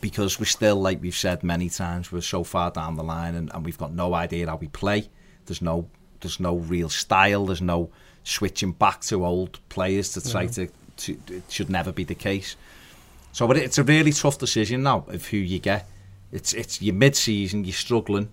because 0.00 0.38
we're 0.38 0.46
still, 0.46 0.76
like 0.76 1.00
we've 1.00 1.14
said 1.14 1.42
many 1.42 1.68
times, 1.68 2.12
we're 2.12 2.20
so 2.20 2.44
far 2.44 2.70
down 2.70 2.96
the 2.96 3.02
line 3.02 3.34
and, 3.34 3.50
and 3.54 3.64
we've 3.64 3.78
got 3.78 3.92
no 3.92 4.14
idea 4.14 4.46
how 4.46 4.56
we 4.56 4.68
play. 4.68 5.08
There's 5.46 5.62
no 5.62 5.88
there's 6.20 6.40
no 6.40 6.56
real 6.56 6.88
style. 6.88 7.46
There's 7.46 7.62
no 7.62 7.90
switching 8.24 8.72
back 8.72 9.00
to 9.02 9.24
old 9.24 9.60
players 9.68 10.12
to 10.12 10.30
try 10.30 10.46
to, 10.46 10.68
to. 10.98 11.18
It 11.28 11.44
should 11.48 11.70
never 11.70 11.92
be 11.92 12.04
the 12.04 12.14
case. 12.14 12.56
So, 13.32 13.46
but 13.46 13.56
it's 13.56 13.78
a 13.78 13.84
really 13.84 14.12
tough 14.12 14.38
decision 14.38 14.82
now 14.82 15.04
of 15.08 15.26
who 15.26 15.36
you 15.36 15.58
get. 15.58 15.88
It's 16.32 16.52
it's 16.52 16.82
your 16.82 16.94
mid-season, 16.94 17.64
you're 17.64 17.72
struggling. 17.72 18.30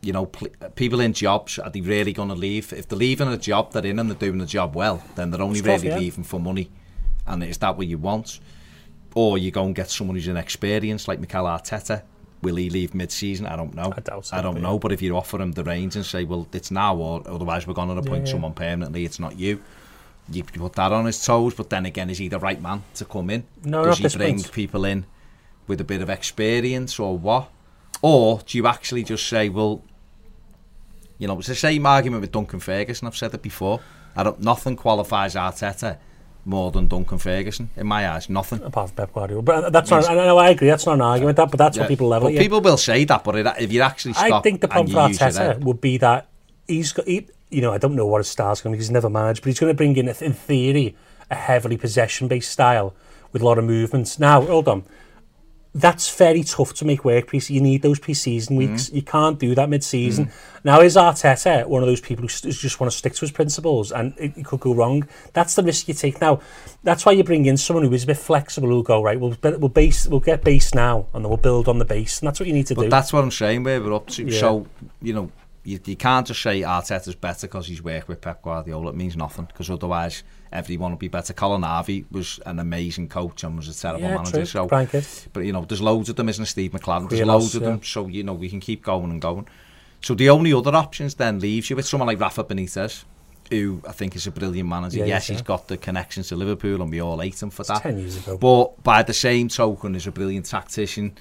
You 0.00 0.12
know, 0.12 0.26
pl- 0.26 0.50
people 0.76 1.00
in 1.00 1.12
jobs 1.12 1.58
are 1.58 1.70
they 1.70 1.80
really 1.80 2.12
going 2.12 2.28
to 2.28 2.34
leave? 2.34 2.72
If 2.72 2.88
they're 2.88 2.98
leaving 2.98 3.28
a 3.28 3.36
job 3.36 3.72
they're 3.72 3.86
in 3.86 3.98
and 3.98 4.10
they're 4.10 4.18
doing 4.18 4.38
the 4.38 4.46
job 4.46 4.74
well, 4.74 5.02
then 5.14 5.30
they're 5.30 5.42
only 5.42 5.58
It's 5.58 5.66
tough, 5.66 5.82
really 5.82 5.94
yeah. 5.94 5.98
leaving 5.98 6.24
for 6.24 6.38
money. 6.38 6.70
And 7.26 7.42
is 7.42 7.58
that 7.58 7.76
what 7.76 7.86
you 7.86 7.98
want? 7.98 8.40
Or 9.14 9.38
you 9.38 9.50
go 9.50 9.64
and 9.64 9.74
get 9.74 9.90
someone 9.90 10.16
who's 10.16 10.28
inexperienced, 10.28 11.08
like 11.08 11.18
Mikel 11.18 11.44
Arteta. 11.44 12.02
Will 12.40 12.56
he 12.56 12.70
leave 12.70 12.94
mid-season? 12.94 13.46
I 13.46 13.56
don't 13.56 13.74
know. 13.74 13.92
I 13.96 14.00
doubt 14.00 14.30
I 14.32 14.42
don't 14.42 14.54
but 14.54 14.62
know. 14.62 14.74
yeah. 14.74 14.78
But 14.78 14.92
if 14.92 15.02
you 15.02 15.16
offer 15.16 15.40
him 15.40 15.52
the 15.52 15.64
reins 15.64 15.96
and 15.96 16.06
say, 16.06 16.22
well, 16.24 16.46
it's 16.52 16.70
now, 16.70 16.96
or 16.96 17.22
otherwise 17.26 17.66
we're 17.66 17.74
going 17.74 17.88
to 17.88 17.96
appoint 17.96 18.26
yeah. 18.26 18.32
someone 18.32 18.54
permanently, 18.54 19.04
it's 19.04 19.18
not 19.18 19.36
you. 19.36 19.60
You 20.30 20.44
put 20.44 20.74
that 20.74 20.92
on 20.92 21.06
his 21.06 21.24
toes. 21.24 21.54
But 21.54 21.70
then 21.70 21.86
again, 21.86 22.10
is 22.10 22.18
he 22.18 22.28
the 22.28 22.38
right 22.38 22.60
man 22.60 22.84
to 22.94 23.04
come 23.04 23.30
in? 23.30 23.44
No, 23.64 23.84
Does 23.84 23.98
he 23.98 24.18
bring 24.18 24.36
point. 24.36 24.52
people 24.52 24.84
in 24.84 25.06
with 25.66 25.80
a 25.80 25.84
bit 25.84 26.00
of 26.00 26.10
experience 26.10 27.00
or 27.00 27.18
what? 27.18 27.50
Or 28.02 28.40
do 28.46 28.56
you 28.56 28.66
actually 28.68 29.02
just 29.02 29.26
say, 29.26 29.48
well, 29.48 29.82
you 31.18 31.26
know, 31.26 31.38
it's 31.38 31.48
the 31.48 31.54
same 31.56 31.86
argument 31.86 32.20
with 32.20 32.30
Duncan 32.30 32.60
Ferguson. 32.60 33.08
I've 33.08 33.16
said 33.16 33.34
it 33.34 33.42
before. 33.42 33.80
I 34.14 34.22
don't, 34.22 34.40
nothing 34.40 34.76
qualifies 34.76 35.34
Arteta 35.34 35.98
more 36.48 36.70
than 36.72 36.86
Duncan 36.88 37.18
Ferguson 37.18 37.68
in 37.76 37.86
my 37.86 38.08
eyes. 38.08 38.28
Nothing. 38.28 38.62
Apart 38.62 38.88
from 38.88 38.96
Pep 38.96 39.12
Guardiola. 39.12 39.42
But 39.42 39.64
uh, 39.64 39.70
that's 39.70 39.90
not, 39.90 40.08
I 40.08 40.14
know, 40.14 40.38
I 40.38 40.48
agree, 40.48 40.68
that's 40.68 40.86
not 40.86 40.94
an 40.94 41.02
argument, 41.02 41.36
that, 41.36 41.50
but 41.50 41.58
that's 41.58 41.76
Yeah. 41.76 41.82
what 41.84 41.88
people 41.88 42.08
level 42.08 42.30
people 42.30 42.60
will 42.60 42.78
say 42.78 43.04
that, 43.04 43.22
but 43.22 43.36
it, 43.36 43.46
if 43.60 43.70
you 43.72 43.82
actually 43.82 44.14
I 44.16 44.40
think 44.40 44.60
the 44.62 44.68
problem 44.68 44.92
for 44.92 45.00
Arteta 45.14 45.60
would 45.60 45.80
be 45.80 45.98
that 45.98 46.26
he's 46.66 46.92
got, 46.92 47.06
he, 47.06 47.26
you 47.50 47.60
know, 47.60 47.72
I 47.72 47.78
don't 47.78 47.94
know 47.94 48.06
what 48.06 48.18
his 48.18 48.28
style's 48.28 48.60
going 48.62 48.72
to 48.72 48.76
be 48.76 48.80
he's 48.82 48.90
never 48.90 49.10
managed, 49.10 49.42
but 49.42 49.48
he's 49.48 49.60
going 49.60 49.70
to 49.70 49.76
bring 49.76 49.96
in, 49.96 50.08
in 50.08 50.32
theory, 50.32 50.96
a 51.30 51.34
heavily 51.34 51.76
possession-based 51.76 52.50
style 52.50 52.94
with 53.32 53.42
a 53.42 53.44
lot 53.44 53.58
of 53.58 53.64
movements. 53.64 54.18
Now, 54.18 54.40
hold 54.40 54.68
on. 54.68 54.84
That's 55.74 56.14
very 56.16 56.42
tough 56.42 56.72
to 56.74 56.84
make 56.84 57.04
work. 57.04 57.32
You 57.32 57.60
need 57.60 57.82
those 57.82 57.98
pre-season 57.98 58.56
Mm-hmm. 58.58 58.72
weeks. 58.72 58.90
You 58.90 59.02
can't 59.02 59.38
do 59.38 59.54
that 59.54 59.68
mid-season. 59.68 60.32
Now, 60.64 60.80
is 60.80 60.96
Arteta 60.96 61.66
one 61.66 61.82
of 61.82 61.88
those 61.88 62.00
people 62.00 62.22
who 62.22 62.28
just 62.28 62.80
want 62.80 62.90
to 62.90 62.96
stick 62.98 63.12
to 63.14 63.20
his 63.20 63.30
principles 63.30 63.92
and 63.92 64.14
it, 64.18 64.36
it 64.36 64.44
could 64.46 64.60
go 64.60 64.74
wrong? 64.74 65.06
That's 65.34 65.54
the 65.54 65.62
risk 65.62 65.86
you 65.86 65.94
take. 65.94 66.20
Now, 66.20 66.40
that's 66.82 67.04
why 67.06 67.12
you 67.12 67.22
bring 67.22 67.46
in 67.46 67.56
someone 67.56 67.84
who 67.84 67.92
is 67.92 68.04
a 68.04 68.06
bit 68.08 68.16
flexible. 68.16 68.68
Who'll 68.68 68.82
go 68.82 69.02
right. 69.02 69.20
We'll 69.20 69.36
we'll 69.42 69.68
base. 69.68 70.06
We'll 70.08 70.20
get 70.20 70.42
base 70.42 70.74
now, 70.74 71.06
and 71.12 71.24
then 71.24 71.28
we'll 71.28 71.36
build 71.36 71.68
on 71.68 71.78
the 71.78 71.84
base. 71.84 72.20
And 72.20 72.26
that's 72.26 72.40
what 72.40 72.46
you 72.46 72.54
need 72.54 72.66
to 72.68 72.74
But 72.74 72.82
do. 72.84 72.88
that's 72.88 73.12
what 73.12 73.22
I'm 73.22 73.30
saying. 73.30 73.62
Where 73.62 73.80
we're 73.80 73.94
up 73.94 74.08
to. 74.08 74.24
Yeah. 74.24 74.40
So 74.40 74.66
you 75.02 75.12
know, 75.12 75.30
you, 75.64 75.78
you 75.84 75.96
can't 75.96 76.26
just 76.26 76.40
say 76.42 76.62
Arteta's 76.62 77.14
better 77.14 77.46
because 77.46 77.66
he's 77.68 77.82
worked 77.82 78.08
with 78.08 78.20
Pep 78.22 78.42
Guardiola. 78.42 78.88
It 78.88 78.96
means 78.96 79.16
nothing 79.16 79.44
because 79.44 79.70
otherwise 79.70 80.22
everyone 80.52 80.90
will 80.92 80.98
be 80.98 81.08
better. 81.08 81.32
Colin 81.32 81.62
Harvey 81.62 82.04
was 82.10 82.40
an 82.46 82.58
amazing 82.58 83.08
coach 83.08 83.44
and 83.44 83.56
was 83.56 83.68
a 83.68 83.80
terrible 83.80 84.02
yeah, 84.02 84.16
manager. 84.16 84.38
true. 84.38 84.44
So, 84.46 84.66
but 85.32 85.40
you 85.40 85.52
know, 85.52 85.64
there's 85.64 85.80
loads 85.80 86.08
of 86.08 86.16
them, 86.16 86.28
isn't 86.28 86.42
there, 86.42 86.46
Steve 86.46 86.72
McClaren? 86.72 87.08
There's 87.08 87.26
loads 87.26 87.54
of 87.54 87.62
yeah. 87.62 87.70
them. 87.70 87.82
So 87.82 88.06
you 88.06 88.22
know, 88.22 88.34
we 88.34 88.48
can 88.48 88.60
keep 88.60 88.82
going 88.82 89.10
and 89.10 89.20
going. 89.20 89.46
So 90.00 90.14
the 90.14 90.30
only 90.30 90.52
other 90.52 90.74
options 90.74 91.14
then 91.14 91.40
leaves 91.40 91.70
you 91.70 91.76
with 91.76 91.86
someone 91.86 92.06
like 92.06 92.20
Rafa 92.20 92.44
Benitez. 92.44 93.04
Who 93.50 93.80
I 93.88 93.92
think 93.92 94.14
is 94.14 94.26
a 94.26 94.30
brilliant 94.30 94.68
manager. 94.68 94.98
Yeah, 94.98 95.06
yes, 95.06 95.28
he's 95.28 95.40
got 95.40 95.68
the 95.68 95.78
connections 95.78 96.28
to 96.28 96.36
Liverpool, 96.36 96.82
and 96.82 96.90
we 96.90 97.00
all 97.00 97.18
hate 97.18 97.42
him 97.42 97.48
for 97.48 97.62
that. 97.64 97.82
Ten 97.82 97.98
years 97.98 98.18
ago. 98.18 98.36
But 98.36 98.82
by 98.82 99.02
the 99.02 99.14
same 99.14 99.48
token, 99.48 99.94
is 99.94 100.06
a 100.06 100.12
brilliant 100.12 100.44
tactician. 100.44 101.16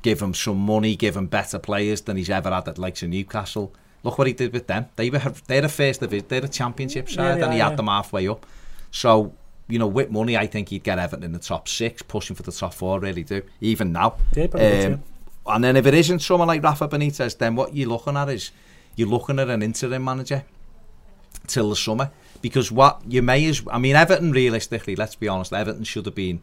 Give 0.00 0.22
him 0.22 0.32
some 0.32 0.56
money, 0.56 0.96
give 0.96 1.16
him 1.16 1.26
better 1.26 1.58
players 1.58 2.00
than 2.00 2.16
he's 2.16 2.30
ever 2.30 2.50
had 2.50 2.66
at 2.66 2.78
likes 2.78 3.02
of 3.02 3.10
Newcastle. 3.10 3.74
Look 4.04 4.16
what 4.18 4.26
he 4.26 4.32
did 4.32 4.52
with 4.52 4.66
them. 4.68 4.86
They 4.96 5.10
were 5.10 5.18
they're 5.48 5.64
a 5.64 5.68
first 5.68 6.00
division, 6.00 6.26
they're 6.28 6.44
a 6.44 6.48
championship 6.48 7.10
side, 7.10 7.40
Yeah, 7.40 7.44
and 7.44 7.52
he 7.52 7.58
had 7.58 7.76
them 7.76 7.88
halfway 7.88 8.26
up. 8.28 8.46
So 8.90 9.34
you 9.68 9.78
know, 9.80 9.86
with 9.88 10.10
money, 10.10 10.36
I 10.36 10.46
think 10.46 10.68
he'd 10.68 10.84
get 10.84 10.98
Everton 10.98 11.24
in 11.24 11.32
the 11.32 11.40
top 11.40 11.66
six, 11.68 12.00
pushing 12.02 12.36
for 12.36 12.44
the 12.44 12.52
top 12.52 12.72
four. 12.72 13.00
Really 13.00 13.24
do, 13.24 13.42
even 13.60 13.92
now. 13.92 14.16
Yeah, 14.36 14.44
Um, 14.54 15.02
and 15.46 15.64
then 15.64 15.76
if 15.76 15.86
it 15.86 15.94
isn't 15.94 16.20
someone 16.20 16.48
like 16.48 16.62
Rafa 16.62 16.88
Benitez, 16.88 17.36
then 17.38 17.56
what 17.56 17.74
you're 17.74 17.88
looking 17.88 18.16
at 18.16 18.28
is 18.28 18.50
you're 18.94 19.08
looking 19.08 19.38
at 19.38 19.48
an 19.48 19.62
interim 19.62 20.04
manager 20.04 20.44
till 21.46 21.70
the 21.70 21.76
summer 21.76 22.10
because 22.42 22.72
what 22.72 23.00
you 23.06 23.22
may 23.22 23.44
as 23.46 23.62
I 23.70 23.78
mean 23.78 23.94
Everton 23.94 24.32
realistically 24.32 24.96
let's 24.96 25.14
be 25.14 25.28
honest 25.28 25.52
Everton 25.52 25.84
should 25.84 26.06
have 26.06 26.14
been 26.14 26.42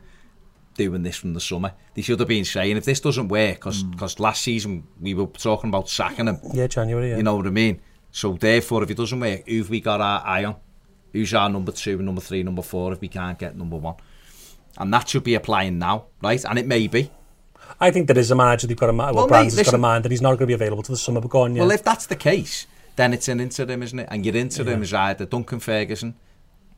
doing 0.76 1.04
this 1.04 1.18
from 1.18 1.34
the 1.34 1.42
summer 1.42 1.74
they 1.94 2.02
should 2.02 2.20
have 2.20 2.30
been 2.30 2.46
saying 2.46 2.78
if 2.78 2.86
this 2.86 3.00
doesn't 3.02 3.28
work 3.28 3.56
because 3.66 4.20
last 4.20 4.44
season 4.44 4.88
we 5.02 5.14
were 5.14 5.26
talking 5.28 5.70
about 5.70 5.90
sacking 5.90 6.28
him 6.28 6.40
Yeah, 6.54 6.68
January. 6.68 7.10
Yeah. 7.10 7.18
you 7.18 7.24
know 7.24 7.36
what 7.36 7.48
I 7.48 7.50
mean 7.50 7.82
so 8.12 8.34
therefore 8.34 8.84
if 8.84 8.92
it 8.92 8.98
doesn't 8.98 9.20
work 9.20 9.48
who've 9.48 9.70
we 9.70 9.82
got 9.82 10.00
our 10.00 10.22
eye 10.26 10.46
on 10.46 10.56
who's 11.14 11.34
our 11.34 11.50
number 11.50 11.72
two 11.72 11.98
number 12.02 12.22
three 12.22 12.44
number 12.44 12.62
four 12.62 12.92
if 12.92 13.00
we 13.00 13.08
can't 13.08 13.40
get 13.40 13.56
number 13.56 13.78
one 13.78 13.96
and 14.78 14.94
that 14.94 15.08
should 15.08 15.24
be 15.24 15.36
applying 15.36 15.80
now 15.80 16.06
right 16.22 16.44
and 16.44 16.60
it 16.60 16.68
may 16.68 16.88
be 16.88 17.10
I 17.80 17.92
think 17.92 18.08
there 18.08 18.18
is 18.18 18.32
a 18.32 18.36
manager 18.36 18.68
who's 18.68 18.76
got 18.76 18.90
a 18.90 18.94
mind. 18.94 19.16
well, 19.16 19.24
well 19.24 19.30
Brands 19.30 19.58
has 19.58 19.66
got 19.66 19.74
a 19.74 19.78
mind 19.78 20.06
that 20.06 20.12
he's 20.12 20.22
not 20.22 20.30
going 20.30 20.40
to 20.40 20.48
be 20.48 20.54
available 20.54 20.84
to 20.84 20.92
the 20.92 20.98
summer. 20.98 21.22
But 21.22 21.30
go 21.30 21.42
on, 21.42 21.56
yeah. 21.56 21.62
Well, 21.62 21.72
if 21.72 21.84
that's 21.84 22.06
the 22.06 22.16
case, 22.16 22.68
then 22.96 23.14
it's 23.14 23.28
an 23.28 23.40
interim, 23.40 23.82
isn't 23.82 24.00
it? 24.00 24.08
And 24.12 24.26
your 24.26 24.36
interim 24.36 24.80
Yeah. 24.80 24.84
is 24.84 24.94
either 24.94 25.26
Duncan 25.26 25.60
Ferguson 25.60 26.16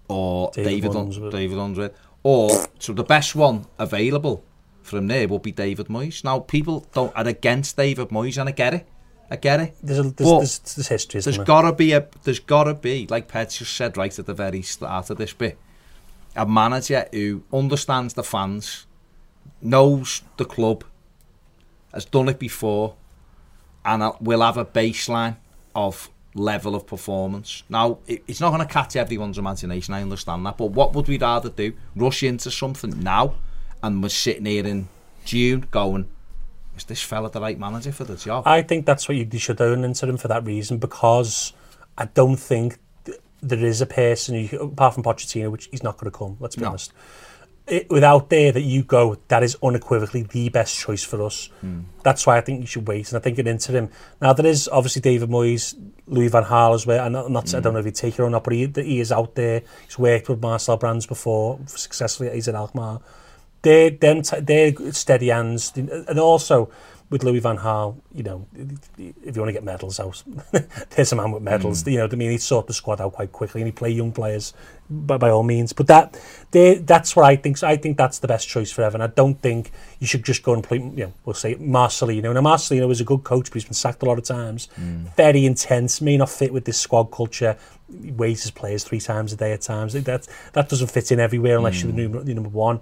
or 0.08 0.52
David 0.54 0.70
David 0.70 0.82
David, 0.92 1.02
Unsworth. 1.02 1.32
David 1.34 1.58
Unsworth, 1.58 1.94
or 2.24 2.50
so 2.80 2.94
the 2.94 3.04
best 3.04 3.36
one 3.36 3.66
available 3.78 4.44
from 4.82 5.08
there 5.08 5.28
would 5.28 5.42
be 5.42 5.52
David 5.52 5.88
Moyes. 5.88 6.24
Now, 6.24 6.40
people 6.40 6.86
don't 6.94 7.16
are 7.16 7.28
against 7.28 7.76
David 7.76 8.10
Moyes, 8.10 8.38
and 8.38 8.48
I 8.48 8.52
get 8.52 8.74
it. 8.74 8.88
I 9.30 9.38
get 9.38 9.60
it. 9.60 9.76
There's, 9.82 10.00
a, 10.00 10.04
there's, 10.04 10.30
But 10.30 10.38
there's, 10.38 10.60
there's 10.60 10.88
history, 10.88 11.18
isn't 11.20 11.32
There's 11.32 11.38
there? 11.38 11.46
gotta 11.46 11.74
be 11.74 11.94
a. 11.94 12.08
There's 12.24 12.40
gotta 12.40 12.74
be, 12.74 13.08
like 13.10 13.28
Ped 13.28 13.52
just 13.52 13.76
said 13.76 13.98
right 13.98 14.18
at 14.18 14.26
the 14.26 14.34
very 14.34 14.62
start 14.62 15.10
of 15.10 15.18
this 15.18 15.34
bit, 15.34 15.58
a 16.36 16.46
manager 16.46 17.08
who 17.12 17.44
understands 17.52 18.14
the 18.14 18.24
fans, 18.24 18.86
knows 19.62 20.22
the 20.38 20.46
club, 20.46 20.84
has 21.94 22.06
done 22.06 22.30
it 22.30 22.38
before, 22.38 22.96
and 23.84 24.04
will 24.22 24.42
have 24.42 24.58
a 24.58 24.66
baseline 24.66 25.38
of 25.74 26.10
level 26.36 26.76
of 26.76 26.86
performance. 26.86 27.64
Now, 27.70 28.00
it, 28.06 28.24
it's 28.28 28.42
not 28.42 28.50
going 28.50 28.66
to 28.66 28.72
catch 28.72 28.96
everyone's 28.96 29.38
imagination. 29.38 29.94
I 29.94 30.02
understand 30.02 30.46
that, 30.46 30.58
but 30.58 30.68
what 30.68 30.94
would 30.94 31.08
we 31.08 31.18
rather 31.18 31.50
do? 31.50 31.74
Rush 31.96 32.22
into 32.22 32.52
something 32.52 33.02
now, 33.02 33.36
and 33.82 34.04
we're 34.04 34.10
sitting 34.10 34.46
here 34.46 34.68
in 34.68 34.88
June 35.24 35.68
going, 35.72 36.08
"Is 36.78 36.84
this 36.86 37.02
fella 37.02 37.30
the 37.30 37.42
right 37.42 37.60
manager 37.60 37.92
for 37.92 38.04
the 38.04 38.16
job?" 38.16 38.44
I 38.46 38.62
think 38.62 38.86
that's 38.86 39.08
what 39.08 39.18
you, 39.18 39.28
you 39.32 39.40
should 39.40 39.58
do 39.58 39.74
an 39.74 39.84
interim 39.84 40.18
for 40.18 40.28
that 40.28 40.46
reason 40.46 40.78
because 40.78 41.54
I 41.98 42.06
don't 42.06 42.38
think 42.38 42.80
th- 43.06 43.20
there 43.42 43.64
is 43.64 43.82
a 43.82 43.86
person, 43.86 44.46
who, 44.46 44.60
apart 44.60 44.94
from 44.94 45.04
Pochettino, 45.04 45.52
which 45.52 45.68
he's 45.72 45.84
not 45.84 45.98
going 45.98 46.12
to 46.12 46.18
come, 46.18 46.38
let's 46.40 46.56
be 46.56 46.64
No. 46.64 46.70
honest, 46.70 46.92
it, 47.68 47.90
without 47.90 48.30
there 48.30 48.52
that 48.52 48.62
you 48.62 48.84
go, 48.84 49.18
that 49.28 49.42
is 49.42 49.58
unequivocally 49.64 50.24
the 50.24 50.50
best 50.50 50.78
choice 50.78 51.04
for 51.04 51.22
us. 51.24 51.50
Hmm. 51.62 51.82
That's 52.04 52.28
why 52.28 52.38
I 52.38 52.42
think 52.42 52.62
you 52.62 52.68
should 52.68 52.88
wait. 52.88 53.10
And 53.10 53.18
I 53.18 53.22
think 53.22 53.40
an 53.40 53.48
interim. 53.48 53.90
Now, 54.22 54.34
there 54.34 54.46
is 54.46 54.68
obviously 54.72 55.02
David 55.02 55.30
Moyes, 55.30 55.76
Louis 56.06 56.28
Van 56.28 56.44
Gaal 56.44 56.76
as 56.76 56.86
well. 56.86 57.06
And 57.06 57.18
I'm 57.18 57.34
not, 57.34 57.54
I 57.54 57.58
hmm. 57.58 57.64
don't 57.64 57.74
know 57.74 57.80
if 57.80 57.86
he'd 57.86 57.96
take 57.96 58.20
it 58.20 58.22
or 58.22 58.30
not, 58.30 58.44
but 58.44 58.54
he, 58.54 58.72
he 58.76 59.00
is 59.00 59.12
out 59.12 59.36
there. 59.36 59.64
He's 59.86 59.98
worked 59.98 60.30
with 60.30 60.42
Marcel 60.42 60.78
Brands 60.78 61.08
before 61.08 61.60
successfully. 61.66 62.30
He's 62.34 62.48
at 62.48 62.56
Alkmaar. 62.56 63.02
They're, 63.66 63.90
them 63.90 64.22
t- 64.22 64.42
they're 64.42 64.94
steady 64.94 65.30
hands. 65.30 65.74
And 65.76 66.20
also, 66.20 66.70
with 67.10 67.24
Louis 67.24 67.40
Van 67.40 67.58
Gaal, 67.58 68.00
you 68.14 68.24
know, 68.24 68.48
if 68.98 69.36
you 69.36 69.42
want 69.42 69.50
to 69.50 69.54
get 69.54 69.64
medals 69.64 70.00
out, 70.00 70.24
there's 70.92 71.12
a 71.12 71.16
man 71.16 71.32
with 71.32 71.44
medals. 71.44 71.84
Mm. 71.84 71.92
You 71.92 71.98
know, 72.00 72.10
I 72.12 72.16
mean, 72.16 72.32
he 72.32 72.38
sort 72.38 72.68
the 72.68 72.74
squad 72.74 73.00
out 73.00 73.14
quite 73.14 73.32
quickly, 73.32 73.62
and 73.62 73.68
he 73.68 73.72
play 73.72 73.92
young 73.92 74.12
players 74.12 74.54
by, 74.90 75.18
by 75.18 75.30
all 75.30 75.44
means. 75.44 75.72
But 75.72 75.88
that, 75.88 76.20
they, 76.52 76.76
that's 76.76 77.16
what 77.16 77.26
I 77.26 77.36
think. 77.36 77.58
So 77.58 77.68
I 77.68 77.76
think 77.76 77.98
that's 77.98 78.20
the 78.20 78.28
best 78.28 78.48
choice 78.48 78.72
for 78.72 78.82
Evan. 78.82 79.02
I 79.02 79.08
don't 79.08 79.40
think 79.40 79.72
you 80.00 80.08
should 80.08 80.24
just 80.24 80.42
go 80.42 80.54
and 80.54 80.64
play. 80.64 80.78
You 80.78 81.06
know, 81.06 81.14
we'll 81.26 81.36
say 81.36 81.56
Marcelino. 81.56 82.34
Now 82.34 82.42
Marcelino 82.42 82.90
is 82.92 83.02
a 83.02 83.06
good 83.06 83.24
coach, 83.24 83.46
but 83.46 83.54
he's 83.54 83.66
been 83.66 83.74
sacked 83.74 84.02
a 84.02 84.06
lot 84.06 84.18
of 84.18 84.24
times. 84.24 84.68
Mm. 84.80 85.16
Very 85.16 85.46
intense, 85.46 86.02
may 86.02 86.18
not 86.18 86.30
fit 86.30 86.52
with 86.54 86.66
this 86.66 86.80
squad 86.80 87.12
culture. 87.12 87.58
He 88.02 88.12
weighs 88.12 88.42
his 88.42 88.52
players 88.52 88.84
three 88.84 89.00
times 89.00 89.32
a 89.32 89.36
day 89.36 89.54
at 89.54 89.62
times. 89.62 89.94
That 89.94 90.28
that 90.54 90.70
doesn't 90.70 90.90
fit 90.90 91.12
in 91.12 91.20
everywhere 91.20 91.58
unless 91.58 91.84
you're 91.84 91.92
the 91.92 92.02
mm. 92.02 92.12
number, 92.12 92.24
the 92.24 92.34
number 92.34 92.50
one. 92.50 92.80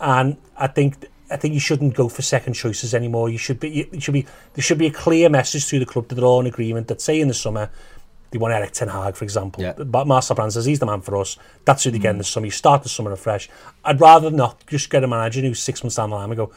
And 0.00 0.36
I 0.56 0.66
think 0.66 1.06
I 1.30 1.36
think 1.36 1.54
you 1.54 1.60
shouldn't 1.60 1.94
go 1.94 2.08
for 2.08 2.22
second 2.22 2.54
choices 2.54 2.94
anymore. 2.94 3.28
You 3.28 3.38
should 3.38 3.60
be 3.60 3.88
you 3.90 4.00
should 4.00 4.14
be 4.14 4.26
there 4.54 4.62
should 4.62 4.78
be 4.78 4.86
a 4.86 4.92
clear 4.92 5.28
message 5.28 5.66
through 5.66 5.80
the 5.80 5.86
club 5.86 6.08
that 6.08 6.14
they're 6.16 6.24
all 6.24 6.40
in 6.40 6.46
agreement 6.46 6.88
that 6.88 7.00
say 7.00 7.20
in 7.20 7.28
the 7.28 7.34
summer 7.34 7.70
they 8.34 8.38
want 8.38 8.52
Erik 8.52 8.72
Ten 8.72 8.88
Hag, 8.88 9.14
for 9.14 9.24
example. 9.24 9.62
Yeah. 9.62 9.74
But 9.74 10.08
Marcel 10.08 10.34
Brand 10.34 10.52
says 10.52 10.64
he's 10.64 10.80
the 10.80 10.86
man 10.86 11.02
for 11.02 11.16
us. 11.16 11.38
That's 11.64 11.84
who 11.84 11.92
they 11.92 12.00
get 12.00 12.10
in 12.10 12.16
mm. 12.16 12.18
the 12.18 12.24
summer. 12.24 12.46
You 12.46 12.50
start 12.50 12.82
the 12.82 12.88
summer 12.88 13.12
afresh. 13.12 13.48
I'd 13.84 14.00
rather 14.00 14.28
not 14.28 14.66
just 14.66 14.90
get 14.90 15.04
a 15.04 15.06
manager 15.06 15.40
who's 15.40 15.62
six 15.62 15.84
months 15.84 15.94
down 15.94 16.10
the 16.10 16.16
line 16.16 16.30
and 16.30 16.36
go, 16.36 16.52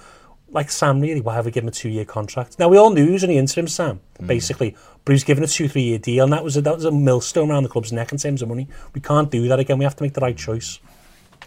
like 0.49 0.71
Sam, 0.71 0.99
really, 0.99 1.21
why 1.21 1.35
have 1.35 1.45
we 1.45 1.51
given 1.51 1.67
him 1.67 1.73
a 1.73 1.75
two 1.75 1.89
year 1.89 2.03
contract? 2.03 2.57
Now, 2.57 2.67
we 2.67 2.77
all 2.77 2.89
knew 2.89 3.05
he 3.05 3.11
was 3.11 3.21
the 3.21 3.37
interim, 3.37 3.67
Sam, 3.67 3.99
mm. 4.19 4.25
basically, 4.25 4.75
but 5.05 5.11
he 5.11 5.15
was 5.15 5.23
given 5.23 5.43
a 5.43 5.47
two, 5.47 5.67
three 5.67 5.83
year 5.83 5.99
deal, 5.99 6.23
and 6.23 6.33
that 6.33 6.43
was, 6.43 6.57
a, 6.57 6.61
that 6.61 6.73
was 6.73 6.85
a 6.85 6.91
millstone 6.91 7.51
around 7.51 7.61
the 7.61 7.69
club's 7.69 7.93
neck 7.93 8.11
in 8.11 8.17
terms 8.17 8.41
of 8.41 8.49
money. 8.49 8.67
We 8.95 9.01
can't 9.01 9.29
do 9.29 9.47
that 9.47 9.59
again. 9.59 9.77
We 9.77 9.83
have 9.83 9.95
to 9.97 10.03
make 10.03 10.13
the 10.13 10.21
right 10.21 10.35
choice. 10.35 10.79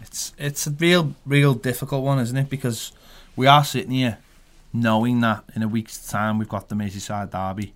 It's 0.03 0.33
it's 0.39 0.67
a 0.67 0.71
real 0.71 1.15
real 1.27 1.55
difficult 1.55 2.05
one, 2.05 2.19
isn't 2.19 2.37
it? 2.37 2.49
Because 2.51 2.93
we 3.37 3.47
are 3.47 3.65
sitting 3.65 3.93
here 3.93 4.19
knowing 4.73 5.21
that 5.21 5.45
in 5.55 5.63
a 5.63 5.69
week's 5.69 6.07
time 6.09 6.39
we've 6.39 6.49
got 6.49 6.69
the 6.69 6.75
Merseyside 6.75 7.31
derby. 7.31 7.73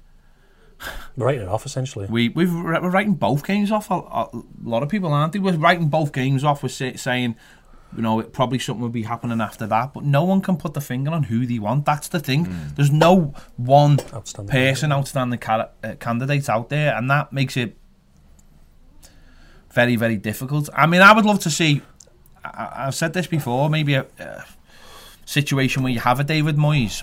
We're 1.17 1.27
writing 1.27 1.43
it 1.43 1.49
off, 1.49 1.65
essentially. 1.67 2.07
We 2.11 2.29
we've, 2.31 2.53
we're 2.53 2.91
writing 2.91 3.15
both 3.15 3.47
games 3.47 3.71
off. 3.71 3.91
A, 3.91 3.95
a 3.95 4.29
lot 4.63 4.83
of 4.83 4.89
people 4.89 5.13
aren't 5.13 5.33
they? 5.33 5.39
We're 5.39 5.57
writing 5.57 5.89
both 5.89 6.13
games 6.13 6.45
off. 6.45 6.63
We're 6.63 6.69
say, 6.69 6.95
saying, 6.97 7.37
you 7.97 8.03
know, 8.03 8.21
it, 8.21 8.33
probably 8.33 8.59
something 8.59 8.83
will 8.83 8.89
be 8.91 9.05
happening 9.05 9.41
after 9.41 9.67
that. 9.67 9.95
But 9.95 10.05
no 10.05 10.25
one 10.25 10.41
can 10.41 10.57
put 10.57 10.75
the 10.75 10.81
finger 10.81 11.11
on 11.13 11.25
who 11.25 11.47
they 11.47 11.59
want. 11.59 11.85
That's 11.87 12.09
the 12.09 12.21
thing. 12.21 12.49
There's 12.75 12.91
no 12.91 13.35
one 13.57 13.99
Outstanding. 14.13 14.51
person, 14.53 14.93
outstanding 14.93 15.39
ca- 15.39 15.69
uh, 15.83 15.95
candidate 16.01 16.49
out 16.51 16.69
there, 16.69 16.95
and 16.97 17.09
that 17.11 17.33
makes 17.33 17.57
it 17.57 17.77
very, 19.73 19.97
very 19.97 20.17
difficult. 20.17 20.69
I 20.75 20.87
mean, 20.87 21.01
I 21.03 21.13
would 21.13 21.25
love 21.25 21.41
to 21.41 21.51
see. 21.51 21.83
I, 22.45 22.87
I've 22.87 22.95
said 22.95 23.13
this 23.13 23.27
before. 23.27 23.71
Maybe 23.71 23.95
a, 23.95 24.07
a 24.19 24.45
situation 25.25 25.83
where 25.83 25.93
you 25.93 26.01
have 26.01 26.21
a 26.21 26.25
David 26.25 26.57
Moyes, 26.57 27.03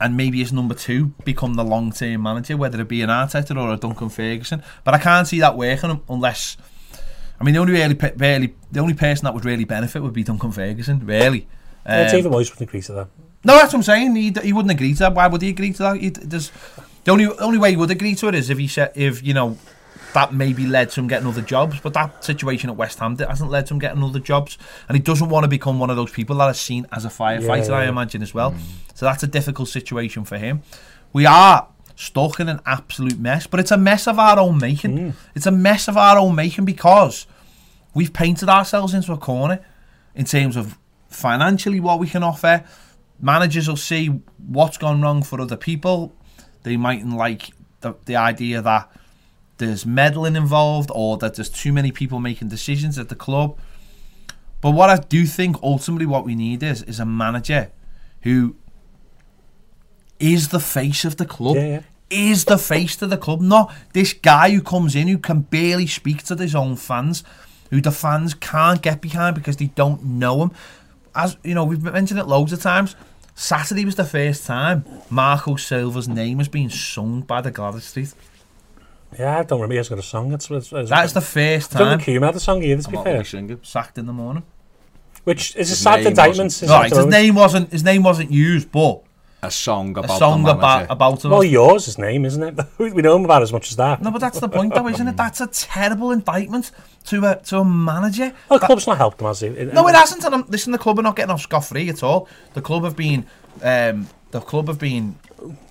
and 0.00 0.16
maybe 0.16 0.38
his 0.38 0.52
number 0.52 0.74
two 0.74 1.06
become 1.24 1.54
the 1.54 1.64
long 1.64 1.92
term 1.92 2.22
manager, 2.22 2.56
whether 2.56 2.80
it 2.80 2.88
be 2.88 3.02
an 3.02 3.10
Arteta 3.10 3.56
or 3.60 3.72
a 3.72 3.76
Duncan 3.76 4.08
Ferguson. 4.08 4.62
But 4.84 4.94
I 4.94 4.98
can't 4.98 5.26
see 5.26 5.40
that 5.40 5.56
working 5.56 6.00
unless. 6.08 6.56
I 7.38 7.44
mean, 7.44 7.54
the 7.54 7.60
only 7.60 7.74
really, 7.74 7.98
really, 8.16 8.54
the 8.72 8.80
only 8.80 8.94
person 8.94 9.24
that 9.24 9.34
would 9.34 9.44
really 9.44 9.64
benefit 9.64 10.02
would 10.02 10.14
be 10.14 10.22
Duncan 10.22 10.52
Ferguson. 10.52 11.04
Really. 11.04 11.46
Um, 11.84 12.06
David 12.08 12.32
Moyes 12.32 12.50
wouldn't 12.50 12.62
agree 12.62 12.82
to 12.82 12.92
that. 12.92 13.08
no, 13.44 13.54
that's 13.54 13.72
what 13.72 13.74
I'm 13.74 13.82
saying. 13.82 14.16
He, 14.16 14.34
he 14.42 14.52
wouldn't 14.52 14.72
agree 14.72 14.92
to 14.94 14.98
that. 15.00 15.14
Why 15.14 15.26
would 15.26 15.42
he 15.42 15.50
agree 15.50 15.72
to 15.72 15.82
that? 15.82 15.96
He, 15.98 16.08
there's, 16.10 16.50
the 17.04 17.12
only 17.12 17.26
only 17.38 17.58
way 17.58 17.70
he 17.70 17.76
would 17.76 17.90
agree 17.90 18.14
to 18.16 18.28
it 18.28 18.34
is 18.34 18.50
if 18.50 18.58
he 18.58 18.66
said 18.66 18.92
if 18.96 19.22
you 19.22 19.34
know 19.34 19.56
that 20.14 20.32
maybe 20.32 20.66
led 20.66 20.90
to 20.90 21.00
him 21.00 21.08
getting 21.08 21.28
other 21.28 21.42
jobs. 21.42 21.80
But 21.80 21.94
that 21.94 22.24
situation 22.24 22.70
at 22.70 22.76
West 22.76 22.98
Ham 22.98 23.16
hasn't 23.16 23.50
led 23.50 23.66
to 23.66 23.74
him 23.74 23.78
getting 23.78 24.02
other 24.02 24.20
jobs, 24.20 24.58
and 24.88 24.96
he 24.96 25.02
doesn't 25.02 25.28
want 25.28 25.44
to 25.44 25.48
become 25.48 25.78
one 25.78 25.90
of 25.90 25.96
those 25.96 26.10
people 26.10 26.36
that 26.36 26.50
is 26.50 26.60
seen 26.60 26.86
as 26.92 27.04
a 27.04 27.08
firefighter. 27.08 27.68
Yeah, 27.68 27.74
I 27.74 27.88
imagine 27.88 28.22
as 28.22 28.32
well. 28.32 28.52
Mm. 28.52 28.60
So 28.94 29.06
that's 29.06 29.22
a 29.22 29.26
difficult 29.26 29.68
situation 29.68 30.24
for 30.24 30.38
him. 30.38 30.62
We 31.12 31.26
are 31.26 31.68
stuck 31.96 32.40
in 32.40 32.48
an 32.48 32.60
absolute 32.66 33.18
mess, 33.18 33.46
but 33.46 33.60
it's 33.60 33.70
a 33.70 33.76
mess 33.76 34.06
of 34.06 34.18
our 34.18 34.38
own 34.38 34.58
making. 34.58 34.98
Mm. 34.98 35.12
It's 35.34 35.46
a 35.46 35.50
mess 35.50 35.88
of 35.88 35.96
our 35.96 36.18
own 36.18 36.34
making 36.34 36.64
because 36.64 37.26
we've 37.94 38.12
painted 38.12 38.48
ourselves 38.48 38.94
into 38.94 39.12
a 39.12 39.18
corner 39.18 39.64
in 40.14 40.24
terms 40.24 40.56
of 40.56 40.78
financially 41.08 41.80
what 41.80 41.98
we 41.98 42.06
can 42.06 42.22
offer. 42.22 42.64
Managers 43.20 43.68
will 43.68 43.76
see 43.76 44.08
what's 44.46 44.76
gone 44.76 45.00
wrong 45.00 45.22
for 45.22 45.40
other 45.40 45.56
people. 45.56 46.14
They 46.62 46.76
mightn't 46.76 47.16
like 47.16 47.50
the, 47.80 47.94
the 48.04 48.16
idea 48.16 48.60
that 48.60 48.90
there's 49.58 49.86
meddling 49.86 50.36
involved 50.36 50.90
or 50.94 51.16
that 51.18 51.34
there's 51.34 51.50
too 51.50 51.72
many 51.72 51.92
people 51.92 52.20
making 52.20 52.48
decisions 52.48 52.98
at 52.98 53.08
the 53.08 53.14
club. 53.14 53.58
But 54.60 54.72
what 54.72 54.90
I 54.90 54.96
do 54.96 55.26
think 55.26 55.56
ultimately 55.62 56.06
what 56.06 56.24
we 56.24 56.34
need 56.34 56.62
is 56.62 56.82
is 56.82 57.00
a 57.00 57.04
manager 57.04 57.70
who 58.22 58.56
is 60.18 60.48
the 60.48 60.60
face 60.60 61.04
of 61.04 61.16
the 61.16 61.26
club. 61.26 61.56
Yeah, 61.56 61.66
yeah. 61.66 61.80
Is 62.08 62.44
the 62.44 62.58
face 62.58 62.94
to 62.96 63.06
the 63.08 63.16
club, 63.16 63.40
not 63.40 63.74
this 63.92 64.12
guy 64.12 64.50
who 64.50 64.62
comes 64.62 64.94
in 64.94 65.08
who 65.08 65.18
can 65.18 65.40
barely 65.40 65.88
speak 65.88 66.22
to 66.24 66.36
his 66.36 66.54
own 66.54 66.76
fans, 66.76 67.24
who 67.70 67.80
the 67.80 67.90
fans 67.90 68.32
can't 68.32 68.80
get 68.80 69.00
behind 69.00 69.34
because 69.34 69.56
they 69.56 69.66
don't 69.66 70.04
know 70.04 70.42
him. 70.42 70.52
As 71.16 71.36
you 71.42 71.54
know, 71.54 71.64
we've 71.64 71.82
mentioned 71.82 72.20
it 72.20 72.26
loads 72.26 72.52
of 72.52 72.60
times. 72.60 72.94
Saturday 73.34 73.84
was 73.84 73.96
the 73.96 74.04
first 74.04 74.46
time 74.46 74.84
Marco 75.10 75.56
Silva's 75.56 76.06
name 76.06 76.38
has 76.38 76.48
been 76.48 76.70
sung 76.70 77.22
by 77.22 77.40
the 77.40 77.50
Gladys 77.50 77.84
Street. 77.84 78.14
Yeah, 79.18 79.38
I 79.38 79.42
don't 79.44 79.60
remember 79.60 79.76
he's 79.76 79.88
got 79.88 79.98
a 79.98 80.02
song. 80.02 80.32
It's, 80.32 80.50
it's, 80.50 80.72
it's, 80.72 80.90
That's 80.90 81.12
the 81.12 81.20
first 81.20 81.74
I 81.74 81.78
don't 81.78 81.88
time 81.88 81.98
think 82.00 82.18
Koeman 82.22 82.26
had 82.26 82.36
a 82.36 82.40
song 82.40 82.62
either, 82.62 82.82
to 82.82 82.88
I'm 82.88 82.92
be 82.92 82.96
not 82.96 83.04
fair. 83.04 83.12
really 83.14 83.24
singing. 83.24 83.60
sacked 83.62 83.98
in 83.98 84.06
the 84.06 84.12
morning. 84.12 84.42
Which 85.24 85.56
is 85.56 85.70
a 85.70 85.76
sad 85.76 85.96
name 85.98 86.06
indictment. 86.08 86.38
wasn't- 86.52 86.62
is 86.62 86.70
Right, 86.70 86.92
his 86.92 87.06
name 87.06 87.34
wasn't 87.34 87.72
his 87.72 87.82
name 87.84 88.02
wasn't 88.02 88.30
used, 88.30 88.70
but 88.70 89.02
A 89.42 89.50
song 89.50 89.90
about 89.90 90.02
a 90.02 90.04
about 90.06 90.18
song 90.18 90.42
the 90.44 90.50
about 90.52 90.60
manager. 90.78 90.92
about 90.92 91.24
him. 91.24 91.30
Well, 91.30 91.42
yours, 91.44 91.86
his 91.86 91.98
name, 91.98 92.24
isn't 92.24 92.42
it? 92.42 92.66
we 92.78 92.90
know 93.02 93.16
him 93.16 93.24
about 93.24 93.42
as 93.42 93.52
much 93.52 93.70
as 93.70 93.76
that. 93.76 94.02
no, 94.02 94.10
but 94.10 94.20
that's 94.20 94.38
the 94.38 94.48
point, 94.48 94.74
though, 94.74 94.86
isn't 94.88 95.08
it? 95.08 95.16
That's 95.16 95.40
a 95.40 95.46
terrible 95.48 96.12
indictment 96.12 96.70
to 97.06 97.24
a 97.24 97.36
to 97.46 97.58
a 97.58 97.64
manager. 97.64 98.32
Well, 98.48 98.58
the 98.60 98.66
club's 98.66 98.86
not 98.86 98.98
helped 98.98 99.20
him, 99.20 99.26
has 99.26 99.40
he? 99.40 99.48
No, 99.48 99.88
it 99.88 99.94
hasn't. 99.96 100.24
And 100.24 100.34
I'm, 100.34 100.44
listen, 100.48 100.72
the 100.72 100.78
club 100.78 100.98
are 100.98 101.02
not 101.02 101.16
getting 101.16 101.30
off 101.32 101.40
scot 101.42 101.64
free 101.64 101.88
at 101.88 102.02
all. 102.04 102.28
The 102.54 102.62
club 102.62 102.84
have 102.84 102.96
been, 102.96 103.26
um, 103.62 104.08
the 104.30 104.40
club 104.40 104.68
have 104.68 104.78
been 104.78 105.16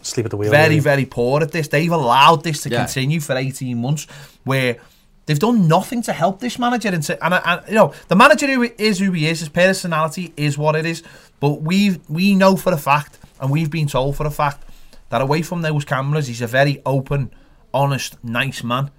Sleep 0.01 0.25
at 0.25 0.31
the 0.31 0.37
wheel. 0.37 0.51
very, 0.51 0.69
really. 0.69 0.79
very 0.79 1.05
poor 1.05 1.41
at 1.41 1.51
this. 1.51 1.67
They've 1.67 1.91
allowed 1.91 2.43
this 2.43 2.61
to 2.63 2.69
Yeah. 2.69 2.85
continue 2.85 3.19
for 3.19 3.35
18 3.35 3.79
months, 3.81 4.07
where 4.43 4.77
they've 5.25 5.39
done 5.39 5.67
nothing 5.67 6.01
to 6.03 6.13
help 6.13 6.39
this 6.39 6.57
manager. 6.59 6.89
And, 6.89 7.09
and, 7.09 7.33
and 7.45 7.61
you 7.67 7.75
know, 7.75 7.93
the 8.07 8.15
manager 8.15 8.47
who 8.47 8.69
is 8.77 8.99
who 8.99 9.11
he 9.11 9.27
is, 9.27 9.39
his 9.39 9.49
personality 9.49 10.33
is 10.37 10.57
what 10.57 10.75
it 10.75 10.85
is. 10.85 11.03
But 11.39 11.61
we 11.61 11.99
we 12.07 12.35
know 12.35 12.55
for 12.55 12.71
a 12.73 12.77
fact, 12.77 13.17
and 13.39 13.49
we've 13.51 13.71
been 13.71 13.87
told 13.87 14.15
for 14.15 14.25
a 14.25 14.31
fact, 14.31 14.63
that 15.09 15.21
away 15.21 15.41
from 15.41 15.61
those 15.61 15.85
cameras, 15.85 16.27
he's 16.27 16.41
a 16.41 16.47
very 16.47 16.81
open, 16.85 17.31
honest, 17.73 18.17
nice 18.23 18.63
man. 18.63 18.89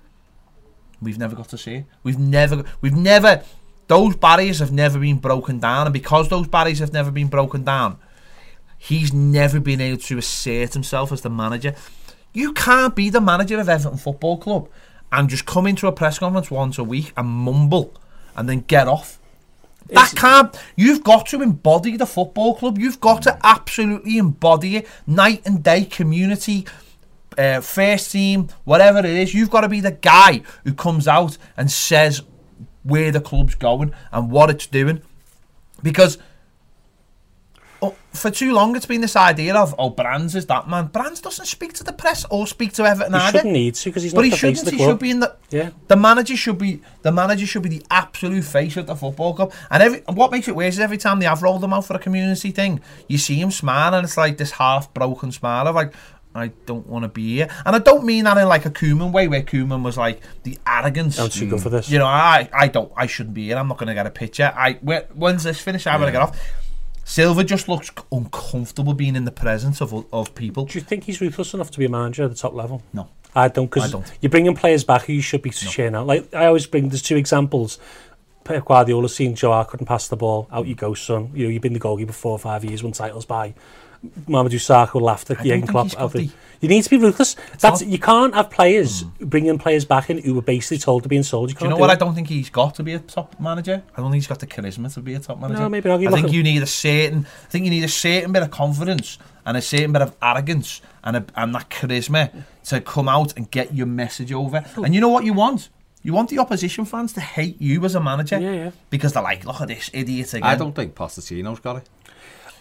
We've 1.03 1.19
never 1.19 1.37
got 1.37 1.49
to 1.51 1.59
see 1.59 1.75
it. 1.77 1.85
We've 2.03 2.19
never, 2.19 2.65
we've 2.81 2.95
never, 2.95 3.43
those 3.87 4.17
barriers 4.17 4.59
have 4.61 4.73
never 4.73 4.99
been 4.99 5.19
broken 5.19 5.59
down, 5.61 5.87
and 5.87 5.93
because 5.93 6.29
those 6.29 6.47
barriers 6.47 6.79
have 6.79 6.93
never 6.93 7.11
been 7.11 7.29
broken 7.29 7.65
down, 7.65 7.99
he's 8.87 9.13
never 9.13 9.59
been 9.59 9.81
able 9.81 10.01
to 10.01 10.19
assert 10.19 10.75
himself 10.75 11.11
as 11.11 11.23
the 11.23 11.31
manager. 11.31 11.75
You 12.33 12.53
can't 12.53 12.95
be 12.95 13.11
the 13.11 13.21
manager 13.21 13.59
of 13.59 13.69
Everton 13.69 13.99
Football 13.99 14.39
Club 14.39 14.69
and 15.11 15.29
just 15.29 15.47
come 15.47 15.67
into 15.67 15.87
a 15.87 15.93
press 15.93 16.19
conference 16.19 16.51
once 16.51 16.79
a 16.79 16.85
week 16.85 17.13
and 17.17 17.27
mumble 17.27 17.95
and 18.37 18.49
then 18.49 18.61
get 18.61 18.87
off. 18.87 19.19
That 19.89 20.13
can't. 20.17 20.57
You've 20.77 21.03
got 21.05 21.27
to 21.27 21.43
embody 21.43 21.97
the 21.97 22.07
football 22.07 22.57
club. 22.57 22.79
You've 22.79 23.01
got 23.01 23.23
to 23.23 23.39
absolutely 23.45 24.19
embody 24.19 24.77
it, 24.77 24.89
night 25.07 25.43
and 25.47 25.63
day, 25.63 25.85
community, 25.85 26.67
uh, 27.39 27.61
first 27.61 28.11
team, 28.11 28.49
whatever 28.65 28.99
it 28.99 29.07
is. 29.07 29.33
You've 29.33 29.51
got 29.51 29.61
to 29.61 29.69
be 29.69 29.81
the 29.81 29.93
guy 29.93 30.43
who 30.65 30.75
comes 30.75 31.07
out 31.07 31.39
and 31.57 31.71
says 31.71 32.23
where 32.83 33.13
the 33.13 33.21
club's 33.21 33.55
going 33.55 33.93
and 34.13 34.31
what 34.31 34.51
it's 34.51 34.67
doing, 34.67 35.03
because. 35.83 36.19
Oh, 37.83 37.95
For 38.13 38.31
too 38.31 38.53
long, 38.53 38.75
it's 38.77 38.87
been 38.87 39.01
this 39.01 39.17
idea 39.17 39.55
of 39.55 39.75
oh, 39.79 39.91
Brands 39.91 40.35
is 40.35 40.47
that 40.47 40.69
man. 40.69 40.87
Brands 40.87 41.21
doesn't 41.21 41.47
speak 41.47 41.73
to 41.75 41.85
the 41.85 41.93
press 41.93 42.25
or 42.31 42.47
speak 42.47 42.73
to 42.75 42.85
Everton 42.85 43.13
He 43.13 43.19
either. 43.19 43.39
shouldn't 43.39 43.53
need 43.53 43.75
to 43.77 43.91
because 43.91 44.03
he's 44.03 44.13
But 44.15 44.21
not 44.21 44.25
he 44.25 44.31
the 44.31 44.37
face 44.37 44.41
shouldn't. 44.41 44.59
of 44.61 44.65
the 44.65 44.71
He 44.73 44.77
club. 44.79 44.91
should 44.91 44.99
be 45.01 45.11
in 45.11 45.21
the. 45.21 45.37
Yeah. 45.51 45.71
The 45.89 45.97
manager 45.97 46.37
should 46.37 46.59
be 46.59 46.81
the 47.03 47.13
manager 47.13 47.47
should 47.47 47.63
be 47.63 47.69
the 47.69 47.85
absolute 47.91 48.43
face 48.45 48.77
of 48.77 48.87
the 48.87 48.97
football 48.97 49.35
club. 49.35 49.53
And 49.71 49.83
every 49.83 50.03
and 50.09 50.17
what 50.17 50.31
makes 50.31 50.49
it 50.49 50.57
worse 50.57 50.75
is 50.75 50.81
every 50.81 50.99
time 50.99 51.19
they 51.21 51.27
have 51.27 51.43
rolled 51.43 51.63
him 51.63 51.73
out 51.73 51.85
for 51.87 51.95
a 51.95 51.99
community 51.99 52.51
thing, 52.51 52.81
you 53.09 53.19
see 53.19 53.37
him 53.41 53.51
smile 53.51 53.95
and 53.95 54.05
it's 54.05 54.17
like 54.17 54.37
this 54.39 54.53
half 54.53 54.93
broken 54.95 55.33
smile 55.33 55.67
of 55.69 55.75
like. 55.75 55.93
I 56.35 56.49
don't 56.67 56.87
want 56.87 57.05
to 57.05 57.09
be 57.09 57.37
here, 57.37 57.49
and 57.65 57.75
I 57.75 57.79
don't 57.79 58.05
mean 58.05 58.25
that 58.25 58.37
in 58.37 58.47
like 58.47 58.67
a 58.67 58.71
Koeman 58.71 59.11
way, 59.11 59.27
where 59.27 59.41
Koeman 59.41 59.83
was 59.83 59.97
like 59.97 60.21
the 60.43 60.59
arrogance. 60.67 61.19
I'm 61.19 61.31
too 61.31 61.49
good 61.49 61.63
for 61.63 61.71
this. 61.71 61.89
You 61.89 61.99
know, 61.99 62.05
I 62.05 62.51
I 62.53 62.69
don't, 62.69 62.93
I 62.95 63.07
shouldn't 63.07 63.35
be 63.35 63.47
here. 63.47 63.57
I'm 63.57 63.69
not 63.69 63.79
going 63.79 63.87
to 63.87 63.95
get 63.95 64.05
a 64.07 64.11
picture. 64.11 64.53
I 64.55 64.75
where, 64.83 65.07
when's 65.15 65.45
this 65.45 65.59
finish? 65.59 65.87
I'm 65.87 65.99
going 65.99 66.09
to 66.09 66.13
get 66.13 66.21
off. 66.21 66.39
Silva 67.07 67.45
just 67.45 67.69
looks 67.69 67.91
uncomfortable 68.11 68.93
being 68.93 69.15
in 69.15 69.25
the 69.25 69.31
presence 69.31 69.81
of 69.81 69.95
of 70.13 70.35
people. 70.35 70.65
Do 70.67 70.77
you 70.77 70.85
think 70.85 71.05
he's 71.05 71.21
ruthless 71.21 71.55
enough 71.55 71.71
to 71.71 71.79
be 71.79 71.85
a 71.85 71.89
manager 71.89 72.25
at 72.25 72.31
the 72.31 72.37
top 72.37 72.53
level? 72.53 72.83
No. 72.93 73.09
I 73.35 73.49
don't, 73.49 73.67
because 73.67 73.95
you're 74.21 74.31
bringing 74.31 74.57
players 74.57 74.83
back 74.83 75.03
who 75.03 75.13
you 75.13 75.21
should 75.21 75.43
be 75.43 75.51
sharing 75.51 75.95
out. 75.95 76.07
Like 76.07 76.35
I 76.35 76.47
always 76.47 76.67
bring, 76.67 76.89
there's 76.89 77.03
two 77.03 77.17
examples. 77.17 77.79
Pep 78.45 78.65
Guardiola 78.65 79.09
seen 79.09 79.35
Joe 79.35 79.65
couldn't 79.65 79.87
pass 79.87 80.09
the 80.09 80.17
ball. 80.17 80.49
Out 80.51 80.67
you 80.67 80.75
go, 80.75 80.95
son. 80.95 81.31
You 81.33 81.45
know, 81.45 81.51
you've 81.51 81.63
been 81.63 81.75
the 81.75 81.79
goalkeeper 81.79 82.13
for 82.13 82.19
four 82.19 82.33
or 82.33 82.39
five 82.39 82.65
years, 82.65 82.83
won 82.83 82.93
titles 82.93 83.25
by. 83.25 83.55
Mamadou 84.29 84.55
Sakho 84.57 85.01
laughed 85.01 85.31
at 85.31 85.41
I 85.41 85.45
Jurgen 85.45 85.61
don't 85.61 85.69
Klopp. 85.69 86.01
out 86.01 86.13
the- 86.13 86.27
the- 86.27 86.31
You 86.61 86.71
need 86.71 86.83
to 86.85 86.91
be 86.91 86.97
ruthless. 86.97 87.37
That's 87.61 87.83
not- 87.83 87.87
you 87.87 87.99
can't 87.99 88.35
have 88.35 88.49
players 88.51 89.05
mm. 89.05 89.29
bringing 89.29 89.59
players 89.59 89.85
back 89.85 90.09
in 90.09 90.19
who 90.19 90.33
were 90.35 90.41
basically 90.43 90.79
told 90.79 91.03
to 91.03 91.09
be 91.09 91.17
insulted. 91.17 91.53
You 91.55 91.59
Do 91.59 91.65
you 91.67 91.71
know 91.71 91.77
what 91.77 91.91
it. 91.91 91.95
I 91.95 91.97
don't 91.97 92.15
think 92.15 92.29
he's 92.29 92.49
got 92.49 92.75
to 92.77 92.83
be 92.83 92.95
a 92.95 92.99
top 92.99 93.39
manager? 93.39 93.83
I 93.95 94.01
don't 94.01 94.11
think 94.11 94.23
he's 94.23 94.27
got 94.27 94.39
the 94.41 94.47
charisma 94.47 94.93
to 94.95 95.01
be 95.01 95.15
a 95.15 95.19
top 95.19 95.39
manager. 95.39 95.61
No, 95.61 95.69
maybe 95.69 95.89
not. 95.91 96.01
You 96.01 96.09
I 96.09 96.13
think 96.13 96.29
at- 96.29 96.33
you 96.33 96.43
need 96.43 96.63
a 96.63 96.67
certain. 96.67 97.27
I 97.45 97.51
think 97.51 97.65
you 97.67 97.71
need 97.71 97.85
a 97.85 97.89
certain 97.89 98.33
bit 98.33 98.43
of 98.43 98.51
confidence 98.51 99.19
and 99.45 99.57
a 99.57 99.63
certain 99.63 99.93
bit 99.93 100.01
of 100.03 100.17
arrogance 100.23 100.81
and 101.05 101.19
a, 101.19 101.25
and 101.37 101.55
that 101.55 101.69
charisma 101.69 102.31
to 102.65 102.81
come 102.81 103.09
out 103.09 103.35
and 103.37 103.51
get 103.51 103.75
your 103.75 103.87
message 103.87 104.33
over. 104.33 104.65
And 104.77 104.95
you 104.95 105.01
know 105.03 105.11
what 105.11 105.25
you 105.25 105.35
want? 105.35 105.69
You 106.03 106.13
want 106.13 106.31
the 106.31 106.39
opposition 106.39 106.85
fans 106.85 107.13
to 107.15 107.21
hate 107.21 107.61
you 107.61 107.85
as 107.85 107.97
a 107.97 108.01
manager. 108.01 108.39
Yeah, 108.41 108.53
yeah. 108.53 108.71
Because 108.91 109.13
they're 109.13 109.23
like, 109.23 109.45
look 109.45 109.61
at 109.61 109.69
this 109.69 109.91
idiot 109.93 110.33
again. 110.35 110.49
I 110.49 110.55
don't 110.55 110.73
think 110.75 110.95
Pochettino's 110.95 111.59
got 111.59 111.77
it. 111.79 111.89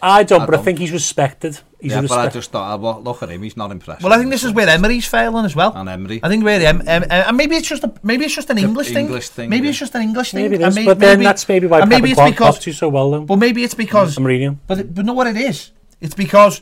I 0.02 0.22
don't, 0.24 0.42
I 0.42 0.46
but 0.46 0.54
I 0.54 0.56
don't. 0.58 0.64
think 0.64 0.78
he's 0.78 0.92
respected. 0.92 1.58
He's 1.80 1.92
yeah, 1.92 2.00
a 2.00 2.02
but 2.08 2.18
I 2.18 2.28
just 2.28 2.50
thought, 2.50 2.74
uh, 2.74 2.78
well, 2.78 3.02
look 3.02 3.22
at 3.22 3.28
him. 3.30 3.42
He's 3.42 3.56
not 3.56 3.70
impressed. 3.70 4.02
Well, 4.02 4.12
I 4.12 4.18
think 4.18 4.30
this 4.30 4.44
is 4.44 4.52
where 4.52 4.68
Emery's 4.68 5.06
failing 5.06 5.44
as 5.44 5.54
well. 5.54 5.72
And 5.74 5.88
Emery. 5.88 6.20
I 6.22 6.28
think 6.28 6.42
where 6.44 6.60
em, 6.60 6.80
em, 6.82 7.02
em, 7.04 7.10
and 7.10 7.36
maybe 7.36 7.56
it's 7.56 7.68
just 7.68 7.84
a 7.84 7.92
maybe 8.02 8.24
it's 8.24 8.34
just 8.34 8.50
an 8.50 8.58
English 8.58 8.88
thing. 8.88 9.06
English 9.06 9.28
thing, 9.28 9.50
Maybe 9.50 9.64
yeah. 9.66 9.70
it's 9.70 9.78
just 9.78 9.94
an 9.94 10.02
English 10.02 10.30
thing. 10.32 10.42
Maybe 10.42 10.56
it 10.56 10.62
and 10.62 10.76
is, 10.78 10.84
but 10.84 10.98
then 10.98 11.22
that's 11.22 11.48
maybe 11.48 11.66
why 11.66 11.80
Pep 11.80 11.88
maybe 11.88 12.10
and 12.10 12.12
it's 12.12 12.16
Klopp 12.18 12.30
because 12.30 12.54
cost 12.56 12.66
you 12.66 12.72
so 12.72 12.88
well, 12.88 13.10
though. 13.10 13.20
But 13.22 13.36
maybe 13.36 13.62
it's 13.62 13.74
because 13.74 14.16
Mourinho. 14.16 14.56
But 14.66 14.94
but 14.94 15.04
know 15.04 15.12
what 15.12 15.26
it 15.26 15.36
is? 15.36 15.72
It's 16.00 16.14
because 16.14 16.60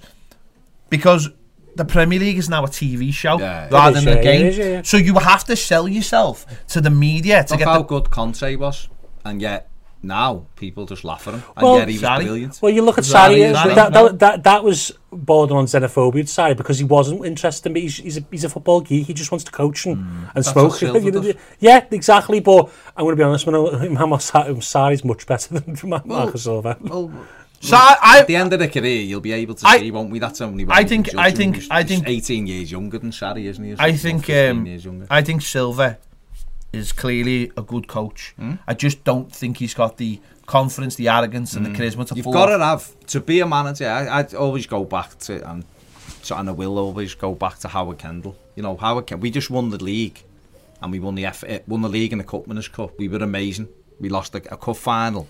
because 0.90 1.30
the 1.76 1.84
Premier 1.84 2.18
League 2.20 2.38
is 2.38 2.48
now 2.48 2.64
a 2.64 2.68
TV 2.68 3.12
show 3.12 3.38
Yeah. 3.38 3.68
rather 3.70 3.96
It 3.96 3.98
is, 3.98 4.04
than 4.04 4.18
a 4.18 4.22
game. 4.22 4.40
it 4.46 4.48
is, 4.48 4.58
yeah, 4.58 4.64
yeah. 4.64 4.82
So 4.82 4.96
you 4.96 5.14
have 5.14 5.44
to 5.44 5.56
sell 5.56 5.88
yourself 5.88 6.46
to 6.68 6.80
the 6.80 6.90
media 6.90 7.42
to 7.44 7.52
Look 7.54 7.58
get 7.58 7.68
how 7.68 7.78
the. 7.78 7.84
good 7.84 8.10
Conte 8.10 8.54
was, 8.56 8.88
and 9.24 9.40
yet 9.42 9.68
now 10.04 10.46
people 10.56 10.86
just 10.86 11.02
laugh 11.04 11.26
at 11.28 11.34
him, 11.34 11.42
and 11.56 11.64
Well, 11.64 11.78
yet 11.78 11.88
he 11.88 11.94
was 11.94 12.02
Sarri. 12.02 12.22
brilliant. 12.22 12.58
Well, 12.62 12.72
you 12.72 12.82
look 12.82 12.98
at 12.98 13.04
Sarri 13.04 13.36
Sarri, 13.38 13.46
is 13.48 13.52
that, 13.54 13.66
right, 13.66 13.74
that, 13.76 13.92
no? 13.92 14.08
that, 14.08 14.18
that, 14.20 14.42
that 14.44 14.64
was 14.64 14.92
borderline 15.10 15.64
xenophobia 15.66 16.12
to 16.12 16.22
Sarri 16.24 16.56
because 16.56 16.78
he 16.78 16.84
wasn't 16.84 17.24
interested 17.24 17.66
in 17.68 17.72
me. 17.74 17.80
He's, 17.82 17.96
he's, 17.96 18.16
a, 18.18 18.24
he's 18.30 18.44
a 18.44 18.48
football 18.48 18.80
geek. 18.80 19.06
He 19.06 19.14
just 19.14 19.30
wants 19.32 19.44
to 19.44 19.52
coach 19.52 19.86
and, 19.86 20.06
and 20.34 20.44
smoke. 20.44 20.70
what 20.70 20.78
Silva 20.78 21.00
You 21.00 21.10
know, 21.10 21.22
does. 21.22 21.34
yeah, 21.60 21.84
exactly. 21.90 22.40
But 22.40 22.70
I'm 22.96 23.04
going 23.04 23.12
to 23.16 23.20
be 23.20 23.22
honest, 23.24 23.46
man, 23.46 23.54
Sarri's 23.54 25.04
much 25.04 25.26
better 25.26 25.58
than 25.58 25.76
Mar- 25.88 26.02
Marcus 26.04 26.44
Silva. 26.44 26.76
Well, 26.80 27.12
So 27.60 27.76
I, 27.76 27.96
I 28.02 28.18
at 28.20 28.26
the 28.26 28.36
end 28.36 28.52
of 28.52 28.58
the 28.58 28.68
career, 28.68 29.00
you'll 29.00 29.22
be 29.22 29.32
able 29.32 29.54
to 29.54 29.66
I- 29.66 29.78
see, 29.78 29.90
won't 29.90 30.10
we? 30.10 30.18
That's 30.18 30.42
only. 30.42 30.66
I 30.68 30.84
think- 30.84 31.14
I 31.16 31.30
think- 31.30 31.62
I 31.70 31.82
think- 31.82 32.06
18 32.06 32.46
years 32.46 32.70
younger 32.70 32.98
than 32.98 33.10
Sarri, 33.10 33.44
isn't 33.44 33.64
he? 33.64 33.72
or 33.72 33.76
I 33.78 33.92
think 33.92 34.26
15 34.26 34.50
um, 34.50 34.66
years 34.66 34.84
younger. 34.84 35.06
I 35.08 35.22
think 35.22 35.40
Silva 35.40 35.96
is 36.74 36.92
clearly 36.92 37.50
a 37.56 37.62
good 37.62 37.88
coach. 37.88 38.34
Hmm? 38.36 38.54
I 38.66 38.74
just 38.74 39.04
don't 39.04 39.30
think 39.32 39.58
he's 39.58 39.74
got 39.74 39.96
the 39.96 40.20
confidence, 40.46 40.96
the 40.96 41.08
arrogance, 41.08 41.54
and 41.54 41.64
the 41.64 41.70
charisma 41.70 42.06
to 42.08 42.14
You've 42.14 42.26
got 42.26 42.46
to 42.46 42.58
have 42.58 43.06
to 43.06 43.20
be 43.20 43.40
a 43.40 43.46
manager. 43.46 43.88
I, 43.88 44.20
I 44.20 44.24
always 44.36 44.66
go 44.66 44.84
back 44.84 45.18
to 45.20 45.50
and 45.50 45.64
so, 46.22 46.36
and 46.36 46.48
I 46.48 46.52
will 46.52 46.78
always 46.78 47.14
go 47.14 47.34
back 47.34 47.58
to 47.60 47.68
Howard 47.68 47.98
Kendall. 47.98 48.36
You 48.56 48.62
know, 48.62 48.76
Howard 48.76 49.06
Kendall. 49.06 49.22
We 49.22 49.30
just 49.30 49.50
won 49.50 49.70
the 49.70 49.82
league, 49.82 50.22
and 50.80 50.90
we 50.90 50.98
won 50.98 51.14
the 51.14 51.26
F, 51.26 51.44
eh, 51.46 51.60
won 51.66 51.82
the 51.82 51.88
league 51.88 52.12
and 52.12 52.20
the 52.20 52.24
Cup 52.24 52.46
Winners' 52.46 52.68
Cup. 52.68 52.98
We 52.98 53.08
were 53.08 53.18
amazing. 53.18 53.68
We 54.00 54.08
lost 54.08 54.34
a, 54.34 54.38
a 54.52 54.56
cup 54.56 54.76
final. 54.76 55.28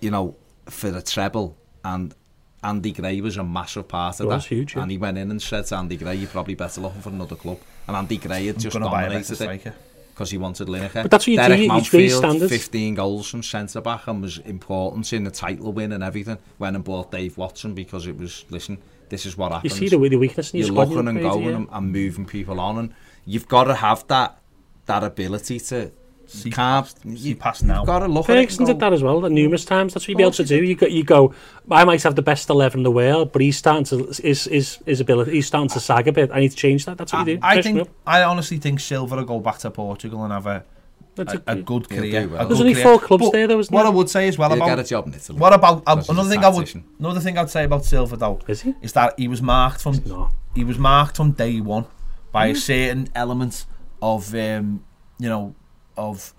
You 0.00 0.10
know, 0.10 0.36
for 0.66 0.90
the 0.90 1.02
treble, 1.02 1.56
and 1.84 2.14
Andy 2.62 2.92
Gray 2.92 3.20
was 3.20 3.36
a 3.36 3.44
massive 3.44 3.88
part 3.88 4.20
of 4.20 4.26
It 4.26 4.28
that. 4.28 4.34
was 4.36 4.46
huge, 4.46 4.74
yeah. 4.74 4.82
And 4.82 4.90
he 4.90 4.98
went 4.98 5.16
in 5.18 5.30
and 5.30 5.40
said 5.40 5.66
to 5.66 5.76
Andy 5.76 5.96
Gray, 5.96 6.16
"You're 6.16 6.28
probably 6.28 6.54
better 6.54 6.80
looking 6.80 7.00
for 7.00 7.08
another 7.10 7.36
club." 7.36 7.58
And 7.86 7.96
Andy 7.96 8.18
Gray 8.18 8.46
had 8.46 8.58
just 8.58 8.74
gonna 8.74 8.90
buy 8.90 9.02
a 9.02 9.06
dominated 9.06 9.32
it 9.32 9.36
striker. 9.36 9.74
Because 10.18 10.32
he 10.32 10.38
wanted 10.38 10.66
Lineker. 10.66 11.02
But 11.02 11.12
that's 11.12 11.28
what 11.28 11.28
you 11.28 11.36
do, 11.36 11.42
Derek 11.42 11.92
you- 11.92 12.00
you 12.00 12.10
standards. 12.10 12.50
15 12.50 12.96
goals 12.96 13.30
from 13.30 13.44
centre 13.44 13.80
back 13.80 14.08
and 14.08 14.20
was 14.20 14.38
important 14.38 15.12
in 15.12 15.22
the 15.22 15.30
title 15.30 15.72
win 15.72 15.92
and 15.92 16.02
everything. 16.02 16.38
Went 16.58 16.74
and 16.74 16.84
bought 16.84 17.12
Dave 17.12 17.38
Watson 17.38 17.72
because 17.72 18.08
it 18.08 18.18
was 18.18 18.44
listen, 18.50 18.78
this 19.10 19.24
is 19.24 19.38
what 19.38 19.52
happens. 19.52 19.80
You 19.80 19.88
see 19.88 19.96
the, 19.96 20.08
the 20.08 20.16
weakness 20.16 20.50
in 20.50 20.58
your 20.58 20.66
You're 20.66 20.74
squad. 20.74 20.88
looking 20.88 21.06
and 21.08 21.20
going 21.20 21.44
yeah. 21.44 21.54
and, 21.54 21.68
and 21.70 21.92
moving 21.92 22.26
people 22.26 22.58
on, 22.58 22.78
and 22.78 22.94
you've 23.26 23.46
got 23.46 23.64
to 23.64 23.76
have 23.76 24.08
that 24.08 24.40
that 24.86 25.04
ability 25.04 25.60
to. 25.60 25.92
See 26.30 26.50
You 26.50 26.54
can't. 26.54 26.84
past- 26.86 27.18
see 27.22 27.34
past 27.34 27.64
now. 27.64 27.78
You've 27.80 27.86
got 27.86 28.00
to 28.00 28.06
look 28.08 28.26
Ferguson 28.26 28.64
at 28.64 28.68
it. 28.68 28.72
did 28.74 28.80
that 28.80 28.92
as 28.92 29.02
well, 29.02 29.20
that 29.22 29.30
numerous 29.30 29.64
times. 29.64 29.94
That's 29.94 30.04
what 30.04 30.08
you'd 30.10 30.18
be 30.18 30.24
able 30.24 30.32
to 30.32 30.44
do. 30.44 30.62
You 30.62 30.74
go, 30.74 30.86
you 30.86 31.02
go. 31.02 31.32
I 31.70 31.84
might 31.84 32.02
have 32.02 32.16
the 32.16 32.22
best 32.22 32.50
eleven 32.50 32.80
in 32.80 32.84
the 32.84 32.90
world, 32.90 33.32
but 33.32 33.40
he's 33.42 33.56
starting 33.56 33.84
to 33.86 34.12
his 34.22 34.44
his 34.44 34.78
his 34.84 35.00
ability. 35.00 35.32
He's 35.32 35.46
starting 35.46 35.70
to 35.70 35.80
sag 35.80 36.06
a 36.06 36.12
bit. 36.12 36.30
I 36.32 36.40
need 36.40 36.50
to 36.50 36.56
change 36.56 36.84
that. 36.84 36.98
That's 36.98 37.12
what 37.12 37.26
you 37.26 37.36
do. 37.36 37.40
I 37.42 37.54
Freshen 37.54 37.76
think 37.76 37.88
up. 37.88 37.94
I 38.06 38.22
honestly 38.24 38.58
think 38.58 38.80
Silva 38.80 39.16
will 39.16 39.24
go 39.24 39.40
back 39.40 39.58
to 39.58 39.70
Portugal 39.70 40.22
and 40.24 40.32
have 40.32 40.46
a 40.46 40.64
a, 41.16 41.40
a 41.48 41.56
good 41.56 41.88
career. 41.88 42.22
do 42.22 42.28
well. 42.28 42.42
a 42.42 42.46
There's 42.46 42.58
good 42.58 42.66
only 42.68 42.74
career. 42.74 42.84
four 42.84 42.98
clubs 43.00 43.24
But 43.24 43.32
there, 43.32 43.46
though, 43.48 43.58
isn't 43.58 43.74
What 43.74 43.82
there? 43.82 43.90
I 43.92 43.94
would 43.94 44.08
say 44.08 44.28
as 44.28 44.38
well 44.38 44.50
He'll 44.50 44.58
about 44.58 44.68
get 44.68 44.78
a 44.78 44.84
job 44.84 45.06
in 45.08 45.14
Italy. 45.14 45.36
what 45.38 45.52
about 45.52 45.82
uh, 45.86 45.96
Because 45.96 46.06
he's 46.06 46.08
a 46.08 46.12
another 46.12 46.28
thing 46.30 46.44
I 46.44 46.48
would 46.48 46.82
another 47.00 47.20
thing 47.20 47.38
I'd 47.38 47.50
say 47.50 47.64
about 47.64 47.84
Silva 47.84 48.16
though 48.16 48.38
Is 48.46 48.60
he? 48.62 48.74
is 48.82 48.92
that 48.92 49.14
he 49.18 49.26
was 49.26 49.42
marked 49.42 49.80
from 49.80 50.30
he 50.54 50.62
was 50.62 50.78
marked 50.78 51.16
from 51.16 51.32
day 51.32 51.60
one 51.60 51.86
by 52.30 52.48
Hmm. 52.50 52.52
a 52.52 52.56
certain 52.56 53.08
element 53.16 53.66
of 54.00 54.32
um, 54.34 54.84
you 55.18 55.28
know 55.28 55.56
of 55.98 56.32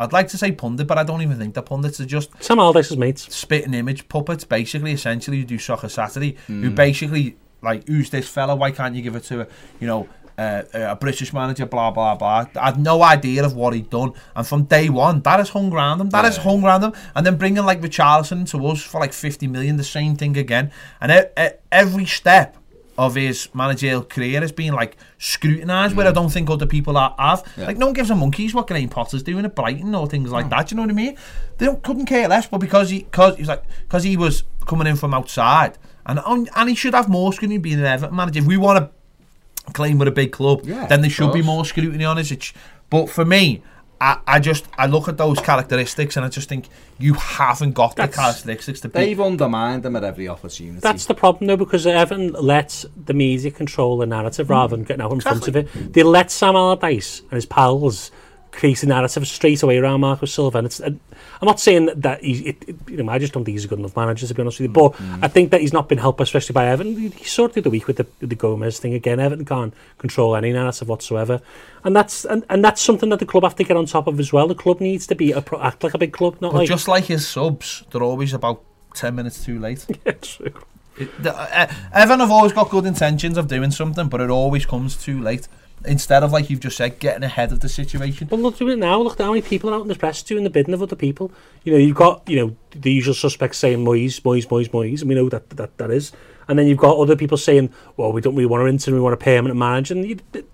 I'd 0.00 0.12
like 0.12 0.28
to 0.28 0.38
say 0.38 0.52
pundit, 0.52 0.86
but 0.86 0.96
I 0.96 1.02
don't 1.02 1.22
even 1.22 1.38
think 1.38 1.54
the 1.54 1.62
pundits 1.62 1.98
are 2.00 2.06
just 2.06 2.30
Sam 2.40 2.60
Allardyce's 2.60 2.96
mates. 2.96 3.34
spitting 3.34 3.74
image 3.74 4.08
puppets, 4.08 4.44
basically, 4.44 4.92
essentially, 4.92 5.38
who 5.38 5.44
do 5.44 5.58
Soccer 5.58 5.88
Saturday, 5.88 6.36
Hmm. 6.46 6.62
who 6.62 6.70
basically, 6.70 7.36
like, 7.62 7.86
who's 7.88 8.08
this 8.10 8.28
fella? 8.28 8.54
Why 8.54 8.70
can't 8.70 8.94
you 8.94 9.02
give 9.02 9.16
it 9.16 9.24
to 9.24 9.40
a, 9.40 9.46
you 9.80 9.88
know, 9.88 10.06
uh, 10.38 10.62
a 10.72 10.94
British 10.94 11.32
manager, 11.32 11.66
blah, 11.66 11.90
blah, 11.90 12.14
blah. 12.14 12.44
I 12.54 12.66
had 12.66 12.78
no 12.78 13.02
idea 13.02 13.44
of 13.44 13.56
what 13.56 13.74
he'd 13.74 13.90
done. 13.90 14.12
And 14.36 14.46
from 14.46 14.62
day 14.66 14.88
one, 14.88 15.20
that 15.22 15.40
has 15.40 15.48
hung 15.48 15.72
around 15.72 16.00
him. 16.00 16.10
That 16.10 16.24
has 16.24 16.36
hung 16.36 16.62
around 16.62 16.84
him. 16.84 16.92
And 17.16 17.26
then 17.26 17.34
bringing, 17.36 17.64
like, 17.64 17.80
Richarlison 17.80 18.48
to 18.52 18.66
us 18.68 18.80
for, 18.80 19.00
like, 19.00 19.12
50 19.12 19.48
million, 19.48 19.78
the 19.78 19.82
same 19.82 20.14
thing 20.14 20.36
again. 20.36 20.70
And 21.00 21.10
e- 21.10 21.42
e- 21.42 21.56
every 21.72 22.06
step 22.06 22.56
of 22.98 23.14
his 23.14 23.48
managerial 23.54 24.02
career 24.02 24.40
has 24.42 24.52
been, 24.52 24.74
like, 24.74 24.98
scrutinised, 25.16 25.96
where 25.96 26.06
I 26.06 26.10
mm. 26.10 26.14
don't 26.14 26.30
think 26.30 26.50
other 26.50 26.66
people 26.66 26.98
are, 26.98 27.14
have. 27.18 27.44
Like, 27.56 27.78
no 27.78 27.86
one 27.86 27.94
gives 27.94 28.10
a 28.10 28.14
monkeys 28.14 28.52
what 28.52 28.66
Graham 28.66 28.90
Potter's 28.90 29.22
doing 29.22 29.46
at 29.46 29.54
Brighton 29.54 29.94
or 29.94 30.06
things 30.06 30.30
like 30.30 30.46
mm. 30.46 30.50
that. 30.50 30.68
Do 30.68 30.74
you 30.74 30.76
know 30.76 30.82
what 30.82 30.90
I 30.90 30.94
mean? 30.94 31.16
They 31.56 31.66
don't, 31.66 31.82
couldn't 31.82 32.06
care 32.06 32.28
less, 32.28 32.48
but 32.48 32.58
because 32.58 32.90
he, 32.90 33.02
cause 33.02 33.36
he 33.36 33.42
was 33.42 33.48
like, 33.48 33.64
because 33.82 34.02
he 34.02 34.16
was 34.16 34.42
coming 34.66 34.86
in 34.86 34.96
from 34.96 35.14
outside, 35.14 35.78
and 36.06 36.20
and 36.56 36.68
he 36.68 36.74
should 36.74 36.94
have 36.94 37.08
more 37.08 37.32
scrutiny 37.32 37.58
being 37.58 37.78
an 37.78 37.84
Everton 37.84 38.16
manager. 38.16 38.40
If 38.40 38.46
we 38.46 38.56
want 38.56 38.78
to 38.78 39.72
claim 39.72 39.98
we're 39.98 40.08
a 40.08 40.10
big 40.10 40.32
club, 40.32 40.62
Yeah, 40.64 40.86
then 40.86 41.00
there 41.00 41.10
should 41.10 41.32
be 41.32 41.42
more 41.42 41.64
scrutiny 41.64 42.04
on 42.04 42.18
us. 42.18 42.30
It's, 42.30 42.52
but 42.90 43.08
for 43.08 43.24
me, 43.24 43.62
I, 44.00 44.18
I 44.26 44.38
just 44.40 44.66
I 44.78 44.86
look 44.86 45.08
at 45.08 45.16
those 45.16 45.40
characteristics 45.40 46.16
and 46.16 46.24
I 46.24 46.28
just 46.28 46.48
think 46.48 46.68
you 46.98 47.14
haven't 47.14 47.72
got 47.72 47.96
That's- 47.96 48.14
the 48.14 48.22
characteristics 48.22 48.80
to 48.82 48.88
be. 48.88 48.98
They've 48.98 49.20
undermined 49.20 49.82
them 49.82 49.96
at 49.96 50.04
every 50.04 50.28
opportunity. 50.28 50.80
That's 50.80 51.06
the 51.06 51.14
problem, 51.14 51.48
though, 51.48 51.56
because 51.56 51.86
Everton 51.86 52.32
let 52.32 52.84
the 52.96 53.14
media 53.14 53.50
control 53.50 53.98
the 53.98 54.06
narrative 54.06 54.46
hmm. 54.46 54.52
rather 54.52 54.76
than 54.76 54.84
getting 54.84 55.02
out 55.02 55.12
in 55.12 55.20
front 55.20 55.48
of 55.48 55.56
it. 55.56 55.68
They 55.92 56.02
let 56.02 56.30
Sam 56.30 56.54
Allardyce 56.54 57.20
and 57.20 57.32
his 57.32 57.46
pals 57.46 58.10
create 58.50 58.82
a 58.82 58.86
narrative 58.86 59.26
straight 59.26 59.62
away 59.62 59.78
around 59.78 60.00
Marco 60.00 60.26
Silva. 60.26 60.58
And 60.58 60.66
it's, 60.66 60.80
and 60.80 61.00
I'm 61.40 61.46
not 61.46 61.60
saying 61.60 61.90
that 61.96 62.22
he's, 62.22 62.40
it, 62.40 62.64
it, 62.66 62.76
you 62.88 63.02
know, 63.02 63.10
I 63.12 63.18
just 63.18 63.32
don't 63.32 63.44
think 63.44 63.54
he's 63.54 63.64
a 63.64 63.68
good 63.68 63.78
enough 63.78 63.96
manager 63.96 64.26
to 64.26 64.34
be 64.34 64.42
honest 64.42 64.58
with 64.60 64.68
you. 64.68 64.72
But 64.72 64.92
Mm. 64.98 65.22
I 65.22 65.28
think 65.28 65.50
that 65.50 65.60
he's 65.60 65.72
not 65.72 65.88
been 65.88 65.98
helped, 65.98 66.20
especially 66.20 66.52
by 66.52 66.66
Everton. 66.66 66.96
He, 66.98 67.08
he 67.08 67.24
sort 67.24 67.50
of 67.50 67.54
did 67.56 67.64
the 67.64 67.70
week 67.70 67.86
with 67.86 67.96
the, 67.96 68.06
the 68.26 68.34
Gomes 68.34 68.78
thing 68.78 68.94
again. 68.94 69.20
Everton 69.20 69.44
can't 69.44 69.74
control 69.98 70.34
any 70.34 70.52
narrative 70.52 70.88
whatsoever, 70.88 71.40
and 71.84 71.94
that's 71.94 72.24
and, 72.24 72.44
and 72.48 72.64
that's 72.64 72.80
something 72.80 73.08
that 73.10 73.18
the 73.18 73.26
club 73.26 73.44
have 73.44 73.54
to 73.56 73.64
get 73.64 73.76
on 73.76 73.86
top 73.86 74.06
of 74.06 74.18
as 74.18 74.32
well. 74.32 74.48
The 74.48 74.54
club 74.54 74.80
needs 74.80 75.06
to 75.08 75.14
be 75.14 75.32
a 75.32 75.40
pro, 75.40 75.60
act 75.60 75.84
like 75.84 75.94
a 75.94 75.98
big 75.98 76.12
club, 76.12 76.40
not 76.40 76.52
But 76.52 76.58
like 76.58 76.68
just 76.68 76.88
like 76.88 77.04
his 77.04 77.26
subs, 77.26 77.84
they're 77.90 78.02
always 78.02 78.32
about 78.32 78.62
10 78.94 79.14
minutes 79.14 79.44
too 79.44 79.58
late. 79.58 79.86
yeah, 80.06 80.12
true. 80.12 80.52
It, 80.96 81.22
the, 81.22 81.36
uh, 81.36 81.72
Evan 81.92 82.20
have 82.20 82.30
always 82.30 82.52
got 82.52 82.70
good 82.70 82.86
intentions 82.86 83.38
of 83.38 83.46
doing 83.46 83.70
something, 83.70 84.08
but 84.08 84.20
it 84.20 84.30
always 84.30 84.66
comes 84.66 84.96
too 84.96 85.20
late. 85.20 85.46
Instead 85.84 86.22
of, 86.22 86.32
like 86.32 86.50
you've 86.50 86.60
just 86.60 86.76
said, 86.76 86.98
getting 86.98 87.22
ahead 87.22 87.52
of 87.52 87.60
the 87.60 87.68
situation. 87.68 88.28
Well, 88.30 88.40
look, 88.40 88.58
do 88.58 88.68
it 88.68 88.78
now. 88.78 89.00
Look 89.00 89.18
how 89.18 89.30
many 89.30 89.42
people 89.42 89.70
are 89.70 89.74
out 89.74 89.82
in 89.82 89.88
the 89.88 89.94
press 89.94 90.22
doing 90.22 90.44
the 90.44 90.50
bidding 90.50 90.74
of 90.74 90.82
other 90.82 90.96
people. 90.96 91.30
You 91.62 91.72
know, 91.72 91.78
you've 91.78 91.96
got, 91.96 92.28
you 92.28 92.36
know, 92.36 92.56
the 92.72 92.92
usual 92.92 93.14
suspects 93.14 93.58
saying 93.58 93.84
Moyes, 93.84 94.20
Moyes, 94.22 94.48
Moyes, 94.48 94.70
Moyes, 94.70 95.00
and 95.00 95.08
we 95.08 95.14
know 95.14 95.28
that 95.28 95.50
that, 95.50 95.78
that 95.78 95.90
is. 95.90 96.12
And 96.48 96.58
then 96.58 96.66
you've 96.66 96.78
got 96.78 96.96
other 96.96 97.14
people 97.14 97.36
saying, 97.36 97.72
well, 97.96 98.10
we 98.10 98.22
don't 98.22 98.34
really 98.34 98.46
want 98.46 98.62
to 98.62 98.66
interim, 98.68 98.96
we 98.96 99.02
want 99.02 99.12
a 99.12 99.18
permanent 99.18 99.58
manager. 99.58 99.94
And 99.94 100.06
you, 100.06 100.18
it, 100.32 100.48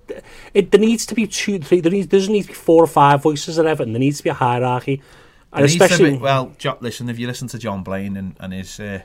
it, 0.52 0.70
there 0.72 0.80
needs 0.80 1.06
to 1.06 1.14
be 1.14 1.26
two, 1.26 1.60
three, 1.60 1.80
there, 1.80 1.92
needs, 1.92 2.08
there 2.08 2.18
doesn't 2.18 2.32
need 2.32 2.42
to 2.42 2.48
be 2.48 2.54
four 2.54 2.82
or 2.82 2.88
five 2.88 3.22
voices 3.22 3.58
at 3.58 3.66
Everton. 3.66 3.92
There 3.92 4.00
needs 4.00 4.18
to 4.18 4.24
be 4.24 4.30
a 4.30 4.34
hierarchy. 4.34 5.00
And 5.52 5.62
needs 5.62 5.74
especially... 5.74 6.12
be- 6.12 6.18
well, 6.18 6.52
listen, 6.80 7.08
if 7.08 7.18
you 7.18 7.28
listen 7.28 7.46
to 7.48 7.58
John 7.58 7.84
Blaine 7.84 8.16
and, 8.16 8.36
and 8.40 8.52
his 8.52 8.80
uh, 8.80 9.02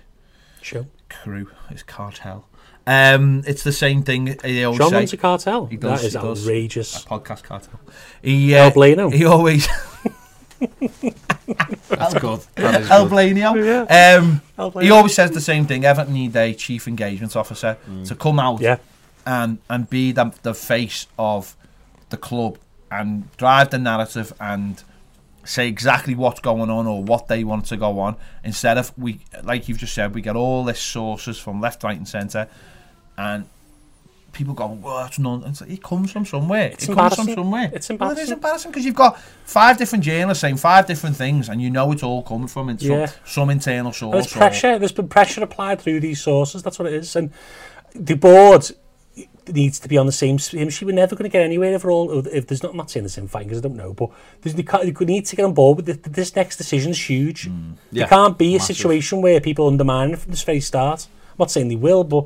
Sure. 0.62 0.88
crew, 1.10 1.52
his 1.70 1.84
cartel, 1.84 2.48
um, 2.90 3.44
it's 3.46 3.64
the 3.64 3.72
same 3.72 4.02
thing. 4.04 4.36
They 4.42 4.64
always 4.64 4.80
John 4.80 4.90
say, 4.90 4.96
runs 4.98 5.14
a 5.14 5.18
cartel. 5.18 5.66
He 5.68 5.78
does, 5.78 6.02
that 6.02 6.08
is 6.08 6.14
he 6.14 6.20
does. 6.20 6.44
outrageous. 6.46 7.04
a 7.04 7.08
podcast 7.08 7.44
cartel. 7.44 7.80
He, 8.22 8.56
El 8.56 8.68
uh, 8.68 8.72
Blano. 8.72 9.14
he 9.14 9.26
always 9.26 9.68
That's 11.90 12.14
good. 12.20 12.42
That 12.56 12.82
is 12.82 12.90
El 12.92 13.08
good. 13.08 13.36
Blanio. 13.36 13.88
Yeah. 13.90 14.18
Um, 14.18 14.42
El 14.58 14.72
he 14.72 14.90
always 14.92 15.14
says 15.14 15.32
the 15.32 15.42
same 15.42 15.66
thing. 15.66 15.86
Everton 15.86 16.14
need 16.14 16.36
a 16.36 16.54
chief 16.54 16.88
engagement 16.88 17.36
officer 17.36 17.78
to 18.06 18.16
come 18.16 18.40
out 18.40 18.62
Yeah. 18.62 18.78
and 19.26 19.60
and 19.70 19.90
be 19.90 20.12
the, 20.12 20.34
the 20.44 20.54
face 20.54 21.08
of 21.18 21.56
the 22.10 22.18
club 22.18 22.58
and 22.92 23.36
drive 23.38 23.70
the 23.70 23.78
narrative 23.78 24.34
and 24.40 24.84
say 25.46 25.68
exactly 25.68 26.16
what's 26.16 26.40
going 26.40 26.70
on 26.70 26.86
or 26.88 27.04
what 27.04 27.28
they 27.28 27.44
want 27.44 27.66
to 27.66 27.78
go 27.78 28.00
on 28.00 28.16
instead 28.44 28.78
of 28.78 28.92
we 28.98 29.20
like 29.44 29.68
you've 29.68 29.78
just 29.78 29.94
said 29.94 30.14
we 30.14 30.22
get 30.22 30.36
all 30.36 30.64
this 30.64 30.80
sources 30.80 31.40
from 31.40 31.62
left 31.62 31.84
right 31.84 31.98
and 31.98 32.08
centre 32.08 32.48
and 33.20 33.46
people 34.32 34.54
go 34.54 34.68
well 34.68 34.98
that's 35.04 35.18
nonsense 35.18 35.62
it 35.62 35.82
comes 35.82 36.12
from 36.12 36.24
somewhere 36.24 36.68
It's 36.74 36.88
it 36.88 36.94
comes 36.96 37.16
from 37.16 37.28
somewhere 37.34 37.72
It's 37.74 37.90
well, 37.90 38.12
it 38.12 38.20
is 38.20 38.30
embarrassing. 38.30 38.34
embarrassing 38.38 38.72
because 38.72 38.86
you've 38.86 38.96
got 39.06 39.20
five 39.44 39.78
different 39.80 40.04
journalists 40.06 40.42
saying 40.42 40.58
five 40.58 40.86
different 40.86 41.16
things 41.16 41.50
and 41.50 41.60
you 41.62 41.70
know 41.72 41.92
it's 41.92 42.04
all 42.04 42.22
coming 42.22 42.48
from 42.48 42.70
in 42.70 42.78
some, 42.78 42.92
Yeah. 42.92 43.12
some 43.26 43.50
internal 43.50 43.92
source 43.92 44.14
There's 44.14 44.34
or- 44.36 44.38
pressure. 44.38 44.80
There's 44.80 44.92
been 44.92 45.08
pressure 45.10 45.42
applied 45.44 45.82
through 45.82 46.00
these 46.02 46.22
sources. 46.22 46.62
That's 46.64 46.78
what 46.80 46.88
it 46.88 46.94
is. 46.94 47.16
And 47.16 47.32
the 47.96 48.14
board 48.14 48.70
needs 49.52 49.80
to 49.80 49.88
be 49.90 49.98
on 49.98 50.06
the 50.06 50.12
same 50.12 50.38
sheet. 50.38 50.84
We're 50.84 50.92
never 50.94 51.16
going 51.16 51.30
to 51.30 51.34
get 51.38 51.42
anywhere 51.42 51.74
if, 51.74 51.84
all, 51.84 52.26
if 52.28 52.46
there's 52.48 52.62
not. 52.62 52.72
I'm 52.74 52.78
not 52.78 52.92
saying 52.92 53.06
there's 53.06 53.18
infighting 53.18 53.48
because 53.50 53.64
I 53.64 53.68
don't 53.68 53.76
know, 53.78 53.94
but 53.94 54.10
there's 54.42 54.56
you 54.56 54.64
can't- 54.64 54.86
you 54.86 55.06
need 55.08 55.26
to 55.26 55.36
get 55.36 55.44
on 55.44 55.54
board 55.56 55.78
with 55.78 55.86
this, 55.88 55.98
this 56.04 56.36
next 56.36 56.58
decision 56.58 56.92
is 56.92 57.10
huge. 57.10 57.50
Mm. 57.50 57.74
Yeah, 57.92 58.02
there 58.04 58.08
can't 58.10 58.38
be 58.38 58.56
a 58.56 58.60
situation 58.60 59.22
where 59.24 59.42
people 59.42 59.68
undermine 59.68 60.12
it 60.12 60.20
from 60.20 60.30
this 60.32 60.44
very 60.44 60.60
start. 60.62 61.08
I'm 61.32 61.36
not 61.40 61.52
saying 61.52 61.70
they 61.70 61.76
will, 61.76 62.04
but 62.04 62.26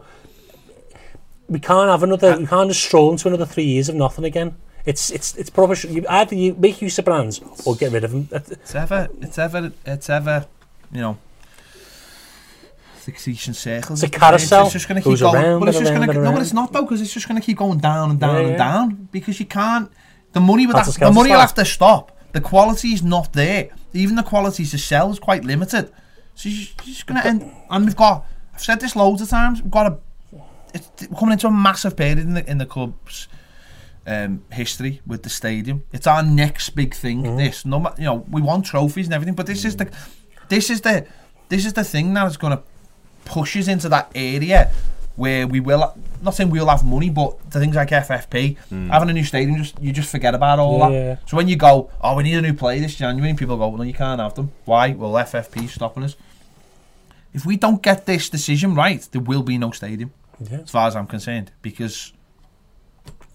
we 1.54 1.60
can't 1.60 1.90
have 1.90 2.04
another, 2.04 2.38
we 2.38 2.46
can't 2.46 2.70
just 2.70 2.84
stroll 2.84 3.12
into 3.12 3.28
another 3.28 3.46
three 3.46 3.64
years 3.64 3.88
of 3.88 3.96
nothing 3.96 4.26
again. 4.26 4.56
It's 4.86 5.10
it's 5.12 5.36
it's 5.38 5.50
rubbish. 5.58 5.86
You 5.86 6.06
either 6.10 6.36
you 6.36 6.56
make 6.56 6.82
use 6.82 7.00
of 7.00 7.06
brands 7.06 7.40
or 7.66 7.76
get 7.76 7.94
rid 7.94 8.04
of 8.04 8.12
them. 8.12 8.28
It's 8.32 8.76
ever, 8.76 9.08
it's 9.22 9.38
ever, 9.38 9.72
it's 9.86 10.10
ever, 10.10 10.46
you 10.92 11.02
know. 11.02 11.18
Succession 13.00 13.54
circles. 13.54 14.04
It's 14.04 14.16
a 14.16 14.20
carousel. 14.20 14.64
It's 14.64 14.74
just 14.74 14.88
going 14.88 15.02
to 15.02 15.10
keep 15.10 15.20
going. 15.20 15.36
Around, 15.36 15.60
but 15.60 15.70
it's 15.70 15.80
just 15.80 15.94
going 15.94 16.08
to 16.08 16.14
no, 16.14 16.32
but 16.32 16.42
it's 16.42 16.54
not 16.54 16.74
though 16.74 16.84
because 16.84 17.02
it's 17.02 17.14
just 17.14 17.28
going 17.28 17.40
to 17.40 17.46
keep 17.46 17.58
going 17.58 17.80
down 17.80 18.12
and 18.12 18.20
down 18.20 18.36
yeah, 18.36 18.42
yeah. 18.42 18.48
and 18.48 18.58
down 18.58 19.10
because 19.12 19.40
you 19.40 19.46
can't. 19.46 19.92
The 20.32 20.40
money 20.40 20.66
with 20.66 20.76
that, 20.76 20.86
the 20.86 21.12
money 21.12 21.30
will 21.30 21.40
have 21.40 21.54
to 21.56 21.66
stop. 21.66 22.18
The 22.32 22.42
quality 22.42 22.94
is 22.94 23.04
not 23.04 23.34
there. 23.34 23.70
Even 23.94 24.16
the 24.16 24.24
quality 24.24 24.66
to 24.66 24.78
sell 24.78 25.12
is 25.12 25.20
quite 25.20 25.46
limited. 25.46 25.92
So 26.36 26.50
you're 26.50 26.68
just 26.84 27.06
going 27.06 27.22
to 27.22 27.28
end. 27.28 27.52
And 27.70 27.86
we've 27.86 27.96
got. 27.96 28.26
I've 28.54 28.62
said 28.62 28.80
this 28.80 28.96
loads 28.96 29.22
of 29.22 29.30
times. 29.30 29.62
We've 29.62 29.72
got 29.72 29.92
a 29.92 29.98
It's 30.74 30.90
we're 31.10 31.18
coming 31.18 31.34
into 31.34 31.48
a 31.48 31.52
massive 31.52 31.96
period 31.96 32.20
in 32.20 32.34
the 32.34 32.50
in 32.50 32.58
the 32.58 32.66
club's 32.66 33.28
um, 34.06 34.44
history 34.52 35.02
with 35.06 35.24
the 35.24 35.30
stadium. 35.30 35.84
It's 35.92 36.08
our 36.08 36.24
next 36.24 36.72
big 36.72 36.94
thing. 36.94 37.24
Mm-hmm. 37.24 37.38
This, 37.38 37.66
no, 37.66 37.94
you 37.98 38.06
know, 38.06 38.26
we 38.30 38.42
want 38.42 38.66
trophies 38.66 39.06
and 39.08 39.14
everything, 39.14 39.36
but 39.36 39.46
this 39.48 39.66
is 39.66 39.78
the, 39.78 39.90
this 40.50 40.70
is 40.70 40.82
the, 40.82 41.06
this 41.50 41.66
is 41.66 41.74
the 41.74 41.84
thing 41.84 42.14
that 42.14 42.28
is 42.28 42.38
going 42.38 42.58
to 42.58 42.64
push 43.26 43.56
us 43.56 43.68
into 43.68 43.90
that 43.90 44.12
area 44.16 44.72
where 45.16 45.48
we 45.48 45.60
will. 45.60 45.96
Not 46.22 46.36
saying 46.36 46.50
we'll 46.50 46.68
have 46.68 46.84
money, 46.86 47.10
but 47.10 47.38
the 47.52 47.60
things 47.60 47.76
like 47.76 47.90
FFP, 47.90 48.58
having 48.90 49.10
a 49.10 49.14
new 49.14 49.24
stadium, 49.24 49.58
just 49.58 49.80
you 49.82 49.92
just 49.92 50.10
forget 50.10 50.34
about 50.34 50.60
all 50.60 50.92
Yeah, 50.92 51.16
that. 51.16 51.30
So 51.30 51.38
when 51.38 51.48
you 51.48 51.56
go, 51.56 51.90
oh, 52.02 52.16
we 52.16 52.24
need 52.24 52.36
a 52.36 52.42
new 52.42 52.54
player 52.54 52.80
this 52.80 52.96
January, 52.96 53.34
people 53.34 53.58
go, 53.58 53.68
well, 53.68 53.78
no, 53.78 53.84
you 53.84 53.94
can't 53.94 54.20
have 54.20 54.34
them. 54.34 54.52
Why? 54.66 54.92
Well, 54.94 55.12
FFP 55.14 55.70
stopping 55.70 56.04
us. 56.04 56.16
If 57.34 57.46
we 57.46 57.58
don't 57.58 57.82
get 57.82 58.06
this 58.06 58.30
decision 58.30 58.76
right, 58.76 59.08
there 59.12 59.22
will 59.22 59.44
be 59.44 59.58
no 59.58 59.72
stadium, 59.72 60.14
Yeah. 60.52 60.60
as 60.60 60.70
far 60.72 60.88
as 60.88 60.96
I'm 60.96 61.08
concerned, 61.08 61.52
because 61.62 62.14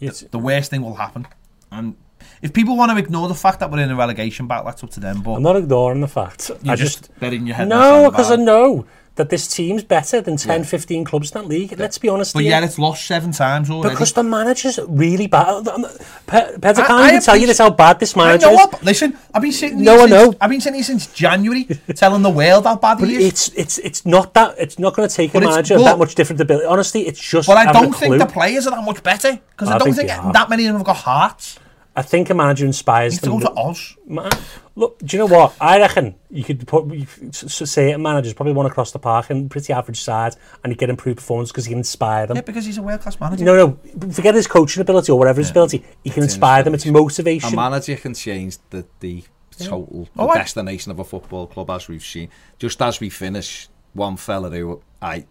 It's, 0.01 0.21
the 0.23 0.39
worst 0.39 0.71
thing 0.71 0.83
will 0.83 0.95
happen. 0.95 1.27
And 1.71 1.97
if 2.43 2.53
people 2.53 2.77
want 2.77 2.93
to 2.93 2.99
ignore 2.99 3.29
the 3.29 3.35
fact 3.35 3.61
that 3.61 3.71
we're 3.71 3.81
in 3.81 3.91
a 3.91 3.97
relegation 3.97 4.47
battle, 4.47 4.67
that's 4.67 4.83
up 4.85 4.91
to 4.91 5.01
them. 5.01 5.23
But 5.23 5.35
I'm 5.35 5.43
not 5.43 5.57
ignoring 5.57 6.01
the 6.01 6.09
fact. 6.09 6.51
I 6.67 6.77
just, 6.77 7.05
just 7.09 7.21
betting 7.21 7.47
your 7.47 7.57
head. 7.57 7.69
no, 7.69 8.11
because 8.11 8.31
I 8.31 8.37
know 8.37 8.87
that 9.19 9.29
this 9.31 9.47
team's 9.49 9.83
better 9.85 10.21
than 10.23 10.37
10, 10.37 10.65
15 10.65 11.05
clubs 11.05 11.31
in 11.33 11.43
that 11.43 11.49
league. 11.49 11.79
Let's 11.79 11.99
be 11.99 12.09
honest 12.09 12.33
But 12.33 12.45
here. 12.45 12.51
yet 12.53 12.63
it's 12.65 12.79
lost 12.79 13.05
seven 13.05 13.33
times 13.33 13.69
already. 13.69 13.93
because 13.95 14.13
the 14.15 14.23
manager's 14.23 14.79
really 14.89 15.27
bad. 15.27 15.49
Um, 15.69 15.69
um, 15.69 15.91
Pe- 16.27 16.55
Pez, 16.57 16.79
I 16.79 16.83
I- 16.83 16.87
can't 16.87 16.91
I 16.91 17.09
even 17.09 17.21
tell 17.21 17.37
you 17.37 17.47
this 17.47 17.59
how 17.59 17.71
bad 17.71 17.99
this 18.01 18.15
manager 18.17 18.47
I 18.47 18.55
know 18.55 18.69
is. 18.73 18.83
Listen, 18.83 19.19
I've 19.35 19.43
been 19.43 19.53
sitting. 19.53 19.83
No, 19.83 19.95
here 19.97 20.03
I 20.07 20.07
know. 20.07 20.35
I've 20.41 20.51
been 20.51 20.61
sitting 20.61 20.77
here 20.77 20.85
since 20.85 21.07
January, 21.09 21.65
telling 21.95 22.23
the 22.23 22.31
world 22.31 22.65
how 22.65 22.77
bad 22.77 22.99
But 23.01 23.09
he 23.11 23.17
is. 23.17 23.25
it's 23.27 23.49
it's 23.63 23.79
it's 23.79 24.07
not 24.07 24.33
that 24.35 24.55
it's 24.59 24.79
not 24.79 24.95
going 24.95 25.09
to 25.09 25.15
take 25.15 25.33
But 25.33 25.43
a 25.43 25.47
manager 25.47 25.77
but- 25.77 25.85
that 25.85 25.99
much 25.99 26.15
different 26.15 26.41
ability. 26.41 26.65
Honestly, 26.67 27.07
it's 27.07 27.21
just. 27.21 27.49
But 27.49 27.57
I 27.59 27.73
don't 27.73 27.93
think 27.95 28.19
the 28.19 28.27
players 28.27 28.67
are 28.67 28.71
that 28.71 28.85
much 28.85 29.03
better 29.03 29.39
because 29.51 29.69
I, 29.69 29.75
I 29.75 29.79
don't 29.79 29.93
think 29.95 30.09
think, 30.11 30.33
that 30.33 30.49
many 30.49 30.65
of 30.67 30.69
them 30.69 30.77
have 30.79 30.87
got 30.87 30.97
hearts. 30.97 31.59
I 31.99 32.03
think 32.03 32.31
a 32.31 32.35
manager 32.35 32.65
inspires 32.65 33.15
Need 33.15 33.19
to 33.25 33.31
them. 33.31 33.39
go 33.41 33.47
to 33.49 33.61
Oz. 33.61 33.97
Ma- 34.07 34.31
Look, 34.77 34.99
do 35.01 35.17
you 35.17 35.19
know 35.27 35.27
what? 35.37 35.57
I 35.61 35.81
reckon 35.81 36.15
you 36.31 36.45
could 36.45 36.65
put 36.67 36.87
you 36.95 37.07
could 37.07 37.29
s- 37.35 37.61
s- 37.63 37.71
say 37.71 37.91
a 37.91 37.99
manager's 37.99 38.35
probably 38.35 38.53
one 38.53 38.67
across 38.67 38.93
the 38.93 39.01
park 39.01 39.31
and 39.31 39.51
pretty 39.51 39.73
average 39.73 40.01
side, 40.01 40.37
and 40.63 40.73
you 40.73 40.77
get 40.77 40.91
improved 40.91 41.17
performance 41.19 41.51
because 41.51 41.65
he 41.65 41.71
can 41.71 41.79
inspire 41.79 42.27
them. 42.29 42.37
Yeah, 42.37 42.43
because 42.43 42.65
he's 42.67 42.79
a 42.79 42.83
world 42.83 43.01
class 43.01 43.19
manager. 43.19 43.45
No, 43.45 43.55
no, 43.57 44.11
forget 44.13 44.35
his 44.37 44.47
coaching 44.47 44.81
ability 44.81 45.11
or 45.11 45.19
whatever 45.19 45.41
his 45.41 45.51
ability. 45.51 45.85
He 46.05 46.11
can 46.11 46.23
It's 46.23 46.35
inspire 46.35 46.63
them. 46.63 46.75
It's 46.75 46.87
motivation. 46.87 47.53
A 47.53 47.57
manager 47.57 47.97
can 47.97 48.15
change 48.15 48.59
the, 48.71 48.87
the 49.01 49.25
total 49.59 49.89
oh, 49.93 50.09
the 50.15 50.23
Oh, 50.23 50.29
I- 50.29 50.39
destination 50.39 50.93
of 50.93 51.01
a 51.01 51.05
football 51.05 51.49
club, 51.49 51.69
as 51.71 51.89
we've 51.89 52.05
seen. 52.05 52.29
Just 52.61 52.81
as 52.81 53.01
we 53.01 53.09
finish, 53.11 53.69
one 53.95 54.17
fella 54.17 54.51
who 54.51 54.81
I 55.03 55.27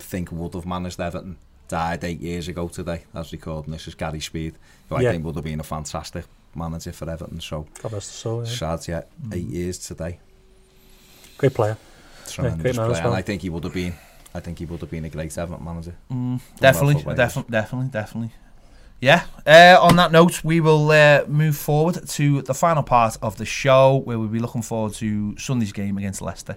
think 0.00 0.32
would 0.32 0.54
have 0.54 0.66
managed 0.66 0.98
Everton 1.00 1.36
died 1.68 2.02
eight 2.04 2.20
years 2.20 2.48
ago 2.48 2.68
today, 2.68 3.04
as 3.14 3.32
recording 3.32 3.72
this 3.72 3.86
is 3.86 3.94
Gary 3.94 4.20
Speed, 4.20 4.54
who 4.88 4.96
I 4.96 5.02
think 5.02 5.24
would 5.24 5.36
have 5.36 5.44
been 5.44 5.60
a 5.60 5.64
fantastic 5.64 6.24
manager 6.54 6.92
for 6.92 7.08
Everton. 7.08 7.40
So 7.40 7.66
God 7.82 7.90
bless 7.90 8.06
the 8.06 8.12
soul. 8.14 8.44
Yeah. 8.44 8.50
sad, 8.50 8.88
yeah, 8.88 9.02
eight 9.32 9.46
years 9.46 9.78
today. 9.78 10.18
Great 11.36 11.54
player. 11.54 11.76
Tremendous 12.28 12.62
great 12.62 12.74
player, 12.74 12.90
well. 12.90 13.06
and 13.06 13.14
I 13.14 13.22
think 13.22 13.42
he 13.42 13.50
would 13.50 13.64
have 13.64 13.74
been. 13.74 13.94
I 14.34 14.40
think 14.40 14.58
he 14.58 14.66
would 14.66 14.80
have 14.80 14.90
been 14.90 15.04
a 15.04 15.08
great 15.08 15.36
Everton 15.36 15.64
manager. 15.64 15.94
Definitely, 16.58 17.02
Well, 17.04 17.16
definitely, 17.16 17.50
definitely, 17.50 17.88
definitely. 17.88 18.32
Yeah. 19.00 19.24
Uh, 19.46 19.78
on 19.80 19.96
that 19.96 20.10
note, 20.10 20.42
we 20.42 20.60
will 20.60 20.90
uh, 20.90 21.24
move 21.28 21.56
forward 21.56 22.06
to 22.08 22.42
the 22.42 22.54
final 22.54 22.82
part 22.82 23.16
of 23.22 23.36
the 23.36 23.44
show, 23.44 23.96
where 24.04 24.18
we'll 24.18 24.28
be 24.28 24.40
looking 24.40 24.62
forward 24.62 24.94
to 24.94 25.36
Sunday's 25.38 25.72
game 25.72 25.96
against 25.98 26.20
Leicester. 26.20 26.56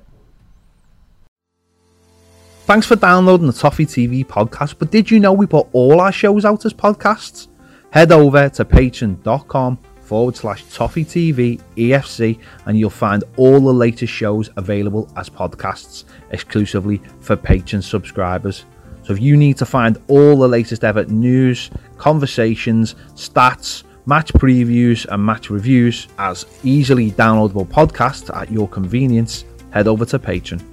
Thanks 2.72 2.88
for 2.88 2.95
downloading 2.95 3.47
the 3.47 3.51
Toffee 3.51 3.86
TV 3.86 4.26
podcast. 4.26 4.76
But 4.80 4.91
did 4.91 5.11
you 5.11 5.19
know 5.19 5.34
we 5.34 5.45
put 5.45 5.67
all 5.74 5.99
our 5.99 6.13
shows 6.13 6.45
out 6.45 6.65
as 6.65 6.72
podcasts? 6.72 7.49
Head 7.89 8.13
over 8.13 8.47
to 8.47 8.63
patreon.com 8.63 9.78
forward 10.00 10.37
slash 10.37 10.63
Toffee 10.74 11.04
TV 11.04 11.59
EFC 11.75 12.39
and 12.66 12.79
you'll 12.79 12.89
find 12.89 13.25
all 13.36 13.59
the 13.59 13.74
latest 13.74 14.13
shows 14.13 14.50
available 14.55 15.12
as 15.17 15.29
podcasts 15.29 16.05
exclusively 16.29 17.01
for 17.20 17.36
Patreon 17.36 17.83
subscribers. 17.83 18.63
So 19.04 19.12
if 19.12 19.20
you 19.20 19.36
need 19.36 19.58
to 19.58 19.66
find 19.66 20.01
all 20.08 20.37
the 20.37 20.47
latest 20.47 20.86
ever 20.86 21.04
news, 21.04 21.71
conversations, 21.97 22.96
stats, 23.16 23.83
match 24.05 24.32
previews, 24.32 25.05
and 25.08 25.25
match 25.25 25.50
reviews 25.50 26.08
as 26.17 26.46
easily 26.63 27.12
downloadable 27.12 27.67
podcasts 27.67 28.33
at 28.33 28.50
your 28.50 28.70
convenience, 28.70 29.43
head 29.74 29.89
over 29.89 30.05
to 30.05 30.17
Patreon. 30.17 30.71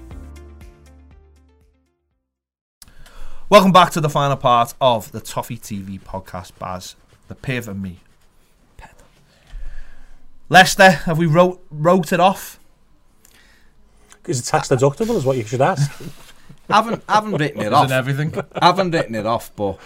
Welcome 3.50 3.72
back 3.72 3.90
to 3.92 4.00
the 4.00 4.10
final 4.10 4.36
part 4.36 4.74
of 4.80 5.10
the 5.12 5.20
Toffee 5.20 5.56
TV 5.56 5.98
podcast, 6.00 6.52
Baz, 6.58 6.96
the 7.28 7.34
Piv 7.34 7.66
and 7.66 7.80
me. 7.80 8.00
Pet. 8.76 8.94
Leicester, 10.50 10.90
have 10.90 11.16
we 11.16 11.24
wrote 11.26 11.64
wrote 11.70 12.12
it 12.12 12.20
off? 12.20 12.60
Is 14.26 14.40
it 14.40 14.44
tax 14.44 14.68
deductible? 14.68 15.16
Is 15.16 15.24
what 15.24 15.38
you 15.38 15.44
should 15.44 15.62
ask. 15.62 15.90
I 16.68 16.74
haven't, 16.76 17.02
haven't 17.08 17.32
written 17.36 17.62
it 17.62 17.68
Is 17.68 17.72
off. 17.72 17.90
it 17.90 17.94
everything? 17.94 18.34
Haven't 18.60 18.90
written 18.90 19.14
it 19.14 19.24
off, 19.24 19.50
but 19.56 19.78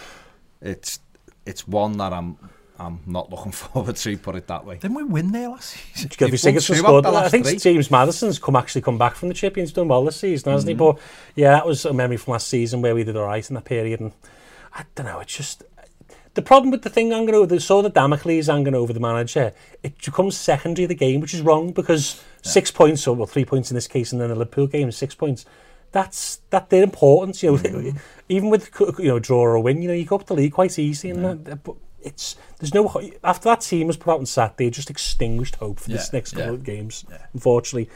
it's 0.61 0.99
it's 1.47 1.69
one 1.69 1.99
that 1.99 2.13
I'm 2.13 2.37
I'm 2.79 3.01
not 3.07 3.31
looking 3.31 3.53
forward 3.53 3.97
to. 3.97 4.17
Put 4.19 4.37
it 4.37 4.47
that 4.49 4.65
way. 4.65 4.77
Didn't 4.77 4.97
we 4.97 5.05
win 5.05 5.33
there 5.33 5.49
last 5.49 5.71
season? 5.71 6.09
Did 6.09 6.21
you 6.21 6.27
You've 6.27 6.33
get 6.33 6.43
your 6.43 6.53
won 6.53 6.53
tickets 6.55 6.67
two 6.67 6.75
for 6.75 6.79
out 6.79 6.85
squad? 6.85 7.01
the 7.03 7.11
last 7.11 7.27
I 7.27 7.29
think 7.29 7.47
three. 7.47 7.57
James 7.59 7.91
Maddison's 7.91 8.39
come 8.39 8.57
actually 8.57 8.83
come 8.83 8.99
back 8.99 9.15
from 9.15 9.29
the 9.29 9.35
chip. 9.35 9.57
He's 9.57 9.73
done 9.73 9.89
well 9.89 10.05
this 10.05 10.17
season, 10.17 10.53
hasn't 10.53 10.69
he? 10.69 10.75
Mm-hmm. 10.75 10.99
But 10.99 11.03
yeah, 11.35 11.53
that 11.53 11.67
was 11.67 11.85
a 11.85 11.93
memory 11.93 12.17
from 12.17 12.33
last 12.33 12.49
season 12.49 12.83
where 12.83 12.95
we 12.95 13.05
did 13.05 13.17
all 13.17 13.27
right 13.27 13.49
in 13.49 13.55
that 13.55 13.65
period. 13.65 14.01
And 14.01 14.13
I 14.75 14.85
don't 14.95 15.07
know, 15.07 15.21
it's 15.21 15.37
just 15.37 15.65
the 16.35 16.43
problem 16.43 16.71
with 16.71 16.83
the 16.83 16.91
thing 16.91 17.11
hanging 17.11 17.35
over 17.35 17.47
the 17.47 17.61
so 17.61 17.83
the 17.83 17.91
Damocles 17.91 18.47
hanging 18.47 18.75
over 18.75 18.93
the 18.93 19.01
manager. 19.01 19.53
It 19.83 19.99
becomes 20.03 20.37
secondary 20.37 20.87
the 20.87 20.95
game, 20.95 21.21
which 21.21 21.35
is 21.35 21.43
wrong 21.43 21.73
because 21.73 22.23
six 22.43 22.71
points 22.71 23.07
or 23.07 23.15
well 23.15 23.27
three 23.27 23.45
points 23.45 23.71
in 23.71 23.75
this 23.75 23.87
case, 23.87 24.13
and 24.13 24.21
then 24.21 24.31
the 24.31 24.37
Liverpool 24.37 24.67
game 24.67 24.89
is 24.89 24.97
six 24.97 25.15
points. 25.15 25.45
That's 25.93 26.37
that 26.51 26.71
they're 26.71 26.83
important. 26.83 27.43
You 27.43 27.53
know, 27.53 27.59
mm-hmm. 27.59 27.99
even 28.29 28.49
with 28.49 28.71
you 28.99 29.09
know 29.09 29.19
draw 29.19 29.43
or 29.43 29.61
win, 29.61 29.83
you 29.83 29.89
know 29.89 29.95
you 29.95 30.07
go 30.07 30.17
up 30.17 30.27
the 30.27 30.35
league 30.35 30.53
quite 30.53 30.79
easy, 30.79 31.11
and 31.11 31.45
that, 31.45 31.63
but 31.65 31.77
it's 32.05 32.37
there's 32.59 32.75
no 32.75 32.89
after 33.25 33.49
that 33.49 33.61
team 33.61 33.87
was 33.87 33.97
put 33.97 34.13
out 34.13 34.21
on 34.21 34.27
Saturday, 34.27 34.67
it 34.67 34.73
just 34.73 34.91
extinguished 34.91 35.57
hope 35.57 35.81
for 35.81 35.91
this 35.91 36.13
next 36.13 36.33
couple 36.33 36.49
yeah, 36.49 36.53
of 36.53 36.65
games. 36.65 37.05
Unfortunately, 37.33 37.91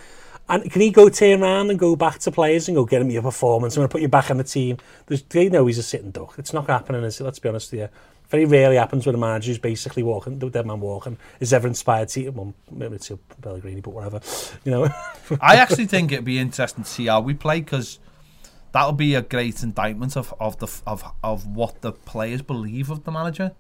and 0.49 0.71
can 0.71 0.81
he 0.81 0.91
go 0.91 1.09
turn 1.09 1.43
around 1.43 1.71
and 1.71 1.79
go 1.79 1.97
back 1.97 2.21
to 2.21 2.31
players 2.31 2.69
and 2.69 2.77
go 2.77 2.85
get 2.85 3.03
him 3.03 3.11
your 3.11 3.23
performance? 3.23 3.77
I'm 3.77 3.81
going 3.81 3.89
to 3.89 3.93
put 3.93 4.03
you 4.03 4.09
back 4.09 4.31
on 4.31 4.37
the 4.37 4.45
team. 4.45 4.79
There's, 5.07 5.23
they 5.23 5.49
know 5.49 5.67
he's 5.67 5.79
a 5.79 5.83
sitting 5.83 6.13
duck. 6.13 6.35
It's 6.39 6.53
not 6.53 6.69
happening. 6.69 7.03
Is 7.03 7.21
it? 7.21 7.25
Let's 7.25 7.41
be 7.41 7.49
honest 7.49 7.73
here. 7.73 7.91
Very 8.29 8.45
rarely 8.45 8.77
happens 8.77 9.07
when 9.07 9.15
a 9.15 9.19
manager 9.19 9.53
is 9.53 9.59
basically 9.59 10.03
walking, 10.03 10.41
the 10.41 10.51
dead 10.51 10.67
man 10.67 10.81
walking, 10.81 11.17
is 11.39 11.53
ever 11.53 11.69
inspired 11.69 12.09
to, 12.09 12.29
well, 12.31 12.55
maybe 12.73 12.97
it's 12.97 13.11
Pellegrini, 13.41 13.81
but 13.81 13.91
whatever. 13.91 14.21
You 14.65 14.73
know, 14.73 14.85
I 15.41 15.57
actually 15.57 15.87
think 15.87 16.11
it'd 16.11 16.25
be 16.25 16.39
interesting 16.39 16.83
to 16.83 16.91
see 16.91 17.07
how 17.07 17.21
we 17.21 17.35
play 17.35 17.61
because 17.61 18.01
that'll 18.73 18.93
be 18.93 19.15
a 19.15 19.23
great 19.23 19.63
indictment 19.63 20.17
of 20.17 20.35
of 20.41 20.59
the 20.59 20.67
of 20.87 21.05
of 21.23 21.47
what 21.47 21.83
the 21.83 21.93
players 21.93 22.43
believe 22.43 22.91
of 22.91 23.05
the 23.05 23.13
manager. 23.13 23.53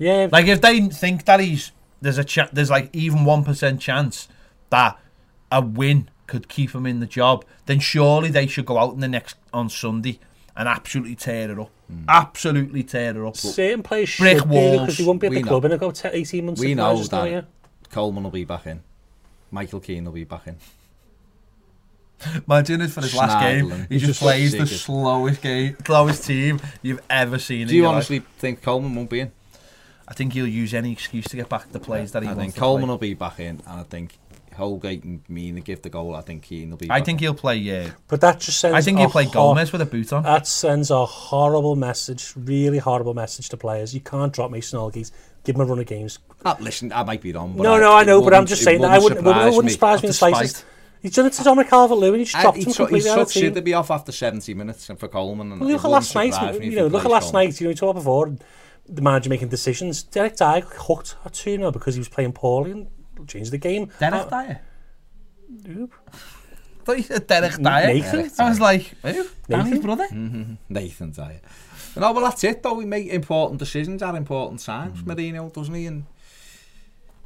Yeah. 0.00 0.28
Like 0.32 0.46
if 0.46 0.60
they 0.60 0.80
think 0.88 1.26
that 1.26 1.38
he's 1.40 1.70
there's 2.00 2.18
a 2.18 2.24
ch- 2.24 2.50
there's 2.52 2.70
like 2.70 2.88
even 2.94 3.24
one 3.24 3.44
percent 3.44 3.80
chance 3.80 4.26
that 4.70 4.98
a 5.52 5.60
win 5.60 6.08
could 6.26 6.48
keep 6.48 6.74
him 6.74 6.86
in 6.86 7.00
the 7.00 7.06
job, 7.06 7.44
then 7.66 7.78
surely 7.80 8.30
they 8.30 8.46
should 8.46 8.64
go 8.66 8.78
out 8.78 8.94
in 8.94 9.00
the 9.00 9.08
next 9.08 9.36
on 9.52 9.68
Sunday 9.68 10.18
and 10.56 10.66
absolutely 10.68 11.14
tear 11.14 11.50
it 11.50 11.58
up. 11.58 11.70
Hmm. 11.88 12.04
Absolutely 12.08 12.82
tear 12.82 13.22
it 13.22 13.28
up. 13.28 13.36
certain 13.36 13.82
players 13.82 14.16
Brick 14.16 14.38
should 14.38 14.48
walls, 14.48 14.80
because 14.80 14.96
he 14.98 15.04
won't 15.04 15.20
be 15.20 15.26
at 15.26 15.30
we 15.30 15.42
the 15.42 15.48
club 15.48 15.62
know. 15.64 15.66
in 15.68 15.72
about 15.72 15.94
10, 15.94 16.12
18 16.14 16.46
months. 16.46 16.60
We 16.60 16.70
if 16.72 16.76
know 16.76 16.90
not, 16.92 16.98
just 16.98 17.10
that. 17.10 17.30
yeah. 17.30 17.42
Coleman 17.90 18.24
will 18.24 18.30
be 18.30 18.44
back 18.44 18.66
in. 18.66 18.82
Michael 19.50 19.80
Keane 19.80 20.04
will 20.04 20.12
be 20.12 20.24
back 20.24 20.46
in. 20.46 20.56
Imagine 22.48 22.82
if 22.82 22.92
for 22.92 23.00
his 23.00 23.14
last 23.14 23.40
game 23.40 23.66
Schneiderlin. 23.66 23.88
he 23.88 23.98
just 23.98 24.06
just 24.06 24.20
plays 24.20 24.52
the 24.52 24.66
slowest 24.66 25.40
game, 25.42 25.76
slowest 25.84 26.24
team 26.24 26.60
you've 26.82 27.00
ever 27.08 27.38
seen. 27.38 27.66
Do 27.66 27.70
in 27.72 27.76
you 27.76 27.82
your 27.82 27.86
life. 27.88 27.94
honestly 27.96 28.22
think 28.38 28.62
Coleman 28.62 28.94
won't 28.94 29.10
be 29.10 29.20
in? 29.20 29.32
I 30.10 30.14
think 30.14 30.32
he'll 30.32 30.46
use 30.46 30.74
any 30.74 30.90
excuse 30.92 31.26
to 31.28 31.36
get 31.36 31.48
back 31.48 31.70
the 31.70 31.78
plays 31.80 32.12
that 32.12 32.22
he 32.24 32.28
I 32.28 32.32
wants 32.32 32.42
think 32.42 32.54
to 32.54 32.60
Coleman 32.60 32.86
play. 32.86 32.90
will 32.92 32.98
be 32.98 33.14
back 33.14 33.38
in, 33.40 33.60
and 33.66 33.80
I 33.80 33.84
think 33.84 34.18
Holgate 34.56 35.04
and 35.04 35.20
Mina 35.28 35.60
give 35.60 35.82
the 35.82 35.88
goal. 35.88 36.14
I 36.16 36.20
think 36.20 36.42
Keane 36.42 36.70
will 36.70 36.76
be. 36.76 36.90
I 36.90 36.98
back 36.98 37.06
think 37.06 37.18
in. 37.20 37.24
he'll 37.26 37.34
play. 37.34 37.56
Yeah, 37.56 37.90
But 38.08 38.20
that 38.22 38.40
just 38.40 38.58
sends 38.58 38.76
I 38.76 38.80
think 38.82 38.98
a 38.98 39.02
he'll 39.02 39.10
play 39.10 39.24
hor- 39.24 39.54
Gomes 39.54 39.70
with 39.72 39.80
a 39.80 39.86
boot 39.86 40.12
on. 40.12 40.24
That 40.24 40.46
sends 40.48 40.90
a 40.90 41.06
horrible 41.06 41.76
message, 41.76 42.32
really 42.36 42.78
horrible 42.78 43.14
message 43.14 43.48
to 43.50 43.56
players. 43.56 43.94
You 43.94 44.00
can't 44.00 44.32
drop 44.32 44.50
Mason 44.50 44.78
Holgate. 44.78 45.10
Give 45.44 45.54
him 45.54 45.62
a 45.62 45.64
run 45.64 45.78
of 45.78 45.86
games. 45.86 46.18
Ah, 46.44 46.56
listen, 46.60 46.92
I 46.92 47.02
might 47.04 47.22
be 47.22 47.32
wrong. 47.32 47.54
But 47.56 47.62
no, 47.62 47.74
I, 47.74 47.80
no, 47.80 47.92
I 47.96 48.04
know, 48.04 48.20
but 48.20 48.34
I'm 48.34 48.44
just 48.46 48.62
saying 48.62 48.80
that 48.82 48.90
I 48.90 48.98
wouldn't, 48.98 49.20
surprise 49.20 49.46
it 49.46 49.56
wouldn't 49.56 49.64
me. 49.66 49.70
surprise 49.72 50.02
me 50.02 50.08
in 50.08 50.12
the 50.12 50.24
Out 50.26 50.32
of 50.32 50.36
slightest. 50.36 50.64
He's 51.00 51.14
done 51.14 51.24
it 51.26 51.32
to 51.34 51.42
Dominic 51.44 51.70
Calvert-Lewin. 51.70 52.18
He 52.18 52.24
just 52.26 52.34
And 52.34 52.42
dropped 52.42 52.58
he 52.58 52.64
him 52.64 52.72
took, 52.72 52.74
he 52.74 52.96
completely 53.00 53.10
out 53.10 53.18
of 53.20 53.28
the 53.28 53.32
team. 53.32 53.54
should 53.54 53.64
be 53.64 53.72
off 53.72 53.90
after 53.90 54.12
70 54.12 54.52
minutes 54.52 54.90
for 54.98 55.08
Coleman. 55.08 55.52
And 55.52 55.60
Well, 55.62 55.70
look 55.70 55.82
at 55.84 55.90
last 55.90 56.14
night. 56.14 56.34
surprise 56.34 56.58
me 56.58 56.66
if 56.66 56.72
You 56.74 56.78
know, 56.80 56.86
look 56.88 57.06
at 57.06 57.10
last 57.10 57.32
night. 57.32 57.58
You 57.58 57.66
know, 57.66 57.70
we 57.70 57.74
talked 57.74 57.94
before 57.94 58.36
the 58.90 59.02
manager 59.02 59.30
making 59.30 59.48
decisions. 59.48 60.02
Derek 60.02 60.36
Dyer 60.36 60.60
hooked 60.60 61.16
at 61.24 61.32
2 61.32 61.56
0 61.56 61.70
because 61.70 61.94
he 61.94 62.00
was 62.00 62.08
playing 62.08 62.32
poorly 62.32 62.72
and 62.72 62.88
changed 63.26 63.52
the 63.52 63.58
game. 63.58 63.90
Derek 63.98 64.14
uh, 64.14 64.28
Dyer? 64.28 64.60
Oop. 65.68 65.94
Thought 66.84 66.96
you 66.96 67.02
said 67.02 67.26
Derek 67.26 67.56
Dyer. 67.56 67.86
Nathan? 67.86 68.30
I 68.38 68.48
was 68.48 68.60
like, 68.60 68.94
who? 69.02 69.26
Danny's 69.48 69.80
brother? 69.80 70.06
Mm-hmm. 70.08 70.54
Nathan 70.68 71.12
Dyer. 71.12 71.40
No, 71.96 72.12
well 72.12 72.24
that's 72.24 72.44
it 72.44 72.62
though, 72.62 72.74
we 72.74 72.84
make 72.84 73.08
important 73.08 73.58
decisions 73.58 74.02
at 74.02 74.14
important 74.14 74.60
times, 74.60 74.98
mm-hmm. 74.98 75.10
mm. 75.10 75.16
Marino, 75.16 75.50
doesn't 75.50 75.74
he? 75.74 75.86
And 75.86 76.06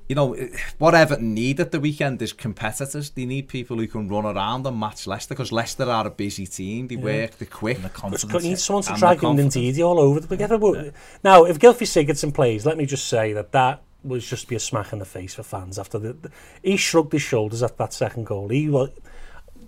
you 0.09 0.14
know, 0.14 0.36
what 0.78 0.94
Everton 0.94 1.32
need 1.35 1.60
at 1.60 1.72
the 1.72 1.81
weekend 1.81 2.20
is 2.20 2.32
competitors. 2.32 3.10
They 3.10 3.24
need 3.24 3.48
people 3.48 3.78
who 3.78 3.86
can 3.86 4.09
run 4.09 4.26
around 4.26 4.66
and 4.66 4.78
match 4.78 5.06
Leicester, 5.06 5.35
because 5.35 5.51
Leicester 5.52 5.85
are 5.85 6.06
a 6.06 6.10
busy 6.10 6.47
team. 6.47 6.89
They 6.89 6.97
work, 6.97 7.39
they're 7.39 7.48
quick. 7.48 7.76
And 7.76 7.85
the 7.85 7.89
It's 8.12 8.24
confidence. 8.24 8.32
got, 8.32 8.43
needs 8.43 8.62
someone 8.62 8.82
to 8.85 8.90
And 8.90 8.98
drag 8.98 9.18
the 9.20 9.26
him 9.26 9.36
confidence. 9.39 9.56
indeed 9.56 9.81
all 9.82 9.98
over 9.98 10.20
the 10.20 10.26
place. 10.28 10.93
Now, 11.22 11.44
if 11.44 11.59
Gylfi 11.59 11.86
Sigurdsson 11.86 12.35
plays, 12.35 12.66
let 12.66 12.76
me 12.76 12.86
just 12.86 13.09
say 13.09 13.32
that 13.32 13.52
that 13.52 13.82
was 14.02 14.26
just 14.26 14.48
be 14.48 14.55
a 14.55 14.60
smack 14.60 14.93
in 14.93 14.98
the 14.98 15.06
face 15.06 15.35
for 15.35 15.43
fans 15.43 15.78
after 15.78 15.98
the, 15.98 16.12
the 16.12 16.31
he 16.62 16.76
shrugged 16.76 17.12
his 17.12 17.22
shoulders 17.22 17.62
at 17.62 17.78
that 17.78 17.94
second 17.94 18.26
goal. 18.26 18.48
He 18.48 18.68
was, 18.68 18.90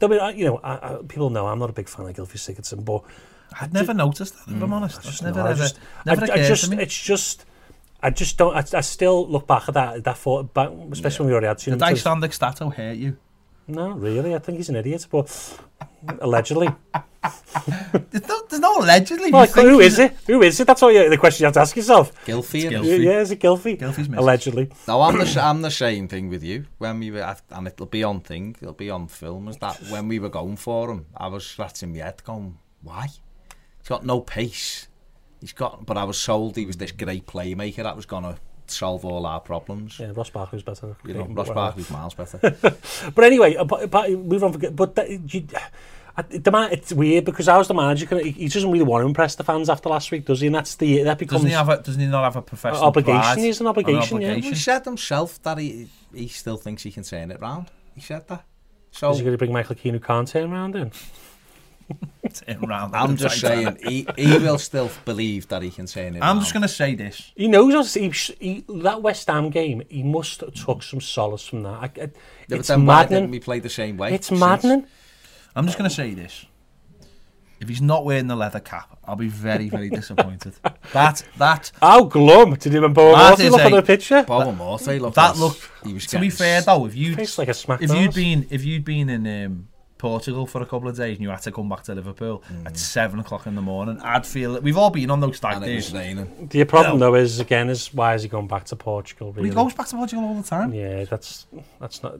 I 0.02 0.06
mean, 0.06 0.20
I- 0.20 0.32
you 0.32 0.44
know, 0.44 0.58
I, 0.58 0.72
I, 0.74 0.98
people 1.08 1.30
know 1.30 1.46
I'm 1.46 1.58
not 1.58 1.70
a 1.70 1.72
big 1.72 1.88
fan 1.88 2.06
of 2.06 2.14
Gylfi 2.14 2.36
Sigurdsson, 2.36 2.84
but 2.84 3.02
I'd 3.58 3.72
never 3.72 3.94
noticed 3.94 4.34
that. 4.34 4.54
If 4.54 4.62
I'm 4.62 4.68
hmm, 4.68 4.72
honest, 4.74 5.02
just 5.02 5.22
I've 5.22 5.28
never 5.34 5.38
know, 5.40 5.46
I 5.46 5.50
ever, 5.52 5.58
just, 5.62 5.78
never 6.04 6.20
I, 6.30 6.34
I 6.34 6.48
just, 6.48 6.64
to 6.64 6.70
me. 6.76 6.82
it's 6.82 7.00
just, 7.02 7.46
I 8.06 8.10
just 8.10 8.38
don't. 8.38 8.54
I, 8.54 8.64
I 8.78 8.82
still 8.82 9.26
look 9.28 9.46
back 9.48 9.64
at 9.68 9.74
that 9.74 10.04
that 10.04 10.16
thought, 10.16 10.54
back, 10.54 10.70
especially 10.92 11.24
when 11.24 11.28
we 11.28 11.32
already 11.34 11.48
had 11.48 11.58
two. 11.58 11.72
Did 11.72 11.82
Icelandic 11.82 12.32
Stato 12.32 12.70
hurt 12.70 12.96
you? 12.96 13.16
No, 13.68 13.90
really, 13.90 14.32
I 14.32 14.38
think 14.38 14.58
he's 14.58 14.68
an 14.68 14.76
idiot, 14.76 15.08
but 15.10 15.58
allegedly. 16.20 16.68
There's 18.10 18.28
no, 18.28 18.42
there's 18.48 18.60
no 18.60 18.78
allegedly. 18.78 19.32
Well, 19.32 19.44
You 19.44 19.52
think 19.52 19.68
who 19.68 19.78
he's 19.80 19.94
is 19.94 19.98
it? 19.98 20.16
Who 20.28 20.40
is 20.42 20.60
it? 20.60 20.68
That's 20.68 20.80
all 20.84 20.92
you, 20.92 21.10
the 21.10 21.18
question 21.18 21.42
you 21.42 21.46
have 21.46 21.54
to 21.54 21.60
ask 21.60 21.74
yourself. 21.74 22.12
Gylfi. 22.26 22.70
Gylfi. 22.70 23.02
Yeah, 23.04 23.18
is 23.20 23.32
it 23.32 23.40
Gylfi? 23.40 23.76
Gylfi's 23.76 23.98
missing. 24.08 24.14
Allegedly. 24.14 24.70
No, 24.86 25.02
I'm 25.02 25.18
the, 25.18 25.24
s- 25.24 25.36
I'm 25.36 25.62
the 25.62 25.70
same 25.72 26.06
thing 26.06 26.28
with 26.28 26.44
you. 26.44 26.66
When 26.78 27.00
we 27.00 27.10
were, 27.10 27.36
and 27.50 27.66
it'll 27.66 27.86
be 27.86 28.04
on 28.04 28.20
thing, 28.20 28.54
it'll 28.62 28.72
be 28.74 28.88
on 28.90 29.08
film, 29.08 29.48
is 29.48 29.56
that 29.56 29.78
when 29.90 30.06
we 30.06 30.20
were 30.20 30.28
going 30.28 30.56
for 30.56 30.88
him, 30.92 31.06
I 31.16 31.26
was 31.26 31.44
scratching 31.44 31.92
my 31.92 32.04
head 32.04 32.22
going, 32.22 32.56
why? 32.82 33.08
He's 33.80 33.88
got 33.88 34.06
no 34.06 34.20
pace. 34.20 34.86
he's 35.46 35.52
got, 35.52 35.86
but 35.86 35.96
I 35.96 36.02
was 36.02 36.18
sold 36.18 36.56
he 36.56 36.66
was 36.66 36.76
this 36.76 36.90
great 36.90 37.26
playmaker 37.26 37.84
that 37.84 37.94
was 37.94 38.04
going 38.04 38.24
to 38.24 38.36
solve 38.66 39.04
all 39.04 39.26
our 39.26 39.38
problems. 39.38 40.00
Yeah, 40.00 40.10
Ross 40.12 40.28
Barkley's 40.28 40.64
better. 40.64 40.96
You 41.04 41.14
know, 41.14 41.24
Ross 41.26 41.50
Barkley's 41.50 41.88
miles 41.88 42.14
better. 42.14 42.38
but 43.14 43.24
anyway, 43.24 43.54
uh, 43.54 43.64
move 44.08 44.42
on. 44.42 44.52
forget 44.52 44.74
but 44.74 44.96
that, 44.96 45.08
you, 45.32 45.46
the 46.30 46.50
man, 46.50 46.72
it's 46.72 46.92
weird 46.92 47.24
because 47.24 47.46
I 47.46 47.56
was 47.58 47.68
the 47.68 47.74
manager? 47.74 48.18
He, 48.18 48.32
he 48.32 48.48
doesn't 48.48 48.68
really 48.68 48.84
want 48.84 49.02
to 49.02 49.06
impress 49.06 49.36
the 49.36 49.44
fans 49.44 49.68
after 49.68 49.88
last 49.88 50.10
week, 50.10 50.24
does 50.24 50.40
he? 50.40 50.46
And 50.46 50.56
that's 50.56 50.74
the 50.74 51.04
that 51.04 51.18
becomes 51.18 51.42
doesn't 51.42 51.50
he, 51.50 51.54
have 51.54 51.68
a, 51.68 51.80
doesn't 51.80 52.00
he 52.00 52.08
not 52.08 52.24
have 52.24 52.34
a 52.34 52.42
professional 52.42 52.82
obligation? 52.82 53.20
Pride? 53.20 53.38
He's 53.38 53.60
an 53.60 53.68
obligation. 53.68 54.16
An 54.16 54.24
obligation. 54.24 54.42
Yeah. 54.42 54.50
He 54.50 54.56
said 54.56 54.84
himself 54.84 55.40
that 55.44 55.58
he 55.58 55.88
he 56.12 56.26
still 56.26 56.56
thinks 56.56 56.82
he 56.82 56.90
can 56.90 57.04
turn 57.04 57.30
it 57.30 57.40
round. 57.40 57.70
He 57.94 58.00
said 58.00 58.26
that. 58.26 58.44
So 58.90 59.10
is 59.10 59.18
he 59.18 59.24
going 59.24 59.34
to 59.34 59.38
bring 59.38 59.52
Michael 59.52 59.76
Keane 59.76 59.94
who 59.94 60.00
can't 60.00 60.26
turn 60.26 60.52
around 60.52 60.74
in 60.74 60.90
Turn 62.34 62.64
around 62.64 62.94
I'm 62.94 63.16
just 63.16 63.40
saying 63.40 63.78
he, 63.82 64.06
he 64.16 64.38
will 64.38 64.58
still 64.58 64.90
believe 65.04 65.48
that 65.48 65.62
he 65.62 65.70
can 65.70 65.86
turn 65.86 66.14
it 66.14 66.18
I'm 66.18 66.22
round. 66.36 66.40
just 66.40 66.52
going 66.52 66.62
to 66.62 66.68
say 66.68 66.94
this. 66.94 67.32
He 67.36 67.48
knows 67.48 67.74
us. 67.74 67.94
He, 67.94 68.10
he, 68.40 68.64
that 68.68 69.00
West 69.02 69.28
Ham 69.28 69.48
game, 69.50 69.82
he 69.88 70.02
must 70.02 70.40
have 70.42 70.52
took 70.52 70.82
some 70.82 71.00
solace 71.00 71.46
from 71.46 71.62
that. 71.62 71.68
I, 71.70 71.84
I, 71.84 71.90
Yeah, 71.96 72.06
but 72.48 72.58
it's 72.58 72.68
then 72.68 72.84
why 72.84 73.02
didn't 73.04 73.10
maddening. 73.12 73.30
we 73.30 73.40
play 73.40 73.60
the 73.60 73.70
same 73.70 73.96
way? 73.96 74.12
It's 74.12 74.26
since? 74.26 74.40
maddening. 74.40 74.86
I'm 75.54 75.66
just 75.66 75.78
going 75.78 75.88
to 75.88 75.94
say 75.94 76.12
this. 76.14 76.44
If 77.58 77.68
he's 77.70 77.80
not 77.80 78.04
wearing 78.04 78.26
the 78.26 78.36
leather 78.36 78.60
cap, 78.60 78.98
I'll 79.04 79.16
be 79.16 79.28
very, 79.28 79.70
very 79.70 79.88
disappointed. 79.88 80.52
that 80.92 81.22
that 81.38 81.72
How 81.80 82.04
glum 82.04 82.54
did 82.56 82.74
him 82.74 82.84
and 82.84 82.94
Bowen 82.94 83.12
That 83.14 83.28
Morty 83.38 83.48
look 83.48 83.60
a- 83.62 83.64
on 83.64 83.70
the 83.72 83.82
picture? 83.82 84.22
Bob 84.24 84.48
and 84.48 84.58
Morte 84.58 84.98
looked 84.98 85.14
that 85.16 85.30
like 85.30 85.38
look. 85.38 85.70
he 85.86 85.94
was 85.94 86.04
To 86.08 86.18
be 86.18 86.28
fair 86.28 86.60
though, 86.60 86.84
if 86.84 86.94
you 86.94 87.14
Tastes 87.14 87.38
like 87.38 87.48
a 87.48 87.54
smack 87.54 87.80
if 87.80 87.90
you'd 87.94 88.12
been 88.12 88.46
if 88.50 88.62
you'd 88.62 88.84
been 88.84 89.08
in 89.08 89.46
um, 89.46 89.68
Portugal 89.98 90.46
for 90.46 90.60
a 90.62 90.66
couple 90.66 90.88
of 90.88 90.96
days 90.96 91.16
and 91.16 91.22
you 91.22 91.30
had 91.30 91.40
to 91.42 91.50
come 91.52 91.68
back 91.68 91.82
to 91.84 91.94
Liverpool 91.94 92.42
at 92.66 92.74
mm. 92.74 92.76
seven 92.76 93.18
o'clock 93.20 93.46
in 93.46 93.54
the 93.54 93.62
morning, 93.62 93.98
I'd 94.02 94.26
feel 94.26 94.60
we've 94.60 94.76
all 94.76 94.90
been 94.90 95.10
on 95.10 95.20
those 95.20 95.38
stag 95.38 95.56
and 95.56 95.64
days. 95.64 95.90
The 95.92 96.64
problem 96.64 96.98
No. 96.98 97.06
though 97.06 97.14
is 97.14 97.40
again 97.40 97.70
is 97.70 97.92
why 97.94 98.14
is 98.14 98.22
he 98.22 98.28
going 98.28 98.46
back 98.48 98.64
to 98.66 98.76
Portugal? 98.76 99.32
Really? 99.32 99.48
he 99.48 99.54
goes 99.54 99.72
back 99.74 99.86
to 99.88 99.96
Portugal 99.96 100.24
all 100.24 100.34
the 100.34 100.42
time. 100.48 100.74
Yeah, 100.74 101.04
that's 101.04 101.46
that's 101.80 102.02
not 102.02 102.18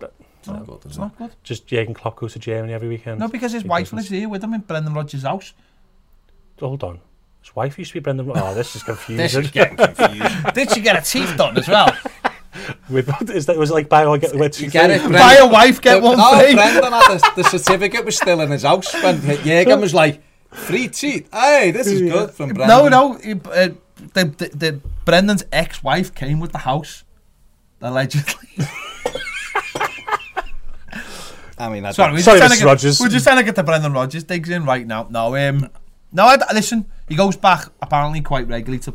It's 0.00 0.48
not 0.48 0.66
good, 0.66 0.78
is 0.80 0.84
It's 0.86 0.96
it? 0.96 1.00
not 1.00 1.16
good. 1.16 1.30
just 1.44 1.66
Jurgen 1.68 1.94
Klopp 1.94 2.16
goes 2.16 2.32
to 2.32 2.40
Germany 2.40 2.72
every 2.72 2.88
weekend. 2.88 3.20
No, 3.20 3.28
because 3.28 3.52
his 3.52 3.62
He 3.62 3.68
wife 3.68 3.84
doesn't. 3.86 3.98
lives 3.98 4.08
here 4.08 4.28
with 4.28 4.42
him 4.42 4.54
in 4.54 4.62
Brendan 4.62 4.92
Rodgers' 4.94 5.22
house. 5.22 5.52
Hold 6.58 6.82
on, 6.82 7.00
his 7.40 7.54
wife 7.54 7.78
used 7.78 7.90
to 7.92 7.94
be 7.94 8.00
Brendan. 8.00 8.30
Oh, 8.34 8.52
this 8.54 8.74
is 8.74 8.82
confusing. 8.90 9.16
This 9.16 9.32
confusing. 9.34 9.44
is 9.44 9.50
getting 9.50 9.94
confused. 9.94 10.54
Did 10.54 10.70
she 10.72 10.80
get 10.80 10.96
a 10.96 11.02
teeth 11.08 11.36
done 11.36 11.56
as 11.56 11.68
well? 11.68 11.96
With 12.90 13.08
is 13.30 13.46
that 13.46 13.56
was 13.56 13.70
it 13.70 13.74
like 13.74 13.88
buy 13.88 14.06
one 14.06 14.18
get 14.20 14.34
went 14.34 14.60
You 14.60 14.70
get 14.70 14.90
it, 14.90 15.00
Brendan? 15.00 15.20
Buy 15.20 15.34
a 15.34 15.46
wife, 15.46 15.80
get 15.80 15.96
The- 16.00 16.06
one 16.06 16.18
no, 16.18 16.38
free. 16.38 16.54
Brendan 16.54 16.92
had 16.92 17.18
the, 17.18 17.42
the 17.42 17.44
certificate 17.44 18.04
was 18.04 18.16
still 18.16 18.40
in 18.40 18.50
his 18.50 18.62
house 18.62 18.92
when 19.02 19.18
Jürgen 19.18 19.80
was 19.80 19.94
like, 19.94 20.22
free 20.50 20.88
teeth. 20.88 21.28
Hey, 21.32 21.70
this 21.70 21.86
is 21.86 22.00
good 22.02 22.30
from 22.32 22.50
Brendan. 22.50 22.68
No, 22.68 22.88
no. 22.88 23.14
Uh, 23.14 23.68
the, 24.14 24.24
the, 24.24 24.50
the 24.54 24.80
Brendan's 25.04 25.44
ex-wife 25.52 26.14
came 26.14 26.40
with 26.40 26.52
the 26.52 26.58
house. 26.58 27.04
allegedly. 27.80 28.48
I 31.58 31.68
mean, 31.68 31.84
I 31.84 31.92
Sorry, 31.92 32.12
we're 32.12 32.20
Sorry, 32.20 32.38
just 32.40 32.48
trying 32.48 32.50
to 32.50 32.56
Mr. 32.56 32.58
get, 32.58 32.64
Rodgers. 32.66 33.00
We're 33.00 33.08
just 33.08 33.24
trying 33.24 33.36
to 33.38 33.44
get 33.44 33.54
the 33.54 33.62
Brendan 33.62 33.92
Rodgers 33.92 34.24
digs 34.24 34.48
in 34.48 34.64
right 34.64 34.86
now. 34.86 35.06
No, 35.10 35.36
um, 35.36 35.68
no. 36.10 36.24
I, 36.26 36.36
listen, 36.52 36.86
he 37.08 37.14
goes 37.14 37.36
back 37.36 37.68
apparently 37.80 38.20
quite 38.20 38.48
regularly 38.48 38.80
to 38.80 38.94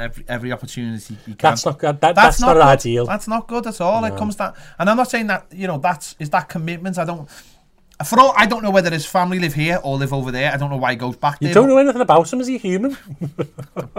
every 0.00 0.24
every 0.28 0.52
opportunity 0.52 1.14
he 1.26 1.34
can. 1.34 1.36
That's 1.38 1.64
not 1.64 1.78
good. 1.78 2.00
That, 2.00 2.14
that's, 2.14 2.40
not, 2.40 2.54
good. 2.54 2.62
ideal. 2.62 3.06
That's 3.06 3.28
not 3.28 3.46
good 3.46 3.66
at 3.66 3.80
all. 3.80 4.04
It 4.04 4.16
comes 4.16 4.36
that, 4.36 4.54
and 4.78 4.88
I'm 4.88 4.96
not 4.96 5.10
saying 5.10 5.28
that 5.28 5.46
you 5.52 5.66
know 5.66 5.78
that's 5.78 6.16
is 6.18 6.30
that 6.30 6.48
commitment. 6.48 6.98
I 6.98 7.04
don't. 7.04 7.28
For 8.04 8.18
all 8.18 8.32
I 8.34 8.46
don't 8.46 8.62
know 8.62 8.70
whether 8.70 8.90
his 8.90 9.04
family 9.04 9.38
live 9.38 9.52
here 9.52 9.78
or 9.82 9.98
live 9.98 10.14
over 10.14 10.30
there. 10.30 10.50
I 10.52 10.56
don't 10.56 10.70
know 10.70 10.78
why 10.78 10.92
he 10.92 10.96
goes 10.96 11.16
back 11.16 11.36
You 11.40 11.48
there. 11.48 11.54
don't 11.54 11.68
know 11.68 11.76
anything 11.76 12.00
about 12.00 12.32
him. 12.32 12.40
Is 12.40 12.46
he 12.46 12.56
human? 12.56 12.96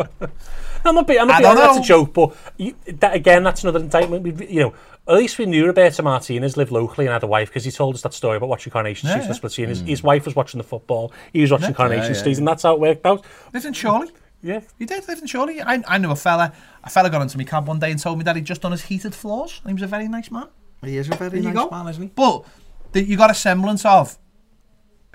I'm 0.84 0.95
not. 0.95 1.06
Be, 1.06 1.19
I'm 1.19 1.28
not. 1.28 1.38
Be, 1.38 1.44
that's 1.44 1.78
a 1.78 1.82
joke, 1.82 2.11
but 2.11 2.36
you, 2.57 2.73
that 2.88 3.15
again, 3.15 3.44
that's 3.44 3.61
another 3.64 3.80
indictment. 3.80 4.23
We, 4.23 4.48
you 4.48 4.61
know, 4.61 4.73
at 5.07 5.15
least 5.15 5.38
we 5.38 5.45
knew 5.45 5.65
Roberto 5.68 6.03
Martinez 6.03 6.57
lived 6.57 6.72
locally 6.72 7.06
and 7.06 7.14
had 7.14 7.23
a 7.23 7.28
wife 7.28 7.49
because 7.49 7.64
he 7.64 7.72
told 7.72 7.95
us 7.95 8.02
that 8.02 8.14
story 8.14 8.38
about 8.38 8.49
watching 8.49 8.72
Coronation 8.72 9.07
Yeah, 9.07 9.14
Street 9.14 9.23
yeah. 9.23 9.28
for 9.28 9.34
split 9.36 9.52
scene. 9.52 9.69
His, 9.69 9.84
mm. 9.84 9.88
his 9.88 10.03
wife 10.03 10.26
was 10.26 10.36
watching 10.36 10.57
the 10.57 10.64
football. 10.64 11.14
He 11.34 11.41
was 11.41 11.52
watching 11.52 11.69
Yeah. 11.69 11.73
Coronation 11.73 12.14
Yeah, 12.14 12.19
Street, 12.19 12.38
and 12.40 12.48
that's 12.48 12.64
how 12.64 12.73
it 12.73 12.80
worked 12.80 13.06
out. 13.06 13.23
Isn't 13.53 13.80
Chorley. 13.80 14.10
Yeah. 14.43 14.61
He 14.80 14.85
did 14.85 15.07
live 15.07 15.19
in 15.19 15.27
Chorley. 15.27 15.61
I, 15.61 15.84
I 15.88 15.97
knew 15.97 16.11
a 16.11 16.15
fella. 16.15 16.51
A 16.84 16.89
fella 16.89 17.09
got 17.09 17.22
into 17.22 17.38
my 17.38 17.43
cab 17.43 17.68
one 17.68 17.80
day 17.80 17.91
and 17.91 17.99
told 17.99 18.18
me 18.18 18.23
that 18.23 18.35
he'd 18.35 18.45
just 18.45 18.61
done 18.61 18.72
his 18.72 18.84
heated 18.84 19.13
floors. 19.13 19.61
And 19.63 19.69
he 19.72 19.73
was 19.73 19.84
a 19.84 19.88
very 19.88 20.07
nice 20.07 20.31
man. 20.31 20.47
He 20.84 20.97
is 20.97 21.09
a 21.09 21.15
very 21.15 21.38
you 21.39 21.43
nice 21.51 21.53
go. 21.53 21.69
man, 21.69 21.88
isn't 21.88 22.01
he? 22.01 22.09
But 22.15 22.45
the, 22.91 23.03
you 23.03 23.18
got 23.18 23.30
a 23.30 23.35
semblance 23.35 23.85
of 23.85 24.18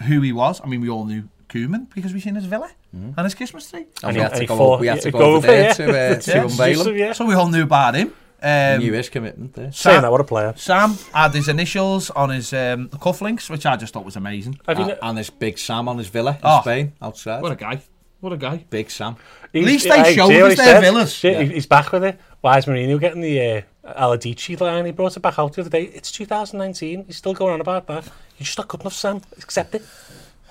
who 0.07 0.21
he 0.21 0.33
was. 0.33 0.61
I 0.63 0.67
mean, 0.67 0.81
we 0.81 0.89
all 0.89 1.05
knew 1.05 1.29
Koeman 1.49 1.93
because 1.95 2.13
we 2.15 2.21
seen 2.21 2.35
his 2.37 2.45
villa 2.45 2.71
and 2.93 3.19
his 3.21 3.35
Christmas 3.35 3.69
tree. 3.71 3.87
And 4.03 4.17
he- 4.17 4.19
we 4.19 4.23
had 4.23 4.35
to 4.35 4.47
go, 4.47 4.57
fought- 4.57 4.81
we 4.81 4.87
had 4.87 5.01
to 5.03 5.11
go, 5.11 5.19
go 5.19 5.25
over 5.27 5.37
over, 5.39 5.47
there 5.49 5.65
yeah. 5.69 5.73
to, 5.75 5.85
uh, 6.17 6.21
to 6.21 6.43
unveil 6.45 6.85
So, 6.85 6.91
him. 6.91 6.97
yeah. 6.97 7.13
So 7.13 7.27
we 7.27 7.35
all 7.35 7.49
knew 7.49 7.63
about 7.65 7.95
him. 7.95 8.13
Um, 8.43 8.79
Knew 8.81 8.93
his 8.93 9.09
commitment 9.09 9.55
there. 9.55 9.73
Saying 9.73 9.95
Sam, 9.97 10.03
that, 10.03 10.13
what 10.13 10.21
a 10.21 10.25
player. 10.25 10.53
Sam 10.57 10.95
had 11.13 11.33
his 11.35 11.49
initials 11.49 12.11
on 12.11 12.29
his 12.31 12.53
um, 12.53 12.91
cufflinks, 12.91 13.49
which 13.49 13.65
I 13.65 13.77
just 13.77 13.95
thought 13.95 14.05
was 14.05 14.15
amazing. 14.17 14.61
Have 14.69 14.79
you 14.79 14.85
A- 14.85 14.89
kn- 14.89 14.99
and 15.03 15.19
this 15.19 15.31
big 15.31 15.59
Sam 15.59 15.89
on 15.89 15.97
his 15.99 16.09
villa 16.09 16.33
in 16.33 16.39
Oh. 16.45 16.61
Spain, 16.61 16.93
outside. 17.01 17.41
What 17.43 17.53
a 17.53 17.57
guy. 17.57 17.81
What 18.21 18.33
a 18.33 18.37
guy. 18.37 18.65
big 18.71 18.91
Sam. 18.91 19.17
He's- 19.53 19.67
least 19.67 19.85
they 19.85 19.91
I- 19.91 20.15
showed 20.15 20.29
do 20.29 20.33
you 20.35 20.41
know 20.41 20.47
us 20.47 20.51
what 20.53 20.57
their 20.65 20.75
said? 20.77 20.81
villas. 20.81 21.13
Shit, 21.15 21.33
Yeah. 21.49 21.53
He's 21.55 21.67
back 21.67 21.93
with 21.93 22.05
it. 22.05 22.19
Why 22.41 22.59
is 22.59 22.65
Mourinho 22.67 22.99
getting 22.99 23.21
the 23.21 23.41
uh, 23.41 23.63
Allardici 24.01 24.59
line? 24.61 24.87
He 24.87 24.93
brought 24.93 25.17
it 25.17 25.21
back 25.21 25.39
out 25.39 25.53
the 25.53 25.61
other 25.61 25.71
day. 25.71 25.85
It's 25.85 26.11
2019. 26.13 27.05
He's 27.07 27.17
still 27.17 27.35
going 27.35 27.55
on 27.55 27.61
about 27.61 27.87
that. 27.89 28.05
You're 28.39 28.45
just 28.45 28.59
not 28.59 28.69
good 28.69 28.81
enough, 28.81 28.95
Sam. 28.95 29.21
Accept 29.39 29.75
it. 29.75 29.83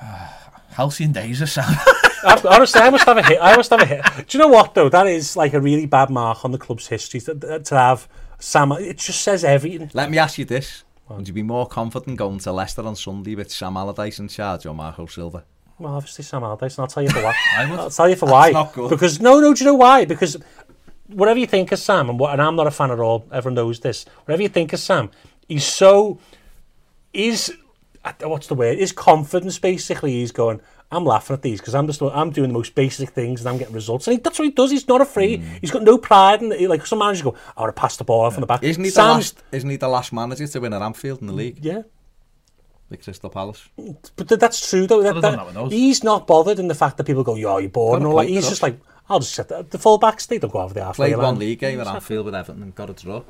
Halcyon 0.72 1.12
days 1.14 1.42
of 1.42 1.50
Sam. 1.50 1.66
I've- 2.26 2.48
honestly, 2.48 2.82
I 2.82 2.90
must 2.90 3.06
have 3.06 3.18
a 3.18 3.24
hit. 3.24 3.40
I 3.42 3.56
must 3.56 3.70
have 3.70 3.82
a 3.82 3.86
hit. 3.86 4.04
Do 4.28 4.38
you 4.38 4.44
know 4.44 4.50
what 4.50 4.74
though? 4.74 4.90
That 4.90 5.08
is 5.08 5.36
like 5.38 5.54
a 5.54 5.62
really 5.62 5.86
bad 5.86 6.10
mark 6.10 6.44
on 6.44 6.52
the 6.52 6.58
club's 6.58 6.88
history 6.88 7.20
to, 7.22 7.60
to 7.60 7.76
have 7.78 8.08
Sam. 8.40 8.72
It 8.74 8.98
just 8.98 9.22
says 9.22 9.44
everything. 9.44 9.90
Let 9.94 10.10
me 10.12 10.18
ask 10.18 10.38
you 10.38 10.46
this. 10.46 10.84
Would 11.08 11.28
you 11.28 11.34
be 11.34 11.44
more 11.44 11.68
confident 11.68 12.18
going 12.18 12.40
to 12.40 12.52
Leicester 12.52 12.82
on 12.82 12.96
Sunday 12.96 13.36
with 13.36 13.52
Sam 13.52 13.78
Allardyce 13.78 14.20
in 14.20 14.28
charge 14.28 14.66
or 14.66 14.74
Marco 14.74 15.06
Silva? 15.06 15.46
Well, 15.77 15.95
obviously 15.95 16.23
Sam 16.23 16.43
Allardyce, 16.43 16.77
and 16.77 16.84
I'll 16.84 16.88
tell 16.88 17.03
you 17.03 17.10
for 17.10 17.22
why. 17.22 17.35
I'll 17.57 17.89
tell 17.89 18.10
you 18.10 18.15
for 18.15 18.27
why. 18.27 18.52
not 18.52 18.73
good. 18.73 18.89
Because 18.89 19.19
no, 19.19 19.39
no. 19.39 19.53
Do 19.53 19.64
you 19.64 19.69
know 19.69 19.76
why? 19.76 20.06
Because 20.06 20.38
whatever 21.07 21.39
you 21.39 21.47
think 21.47 21.72
of 21.72 21.80
Sam, 21.80 22.10
and, 22.10 22.18
what, 22.18 22.31
and 22.31 22.41
I'm 22.41 22.56
not 22.56 22.68
a 22.68 22.72
fan 22.72 22.91
at 22.91 22.99
all. 22.99 23.26
Everyone 23.31 23.56
knows 23.56 23.80
this. 23.81 24.06
Whatever 24.26 24.43
you 24.43 24.49
think 24.49 24.73
of 24.73 24.80
Sam, 24.80 25.11
he's 25.47 25.65
so. 25.65 26.19
He's 27.11 27.52
what's 28.22 28.47
the 28.47 28.56
word? 28.56 28.77
His 28.77 28.91
confidence 28.91 29.60
basically. 29.60 30.14
He's 30.14 30.31
going. 30.31 30.61
I'm 30.91 31.03
laughing 31.03 31.34
at 31.34 31.41
these 31.41 31.60
because 31.60 31.73
I'm 31.73 31.88
just 31.88 32.02
I'm 32.02 32.30
doing 32.30 32.49
the 32.49 32.53
most 32.53 32.76
basic 32.76 33.10
things 33.10 33.41
and 33.41 33.49
I'm 33.49 33.57
getting 33.57 33.73
results. 33.73 34.07
And 34.07 34.18
he, 34.18 34.22
that's 34.22 34.38
what 34.38 34.45
he 34.45 34.52
does. 34.52 34.72
He's 34.72 34.88
not 34.88 35.02
afraid. 35.02 35.41
Hmm. 35.41 35.56
He's 35.60 35.72
got 35.72 35.84
no 35.84 35.97
pride. 35.97 36.41
And 36.41 36.52
like 36.69 36.85
some 36.85 36.99
managers 36.99 37.23
go, 37.23 37.34
oh, 37.35 37.52
I 37.57 37.61
would 37.61 37.68
have 37.69 37.76
passed 37.76 37.97
the 37.97 38.03
ball 38.03 38.22
off 38.22 38.35
on 38.35 38.41
the 38.41 38.47
back. 38.47 38.64
Isn't 38.64 38.84
he, 38.84 38.91
the 38.91 39.02
last, 39.02 39.43
isn't 39.52 39.69
he 39.69 39.77
the 39.77 39.88
last 39.88 40.14
manager 40.14 40.47
to 40.47 40.60
win 40.60 40.73
at 40.73 40.84
Anfield 40.84 41.22
in 41.22 41.27
the 41.27 41.34
mm, 41.34 41.38
league? 41.38 41.60
Yeah. 41.61 41.81
like 42.90 43.03
Crystal 43.03 43.30
Palace. 43.30 43.68
But 44.16 44.28
that's 44.40 44.70
true 44.70 44.88
though. 44.88 45.02
That, 45.02 45.22
that, 45.22 45.72
he's 45.72 46.03
not 46.03 46.28
bothered 46.28 46.60
in 46.60 46.68
the 46.68 46.76
fact 46.76 46.98
that 46.98 47.06
people 47.06 47.24
go, 47.24 47.36
"Yo, 47.36 47.57
you're 47.57 47.70
bored." 47.70 48.02
No, 48.02 48.12
like, 48.12 48.30
he's 48.30 48.48
just 48.48 48.62
like, 48.62 48.80
"I'll 49.10 49.20
just 49.20 49.34
set 49.34 49.49
the, 49.49 49.64
The 49.64 49.78
fullbacks 49.78 50.28
they 50.28 50.38
don't 50.38 50.52
go 50.52 50.60
over 50.60 50.74
the 50.74 50.84
halfway 50.84 51.07
Played 51.07 51.18
line. 51.18 51.26
one 51.26 51.40
league 51.40 51.60
game 51.60 51.80
at 51.80 51.88
Anfield 51.88 52.26
with 52.26 52.36
Everton 52.36 52.62
and 52.62 52.76
got 52.76 52.90
a 52.90 52.94
draw. 52.94 53.24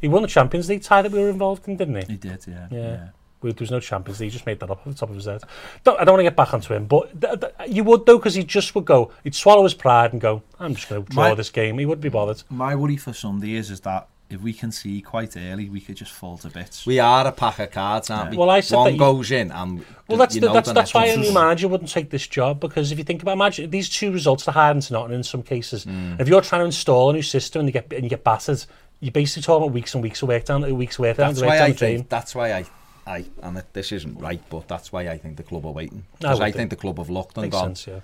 He 0.00 0.08
won 0.08 0.22
the 0.22 0.28
Champions 0.28 0.68
League 0.68 0.82
tie 0.82 1.02
that 1.02 1.10
we 1.10 1.18
were 1.18 1.30
involved 1.30 1.66
in, 1.68 1.76
didn't 1.76 1.96
he? 1.96 2.12
He 2.12 2.16
did, 2.16 2.44
yeah. 2.46 2.68
Yeah. 2.70 2.80
yeah. 2.80 3.08
There 3.42 3.54
was 3.60 3.70
no 3.70 3.80
Champions 3.80 4.18
League, 4.18 4.30
he 4.30 4.32
just 4.32 4.46
made 4.46 4.58
that 4.60 4.70
up 4.70 4.80
at 4.84 4.92
the 4.92 4.98
top 4.98 5.08
of 5.08 5.14
his 5.14 5.26
head. 5.26 5.42
Don't, 5.84 6.00
I 6.00 6.04
don't 6.04 6.14
want 6.14 6.20
to 6.20 6.24
get 6.24 6.36
back 6.36 6.52
onto 6.52 6.74
him, 6.74 6.86
but 6.86 7.20
th 7.20 7.40
th 7.40 7.52
you 7.68 7.84
would 7.84 8.04
though, 8.04 8.18
because 8.18 8.34
he 8.34 8.42
just 8.42 8.74
would 8.74 8.84
go, 8.84 9.12
he'd 9.22 9.34
swallow 9.34 9.62
his 9.62 9.74
pride 9.74 10.12
and 10.12 10.20
go, 10.20 10.42
I'm 10.58 10.74
just 10.74 10.88
going 10.88 11.04
to 11.04 11.10
draw 11.10 11.28
my, 11.28 11.34
this 11.34 11.50
game. 11.50 11.78
He 11.78 11.86
wouldn't 11.86 12.02
be 12.02 12.08
bothered. 12.08 12.42
My 12.50 12.74
worry 12.74 12.96
for 12.96 13.12
Sunday 13.12 13.54
is, 13.54 13.70
is 13.70 13.80
that 13.80 14.08
if 14.28 14.40
we 14.40 14.52
can 14.52 14.72
see 14.72 15.00
quite 15.00 15.36
early, 15.36 15.68
we 15.68 15.80
could 15.80 15.96
just 15.96 16.12
fall 16.12 16.36
to 16.38 16.48
bits. 16.48 16.84
We 16.84 16.98
are 16.98 17.26
a 17.26 17.32
pack 17.32 17.60
of 17.60 17.70
cards, 17.70 18.10
aren't 18.10 18.26
yeah. 18.26 18.30
we? 18.32 18.36
Well, 18.36 18.50
I 18.50 18.60
said 18.60 18.76
One 18.76 18.92
you... 18.92 18.98
goes 18.98 19.30
in, 19.30 19.52
and 19.52 19.84
well, 20.08 20.18
that's 20.18 20.34
you 20.34 20.40
know 20.40 20.48
the, 20.48 20.54
that's, 20.54 20.68
the 20.68 20.74
that's 20.74 20.94
why 20.94 21.06
a 21.06 21.16
new 21.16 21.32
manager 21.32 21.68
wouldn't 21.68 21.90
take 21.90 22.10
this 22.10 22.26
job 22.26 22.58
because 22.58 22.90
if 22.90 22.98
you 22.98 23.04
think 23.04 23.22
about 23.22 23.32
imagine 23.32 23.70
these 23.70 23.88
two 23.88 24.12
results, 24.12 24.44
the 24.44 24.52
hard 24.52 24.76
and 24.76 24.90
not, 24.90 25.10
in 25.12 25.22
some 25.22 25.42
cases, 25.42 25.84
mm. 25.84 26.20
if 26.20 26.28
you're 26.28 26.40
trying 26.40 26.62
to 26.62 26.66
install 26.66 27.10
a 27.10 27.12
new 27.12 27.22
system 27.22 27.60
and 27.60 27.68
you 27.68 27.72
get 27.72 27.92
and 27.92 28.02
you 28.02 28.10
get 28.10 28.24
battered, 28.24 28.64
you're 29.00 29.12
basically 29.12 29.42
talking 29.42 29.64
about 29.64 29.74
weeks 29.74 29.94
and 29.94 30.02
weeks 30.02 30.22
of 30.22 30.28
work 30.28 30.44
down, 30.44 30.76
weeks 30.76 30.98
worth 30.98 31.18
down. 31.18 31.34
That's 31.34 31.46
why 31.46 31.60
I 31.60 31.72
think. 31.72 32.08
That's 32.08 32.34
why 32.34 32.52
I. 32.52 32.64
I, 33.08 33.24
and 33.40 33.62
this 33.72 33.92
isn't 33.92 34.18
right, 34.18 34.42
but 34.50 34.66
that's 34.66 34.90
why 34.90 35.08
I 35.08 35.16
think 35.16 35.36
the 35.36 35.44
club 35.44 35.64
are 35.64 35.70
waiting. 35.70 36.04
Because 36.18 36.40
I, 36.40 36.46
I 36.46 36.50
think 36.50 36.70
the 36.70 36.76
club 36.76 36.98
have 36.98 37.08
locked 37.08 37.36
and 37.36 37.44
Makes 37.44 37.54
gone. 37.54 37.76
Sense, 37.76 37.86
yeah. 37.86 38.00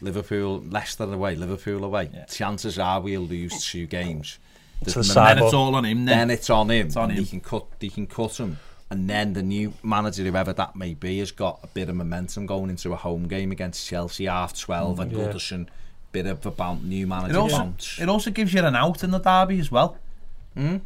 Liverpool, 0.00 0.62
Leicester 0.68 1.12
away, 1.12 1.34
Liverpool 1.34 1.84
away. 1.84 2.10
Yeah. 2.14 2.26
Chances 2.26 2.78
are 2.78 3.00
we'll 3.00 3.22
lose 3.22 3.64
two 3.64 3.86
games. 3.86 4.38
There's 4.82 4.92
To 4.94 4.98
the 5.00 5.04
side. 5.04 5.36
then 5.38 5.44
it's 5.44 5.54
all 5.54 5.74
on 5.74 5.84
him 5.84 6.04
then. 6.04 6.18
then 6.18 6.30
it's 6.30 6.48
on 6.50 6.70
him. 6.70 6.86
It's 6.86 6.96
on 6.96 7.10
him. 7.10 7.16
He 7.18 7.26
can 7.26 7.40
cut. 7.40 7.66
He 7.80 7.90
can 7.90 8.06
cut 8.06 8.38
him. 8.40 8.58
And 8.90 9.08
then 9.08 9.34
the 9.34 9.42
new 9.42 9.72
manager, 9.84 10.24
whoever 10.24 10.52
that 10.54 10.74
may 10.74 10.94
be, 10.94 11.18
has 11.20 11.30
got 11.30 11.60
a 11.62 11.68
bit 11.68 11.88
of 11.88 11.94
momentum 11.96 12.46
going 12.46 12.70
into 12.70 12.92
a 12.92 12.96
home 12.96 13.28
game 13.28 13.52
against 13.52 13.86
Chelsea, 13.86 14.24
half 14.26 14.58
twelve 14.58 14.98
at 15.00 15.08
Mm, 15.10 15.12
yeah. 15.12 15.18
Goodison. 15.32 15.66
Bit 16.12 16.26
of 16.26 16.44
a 16.44 16.50
bounce, 16.50 16.82
new 16.82 17.04
It 17.04 17.08
manager 17.08 17.38
also, 17.38 17.56
bounce. 17.58 17.98
it 18.00 18.08
also 18.08 18.30
gives 18.32 18.52
you 18.52 18.64
an 18.64 18.74
out 18.74 19.04
in 19.04 19.12
the 19.12 19.20
derby 19.20 19.60
as 19.60 19.70
well. 19.70 19.96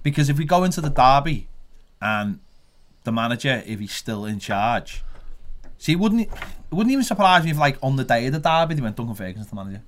Because 0.02 0.28
if 0.28 0.36
we 0.38 0.44
go 0.44 0.64
into 0.64 0.80
the 0.82 0.90
derby 0.90 1.48
and 2.02 2.38
the 3.04 3.10
manager, 3.12 3.62
if 3.66 3.80
he's 3.80 3.92
still 3.92 4.24
in 4.26 4.38
charge, 4.38 5.02
see, 5.78 5.96
wouldn't, 5.96 6.20
it 6.20 6.28
wouldn't 6.70 6.92
even 6.92 7.04
surprise 7.04 7.42
me 7.44 7.50
if, 7.52 7.58
like, 7.58 7.78
on 7.82 7.96
the 7.96 8.04
day 8.04 8.26
of 8.26 8.34
the 8.34 8.38
derby, 8.38 8.74
they 8.74 8.82
went 8.82 8.96
Duncan 8.96 9.14
Ferguson's 9.14 9.48
the 9.48 9.56
manager. 9.56 9.80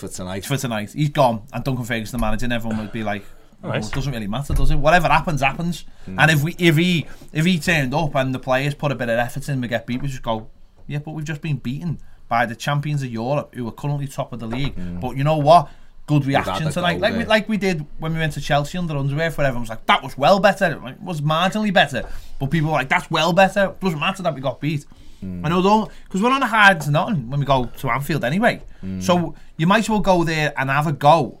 For 0.00 0.08
tonight. 0.08 0.46
For 0.46 0.56
tonight, 0.56 0.92
he's 0.92 1.10
gone, 1.10 1.42
and 1.52 1.62
Duncan 1.62 1.84
Ferguson's 1.84 2.12
the 2.12 2.18
manager, 2.18 2.46
and 2.46 2.52
everyone 2.54 2.78
would 2.78 2.92
be 2.92 3.04
like, 3.04 3.22
oh, 3.22 3.68
well, 3.68 3.72
Right. 3.72 3.84
Oh, 3.84 3.86
it 3.86 3.92
doesn't 3.92 4.12
really 4.12 4.26
matter, 4.26 4.54
does 4.54 4.70
it? 4.70 4.76
Whatever 4.76 5.08
happens, 5.08 5.42
happens. 5.42 5.84
Hmm. 6.06 6.18
And 6.18 6.30
if 6.30 6.42
we, 6.42 6.56
if 6.58 6.76
he, 6.76 7.06
if 7.34 7.44
he 7.44 7.58
turned 7.58 7.92
up 7.92 8.14
and 8.14 8.34
the 8.34 8.38
players 8.38 8.74
put 8.74 8.92
a 8.92 8.94
bit 8.94 9.10
of 9.10 9.18
effort 9.18 9.46
in, 9.50 9.60
we 9.60 9.68
get 9.68 9.86
beat, 9.86 10.00
we 10.00 10.08
just 10.08 10.22
go, 10.22 10.48
yeah, 10.86 10.98
but 10.98 11.10
we've 11.10 11.26
just 11.26 11.42
been 11.42 11.58
beaten 11.58 11.98
by 12.28 12.46
the 12.46 12.56
champions 12.56 13.02
of 13.02 13.10
Europe, 13.10 13.54
who 13.54 13.68
are 13.68 13.72
currently 13.72 14.06
top 14.06 14.32
of 14.32 14.40
the 14.40 14.46
league. 14.46 14.72
Hmm. 14.74 15.00
But 15.00 15.18
you 15.18 15.24
know 15.24 15.36
what? 15.36 15.68
Good 16.06 16.24
reaction 16.24 16.66
a 16.66 16.72
tonight, 16.72 16.94
goal 16.94 17.02
like 17.02 17.16
we, 17.16 17.24
like 17.24 17.48
we 17.48 17.56
did 17.56 17.86
when 17.98 18.14
we 18.14 18.18
went 18.18 18.32
to 18.32 18.40
Chelsea 18.40 18.78
under 18.78 18.96
Unsworth. 18.96 19.34
For 19.34 19.42
everyone 19.42 19.60
was 19.60 19.70
like, 19.70 19.86
that 19.86 20.02
was 20.02 20.16
well 20.16 20.40
better. 20.40 20.80
It 20.88 21.00
was 21.00 21.20
marginally 21.20 21.72
better, 21.72 22.08
but 22.40 22.50
people 22.50 22.70
were 22.70 22.76
like, 22.76 22.88
that's 22.88 23.10
well 23.10 23.32
better. 23.32 23.76
Doesn't 23.78 24.00
matter 24.00 24.22
that 24.22 24.34
we 24.34 24.40
got 24.40 24.60
beat. 24.60 24.86
Hmm. 25.20 25.44
I 25.44 25.48
know, 25.48 25.62
don't 25.62 25.90
because 26.04 26.22
we're 26.22 26.32
on 26.32 26.42
a 26.42 26.46
hard 26.46 26.80
to 26.82 26.90
nothing 26.90 27.30
when 27.30 27.40
we 27.40 27.46
go 27.46 27.66
to 27.66 27.90
Anfield 27.90 28.24
anyway. 28.24 28.62
Hmm. 28.80 29.00
So 29.00 29.34
you 29.56 29.66
might 29.66 29.80
as 29.80 29.90
well 29.90 30.00
go 30.00 30.24
there 30.24 30.52
and 30.56 30.70
have 30.70 30.86
a 30.86 30.92
go, 30.92 31.40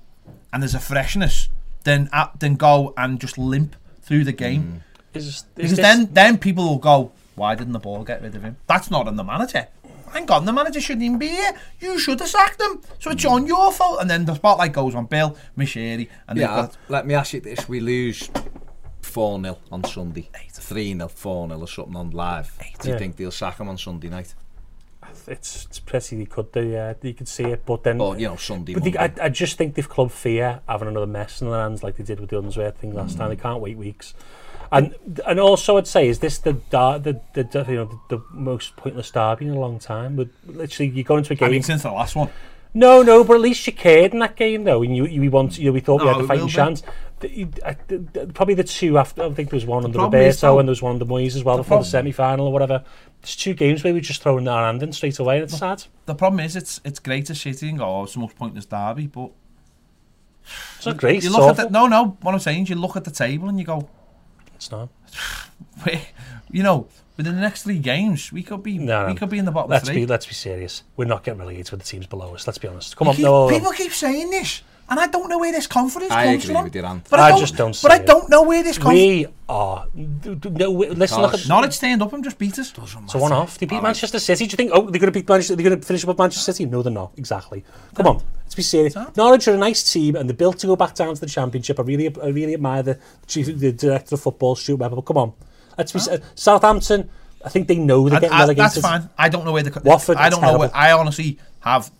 and 0.52 0.62
there's 0.62 0.74
a 0.74 0.80
freshness. 0.80 1.48
Then 1.84 2.08
uh, 2.12 2.28
then 2.38 2.56
go 2.56 2.92
and 2.96 3.20
just 3.20 3.38
limp 3.38 3.76
through 4.02 4.24
the 4.24 4.32
game. 4.32 4.62
Hmm. 4.62 4.76
Is, 5.16 5.26
is 5.26 5.42
Because 5.54 5.70
this, 5.70 5.78
then 5.80 6.08
then 6.12 6.38
people 6.38 6.64
will 6.68 6.78
go, 6.78 7.12
why 7.34 7.54
didn't 7.54 7.72
the 7.72 7.78
ball 7.78 8.04
get 8.04 8.22
rid 8.22 8.34
of 8.36 8.42
him? 8.42 8.56
That's 8.66 8.90
not 8.90 9.08
on 9.08 9.16
the 9.16 9.24
manager. 9.24 9.66
Thank 10.12 10.26
God 10.26 10.44
the 10.44 10.52
manager 10.52 10.80
shouldn't 10.80 11.04
even 11.04 11.18
be 11.18 11.28
here. 11.28 11.52
You 11.80 11.98
should 11.98 12.18
have 12.18 12.28
sacked 12.28 12.60
him. 12.60 12.82
So 12.98 13.12
it's 13.12 13.24
on 13.24 13.46
your 13.46 13.72
fault. 13.72 14.00
And 14.00 14.10
then 14.10 14.24
the 14.24 14.34
spotlight 14.34 14.72
goes 14.72 14.94
on 14.94 15.06
Bill, 15.06 15.36
Moshiri, 15.56 16.08
and 16.28 16.38
Yeah, 16.38 16.46
got 16.48 16.76
let 16.88 17.06
me 17.06 17.14
ask 17.14 17.32
you 17.32 17.40
this: 17.40 17.68
We 17.68 17.80
lose 17.80 18.28
4-0 19.02 19.56
on 19.72 19.84
Sunday. 19.84 20.28
3-0, 20.34 20.98
4-0 21.10 21.60
or 21.60 21.66
something 21.66 21.96
on 21.96 22.10
live. 22.10 22.56
Eight. 22.60 22.78
Do 22.78 22.88
you 22.88 22.94
yeah. 22.94 22.98
think 22.98 23.16
they'll 23.16 23.30
sack 23.30 23.58
him 23.58 23.68
on 23.68 23.78
Sunday 23.78 24.08
night? 24.08 24.34
It's, 25.26 25.66
it's 25.66 25.80
pretty, 25.80 26.16
they 26.16 26.26
could 26.26 26.52
do, 26.52 26.62
yeah. 26.62 26.94
You 27.02 27.14
could 27.14 27.28
see 27.28 27.44
it, 27.44 27.64
but 27.66 27.82
then... 27.82 28.00
Or, 28.00 28.16
you 28.16 28.28
know, 28.28 28.36
Sunday, 28.36 28.74
but 28.74 28.84
they, 28.84 28.96
I, 28.96 29.12
I 29.20 29.28
just 29.28 29.58
think 29.58 29.74
they've 29.74 29.88
club 29.88 30.10
fear 30.10 30.60
having 30.68 30.88
another 30.88 31.06
mess 31.06 31.40
in 31.40 31.50
their 31.50 31.60
hands 31.60 31.82
like 31.82 31.96
they 31.96 32.04
did 32.04 32.20
with 32.20 32.30
the 32.30 32.38
Unsworth 32.38 32.78
thing 32.78 32.94
last 32.94 33.16
mm. 33.16 33.18
time. 33.18 33.30
They 33.30 33.36
can't 33.36 33.60
wait 33.60 33.76
weeks. 33.76 34.14
And 34.72 34.94
and 35.26 35.40
also 35.40 35.78
I'd 35.78 35.88
say, 35.88 36.08
is 36.08 36.20
this 36.20 36.38
the 36.38 36.52
dar 36.52 37.00
the, 37.00 37.20
the, 37.34 37.42
the 37.42 37.64
you 37.68 37.74
know 37.74 37.84
the, 38.08 38.18
the 38.18 38.24
most 38.30 38.76
pointless 38.76 39.10
derby 39.10 39.46
in 39.46 39.54
a 39.54 39.58
long 39.58 39.80
time? 39.80 40.14
But 40.14 40.28
literally, 40.46 40.90
you 40.90 41.02
go 41.02 41.16
into 41.16 41.32
a 41.32 41.36
game... 41.36 41.48
I 41.48 41.50
mean, 41.50 41.62
since 41.64 41.82
the 41.82 41.90
last 41.90 42.14
one. 42.14 42.30
No, 42.72 43.02
no, 43.02 43.24
but 43.24 43.34
at 43.34 43.40
least 43.40 43.66
you 43.66 43.72
cared 43.72 44.12
in 44.12 44.20
that 44.20 44.36
game 44.36 44.64
though, 44.64 44.82
and 44.82 44.96
you 44.96 45.06
you 45.06 45.30
want 45.30 45.58
you 45.58 45.66
know 45.66 45.72
we 45.72 45.80
thought 45.80 46.00
we 46.02 46.06
had 46.06 46.16
the 46.16 46.20
oh, 46.20 46.24
it 46.24 46.28
fighting 46.28 46.48
chance. 46.48 46.82
The, 47.20 47.46
I- 47.66 47.76
the- 47.88 47.98
the- 47.98 48.26
probably 48.32 48.54
the 48.54 48.64
two 48.64 48.96
after. 48.98 49.22
I 49.24 49.30
think 49.30 49.50
there 49.50 49.56
was 49.56 49.66
one 49.66 49.84
under 49.84 49.98
problem 49.98 50.22
is, 50.22 50.36
Roberto 50.42 50.58
and 50.58 50.68
there 50.68 50.70
was 50.72 50.80
one 50.82 50.92
under 50.92 51.04
Moyes 51.04 51.36
as 51.36 51.44
well 51.44 51.56
the 51.56 51.62
before 51.62 51.78
the 51.80 51.84
semi 51.84 52.12
final 52.12 52.46
or 52.46 52.52
whatever. 52.52 52.82
There's 53.20 53.36
two 53.36 53.52
games 53.54 53.84
where 53.84 53.92
we 53.92 54.00
just 54.00 54.22
throwing 54.22 54.48
our 54.48 54.64
hand 54.64 54.82
in 54.82 54.92
straight 54.92 55.18
away. 55.18 55.36
and 55.36 55.44
It's 55.44 55.58
sad. 55.58 55.84
The 56.06 56.14
problem 56.14 56.40
is, 56.40 56.56
it's 56.56 56.80
it's 56.84 56.98
great 56.98 57.26
to 57.26 57.34
sit 57.34 57.60
and 57.62 57.78
go, 57.78 57.84
oh, 57.84 58.06
the 58.06 58.18
most 58.20 58.36
pointless 58.36 58.64
derby, 58.64 59.06
but 59.08 59.30
It's 60.76 60.86
not 60.86 60.96
great. 60.96 61.22
You 61.22 61.30
look 61.30 61.50
at 61.50 61.56
the, 61.56 61.70
no, 61.70 61.86
no. 61.86 62.16
What 62.22 62.32
I'm 62.34 62.40
saying 62.40 62.62
is, 62.64 62.70
you 62.70 62.76
look 62.76 62.96
at 62.96 63.04
the 63.04 63.10
table 63.10 63.48
and 63.48 63.58
you 63.58 63.64
go, 63.66 63.88
It's 64.54 64.70
not. 64.70 64.88
"Wait, 65.86 66.08
you 66.50 66.62
know, 66.62 66.86
within 67.16 67.34
the 67.34 67.40
next 67.40 67.62
three 67.64 67.78
games, 67.78 68.32
we 68.32 68.42
could 68.42 68.62
be, 68.62 68.78
No, 68.78 69.02
no. 69.02 69.08
we 69.08 69.14
could 69.14 69.28
be 69.30 69.38
in 69.38 69.44
the 69.44 69.52
bottom 69.52 69.70
Let's 69.70 69.86
three. 69.88 69.96
be 69.96 70.06
let's 70.06 70.26
be 70.26 70.34
serious. 70.34 70.82
We're 70.96 71.04
not 71.06 71.24
getting 71.24 71.40
relegated 71.40 71.70
with 71.72 71.80
the 71.80 71.86
teams 71.86 72.06
below 72.06 72.34
us. 72.34 72.46
Let's 72.46 72.58
be 72.58 72.68
honest. 72.68 72.96
Come 72.96 73.08
on, 73.08 73.14
Keep- 73.16 73.24
no. 73.24 73.48
people 73.48 73.72
keep 73.72 73.92
saying 73.92 74.30
this, 74.30 74.62
and 74.88 74.98
I 74.98 75.06
don't 75.06 75.28
know 75.28 75.38
where 75.38 75.52
this 75.52 75.66
confidence 75.66 76.10
I 76.10 76.24
comes 76.24 76.44
agree 76.44 76.54
from. 76.54 76.64
with 76.64 76.74
you, 76.76 76.82
Ant. 76.84 77.06
But 77.10 77.20
I 77.20 77.26
I, 77.26 77.30
don't, 77.30 77.40
just 77.40 77.56
don't 77.56 77.68
But 77.82 77.92
see 77.92 77.96
I 77.96 77.98
don't 77.98 78.28
know 78.28 78.42
where 78.42 78.62
this 78.62 78.78
comes. 78.78 78.94
we 78.94 79.26
are. 79.48 79.86
d- 79.94 80.34
d- 80.34 80.48
No, 80.50 80.70
we- 80.72 80.88
listen, 80.90 81.20
look 81.20 81.34
at 81.34 81.46
Norwich 81.48 81.72
stand 81.74 82.02
up 82.02 82.12
and 82.12 82.24
just 82.24 82.38
beat 82.38 82.58
us. 82.58 82.72
It's 82.76 83.14
a 83.14 83.18
one 83.18 83.32
off. 83.32 83.58
They 83.58 83.66
beat 83.66 83.82
Manchester 83.82 84.18
City. 84.18 84.46
Do 84.46 84.52
you 84.52 84.56
think, 84.56 84.70
oh, 84.72 84.82
they're 84.90 85.00
going 85.00 85.12
to 85.12 85.18
beat 85.18 85.28
Manchester, 85.28 85.54
they're 85.56 85.68
going 85.68 85.78
to 85.80 85.86
finish 85.86 86.02
up 86.04 86.08
with 86.08 86.18
Manchester 86.18 86.52
City? 86.52 86.64
No, 86.66 86.82
they're 86.82 86.92
not. 86.92 87.12
Exactly. 87.16 87.64
Come 87.94 88.06
on, 88.06 88.22
let's 88.44 88.54
be 88.54 88.62
serious. 88.62 88.96
Norwich 89.16 89.46
are 89.48 89.54
a 89.54 89.58
nice 89.58 89.92
team 89.92 90.16
and 90.16 90.28
they're 90.28 90.36
built 90.36 90.58
to 90.60 90.66
go 90.66 90.74
back 90.76 90.94
down 90.94 91.14
to 91.14 91.20
the 91.20 91.26
Championship. 91.26 91.78
I 91.78 91.82
really, 91.82 92.06
I 92.22 92.28
really 92.28 92.54
admire 92.54 92.82
the 92.82 92.98
chief, 93.26 93.46
the 93.46 93.72
director 93.72 94.14
of 94.16 94.20
football, 94.22 94.56
Stuart 94.56 94.78
Webber. 94.80 94.96
But 94.96 95.02
come 95.02 95.18
on, 95.18 95.32
let's 95.80 95.92
be. 95.92 96.12
uh, 96.12 96.18
Southampton, 96.34 97.08
I 97.44 97.48
think 97.48 97.68
they 97.68 97.76
know 97.76 98.08
they're 98.08 98.20
getting 98.20 98.34
I- 98.36 98.40
relegated. 98.40 98.64
that's 98.64 98.80
fine. 98.80 99.08
I 99.18 99.28
don't 99.28 99.44
know 99.44 99.52
where 99.52 99.62
the. 99.62 99.80
Watford 99.84 100.16
I 100.18 100.28
don't 100.30 100.40
know. 100.42 100.58
Where. 100.58 100.70
I 100.74 100.92
honestly 100.92 101.38
have. 101.60 101.90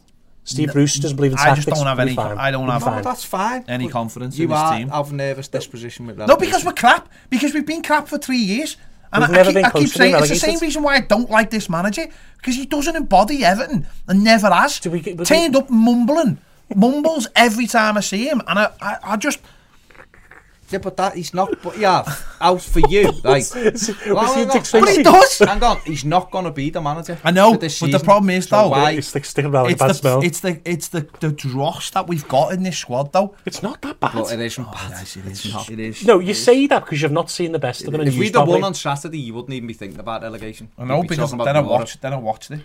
Steve 0.44 0.72
Bruce 0.72 0.96
doesn't 0.98 1.16
believe 1.16 1.32
in 1.32 1.38
I 1.38 1.44
tactics. 1.44 1.66
just 1.66 1.76
don't 1.76 1.86
have 1.86 1.98
We'll 1.98 2.06
any. 2.08 2.16
fine. 2.16 2.38
I 2.38 2.50
don't 2.50 2.62
We'll 2.64 2.72
have 2.72 2.82
be 2.84 2.90
No, 2.90 3.02
that's 3.02 3.24
fine. 3.24 3.64
any 3.68 3.84
But 3.84 3.92
confidence 3.92 4.36
You 4.38 4.44
in 4.44 4.50
this 4.50 4.58
are 4.58 4.78
team. 4.78 4.90
of 4.90 5.12
nervous 5.12 5.48
disposition 5.48 6.06
with 6.06 6.16
that. 6.16 6.26
No, 6.28 6.36
because 6.36 6.64
we're 6.64 6.72
crap. 6.72 7.08
Because 7.28 7.52
we've 7.54 7.66
been 7.66 7.82
crap 7.82 8.08
for 8.08 8.18
three 8.18 8.38
years. 8.38 8.76
And 9.12 9.22
We've 9.22 9.30
I, 9.30 9.32
I 9.32 9.36
never 9.36 9.50
keep, 9.50 9.54
been 9.56 9.64
I 9.66 9.70
keep 9.70 9.88
saying 9.88 10.14
it's 10.16 10.28
the 10.28 10.36
same 10.36 10.58
reason 10.60 10.82
why 10.82 10.94
I 10.96 11.00
don't 11.00 11.28
like 11.30 11.50
this 11.50 11.68
manager 11.68 12.06
because 12.38 12.54
he 12.56 12.64
doesn't 12.64 12.96
embody 12.96 13.44
Everton 13.44 13.86
and 14.08 14.24
never 14.24 14.48
has. 14.50 14.80
Do 14.80 14.90
we 14.90 15.00
get- 15.00 15.16
but 15.16 15.26
Turned 15.26 15.54
up 15.56 15.68
mumbling, 15.68 16.38
mumbles 16.74 17.28
every 17.36 17.66
time 17.66 17.96
I 17.96 18.00
see 18.00 18.28
him, 18.28 18.40
and 18.48 18.58
I, 18.58 18.70
I, 18.80 18.96
I 19.02 19.16
just 19.16 19.40
Yeah, 20.70 20.78
but 20.78 20.96
that 20.98 21.14
he's 21.14 21.34
not. 21.34 21.60
But 21.62 21.78
yeah, 21.78 22.04
out 22.40 22.62
for 22.62 22.80
you, 22.88 23.10
Like, 23.24 23.44
Was 23.54 23.86
he 23.86 24.12
Well, 24.12 24.34
hang 24.34 24.50
on, 24.50 24.62
But 24.72 24.88
he 24.88 25.02
does. 25.02 25.38
Hang 25.38 25.62
on, 25.62 25.80
he's 25.84 26.04
not 26.04 26.30
going 26.30 26.44
to 26.44 26.50
be 26.50 26.70
the 26.70 26.80
manager. 26.80 27.18
I 27.24 27.32
know, 27.32 27.56
this 27.56 27.80
but 27.80 27.90
the 27.90 27.98
problem 27.98 28.30
is, 28.30 28.46
So 28.46 28.56
though, 28.56 28.68
why? 28.68 28.92
It's 28.92 29.14
like 29.14 29.24
sticking 29.24 29.50
around 29.50 29.64
like 29.64 29.74
a 29.74 29.78
bad 29.78 29.90
the, 29.90 29.94
smell. 29.94 30.22
it's 30.22 30.40
the 30.40 30.60
it's 30.64 30.88
the 30.88 31.08
the 31.20 31.32
dross 31.32 31.90
that 31.90 32.06
we've 32.06 32.26
got 32.28 32.52
in 32.52 32.62
this 32.62 32.78
squad 32.78 33.12
though. 33.12 33.34
It's 33.44 33.62
not 33.62 33.82
that 33.82 33.98
bad. 33.98 34.12
But 34.12 34.32
it 34.32 34.40
isn't 34.40 34.64
oh, 34.64 34.70
bad. 34.70 34.92
Oh, 34.92 34.96
Yes, 34.98 35.16
it 35.16 35.26
It's, 35.26 35.52
not. 35.52 35.70
It 35.70 35.80
is. 35.80 36.04
no, 36.04 36.18
you 36.20 36.34
say 36.34 36.66
that 36.68 36.84
because 36.84 37.02
you've 37.02 37.12
not 37.12 37.30
seen 37.30 37.52
the 37.52 37.58
best 37.58 37.84
of 37.84 37.92
them. 37.92 38.02
If 38.02 38.14
you 38.14 38.20
we'd 38.20 38.26
used 38.26 38.36
have 38.36 38.48
won 38.48 38.62
on 38.64 38.74
Saturday, 38.74 39.18
you 39.18 39.34
wouldn't 39.34 39.52
even 39.52 39.66
be 39.66 39.74
thinking 39.74 39.98
about 39.98 40.22
relegation. 40.22 40.68
I 40.78 40.84
know 40.84 40.98
You'd 40.98 41.02
be 41.02 41.08
because 41.16 41.32
then 41.32 41.40
I 41.40 41.44
about 41.44 41.54
Europe. 41.54 41.70
watched 41.70 42.02
then 42.02 42.12
I 42.12 42.16
watched 42.16 42.50
it. 42.52 42.60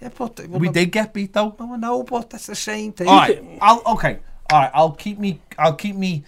Yeah, 0.00 0.10
but 0.16 0.48
We 0.48 0.68
did 0.68 0.92
get 0.92 1.12
beat 1.12 1.32
though. 1.32 1.56
No, 1.58 1.74
I 1.74 1.76
know, 1.76 2.02
but 2.02 2.30
that's 2.30 2.46
the 2.46 2.54
same 2.54 2.92
thing. 2.92 3.08
All 3.08 3.16
right, 3.16 3.42
I'll 3.60 3.82
okay. 3.94 4.18
All 4.50 4.60
right, 4.60 4.70
I'll 4.72 4.92
keep 4.92 5.18
me. 5.18 5.40
I'll 5.58 5.74
keep 5.74 5.96
me 5.96 6.24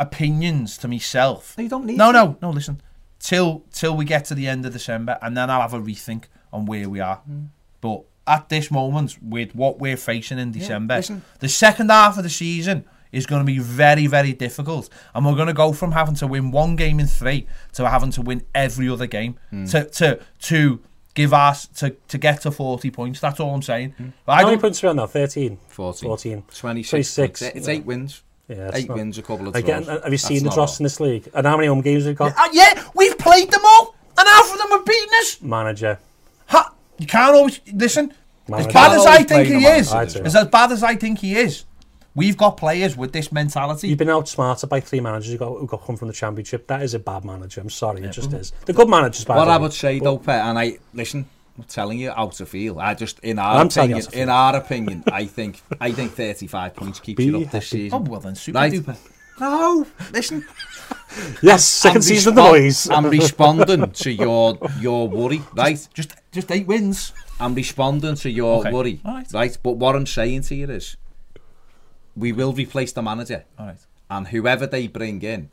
opinions 0.00 0.76
to 0.78 0.88
myself. 0.88 1.54
No, 1.56 1.62
you 1.64 1.70
don't 1.70 1.84
need 1.86 1.96
No, 1.96 2.06
to. 2.12 2.12
no, 2.12 2.36
no. 2.42 2.50
Listen, 2.50 2.80
till 3.18 3.62
till 3.72 3.96
we 3.96 4.04
get 4.04 4.24
to 4.26 4.34
the 4.34 4.48
end 4.48 4.66
of 4.66 4.72
December, 4.72 5.18
and 5.22 5.36
then 5.36 5.50
I'll 5.50 5.60
have 5.60 5.74
a 5.74 5.80
rethink 5.80 6.24
on 6.52 6.66
where 6.66 6.88
we 6.88 6.98
are. 7.00 7.16
Hmm. 7.16 7.44
But 7.80 8.02
at 8.26 8.48
this 8.48 8.70
moment, 8.70 9.16
with 9.22 9.54
what 9.54 9.78
we're 9.78 9.96
facing 9.96 10.38
in 10.38 10.52
December, 10.52 10.96
listen. 10.96 11.22
the 11.38 11.48
second 11.48 11.90
half 11.90 12.16
of 12.18 12.24
the 12.24 12.30
season 12.30 12.84
is 13.12 13.26
going 13.26 13.40
to 13.40 13.46
be 13.46 13.58
very, 13.58 14.06
very 14.06 14.32
difficult, 14.32 14.88
and 15.14 15.24
we're 15.26 15.34
going 15.34 15.48
to 15.48 15.52
go 15.52 15.72
from 15.72 15.92
having 15.92 16.14
to 16.16 16.26
win 16.26 16.50
one 16.50 16.76
game 16.76 17.00
in 17.00 17.06
three 17.06 17.46
to 17.72 17.88
having 17.88 18.10
to 18.12 18.22
win 18.22 18.42
every 18.54 18.88
other 18.88 19.06
game 19.06 19.36
Hmm. 19.50 19.64
to 19.66 19.84
to 19.84 20.20
to 20.50 20.80
give 21.14 21.32
us 21.34 21.66
to 21.66 21.90
to 22.08 22.18
get 22.18 22.42
to 22.42 22.50
forty 22.50 22.90
points. 22.90 23.20
That's 23.20 23.40
all 23.40 23.54
I'm 23.54 23.62
saying. 23.62 23.94
I 24.28 24.36
How 24.42 24.46
many 24.46 24.58
points 24.58 24.82
are 24.82 24.86
we 24.86 24.90
on 24.90 24.96
now? 24.96 25.06
13? 25.06 25.58
14. 25.68 26.08
14. 26.08 26.42
26. 26.54 27.14
26. 27.14 27.42
It's 27.42 27.68
eight 27.68 27.84
wins. 27.84 28.22
Yeah, 28.50 28.70
Eight 28.74 28.88
not- 28.88 28.96
wins, 28.96 29.16
a 29.16 29.22
couple 29.22 29.46
of 29.46 29.54
Again, 29.54 29.84
draws. 29.84 30.02
have 30.02 30.10
you 30.12 30.18
seen 30.18 30.42
That's 30.42 30.42
the 30.42 30.48
not 30.48 30.54
dross 30.56 30.80
in 30.80 30.84
this 30.84 30.98
league? 30.98 31.28
And 31.32 31.46
how 31.46 31.56
many 31.56 31.68
home 31.68 31.82
games 31.82 32.04
we've 32.04 32.16
got? 32.16 32.36
Uh, 32.36 32.48
yeah, 32.52 32.82
we've 32.96 33.16
played 33.16 33.48
them 33.50 33.60
all, 33.64 33.94
and 34.18 34.28
half 34.28 34.52
of 34.52 34.58
them 34.58 34.70
have 34.70 34.84
beaten 34.84 35.08
us. 35.20 35.40
Manager. 35.40 36.00
Ha, 36.46 36.72
you 36.98 37.06
can't 37.06 37.36
always 37.36 37.60
listen. 37.72 38.12
Man, 38.48 38.60
as 38.60 38.66
bad 38.66 38.92
as 38.98 39.06
I 39.06 39.22
think 39.22 39.46
he 39.46 39.54
the 39.64 39.70
is, 39.76 39.94
as, 39.94 40.16
as 40.16 40.46
bad 40.48 40.72
as 40.72 40.82
I 40.82 40.96
think 40.96 41.20
he 41.20 41.36
is, 41.36 41.64
we've 42.16 42.36
got 42.36 42.56
players 42.56 42.96
with 42.96 43.12
this 43.12 43.30
mentality. 43.30 43.86
You've 43.86 43.98
been 43.98 44.10
outsmarted 44.10 44.68
by 44.68 44.80
three 44.80 44.98
managers 44.98 45.30
who 45.30 45.38
got, 45.38 45.50
who 45.56 45.68
got 45.68 45.84
come 45.86 45.96
from 45.96 46.08
the 46.08 46.14
championship. 46.14 46.66
That 46.66 46.82
is 46.82 46.92
a 46.94 46.98
bad 46.98 47.24
manager. 47.24 47.60
I'm 47.60 47.70
sorry, 47.70 48.02
it 48.02 48.10
just 48.10 48.32
is. 48.32 48.50
The 48.66 48.72
good 48.72 48.88
managers, 48.88 49.24
by 49.24 49.36
What 49.36 49.46
I 49.46 49.58
would 49.58 49.72
say 49.72 50.00
though, 50.00 50.18
Pet, 50.18 50.44
and 50.46 50.58
I 50.58 50.78
listen, 50.92 51.26
I'm 51.60 51.66
telling 51.66 51.98
you 51.98 52.10
how 52.10 52.28
to 52.28 52.46
feel. 52.46 52.78
I 52.80 52.94
just, 52.94 53.18
in 53.20 53.38
our 53.38 53.56
I'm 53.60 53.68
telling 53.68 53.90
you 53.90 53.96
opinion, 53.98 54.02
how 54.02 54.10
to 54.10 54.16
feel. 54.16 54.22
in 54.22 54.28
our 54.30 54.56
opinion, 54.56 55.04
I 55.12 55.26
think, 55.26 55.60
I 55.80 55.92
think 55.92 56.12
35 56.12 56.74
points 56.74 57.00
keeps 57.00 57.18
Be 57.18 57.26
you 57.26 57.42
up 57.42 57.50
this 57.50 57.70
happy. 57.70 57.90
oh 57.92 57.98
well, 57.98 58.20
then 58.20 58.34
super 58.34 58.58
Right. 58.58 58.72
duper. 58.72 58.96
No, 59.38 59.86
listen. 60.12 60.46
Yes, 61.42 61.64
second 61.64 61.96
I'm 61.98 62.02
season 62.02 62.30
of 62.30 62.34
the 62.36 62.42
respon- 62.42 62.50
boys. 62.52 62.90
I'm 62.90 63.06
responding 63.20 63.90
to 63.90 64.10
your 64.12 64.58
your 64.80 65.08
worry, 65.08 65.42
right? 65.54 65.88
Just 65.92 66.14
just 66.30 66.50
eight 66.52 66.66
wins. 66.68 67.12
I'm 67.40 67.54
responding 67.54 68.14
to 68.16 68.30
your 68.30 68.60
Okay. 68.60 68.70
worry, 68.72 69.00
All 69.04 69.14
right. 69.14 69.26
right? 69.32 69.58
But 69.62 69.72
what 69.72 69.96
I'm 69.96 70.06
saying 70.06 70.42
to 70.42 70.54
you 70.54 70.70
is, 70.70 70.96
we 72.16 72.30
will 72.32 72.52
replace 72.52 72.92
the 72.92 73.02
manager, 73.02 73.44
All 73.58 73.66
right. 73.66 73.78
and 74.08 74.28
whoever 74.28 74.66
they 74.68 74.86
bring 74.86 75.20
in 75.22 75.50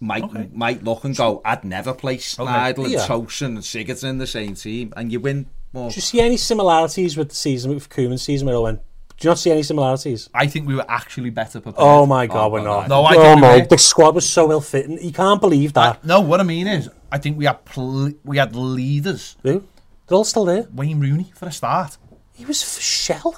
might 0.00 0.24
Okay. 0.24 0.48
might 0.52 0.84
look 0.84 1.04
and 1.04 1.16
go, 1.16 1.40
"I'd 1.44 1.64
never 1.64 1.92
place 1.92 2.38
Okay. 2.38 2.50
Snidel 2.50 2.84
and 2.84 2.92
Yeah. 2.92 3.06
Tosun 3.06 3.46
and 3.46 3.58
Sigurdsson 3.58 4.10
in 4.10 4.18
the 4.18 4.26
same 4.26 4.54
team," 4.54 4.92
and 4.96 5.10
you 5.12 5.20
win 5.20 5.46
more. 5.72 5.90
Do 5.90 5.96
you 5.96 6.02
see 6.02 6.20
any 6.20 6.36
similarities 6.36 7.16
with 7.16 7.30
the 7.30 7.34
season, 7.34 7.74
with 7.74 7.88
Koeman's 7.90 8.22
season 8.22 8.46
where 8.46 8.56
it 8.56 8.60
went? 8.60 8.80
Do 9.18 9.26
you 9.26 9.30
not 9.30 9.38
see 9.40 9.50
any 9.50 9.64
similarities? 9.64 10.28
I 10.32 10.46
think 10.46 10.68
we 10.68 10.76
were 10.76 10.84
actually 10.88 11.30
better 11.30 11.58
prepared. 11.60 11.84
Oh 11.84 12.06
my 12.06 12.28
god, 12.28 12.44
Oh, 12.46 12.48
we're 12.50 12.62
not. 12.62 12.88
no, 12.88 13.02
I 13.02 13.14
oh 13.16 13.34
think 13.40 13.62
we 13.64 13.66
the 13.76 13.78
squad 13.78 14.14
was 14.14 14.28
so 14.28 14.52
ill 14.52 14.60
fitting. 14.60 14.96
You 15.02 15.10
can't 15.12 15.40
believe 15.40 15.76
I- 15.76 15.86
that. 15.90 16.04
no, 16.04 16.20
what 16.20 16.38
I 16.38 16.44
mean 16.44 16.68
is, 16.68 16.88
I 17.10 17.18
think 17.18 17.36
we 17.36 17.46
had 17.46 17.64
pl- 17.64 18.12
we 18.24 18.36
had 18.38 18.54
leaders. 18.54 19.36
Who? 19.42 19.64
They're 20.06 20.16
all 20.16 20.24
still 20.24 20.44
there. 20.44 20.68
Wayne 20.72 21.00
Rooney 21.00 21.32
for 21.34 21.46
a 21.46 21.52
start. 21.52 21.96
He 22.32 22.44
was 22.44 22.62
for 22.62 22.80
shell. 22.80 23.34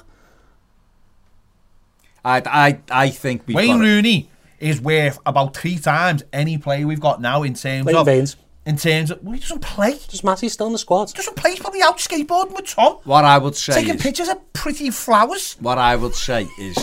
I 2.23 2.41
I 2.45 2.79
I 3.05 3.09
think 3.09 3.43
we 3.47 3.55
Wayne 3.55 3.79
Rooney 3.79 4.29
is 4.61 4.79
worth 4.81 5.19
about 5.25 5.55
three 5.57 5.77
times 5.77 6.23
any 6.31 6.57
player 6.57 6.85
we've 6.87 6.99
got 6.99 7.19
now 7.21 7.43
in 7.43 7.53
terms 7.53 7.83
Playing 7.83 7.97
of 7.97 8.05
veins. 8.05 8.35
in 8.65 8.77
terms 8.77 9.11
of 9.11 9.21
well, 9.23 9.33
he 9.33 9.39
doesn't 9.39 9.61
play. 9.61 9.97
Does 10.07 10.23
Matty 10.23 10.47
still 10.49 10.67
in 10.67 10.73
the 10.73 10.79
squad? 10.79 11.13
Doesn't 11.13 11.35
play. 11.35 11.51
He's 11.51 11.59
probably 11.59 11.81
out 11.81 11.97
skateboarding 11.97 12.55
with 12.55 12.67
Tom, 12.67 12.97
What 13.03 13.25
I 13.25 13.37
would 13.37 13.55
say 13.55 13.73
taking 13.73 13.95
is, 13.95 14.01
pictures 14.01 14.29
of 14.29 14.53
pretty 14.53 14.89
flowers. 14.91 15.57
what 15.59 15.77
I 15.77 15.95
would 15.95 16.15
say 16.15 16.47
is, 16.59 16.77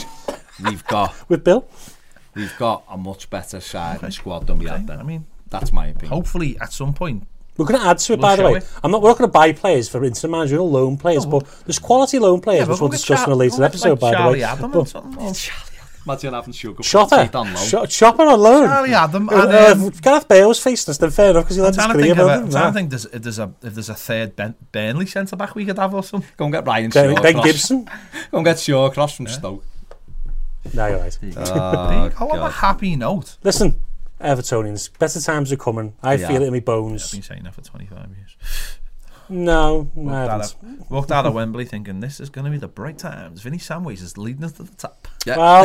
we've 0.65 0.85
got 0.87 1.15
With 1.31 1.45
Bill? 1.45 1.67
we've 2.35 2.57
got 2.59 2.85
a 2.91 2.97
much 2.97 3.31
better 3.31 3.61
side 3.61 4.03
and 4.03 4.13
squad 4.13 4.47
than 4.47 4.59
we 4.59 4.67
had 4.67 4.87
then. 4.87 4.99
I 5.01 5.03
mean, 5.03 5.27
That's 5.51 5.73
my 5.73 5.87
opinion. 5.89 6.11
hopefully 6.13 6.57
at 6.61 6.73
some 6.73 6.95
point. 6.95 7.27
We're 7.57 7.65
going 7.67 7.81
to 7.81 7.87
add 7.89 7.99
to 7.99 8.13
it, 8.13 8.21
We'll 8.21 8.23
by 8.29 8.37
the 8.37 8.45
way. 8.45 8.53
it. 8.59 8.67
I'm 8.85 8.93
not. 8.93 9.03
We're 9.03 9.09
not 9.09 9.19
going 9.19 9.29
to 9.29 9.33
buy 9.33 9.51
players 9.53 9.89
for 9.89 10.05
instant 10.05 10.31
manager, 10.31 10.57
we'll 10.59 10.71
loan 10.71 10.97
players, 10.97 11.27
but 11.27 11.45
there's 11.67 11.81
quality 11.81 12.21
loan 12.21 12.41
players, 12.41 12.69
which 12.69 12.79
we'll 12.81 12.89
discuss 12.89 13.27
in 13.27 13.33
a 13.33 13.35
later 13.35 13.65
episode, 13.65 13.99
by 13.99 14.13
Charlie 14.13 14.39
the 14.41 14.45
way. 14.47 14.51
Adam 14.53 14.71
But- 14.71 14.79
and 14.79 14.89
something. 14.89 15.15
or 15.21 15.25
Imagine 15.27 15.53
Mae 16.09 16.17
ti 16.17 16.29
yn 16.31 16.37
afn 16.39 16.55
siw 16.57 16.73
gwybod. 16.73 16.89
Chopper. 16.89 17.87
Chopper 17.93 18.31
alone. 18.33 18.67
Charlie 18.67 18.95
Adam. 18.97 19.29
Uh, 19.29 19.43
and, 19.43 19.53
uh, 19.53 19.73
um, 19.73 19.85
uh, 19.85 19.91
Gareth 20.01 20.29
Bale's 20.29 20.67
us, 20.67 20.99
then 20.99 21.11
fair 21.11 21.31
enough, 21.31 21.45
because 21.45 21.57
he'll 21.57 21.67
have 21.67 21.75
to 21.75 21.83
scream 21.83 22.13
about 22.13 22.43
him. 22.45 22.51
to 22.51 22.73
think 22.73 22.91
there's, 22.91 23.05
if 23.07 23.23
there's 23.23 23.39
a, 23.39 23.53
if 23.63 23.75
there's 23.75 23.91
a 23.91 23.95
third 23.95 24.35
ben, 24.35 24.55
Burnley 24.73 25.07
centre-back 25.07 25.55
we 25.55 25.67
could 25.67 25.79
have 25.79 25.93
or 25.95 26.03
something. 26.03 26.31
Go 26.37 26.47
and 26.47 26.55
get 26.55 26.67
Ryan 26.67 26.91
Shaw. 26.91 27.21
Ben 27.21 27.43
Gibson. 27.43 27.85
Go 28.31 28.39
and 28.39 28.45
get 28.45 28.59
Shaw 28.59 28.87
across 28.87 29.17
from 29.17 29.27
yeah. 29.27 29.33
Stoke. 29.33 29.65
No, 30.73 30.87
you're 30.87 30.99
right. 30.99 31.19
Ah, 31.37 32.11
oh, 32.21 32.27
oh 32.27 32.31
on 32.31 32.39
a 32.39 32.51
happy 32.51 32.97
note. 32.97 33.37
Listen, 33.43 33.79
Evertonians, 34.21 34.91
better 34.99 35.21
times 35.21 35.53
are 35.53 35.57
coming. 35.57 35.95
I 36.03 36.15
yeah. 36.15 36.29
feel 36.29 36.43
it 36.43 36.47
in 36.47 36.53
my 36.53 36.61
bones. 36.61 37.03
Yeah, 37.03 37.07
I've 37.07 37.13
been 37.13 37.23
saying 37.23 37.43
that 37.45 37.55
for 37.55 37.63
25 37.63 38.09
years. 38.17 38.78
No, 39.31 39.91
I 39.97 40.01
Walked 40.01 40.31
out, 40.31 40.41
of, 40.41 40.91
walked 40.91 41.13
out 41.13 41.27
of 41.27 41.35
Wembley 41.35 41.65
thinking 41.67 42.01
this 42.01 42.19
is 42.21 42.31
going 42.31 42.45
to 42.47 42.51
be 42.51 42.57
the 42.59 42.69
bright 42.69 42.97
times. 42.99 43.43
Vinny 43.43 43.59
Samways 43.59 44.03
is 44.03 44.17
leading 44.17 44.45
us 44.45 44.53
to 44.53 44.63
the 44.63 44.75
top. 44.75 45.07
Well, 45.27 45.65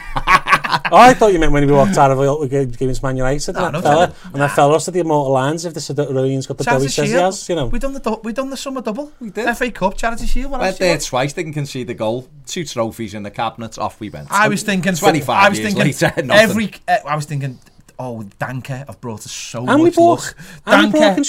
I 0.14 1.14
thought 1.14 1.32
you 1.32 1.38
meant 1.38 1.52
when 1.52 1.66
we 1.66 1.72
walked 1.72 1.96
out 1.96 2.10
of 2.10 2.18
the 2.18 2.48
game 2.48 2.68
against 2.68 3.02
Man 3.02 3.16
United. 3.16 3.54
No, 3.54 3.64
and, 3.66 3.72
no, 3.72 3.80
that 3.80 3.88
fella, 3.90 4.06
no. 4.08 4.14
and 4.32 4.34
that 4.42 4.50
fella 4.52 4.76
us 4.76 4.88
at 4.88 4.94
the 4.94 5.00
immortal 5.00 5.32
lines 5.32 5.64
if 5.64 5.72
the 5.74 5.80
Cedronians 5.80 6.46
got 6.46 6.58
the 6.58 6.64
goal 6.64 6.80
he 6.80 6.88
Charity 6.88 6.88
says 6.88 7.04
he 7.06 7.10
Shield. 7.12 7.22
has, 7.24 7.48
you 7.48 7.54
know. 7.56 7.66
We 7.66 7.78
done 7.78 7.94
the 7.94 8.00
dou- 8.00 8.20
we 8.22 8.32
done 8.32 8.50
the 8.50 8.56
summer 8.56 8.82
double. 8.82 9.12
We 9.20 9.30
did. 9.30 9.56
FA 9.56 9.70
Cup, 9.70 9.96
Charity 9.96 10.26
Shield. 10.26 10.50
What 10.50 10.60
Went 10.60 10.70
else 10.72 10.80
you 10.80 10.84
there 10.86 10.92
want? 10.94 11.04
twice, 11.06 11.32
didn't 11.32 11.54
concede 11.54 11.86
the 11.86 11.94
goal. 11.94 12.28
Two 12.46 12.64
trophies 12.64 13.14
in 13.14 13.22
the 13.22 13.30
cabinet, 13.30 13.78
off 13.78 14.00
we 14.00 14.10
went. 14.10 14.28
I 14.30 14.48
was 14.48 14.62
thinking 14.62 14.94
25 14.94 15.28
I 15.30 15.48
was 15.48 15.58
years 15.58 15.72
thinking 15.74 15.86
later, 15.86 16.12
nothing. 16.22 16.30
every. 16.50 16.72
Uh, 16.86 16.96
I 17.06 17.16
was 17.16 17.24
thinking. 17.24 17.58
Oh, 18.00 18.22
Danke 18.38 18.68
have 18.86 19.00
brought 19.00 19.20
us 19.26 19.32
so 19.32 19.66
And 19.66 19.80
we 19.82 19.86
much 19.88 19.96
bought, 19.96 20.20
luck. 20.20 20.36
and 20.66 20.92
we 20.92 21.00
brought 21.00 21.16
Danke, 21.16 21.24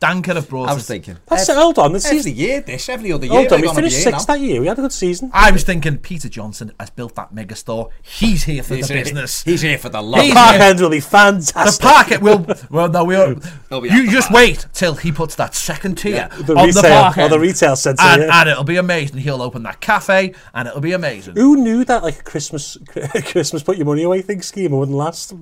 Kanchelskis. 0.00 0.22
Danker 0.22 0.34
have 0.34 0.48
brought 0.48 0.68
I 0.68 0.74
was 0.74 0.82
us. 0.84 0.88
thinking. 0.88 1.16
That's 1.26 1.48
ev- 1.48 1.56
it. 1.56 1.60
Hold 1.60 1.78
on. 1.78 1.92
The 1.92 1.98
every 1.98 2.18
season. 2.22 2.34
year, 2.34 2.60
this 2.60 2.88
every 2.88 3.12
other 3.12 3.26
year. 3.26 3.34
Hold 3.34 3.52
on. 3.52 3.60
We 3.60 3.68
finished 3.74 4.02
sixth 4.02 4.26
that 4.26 4.40
year. 4.40 4.60
We 4.60 4.66
had 4.66 4.78
a 4.78 4.82
good 4.82 4.92
season. 4.92 5.30
I 5.34 5.50
was 5.50 5.64
thinking 5.64 5.98
Peter 5.98 6.28
Johnson 6.28 6.72
has 6.78 6.90
built 6.90 7.14
that 7.16 7.34
megastore. 7.34 7.90
He's 8.02 8.44
here 8.44 8.62
for 8.62 8.76
He's 8.76 8.88
the 8.88 8.94
here- 8.94 9.04
business. 9.04 9.42
He's 9.42 9.60
here 9.62 9.78
for 9.78 9.88
the 9.88 10.00
love. 10.00 10.22
The 10.24 10.32
Park 10.32 10.54
here. 10.56 10.62
end 10.64 10.80
will 10.80 10.90
be 10.90 11.00
fantastic. 11.00 11.80
The 11.82 11.86
park 11.86 11.98
parket 12.08 12.22
will. 12.22 12.46
Well, 12.70 12.88
no, 12.88 13.04
we'll. 13.04 13.36
You 13.88 14.10
just 14.10 14.30
wait 14.32 14.66
till 14.72 14.94
he 14.94 15.12
puts 15.12 15.34
that 15.36 15.54
second 15.54 15.98
tier 15.98 16.28
the 16.42 16.54
on 16.56 16.66
retail, 16.66 16.82
the 16.82 16.88
park 16.88 17.18
or 17.18 17.20
end, 17.22 17.32
the 17.32 17.38
retail 17.40 17.76
centre. 17.76 18.02
and, 18.02 18.22
yeah. 18.22 18.40
and 18.40 18.48
it'll 18.48 18.64
be 18.64 18.76
amazing. 18.76 19.18
He'll 19.18 19.42
open 19.42 19.62
that 19.64 19.80
cafe, 19.80 20.34
and 20.54 20.66
it'll 20.68 20.80
be 20.80 20.92
amazing. 20.92 21.34
Who 21.36 21.56
knew 21.56 21.84
that 21.84 22.02
like 22.02 22.20
a 22.20 22.22
Christmas 22.22 22.76
Christmas 23.26 23.62
put 23.62 23.76
your 23.76 23.86
money 23.86 24.02
away 24.04 24.22
thing 24.22 24.42
scheme 24.42 24.72
wouldn't 24.72 24.96
last? 24.96 25.34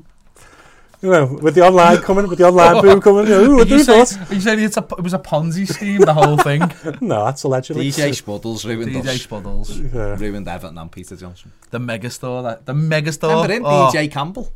You 1.03 1.11
know, 1.11 1.39
with 1.43 1.55
the 1.55 1.61
online 1.63 1.99
coming, 1.99 2.27
with 2.27 2.39
the 2.39 2.49
online 2.49 2.83
boom 2.83 3.01
coming, 3.03 3.27
you 3.27 3.49
know, 3.49 3.57
what 3.57 3.69
do 3.69 3.77
you 3.77 3.85
thought? 3.85 4.31
Are 4.31 4.35
you 4.35 4.41
saying 4.41 4.61
it's 4.61 4.79
a, 4.79 4.81
it 4.81 5.03
was 5.03 5.13
a 5.13 5.19
Ponzi 5.19 5.69
scheme, 5.69 6.01
the 6.01 6.15
whole 6.15 6.39
thing? 6.39 6.61
no, 7.01 7.27
that's 7.27 7.43
allegedly. 7.43 7.89
DJ 7.91 8.11
Spuddles 8.11 8.65
ruined 8.65 8.91
DJ 8.91 9.07
us. 9.07 9.27
Spuddles. 9.27 9.95
Yeah. 9.95 10.17
Ruined 10.19 10.49
Everton 10.49 10.79
and 10.79 10.91
Peter 10.91 11.15
Johnson. 11.15 11.53
The 11.71 11.79
megastore, 11.79 12.43
that, 12.45 12.65
the 12.65 12.73
megastore. 12.73 13.43
Remember 13.43 13.53
him, 13.53 13.63
oh. 13.67 13.91
DJ 13.93 14.11
Campbell? 14.11 14.51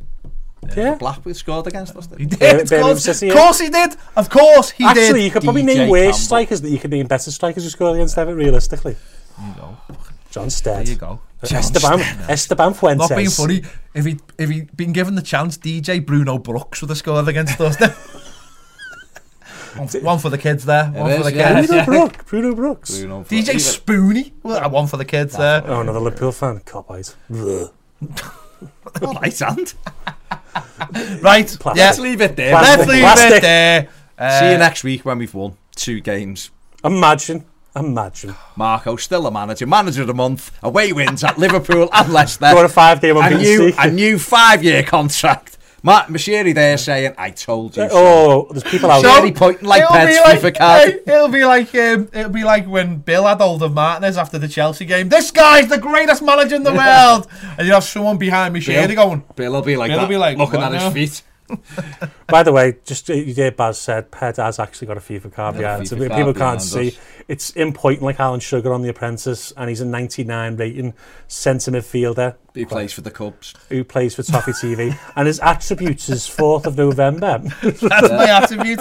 Yeah. 0.67 0.73
yeah. 0.75 0.95
Blackwood 0.95 1.35
scored 1.35 1.67
against 1.67 1.95
us, 1.95 2.07
didn't 2.07 2.21
he? 2.21 2.25
Did, 2.25 2.61
of 2.61 2.69
course, 2.69 3.07
of 3.07 3.31
course 3.33 3.59
he 3.59 3.69
did. 3.69 3.95
Of 4.15 4.29
course 4.29 4.71
he 4.71 4.83
Actually, 4.83 4.93
did. 4.93 5.03
Actually, 5.03 5.23
you 5.25 5.31
could 5.31 5.43
probably 5.43 5.63
DJ 5.63 5.65
name 5.65 5.93
Campbell. 5.93 6.13
strikers 6.13 6.61
that 6.61 6.69
you 6.69 6.79
could 6.79 6.91
name 6.91 7.07
better 7.07 7.31
strikers 7.31 7.63
who 7.63 7.69
scored 7.69 7.95
against 7.95 8.17
Everton, 8.17 8.37
realistically. 8.37 8.95
There 9.37 9.47
you 9.47 9.55
go. 9.55 9.77
John 10.31 10.49
Stead. 10.49 10.85
There 10.85 10.93
you 10.93 10.99
go. 10.99 11.19
Esteban, 11.43 11.99
Esteban 12.29 12.73
Fuentes. 12.73 13.09
Not 13.09 13.17
being 13.17 13.29
funny. 13.29 13.63
If 13.93 14.05
he 14.05 14.19
if 14.37 14.49
he 14.49 14.61
been 14.75 14.91
given 14.93 15.15
the 15.15 15.21
chance, 15.21 15.57
DJ 15.57 16.05
Bruno 16.05 16.37
Brooks 16.37 16.81
would 16.81 16.89
have 16.89 16.97
scored 16.99 17.27
against 17.27 17.59
us. 17.59 17.77
Then. 17.77 17.89
one, 19.77 19.87
for, 19.87 19.99
one 20.01 20.19
for 20.19 20.29
the 20.29 20.37
kids 20.37 20.65
there. 20.65 20.85
One 20.91 21.09
It 21.11 21.17
for 21.17 21.23
the 21.23 21.33
yeah. 21.33 21.53
kids. 21.61 21.67
Bruno, 21.69 21.85
Brook, 22.09 22.25
Bruno 22.27 22.55
Brooks. 22.55 22.99
Bruno 22.99 23.23
DJ 23.23 23.41
Even- 23.49 23.59
Spoony. 23.59 24.33
One 24.43 24.87
for 24.87 24.97
the 24.97 25.05
kids 25.05 25.35
there. 25.35 25.63
Oh, 25.65 25.81
another 25.81 25.99
Liverpool 25.99 26.31
fan. 26.31 26.59
Cop 26.65 26.91
eyes. 26.91 27.15
Ugh. 27.33 27.71
All 29.01 29.13
right, 29.15 29.41
and 29.41 29.73
Right. 31.23 31.47
Plastic. 31.47 31.75
Yeah. 31.77 31.85
let's 31.87 31.99
leave 31.99 32.21
it 32.21 32.35
there. 32.35 32.51
Plastic. 32.51 32.77
Let's 32.79 32.91
leave 32.91 33.01
Plastic. 33.01 33.37
it 33.37 33.41
there. 33.41 33.89
Uh, 34.17 34.39
See 34.39 34.51
you 34.51 34.57
next 34.57 34.83
week 34.83 35.05
when 35.05 35.17
we've 35.17 35.33
won 35.33 35.57
two 35.75 35.99
games. 36.01 36.51
Imagine, 36.83 37.45
imagine. 37.75 38.35
Marco 38.55 38.95
still 38.95 39.25
a 39.27 39.31
manager, 39.31 39.65
manager 39.65 40.01
of 40.01 40.07
the 40.07 40.13
month, 40.13 40.51
away 40.63 40.91
wins 40.93 41.23
at 41.23 41.37
Liverpool 41.37 41.89
and 41.91 42.13
Leicester. 42.13 42.51
Go 42.51 42.59
on 42.59 42.65
a 42.65 42.69
five 42.69 43.01
game 43.01 43.17
a 43.17 43.29
new, 43.37 43.73
a 43.77 43.89
new 43.89 44.17
five 44.19 44.63
year 44.63 44.83
contract. 44.83 45.57
Matt 45.83 46.09
Moshiri 46.09 46.53
there 46.53 46.77
saying, 46.77 47.15
"I 47.17 47.31
told 47.31 47.75
you." 47.75 47.89
so." 47.89 47.91
Oh, 47.91 48.47
there's 48.51 48.63
people 48.63 48.91
out 48.91 49.01
there. 49.01 49.15
Really 49.17 49.31
pointing 49.31 49.67
like 49.67 49.81
it'll 49.81 49.93
Pets 49.95 50.15
be 50.15 50.21
like, 50.21 50.39
FIFA 50.39 50.57
card. 50.57 50.99
it'll 51.07 51.27
be 51.29 51.43
like 51.43 51.73
um, 51.73 52.09
it'll 52.13 52.29
be 52.31 52.43
like 52.43 52.67
when 52.67 52.97
Bill 52.97 53.25
had 53.25 53.41
Oldham 53.41 53.73
Martinez 53.73 54.15
after 54.15 54.37
the 54.37 54.47
Chelsea 54.47 54.85
game. 54.85 55.09
This 55.09 55.31
guy's 55.31 55.69
the 55.69 55.79
greatest 55.79 56.21
manager 56.21 56.55
in 56.55 56.61
the 56.63 56.73
world, 56.75 57.27
and 57.57 57.65
you 57.65 57.73
have 57.73 57.83
someone 57.83 58.19
behind 58.19 58.53
me 58.53 58.59
shady 58.59 58.93
going. 58.93 59.23
Bill 59.35 59.53
will 59.53 59.63
be 59.63 59.75
like 59.75 59.89
Bill 59.89 59.97
will 59.97 60.03
that, 60.03 60.09
be 60.09 60.17
like, 60.17 60.37
looking 60.37 60.59
"What 60.59 60.71
at 60.73 60.77
now?" 60.79 60.91
his 60.91 60.93
feet. 60.93 61.23
By 62.27 62.43
the 62.43 62.51
way, 62.51 62.75
just 62.85 63.09
uh, 63.09 63.13
you 63.13 63.33
did, 63.33 63.55
Baz 63.55 63.79
said, 63.79 64.11
Ped 64.11 64.37
has 64.37 64.59
actually 64.59 64.87
got 64.87 64.97
a 64.97 65.01
FIFA 65.01 65.33
card 65.33 65.55
Yeah, 65.55 65.61
behind. 65.77 65.83
FIFA 65.83 65.87
So 65.87 65.95
card 65.97 66.11
people 66.11 66.33
can't 66.33 66.35
behind 66.35 66.61
see. 66.61 66.87
us. 66.89 66.97
It's 67.27 67.49
in 67.51 67.73
pointing 67.73 68.03
like 68.05 68.19
Alan 68.19 68.39
Sugar 68.39 68.73
on 68.73 68.81
The 68.81 68.89
Apprentice, 68.89 69.51
and 69.57 69.69
he's 69.69 69.81
a 69.81 69.85
99 69.85 70.55
rating 70.57 70.93
centre 71.27 71.71
midfielder 71.71 72.35
He 72.53 72.65
plays 72.65 72.93
for 72.93 73.01
the 73.01 73.11
Cubs. 73.11 73.53
who 73.69 73.83
plays 73.83 74.15
for 74.15 74.23
Toffee 74.23 74.51
TV, 74.51 74.97
and 75.15 75.27
his 75.27 75.39
attributes 75.39 76.09
is 76.09 76.23
4th 76.27 76.65
of 76.65 76.77
November. 76.77 77.37
That's 77.63 77.81
my 77.83 78.29
attribute. 78.29 78.79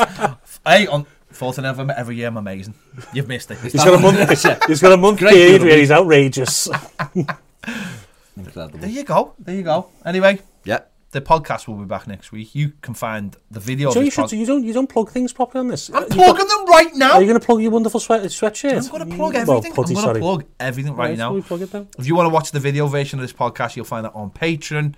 hey, 0.67 0.87
on 0.87 1.07
fourth 1.31 1.59
of 1.59 1.65
November 1.65 1.95
every 1.97 2.17
year, 2.17 2.27
I'm 2.29 2.37
amazing. 2.37 2.75
You've 3.13 3.29
missed 3.29 3.51
it. 3.53 3.59
He's 3.59 3.75
got 3.75 3.95
a 3.95 3.99
month. 3.99 4.67
he's 4.67 4.81
got 4.83 4.93
a 4.93 4.97
month 4.97 5.19
Great 5.21 5.33
period 5.35 5.59
deal, 5.59 5.67
where 5.67 5.75
mate. 5.75 5.81
he's 5.81 5.91
outrageous. 5.93 6.69
Incredible. 8.37 8.79
There 8.79 8.91
you 8.91 9.05
go. 9.05 9.35
There 9.39 9.55
you 9.55 9.63
go. 9.63 9.89
Anyway, 10.05 10.41
Yeah. 10.65 10.81
The 11.13 11.21
podcast 11.21 11.67
will 11.67 11.75
be 11.77 11.85
back 11.85 12.07
next 12.07 12.31
week. 12.31 12.55
You 12.55 12.73
can 12.83 12.95
find 12.95 13.37
the 13.51 13.59
video. 13.61 13.91
so 13.91 13.99
of 13.99 14.05
you 14.05 14.11
should. 14.13 14.21
pod- 14.23 14.33
You 14.33 14.47
don't. 14.47 14.63
You 14.65 14.73
don't 14.73 14.87
plug 14.89 15.11
things 15.11 15.33
properly 15.33 15.61
on 15.61 15.69
this. 15.69 15.91
I'm 15.93 16.05
You 16.05 16.09
plugging 16.09 16.47
them 16.47 16.67
right 16.67 16.95
now. 16.95 17.13
Are 17.15 17.21
you 17.21 17.27
going 17.27 17.41
to 17.41 17.45
plug 17.45 17.61
your 17.63 17.73
wonderful 17.73 17.99
sweat 17.99 18.23
sweatshirt? 18.23 18.77
I'm 18.85 18.89
going 18.91 19.11
to 19.11 19.17
plug 19.17 19.35
Well, 19.35 19.43
everything. 19.59 19.73
putty, 19.73 19.97
I'm 19.97 20.03
going 20.03 20.15
to 20.15 20.21
plug 20.21 20.45
everything 20.61 20.95
right, 20.95 21.09
Right, 21.11 21.19
now. 21.19 21.41
plug 21.41 21.63
it 21.63 21.73
then? 21.73 21.89
If 21.99 22.07
you 22.07 22.15
want 22.15 22.27
to 22.27 22.33
watch 22.33 22.53
the 22.53 22.61
video 22.61 22.87
version 22.87 23.19
of 23.19 23.23
this 23.23 23.33
podcast, 23.33 23.75
you'll 23.77 23.85
find 23.87 24.05
that 24.05 24.15
on 24.15 24.31
Patreon, 24.31 24.95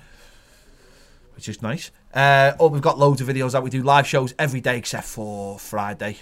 which 1.35 1.49
is 1.49 1.63
nice. 1.63 1.91
Uh, 2.13 2.53
oh, 2.61 2.69
we've 2.69 2.83
got 2.83 2.99
loads 2.99 3.21
of 3.23 3.29
videos 3.29 3.53
that 3.53 3.63
we 3.63 3.71
do 3.71 3.83
live 3.83 4.07
shows 4.07 4.35
every 4.39 4.61
day 4.61 4.77
except 4.77 5.07
for 5.07 5.59
Friday 5.59 6.19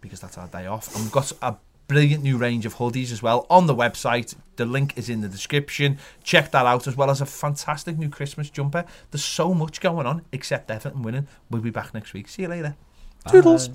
because 0.00 0.20
that's 0.20 0.38
our 0.38 0.46
day 0.46 0.66
off. 0.66 0.94
And 0.94 1.02
we've 1.04 1.12
got 1.12 1.32
a 1.42 1.56
brilliant 1.86 2.22
new 2.22 2.36
range 2.36 2.66
of 2.66 2.76
hoodies 2.76 3.12
as 3.12 3.22
well 3.22 3.46
on 3.50 3.66
the 3.66 3.74
website. 3.74 4.34
The 4.56 4.64
link 4.64 4.96
is 4.96 5.08
in 5.08 5.20
the 5.20 5.28
description. 5.28 5.98
Check 6.22 6.50
that 6.52 6.66
out 6.66 6.86
as 6.86 6.96
well 6.96 7.10
as 7.10 7.20
a 7.20 7.26
fantastic 7.26 7.98
new 7.98 8.08
Christmas 8.08 8.50
jumper. 8.50 8.84
There's 9.10 9.24
so 9.24 9.54
much 9.54 9.80
going 9.80 10.06
on 10.06 10.22
except 10.32 10.70
Everton 10.70 11.02
winning. 11.02 11.28
We'll 11.50 11.62
be 11.62 11.70
back 11.70 11.92
next 11.94 12.12
week. 12.12 12.28
See 12.28 12.42
you 12.42 12.48
later. 12.48 12.76
Toodles. 13.28 13.68
Bye. 13.68 13.74